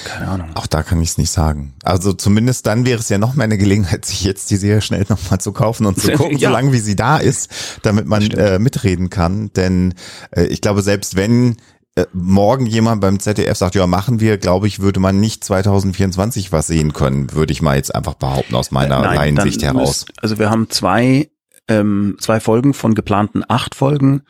keine 0.05 0.29
Ahnung. 0.29 0.51
auch 0.55 0.67
da 0.67 0.83
kann 0.83 1.01
ich 1.01 1.11
es 1.11 1.19
nicht 1.19 1.31
sagen. 1.31 1.75
Also 1.83 2.13
zumindest 2.13 2.67
dann 2.67 2.85
wäre 2.87 3.01
es 3.01 3.09
ja 3.09 3.19
noch 3.19 3.35
mal 3.35 3.45
eine 3.45 3.59
Gelegenheit, 3.59 4.05
sich 4.05 4.23
jetzt 4.23 4.51
die 4.51 4.57
Serie 4.57 4.81
schnell 4.83 5.05
noch 5.09 5.31
mal 5.31 5.39
zu 5.39 5.53
kaufen 5.53 5.87
und 5.87 5.99
zu 5.99 6.13
gucken, 6.13 6.37
Ja. 6.39 6.49
solange 6.51 6.73
wie 6.73 6.79
sie 6.79 6.97
da 6.97 7.17
ist, 7.17 7.51
damit 7.83 8.07
man 8.07 8.23
äh, 8.31 8.59
mitreden 8.59 9.11
kann. 9.11 9.51
Denn 9.55 9.95
äh, 10.31 10.45
ich 10.45 10.61
glaube, 10.61 10.83
selbst 10.83 11.17
wenn 11.17 11.57
äh, 11.97 12.07
morgen 12.13 12.67
jemand 12.67 13.01
beim 13.01 13.19
ZDF 13.19 13.57
sagt, 13.57 13.75
ja, 13.75 13.87
machen 13.87 14.21
wir, 14.21 14.39
glaube 14.39 14.67
ich, 14.69 14.81
würde 14.81 15.01
man 15.01 15.19
nicht 15.21 15.43
2024 15.45 16.53
was 16.53 16.67
sehen 16.69 16.93
können, 16.93 17.33
würde 17.33 17.53
ich 17.53 17.63
mal 17.63 17.77
jetzt 17.77 17.95
einfach 17.95 18.15
behaupten 18.15 18.55
aus 18.55 18.71
meiner 18.71 19.01
Nein, 19.01 19.17
Laiensicht 19.35 19.63
heraus. 19.63 20.07
müsst- 20.07 20.23
also 20.23 20.39
wir 20.39 20.51
haben 20.51 20.71
zwei, 20.71 21.31
ähm, 21.69 22.17
zwei 22.21 22.41
Folgen 22.41 22.75
von 22.75 22.95
geplanten 22.95 23.43
acht 23.49 23.75
Folgen 23.75 24.23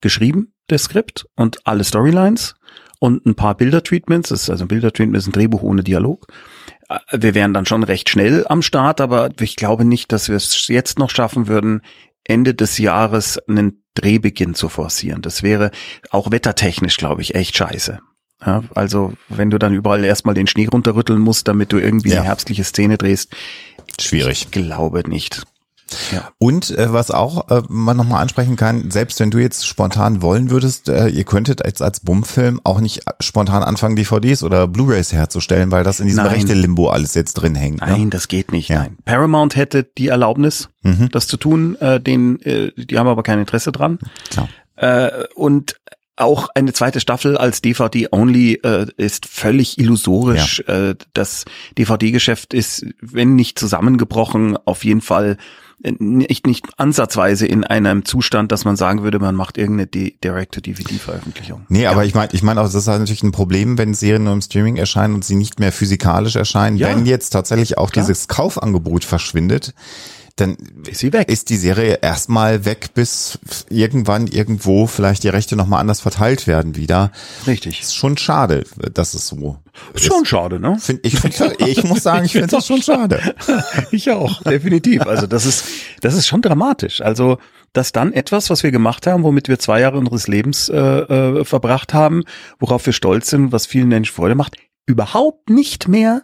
geschrieben, 0.00 0.52
das 0.68 0.84
Skript 0.84 1.26
und 1.36 1.66
alle 1.66 1.84
Storylines 1.84 2.54
und 2.98 3.24
ein 3.26 3.34
paar 3.34 3.56
Bildertreatments. 3.56 4.28
Das 4.30 4.42
ist 4.42 4.50
also 4.50 4.64
ein 4.64 4.68
Bildertreatment 4.68 5.16
ist 5.16 5.26
ein 5.26 5.32
Drehbuch 5.32 5.62
ohne 5.62 5.82
Dialog. 5.82 6.26
Äh, 6.88 6.98
Wir 7.18 7.34
wären 7.34 7.54
dann 7.54 7.66
schon 7.66 7.82
recht 7.82 8.10
schnell 8.10 8.44
am 8.48 8.60
Start, 8.62 9.00
aber 9.00 9.30
ich 9.40 9.56
glaube 9.56 9.84
nicht, 9.86 10.12
dass 10.12 10.28
wir 10.28 10.36
es 10.36 10.66
jetzt 10.68 10.98
noch 10.98 11.10
schaffen 11.10 11.48
würden, 11.48 11.80
Ende 12.24 12.54
des 12.54 12.76
Jahres 12.78 13.38
einen 13.48 13.82
Drehbeginn 13.96 14.54
zu 14.54 14.68
forcieren. 14.68 15.22
Das 15.22 15.42
wäre 15.42 15.70
auch 16.10 16.30
wettertechnisch, 16.30 16.96
glaube 16.96 17.22
ich, 17.22 17.34
echt 17.34 17.56
scheiße. 17.56 17.98
Ja, 18.44 18.62
also 18.74 19.14
wenn 19.28 19.50
du 19.50 19.58
dann 19.58 19.74
überall 19.74 20.04
erstmal 20.04 20.34
den 20.34 20.46
Schnee 20.46 20.66
runterrütteln 20.66 21.18
musst, 21.20 21.48
damit 21.48 21.72
du 21.72 21.78
irgendwie 21.78 22.10
Ja. 22.10 22.18
eine 22.18 22.26
herbstliche 22.26 22.64
Szene 22.64 22.98
drehst, 22.98 23.34
Schwierig. 24.00 24.42
ich 24.42 24.50
glaube 24.50 25.08
nicht. 25.08 25.42
Ja. 26.12 26.30
Und 26.38 26.70
äh, 26.70 26.92
was 26.92 27.10
auch 27.10 27.48
äh, 27.50 27.62
man 27.68 27.96
nochmal 27.96 28.20
ansprechen 28.22 28.56
kann, 28.56 28.90
selbst 28.90 29.20
wenn 29.20 29.30
du 29.30 29.38
jetzt 29.38 29.66
spontan 29.66 30.20
wollen 30.22 30.50
würdest, 30.50 30.88
äh, 30.88 31.08
ihr 31.08 31.24
könntet 31.24 31.64
als, 31.64 31.80
als 31.80 32.00
Bummfilm 32.00 32.60
auch 32.64 32.80
nicht 32.80 33.02
spontan 33.20 33.62
anfangen, 33.62 33.94
DVDs 33.96 34.42
oder 34.42 34.66
Blu-Rays 34.66 35.12
herzustellen, 35.12 35.70
weil 35.70 35.84
das 35.84 36.00
in 36.00 36.06
diesem 36.06 36.24
Nein. 36.24 36.34
Rechte-Limbo 36.34 36.88
alles 36.88 37.14
jetzt 37.14 37.34
drin 37.34 37.54
hängt. 37.54 37.80
Nein, 37.80 38.04
Ne? 38.04 38.10
das 38.10 38.28
geht 38.28 38.50
nicht. 38.52 38.68
Ja. 38.68 38.80
Nein. 38.80 38.96
Paramount 39.04 39.54
hätte 39.56 39.84
die 39.96 40.08
Erlaubnis, 40.08 40.68
Mhm. 40.82 41.08
das 41.12 41.26
zu 41.28 41.36
tun. 41.36 41.76
Äh, 41.76 42.00
den, 42.00 42.40
äh, 42.42 42.72
die 42.76 42.98
haben 42.98 43.06
aber 43.08 43.22
kein 43.22 43.38
Interesse 43.38 43.70
dran. 43.72 43.98
Klar. 44.30 44.48
Äh, 44.76 45.24
und 45.34 45.76
auch 46.18 46.48
eine 46.54 46.72
zweite 46.72 46.98
Staffel 47.00 47.36
als 47.36 47.60
DVD-only 47.60 48.54
äh, 48.62 48.86
ist 48.96 49.26
völlig 49.26 49.78
illusorisch. 49.78 50.60
Äh, 50.66 50.94
das 51.12 51.44
DVD-Geschäft 51.76 52.54
ist, 52.54 52.86
wenn 53.02 53.36
nicht 53.36 53.58
zusammengebrochen, 53.58 54.56
auf 54.64 54.84
jeden 54.84 55.02
Fall 55.02 55.36
nicht, 55.78 56.46
nicht 56.46 56.66
ansatzweise 56.78 57.46
in 57.46 57.64
einem 57.64 58.04
Zustand, 58.04 58.50
dass 58.50 58.64
man 58.64 58.76
sagen 58.76 59.02
würde, 59.02 59.18
man 59.18 59.34
macht 59.34 59.58
irgendeine 59.58 59.86
Direct-to-DVD-Veröffentlichung. 59.86 61.66
Nee, 61.68 61.86
aber 61.86 62.04
ich 62.04 62.14
meine, 62.14 62.32
ich 62.32 62.42
meine 62.42 62.60
auch, 62.60 62.64
das 62.64 62.74
ist 62.74 62.88
halt 62.88 63.00
natürlich 63.00 63.22
ein 63.22 63.32
Problem, 63.32 63.76
wenn 63.76 63.92
Serien 63.92 64.24
nur 64.24 64.32
im 64.32 64.40
Streaming 64.40 64.76
erscheinen 64.76 65.14
und 65.14 65.24
sie 65.24 65.34
nicht 65.34 65.60
mehr 65.60 65.72
physikalisch 65.72 66.36
erscheinen. 66.36 66.76
Ja. 66.76 66.88
Wenn 66.88 67.04
jetzt 67.04 67.30
tatsächlich 67.30 67.78
auch 67.78 67.90
Klar. 67.90 68.06
dieses 68.06 68.28
Kaufangebot 68.28 69.04
verschwindet, 69.04 69.74
dann 70.36 70.56
Ist 70.86 71.00
sie 71.00 71.12
weg. 71.12 71.28
ist 71.30 71.48
die 71.48 71.56
Serie 71.56 71.98
erstmal 72.02 72.64
weg, 72.66 72.90
bis 72.94 73.38
irgendwann 73.70 74.26
irgendwo 74.26 74.86
vielleicht 74.86 75.24
die 75.24 75.28
Rechte 75.28 75.56
nochmal 75.56 75.80
anders 75.80 76.00
verteilt 76.00 76.46
werden 76.46 76.76
wieder. 76.76 77.10
Richtig. 77.46 77.80
Ist 77.80 77.96
schon 77.96 78.18
schade, 78.18 78.64
dass 78.92 79.14
es 79.14 79.26
so 79.28 79.58
Ist 79.94 80.04
schon 80.04 80.26
schade, 80.26 80.60
ne? 80.60 80.78
Find, 80.78 81.04
ich, 81.06 81.18
find, 81.18 81.40
ich 81.66 81.82
muss 81.84 82.02
sagen, 82.02 82.26
ich 82.26 82.32
finde 82.32 82.48
das 82.48 82.66
schon 82.66 82.82
schade. 82.82 83.34
Ich 83.90 84.10
auch, 84.10 84.42
definitiv. 84.42 85.06
Also 85.06 85.26
das 85.26 85.46
ist, 85.46 85.64
das 86.00 86.14
ist 86.14 86.26
schon 86.26 86.42
dramatisch. 86.42 87.00
Also, 87.00 87.38
dass 87.72 87.92
dann 87.92 88.12
etwas, 88.12 88.50
was 88.50 88.62
wir 88.62 88.70
gemacht 88.70 89.06
haben, 89.06 89.22
womit 89.22 89.48
wir 89.48 89.58
zwei 89.58 89.80
Jahre 89.80 89.98
unseres 89.98 90.28
Lebens 90.28 90.68
äh, 90.68 90.76
äh, 90.76 91.44
verbracht 91.44 91.94
haben, 91.94 92.24
worauf 92.58 92.84
wir 92.86 92.92
stolz 92.92 93.30
sind, 93.30 93.52
was 93.52 93.66
vielen 93.66 93.88
Menschen 93.88 94.14
Freude 94.14 94.34
macht, 94.34 94.56
überhaupt 94.86 95.50
nicht 95.50 95.88
mehr 95.88 96.22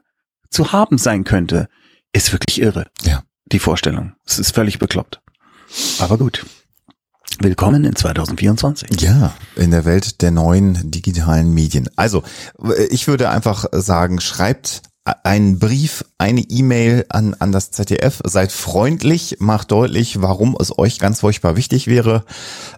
zu 0.51 0.73
haben 0.73 0.99
sein 0.99 1.25
könnte, 1.25 1.69
ist 2.13 2.33
wirklich 2.33 2.61
irre. 2.61 2.87
Ja. 3.03 3.23
Die 3.47 3.59
Vorstellung. 3.59 4.13
Es 4.27 4.39
ist 4.39 4.55
völlig 4.55 4.79
bekloppt. 4.79 5.21
Aber 5.99 6.19
gut. 6.19 6.47
Willkommen 7.41 7.85
in 7.85 7.97
2024. 7.97 9.01
Ja, 9.01 9.35
in 9.57 9.71
der 9.71 9.85
Welt 9.85 10.23
der 10.23 10.31
neuen 10.31 10.91
digitalen 10.91 11.53
Medien. 11.53 11.89
Also, 11.97 12.23
äh, 12.63 12.85
ich 12.91 13.09
würde 13.09 13.31
einfach 13.31 13.65
sagen, 13.73 14.21
schreibt 14.21 14.83
einen 15.05 15.59
Brief, 15.59 16.05
eine 16.19 16.43
E-Mail 16.43 17.07
an, 17.09 17.35
an 17.35 17.51
das 17.51 17.73
ZDF, 17.73 18.21
seid 18.25 18.53
freundlich, 18.53 19.39
macht 19.41 19.73
deutlich, 19.73 20.23
warum 20.23 20.57
es 20.61 20.79
euch 20.79 21.01
ganz 21.01 21.21
furchtbar 21.21 21.57
wichtig 21.57 21.89
wäre. 21.89 22.25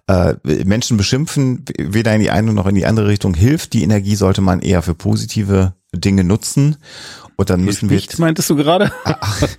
Äh, 0.07 0.35
Menschen 0.65 0.97
beschimpfen, 0.97 1.65
weder 1.79 2.15
in 2.15 2.23
die 2.23 2.31
eine 2.31 2.55
noch 2.55 2.67
in 2.67 2.75
die 2.75 2.87
andere 2.87 3.09
Richtung 3.09 3.35
hilft. 3.35 3.75
Die 3.75 3.83
Energie 3.83 4.17
sollte 4.17 4.41
man 4.41 4.61
eher 4.61 4.81
für 4.81 4.95
positive 4.95 5.75
Dinge 5.93 6.25
nutzen. 6.25 6.77
Und 7.37 7.51
dann 7.51 7.63
müssen 7.65 7.91
wir 7.91 7.97
nicht, 7.97 8.19
meintest 8.19 8.49
du 8.51 8.57
gerade? 8.57 8.93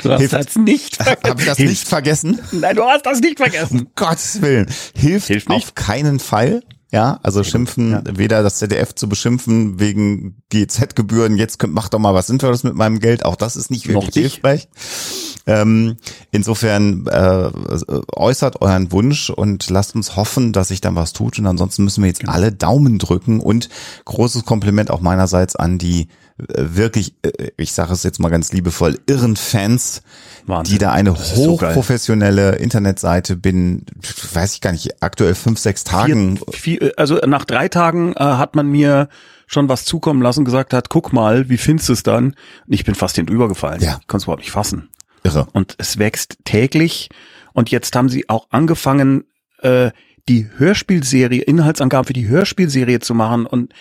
du 0.02 0.12
hast 0.12 0.20
Hilft- 0.20 0.34
das 0.34 0.56
nicht 0.56 0.96
vergessen. 1.04 1.30
Habe 1.30 1.42
ich 1.42 1.48
das 1.48 1.60
nicht 1.60 1.88
vergessen? 1.88 2.40
Nein, 2.52 2.76
du 2.76 2.84
hast 2.84 3.06
das 3.06 3.20
nicht 3.20 3.38
vergessen. 3.38 3.80
Um 3.82 3.88
Gottes 3.96 4.42
Willen. 4.42 4.68
Hilft, 4.96 5.28
Hilft 5.28 5.50
nicht. 5.50 5.58
auf 5.68 5.76
keinen 5.76 6.20
Fall. 6.20 6.62
Ja, 6.92 7.20
also 7.24 7.44
schimpfen, 7.44 7.92
ja. 7.92 8.04
weder 8.14 8.42
das 8.42 8.56
ZDF 8.60 8.96
zu 8.96 9.10
beschimpfen 9.10 9.80
wegen 9.82 10.38
GZ-Gebühren, 10.50 11.36
jetzt 11.36 11.60
könnt, 11.60 11.74
macht 11.74 11.94
doch 11.94 12.00
mal 12.00 12.14
was 12.14 12.28
Sinnvolles 12.28 12.64
mit 12.64 12.76
meinem 12.76 13.00
Geld, 13.00 13.26
auch 13.26 13.36
das 13.36 13.58
ist 13.58 13.70
nicht 13.70 13.88
wirklich 13.90 14.14
hilfreich. 14.14 14.70
Ähm, 15.46 15.98
insofern 16.32 17.06
äh, 17.08 17.50
äußert 18.16 18.62
euren 18.62 18.92
Wunsch 18.94 19.30
und 19.30 19.70
lasst 19.70 19.96
uns 19.96 20.16
hoffen, 20.16 20.54
dass 20.54 20.70
sich 20.70 20.80
dann 20.80 20.96
was 20.96 21.12
tut. 21.12 21.38
Und 21.38 21.48
ansonsten 21.48 21.84
müssen 21.84 22.02
wir 22.04 22.08
jetzt 22.08 22.22
Genau. 22.22 22.32
alle 22.32 22.52
Daumen 22.54 22.98
drücken 22.98 23.42
und 23.42 23.68
großes 24.06 24.46
Kompliment 24.46 24.90
auch 24.90 25.02
meinerseits 25.02 25.56
an 25.58 25.78
die 25.78 26.04
äh, 26.04 26.08
wirklich, 26.38 27.16
äh, 27.22 27.52
ich 27.58 27.72
sage 27.74 27.94
es 27.94 28.04
jetzt 28.04 28.20
mal 28.20 28.30
ganz 28.30 28.52
liebevoll, 28.52 29.00
irren 29.08 29.36
Fans, 29.36 30.02
Wahnsinn. 30.46 30.74
die 30.74 30.78
da 30.80 30.92
eine 30.92 31.12
ist 31.12 31.36
so 31.36 31.52
hochprofessionelle 31.52 32.56
Internetseite 32.56 33.36
binnen, 33.36 33.86
weiß 34.34 34.56
ich 34.56 34.62
gar 34.62 34.72
nicht, 34.72 35.02
aktuell 35.02 35.36
fünf, 35.36 35.60
sechs 35.60 35.84
Tagen. 35.84 36.38
Vier, 36.52 36.80
vier, 36.80 36.94
also 36.98 37.16
nach 37.26 37.46
drei 37.46 37.70
Tagen 37.70 38.14
äh, 38.14 38.20
hat 38.20 38.56
man 38.56 38.68
mir 38.68 39.08
schon 39.48 39.70
was 39.70 39.86
zukommen 39.86 40.22
lassen, 40.22 40.44
gesagt 40.44 40.74
hat, 40.74 40.90
guck 40.90 41.14
mal, 41.14 41.50
wie 41.50 41.58
findest 41.58 41.90
du 41.90 41.94
es 41.94 42.04
dann? 42.04 42.36
Und 42.68 42.74
ich 42.74 42.84
bin 42.84 42.96
fast 42.96 43.16
hinübergefallen. 43.16 43.82
Ja. 43.82 44.00
Ich 44.02 44.08
konnte 44.08 44.22
es 44.22 44.24
überhaupt 44.24 44.42
nicht 44.42 44.52
fassen. 44.52 44.90
Irre. 45.24 45.48
Und 45.54 45.76
es 45.78 45.98
wächst 46.00 46.38
täglich. 46.44 47.10
Und 47.54 47.72
jetzt 47.72 47.96
haben 47.96 48.10
sie 48.10 48.28
auch 48.28 48.48
angefangen, 48.50 49.24
äh, 49.60 49.92
die 50.28 50.50
Hörspielserie, 50.58 51.44
Inhaltsangaben 51.44 52.06
für 52.06 52.14
die 52.14 52.28
Hörspielserie 52.28 53.00
zu 53.00 53.14
machen. 53.14 53.46
Und 53.46 53.74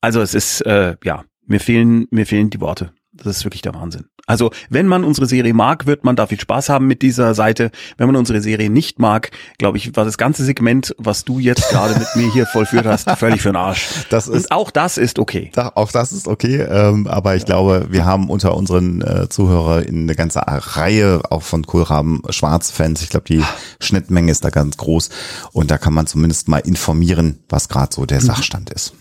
also 0.00 0.20
es 0.20 0.34
ist, 0.34 0.60
äh, 0.66 0.96
ja, 1.02 1.24
mir 1.46 1.60
fehlen, 1.60 2.06
mir 2.10 2.26
fehlen 2.26 2.50
die 2.50 2.60
Worte. 2.60 2.92
Das 3.12 3.38
ist 3.38 3.44
wirklich 3.44 3.62
der 3.62 3.74
Wahnsinn. 3.74 4.06
Also 4.26 4.52
wenn 4.68 4.86
man 4.86 5.02
unsere 5.02 5.26
Serie 5.26 5.52
mag, 5.52 5.86
wird 5.86 6.04
man 6.04 6.14
da 6.14 6.28
viel 6.28 6.38
Spaß 6.38 6.68
haben 6.68 6.86
mit 6.86 7.02
dieser 7.02 7.34
Seite. 7.34 7.72
Wenn 7.96 8.06
man 8.06 8.14
unsere 8.14 8.40
Serie 8.40 8.70
nicht 8.70 9.00
mag, 9.00 9.32
glaube 9.58 9.78
ich, 9.78 9.96
war 9.96 10.04
das 10.04 10.16
ganze 10.16 10.44
Segment, 10.44 10.94
was 10.98 11.24
du 11.24 11.40
jetzt 11.40 11.68
gerade 11.70 11.98
mit 11.98 12.06
mir 12.14 12.32
hier 12.32 12.46
vollführt 12.46 12.86
hast, 12.86 13.10
völlig 13.18 13.42
für 13.42 13.48
den 13.48 13.56
Arsch. 13.56 13.88
Das 14.10 14.28
ist, 14.28 14.44
Und 14.44 14.52
auch 14.52 14.70
das 14.70 14.98
ist 14.98 15.18
okay. 15.18 15.50
Auch 15.56 15.90
das 15.90 16.12
ist 16.12 16.28
okay, 16.28 16.60
ähm, 16.60 17.08
aber 17.08 17.34
ich 17.34 17.44
glaube, 17.44 17.88
wir 17.90 18.04
haben 18.04 18.30
unter 18.30 18.56
unseren 18.56 19.02
äh, 19.02 19.28
ZuhörerInnen 19.28 20.04
eine 20.04 20.14
ganze 20.14 20.42
Reihe 20.46 21.22
auch 21.28 21.42
von 21.42 21.66
Kohlraben 21.66 22.22
Schwarz-Fans. 22.28 23.02
Ich 23.02 23.08
glaube, 23.08 23.26
die 23.26 23.42
Schnittmenge 23.80 24.30
ist 24.30 24.44
da 24.44 24.50
ganz 24.50 24.76
groß 24.76 25.10
und 25.50 25.72
da 25.72 25.78
kann 25.78 25.92
man 25.92 26.06
zumindest 26.06 26.46
mal 26.46 26.58
informieren, 26.58 27.40
was 27.48 27.68
gerade 27.68 27.92
so 27.92 28.06
der 28.06 28.20
Sachstand 28.20 28.70
ist. 28.70 28.94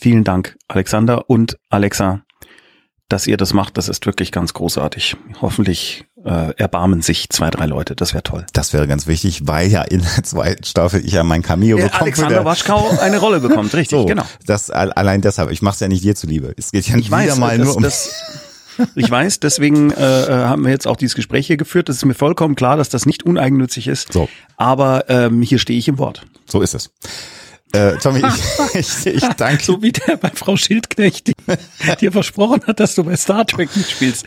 Vielen 0.00 0.24
Dank, 0.24 0.56
Alexander 0.68 1.28
und 1.28 1.58
Alexa, 1.68 2.22
dass 3.08 3.26
ihr 3.26 3.36
das 3.36 3.52
macht. 3.52 3.76
Das 3.76 3.88
ist 3.88 4.06
wirklich 4.06 4.32
ganz 4.32 4.54
großartig. 4.54 5.16
Hoffentlich 5.42 6.04
äh, 6.24 6.54
erbarmen 6.56 7.02
sich 7.02 7.28
zwei, 7.28 7.50
drei 7.50 7.66
Leute. 7.66 7.94
Das 7.96 8.14
wäre 8.14 8.22
toll. 8.22 8.46
Das 8.52 8.72
wäre 8.72 8.86
ganz 8.86 9.06
wichtig, 9.06 9.42
weil 9.46 9.68
ja 9.68 9.82
in 9.82 10.00
der 10.00 10.22
zweiten 10.22 10.64
Staffel 10.64 11.04
ich 11.04 11.12
ja 11.12 11.22
mein 11.24 11.42
Cameo 11.42 11.76
Der 11.76 11.84
bekomme. 11.84 12.02
Alexander 12.02 12.44
Waschkau 12.44 12.88
eine 13.00 13.18
Rolle 13.18 13.40
bekommt, 13.40 13.74
richtig, 13.74 13.90
so, 13.98 14.06
genau. 14.06 14.22
Das 14.46 14.70
al- 14.70 14.92
allein 14.92 15.20
deshalb. 15.20 15.50
Ich 15.50 15.60
mache 15.60 15.74
es 15.74 15.80
ja 15.80 15.88
nicht 15.88 16.02
dir 16.04 16.14
zuliebe. 16.14 16.54
Es 16.56 16.72
geht 16.72 16.86
ja 16.88 16.96
Ich 16.96 17.06
wieder 17.08 17.16
weiß, 17.16 17.36
mal 17.38 17.58
das, 17.58 17.66
nur 17.66 17.76
um 17.76 17.82
das, 17.82 18.14
ich 18.94 19.10
weiß, 19.10 19.40
deswegen 19.40 19.90
äh, 19.90 20.22
äh, 20.22 20.32
haben 20.46 20.64
wir 20.64 20.70
jetzt 20.70 20.86
auch 20.86 20.96
dieses 20.96 21.14
Gespräch 21.14 21.46
hier 21.46 21.56
geführt. 21.58 21.88
Das 21.90 21.96
ist 21.96 22.04
mir 22.06 22.14
vollkommen 22.14 22.54
klar, 22.54 22.76
dass 22.78 22.88
das 22.88 23.04
nicht 23.04 23.24
uneigennützig 23.24 23.88
ist. 23.88 24.12
So. 24.14 24.28
Aber 24.56 25.10
ähm, 25.10 25.42
hier 25.42 25.58
stehe 25.58 25.78
ich 25.78 25.88
im 25.88 25.98
Wort. 25.98 26.24
So 26.46 26.62
ist 26.62 26.74
es. 26.74 26.90
Äh, 27.72 27.96
Tommy, 27.98 28.22
ich, 28.74 28.74
ich, 28.74 29.06
ich 29.06 29.28
danke 29.36 29.62
So 29.62 29.80
wie 29.80 29.92
der 29.92 30.16
bei 30.16 30.30
Frau 30.34 30.56
Schildknecht 30.56 31.28
die, 31.28 31.34
dir 32.00 32.10
versprochen 32.10 32.62
hat, 32.66 32.80
dass 32.80 32.94
du 32.96 33.04
bei 33.04 33.16
Star 33.16 33.46
Trek 33.46 33.74
mitspielst. 33.76 34.24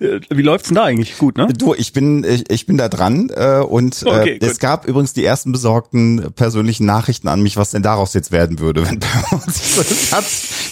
Äh, 0.00 0.20
Wie 0.30 0.42
läuft's 0.42 0.68
denn 0.68 0.76
da 0.76 0.84
eigentlich? 0.84 1.18
Gut, 1.18 1.36
ne? 1.36 1.48
Du, 1.48 1.74
ich 1.74 1.92
bin, 1.92 2.22
ich, 2.24 2.48
ich 2.50 2.66
bin 2.66 2.78
da 2.78 2.88
dran 2.88 3.30
äh, 3.34 3.58
und 3.58 4.02
äh, 4.02 4.08
Okay, 4.08 4.38
es 4.40 4.58
gab 4.60 4.86
übrigens 4.86 5.12
die 5.12 5.24
ersten 5.24 5.50
besorgten 5.50 6.32
persönlichen 6.34 6.86
Nachrichten 6.86 7.28
an 7.28 7.42
mich, 7.42 7.56
was 7.56 7.70
denn 7.70 7.82
daraus 7.82 8.14
jetzt 8.14 8.30
werden 8.30 8.60
würde. 8.60 8.86
Wenn 8.86 9.00
das, 9.46 10.12
hat, 10.12 10.24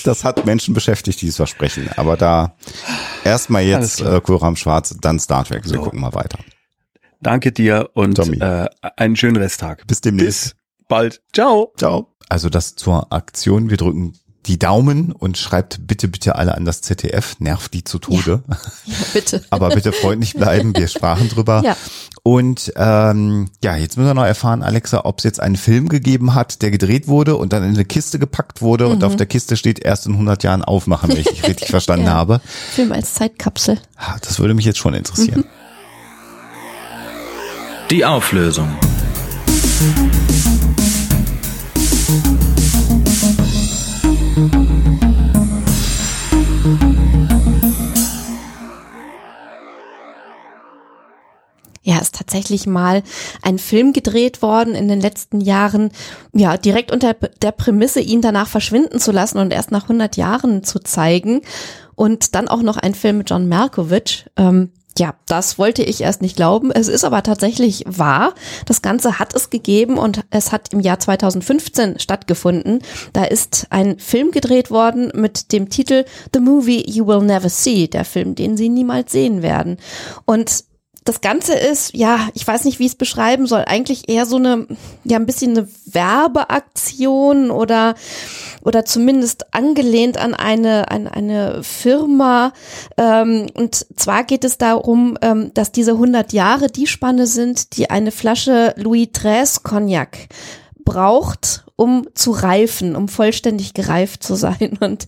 das 0.04 0.24
hat 0.24 0.46
Menschen 0.46 0.74
beschäftigt, 0.74 1.20
dieses 1.20 1.36
Versprechen. 1.36 1.88
Aber 1.96 2.16
da 2.16 2.56
erstmal 3.24 3.62
jetzt 3.62 4.00
äh, 4.00 4.20
Kohlraum 4.20 4.56
Schwarz, 4.56 4.94
dann 5.00 5.18
Star 5.18 5.44
Trek. 5.44 5.68
Wir 5.68 5.78
gucken 5.78 6.00
mal 6.00 6.14
weiter. 6.14 6.38
Danke 7.20 7.52
dir 7.52 7.90
und 7.94 8.14
Tommy. 8.16 8.38
äh, 8.38 8.68
einen 8.96 9.16
schönen 9.16 9.36
Resttag. 9.36 9.86
Bis 9.86 10.00
demnächst. 10.00 10.42
Bis 10.42 10.56
bald. 10.88 11.22
Ciao. 11.32 11.72
Ciao. 11.76 12.11
Also 12.32 12.48
das 12.48 12.76
zur 12.76 13.12
Aktion. 13.12 13.68
Wir 13.68 13.76
drücken 13.76 14.14
die 14.46 14.58
Daumen 14.58 15.12
und 15.12 15.36
schreibt 15.36 15.86
bitte, 15.86 16.08
bitte 16.08 16.34
alle 16.36 16.54
an 16.56 16.64
das 16.64 16.80
ZDF. 16.80 17.36
Nervt 17.40 17.74
die 17.74 17.84
zu 17.84 17.98
Tode. 17.98 18.42
Ja, 18.46 18.94
bitte. 19.12 19.44
Aber 19.50 19.68
bitte 19.68 19.92
freundlich 19.92 20.32
bleiben. 20.32 20.74
Wir 20.74 20.88
sprachen 20.88 21.28
drüber. 21.28 21.60
Ja. 21.62 21.76
Und 22.22 22.72
ähm, 22.76 23.50
ja, 23.62 23.76
jetzt 23.76 23.98
müssen 23.98 24.06
wir 24.08 24.14
noch 24.14 24.24
erfahren, 24.24 24.62
Alexa, 24.62 25.02
ob 25.04 25.18
es 25.18 25.24
jetzt 25.24 25.40
einen 25.40 25.56
Film 25.56 25.90
gegeben 25.90 26.34
hat, 26.34 26.62
der 26.62 26.70
gedreht 26.70 27.06
wurde 27.06 27.36
und 27.36 27.52
dann 27.52 27.64
in 27.64 27.74
eine 27.74 27.84
Kiste 27.84 28.18
gepackt 28.18 28.62
wurde 28.62 28.88
und 28.88 29.04
auf 29.04 29.14
der 29.14 29.26
Kiste 29.26 29.58
steht 29.58 29.78
erst 29.80 30.06
in 30.06 30.12
100 30.12 30.42
Jahren 30.42 30.64
aufmachen, 30.64 31.10
wenn 31.10 31.18
ich 31.18 31.28
dich 31.28 31.46
richtig 31.46 31.68
verstanden 31.70 32.06
Ja. 32.06 32.14
habe. 32.14 32.40
Film 32.70 32.92
als 32.92 33.12
Zeitkapsel. 33.12 33.78
Ah, 33.98 34.16
Das 34.22 34.38
würde 34.38 34.54
mich 34.54 34.64
jetzt 34.64 34.78
schon 34.78 34.94
interessieren. 34.94 35.44
Die 37.90 38.06
Auflösung. 38.06 38.70
Ja, 51.84 51.98
ist 51.98 52.14
tatsächlich 52.14 52.66
mal 52.66 53.02
ein 53.42 53.58
Film 53.58 53.92
gedreht 53.92 54.40
worden 54.40 54.76
in 54.76 54.86
den 54.86 55.00
letzten 55.00 55.40
Jahren, 55.40 55.90
ja, 56.32 56.56
direkt 56.56 56.92
unter 56.92 57.14
der 57.14 57.50
Prämisse, 57.50 58.00
ihn 58.00 58.20
danach 58.20 58.46
verschwinden 58.46 59.00
zu 59.00 59.10
lassen 59.10 59.38
und 59.38 59.52
erst 59.52 59.72
nach 59.72 59.84
100 59.84 60.16
Jahren 60.16 60.62
zu 60.62 60.78
zeigen. 60.78 61.42
Und 61.96 62.34
dann 62.34 62.48
auch 62.48 62.62
noch 62.62 62.76
ein 62.76 62.94
Film 62.94 63.18
mit 63.18 63.30
John 63.30 63.48
Malkovich. 63.48 64.26
Ähm, 64.36 64.70
ja, 64.98 65.14
das 65.26 65.58
wollte 65.58 65.82
ich 65.82 66.02
erst 66.02 66.22
nicht 66.22 66.36
glauben. 66.36 66.70
Es 66.70 66.88
ist 66.88 67.04
aber 67.04 67.22
tatsächlich 67.22 67.84
wahr. 67.86 68.34
Das 68.66 68.82
Ganze 68.82 69.18
hat 69.18 69.34
es 69.34 69.50
gegeben 69.50 69.98
und 69.98 70.22
es 70.30 70.52
hat 70.52 70.72
im 70.72 70.80
Jahr 70.80 70.98
2015 70.98 71.98
stattgefunden. 71.98 72.80
Da 73.12 73.24
ist 73.24 73.66
ein 73.70 73.98
Film 73.98 74.30
gedreht 74.30 74.70
worden 74.70 75.10
mit 75.14 75.52
dem 75.52 75.70
Titel 75.70 76.04
The 76.34 76.40
Movie 76.40 76.84
You 76.88 77.06
Will 77.06 77.22
Never 77.22 77.48
See, 77.48 77.88
der 77.88 78.04
Film, 78.04 78.34
den 78.34 78.56
Sie 78.56 78.68
niemals 78.68 79.12
sehen 79.12 79.42
werden. 79.42 79.78
Und 80.26 80.64
das 81.04 81.20
Ganze 81.20 81.54
ist, 81.54 81.94
ja, 81.94 82.28
ich 82.34 82.46
weiß 82.46 82.64
nicht, 82.64 82.78
wie 82.78 82.86
ich 82.86 82.92
es 82.92 82.98
beschreiben 82.98 83.46
soll, 83.46 83.64
eigentlich 83.66 84.08
eher 84.08 84.24
so 84.24 84.36
eine, 84.36 84.66
ja, 85.04 85.18
ein 85.18 85.26
bisschen 85.26 85.56
eine 85.56 85.68
Werbeaktion 85.86 87.50
oder, 87.50 87.94
oder 88.62 88.84
zumindest 88.84 89.52
angelehnt 89.52 90.16
an 90.16 90.34
eine, 90.34 90.90
an 90.90 91.08
eine 91.08 91.62
Firma. 91.64 92.52
Ähm, 92.96 93.48
und 93.54 93.86
zwar 93.96 94.22
geht 94.24 94.44
es 94.44 94.58
darum, 94.58 95.18
ähm, 95.22 95.52
dass 95.54 95.72
diese 95.72 95.92
100 95.92 96.32
Jahre 96.32 96.68
die 96.68 96.86
Spanne 96.86 97.26
sind, 97.26 97.76
die 97.76 97.90
eine 97.90 98.12
Flasche 98.12 98.74
Louis 98.76 99.08
XIII 99.12 99.62
Cognac 99.64 100.28
braucht, 100.84 101.61
um 101.76 102.06
zu 102.14 102.32
reifen, 102.32 102.94
um 102.96 103.08
vollständig 103.08 103.74
gereift 103.74 104.22
zu 104.22 104.34
sein. 104.34 104.78
Und 104.80 105.06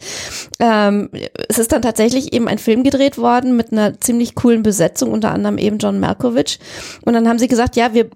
ähm, 0.58 1.10
es 1.48 1.58
ist 1.58 1.72
dann 1.72 1.82
tatsächlich 1.82 2.32
eben 2.32 2.48
ein 2.48 2.58
Film 2.58 2.82
gedreht 2.82 3.18
worden 3.18 3.56
mit 3.56 3.72
einer 3.72 4.00
ziemlich 4.00 4.34
coolen 4.34 4.62
Besetzung, 4.62 5.12
unter 5.12 5.32
anderem 5.32 5.58
eben 5.58 5.78
John 5.78 6.00
Malkovich. 6.00 6.58
Und 7.02 7.12
dann 7.12 7.28
haben 7.28 7.38
sie 7.38 7.48
gesagt, 7.48 7.76
ja, 7.76 7.94
wir 7.94 8.10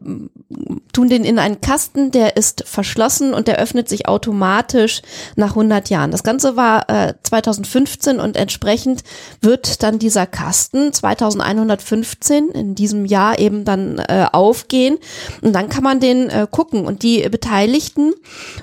tun 0.93 1.09
den 1.09 1.25
in 1.25 1.39
einen 1.39 1.61
Kasten, 1.61 2.11
der 2.11 2.37
ist 2.37 2.65
verschlossen 2.67 3.35
und 3.35 3.49
der 3.49 3.59
öffnet 3.59 3.89
sich 3.89 4.09
automatisch 4.09 5.03
nach 5.37 5.51
100 5.51 5.91
Jahren. 5.91 6.11
Das 6.11 6.23
Ganze 6.23 6.57
war 6.57 6.89
äh, 6.89 7.15
2015 7.23 8.19
und 8.19 8.37
entsprechend 8.37 9.05
wird 9.41 9.83
dann 9.83 9.99
dieser 9.99 10.27
Kasten 10.27 10.93
2115 10.93 12.49
in 12.49 12.75
diesem 12.75 13.05
Jahr 13.05 13.39
eben 13.39 13.65
dann 13.65 13.99
äh, 13.99 14.27
aufgehen 14.33 14.99
und 15.43 15.53
dann 15.53 15.69
kann 15.69 15.85
man 15.85 16.01
den 16.01 16.31
äh, 16.31 16.47
gucken 16.51 16.87
und 16.87 17.03
die 17.03 17.29
Beteiligten 17.29 18.15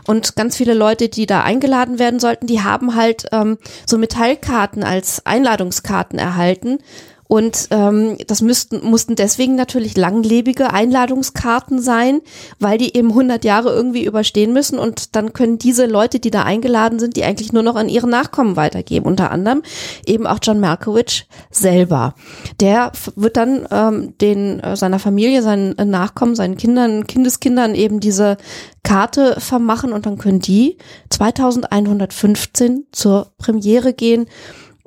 und 0.07 0.35
ganz 0.35 0.57
viele 0.57 0.73
Leute, 0.73 1.09
die 1.09 1.25
da 1.25 1.41
eingeladen 1.41 1.99
werden 1.99 2.19
sollten, 2.19 2.47
die 2.47 2.61
haben 2.61 2.95
halt 2.95 3.27
ähm, 3.31 3.57
so 3.85 3.97
Metallkarten 3.97 4.83
als 4.83 5.25
Einladungskarten 5.25 6.19
erhalten. 6.19 6.79
Und 7.27 7.69
ähm, 7.71 8.17
das 8.27 8.41
müssten, 8.41 8.87
mussten 8.87 9.15
deswegen 9.15 9.55
natürlich 9.55 9.97
langlebige 9.97 10.71
Einladungskarten 10.71 11.81
sein, 11.81 12.21
weil 12.59 12.77
die 12.77 12.95
eben 12.95 13.09
100 13.09 13.43
Jahre 13.43 13.73
irgendwie 13.73 14.05
überstehen 14.05 14.53
müssen 14.53 14.77
und 14.77 15.15
dann 15.15 15.33
können 15.33 15.57
diese 15.57 15.87
Leute, 15.87 16.19
die 16.19 16.29
da 16.29 16.43
eingeladen 16.43 16.99
sind, 16.99 17.15
die 17.15 17.23
eigentlich 17.23 17.51
nur 17.51 17.63
noch 17.63 17.75
an 17.75 17.89
ihre 17.89 18.07
Nachkommen 18.07 18.55
weitergeben. 18.55 19.07
Unter 19.07 19.31
anderem 19.31 19.63
eben 20.05 20.27
auch 20.27 20.39
John 20.41 20.59
Malkovich 20.59 21.27
selber. 21.49 22.13
Der 22.59 22.91
wird 23.15 23.37
dann 23.37 23.67
ähm, 23.71 24.13
den 24.19 24.59
äh, 24.59 24.75
seiner 24.75 24.99
Familie, 24.99 25.41
seinen 25.41 25.77
äh, 25.77 25.85
Nachkommen, 25.85 26.35
seinen 26.35 26.57
Kindern, 26.57 27.07
Kindeskindern 27.07 27.73
eben 27.73 27.99
diese 27.99 28.37
Karte 28.83 29.41
vermachen 29.41 29.93
und 29.93 30.05
dann 30.05 30.19
können 30.19 30.39
die 30.39 30.77
2115 31.09 32.85
zur 32.91 33.31
Premiere 33.37 33.93
gehen. 33.93 34.27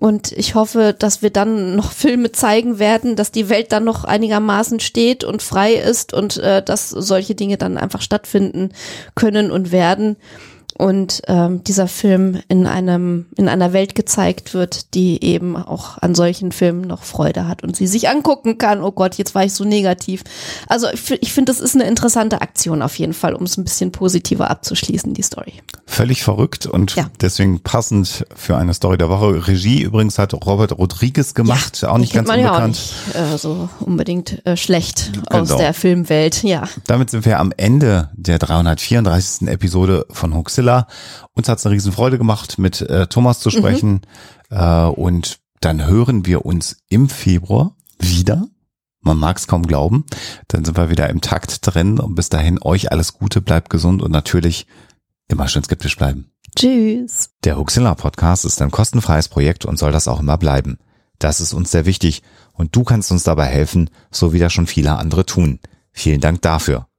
Und 0.01 0.31
ich 0.31 0.55
hoffe, 0.55 0.95
dass 0.97 1.23
wir 1.23 1.31
dann 1.31 1.75
noch 1.75 1.91
Filme 1.91 2.31
zeigen 2.31 2.79
werden, 2.79 3.17
dass 3.17 3.33
die 3.33 3.49
Welt 3.49 3.73
dann 3.73 3.83
noch 3.83 4.05
einigermaßen 4.05 4.79
steht 4.79 5.25
und 5.25 5.43
frei 5.43 5.75
ist 5.75 6.15
und 6.15 6.37
äh, 6.37 6.63
dass 6.63 6.91
solche 6.91 7.35
Dinge 7.35 7.57
dann 7.57 7.77
einfach 7.77 8.01
stattfinden 8.01 8.71
können 9.17 9.51
und 9.51 9.73
werden. 9.73 10.17
Und 10.79 11.23
ähm, 11.27 11.63
dieser 11.65 11.89
Film 11.89 12.41
in 12.49 12.67
einem 12.67 13.27
in 13.37 13.49
einer 13.49 13.73
Welt 13.73 13.95
gezeigt 13.97 14.55
wird, 14.55 14.95
die 14.95 15.23
eben 15.25 15.57
auch 15.57 15.99
an 15.99 16.15
solchen 16.15 16.53
Filmen 16.53 16.83
noch 16.83 17.03
Freude 17.03 17.49
hat 17.49 17.65
und 17.65 17.75
sie 17.77 17.89
sich 17.89 18.09
angucken 18.09 18.59
kann. 18.59 18.81
Oh 18.83 18.93
Gott, 18.93 19.17
jetzt 19.17 19.35
war 19.35 19.45
ich 19.45 19.53
so 19.53 19.65
negativ. 19.65 20.23
Also 20.69 20.87
ich, 20.93 21.11
ich 21.21 21.33
finde, 21.33 21.51
das 21.53 21.59
ist 21.61 21.75
eine 21.75 21.85
interessante 21.89 22.41
Aktion 22.43 22.81
auf 22.81 22.97
jeden 22.97 23.13
Fall, 23.13 23.35
um 23.35 23.43
es 23.43 23.57
ein 23.57 23.65
bisschen 23.65 23.91
positiver 23.91 24.51
abzuschließen, 24.51 25.15
die 25.15 25.23
Story. 25.23 25.55
Völlig 25.87 26.23
verrückt 26.23 26.67
und 26.67 26.95
Ja. 26.95 27.11
deswegen 27.21 27.59
passend 27.61 28.25
für 28.37 28.57
eine 28.57 28.73
Story 28.73 28.99
der 28.99 29.09
Woche. 29.09 29.49
Regie 29.49 29.83
übrigens 29.83 30.17
hat 30.19 30.33
Robert 30.47 30.79
Rodriguez 30.79 31.35
gemacht, 31.35 31.85
auch 31.85 31.99
nicht 31.99 32.13
ganz 32.13 32.29
man 32.29 32.39
ja 32.39 32.51
auch 32.53 32.55
unbekannt. 32.63 32.81
nicht 33.09 33.17
äh, 33.17 33.37
so 33.37 33.69
unbedingt 33.81 34.47
äh, 34.47 34.57
schlecht 34.57 35.11
aus 35.29 35.49
Genau. 35.49 35.59
der 35.61 35.75
Filmwelt. 35.75 36.45
Ja, 36.45 36.69
Damit 36.87 37.11
sind 37.11 37.25
wir 37.25 37.41
am 37.41 37.53
Ende 37.57 38.11
der 38.15 38.39
334. 38.39 39.49
Episode 39.49 40.07
von 40.11 40.35
Huxilla. 40.37 40.68
Uns 41.33 41.49
hat's 41.49 41.65
eine 41.67 41.75
Riesenfreude 41.75 42.19
gemacht, 42.19 42.59
mit 42.59 42.81
äh, 42.83 43.07
Thomas 43.07 43.41
zu 43.41 43.51
sprechen. 43.51 44.03
Äh, 44.51 44.85
und 44.85 45.41
dann 45.61 45.87
hören 45.87 46.27
wir 46.27 46.47
uns 46.47 46.79
im 46.89 47.09
Februar 47.09 47.75
wieder. 47.99 48.47
Man 49.01 49.19
mag 49.19 49.37
es 49.37 49.47
kaum 49.47 49.67
glauben. 49.67 50.05
Dann 50.49 50.65
sind 50.65 50.77
wir 50.77 50.91
wieder 50.91 51.09
im 51.09 51.21
Takt 51.21 51.61
drin. 51.63 51.99
Und 51.99 52.15
bis 52.15 52.29
dahin 52.29 52.59
euch 52.63 52.93
alles 52.93 53.15
Gute, 53.15 53.41
bleibt 53.41 53.71
gesund 53.71 54.03
und 54.03 54.11
natürlich 54.11 54.67
immer 55.29 55.49
schön 55.49 55.63
skeptisch 55.63 55.97
bleiben. 55.97 56.31
tschüss. 56.57 57.31
Der 57.45 57.59
Huxilla 57.59 57.95
Podcast 57.95 58.45
ist 58.45 58.61
ein 58.63 58.71
kostenfreies 58.71 59.29
Projekt 59.29 59.65
und 59.65 59.79
soll 59.79 59.93
das 59.93 60.09
auch 60.09 60.21
immer 60.21 60.39
bleiben. 60.39 60.79
Das 61.19 61.41
ist 61.41 61.53
uns 61.53 61.71
sehr 61.71 61.87
wichtig 61.87 62.23
und 62.53 62.75
du 62.75 62.85
kannst 62.85 63.11
uns 63.11 63.25
dabei 63.25 63.47
helfen, 63.47 63.91
so 64.11 64.33
wie 64.33 64.39
das 64.39 64.53
schon 64.53 64.67
viele 64.67 64.97
andere 64.97 65.27
tun. 65.27 65.61
Vielen 65.93 66.21
Dank 66.21 66.43
dafür. 66.43 66.88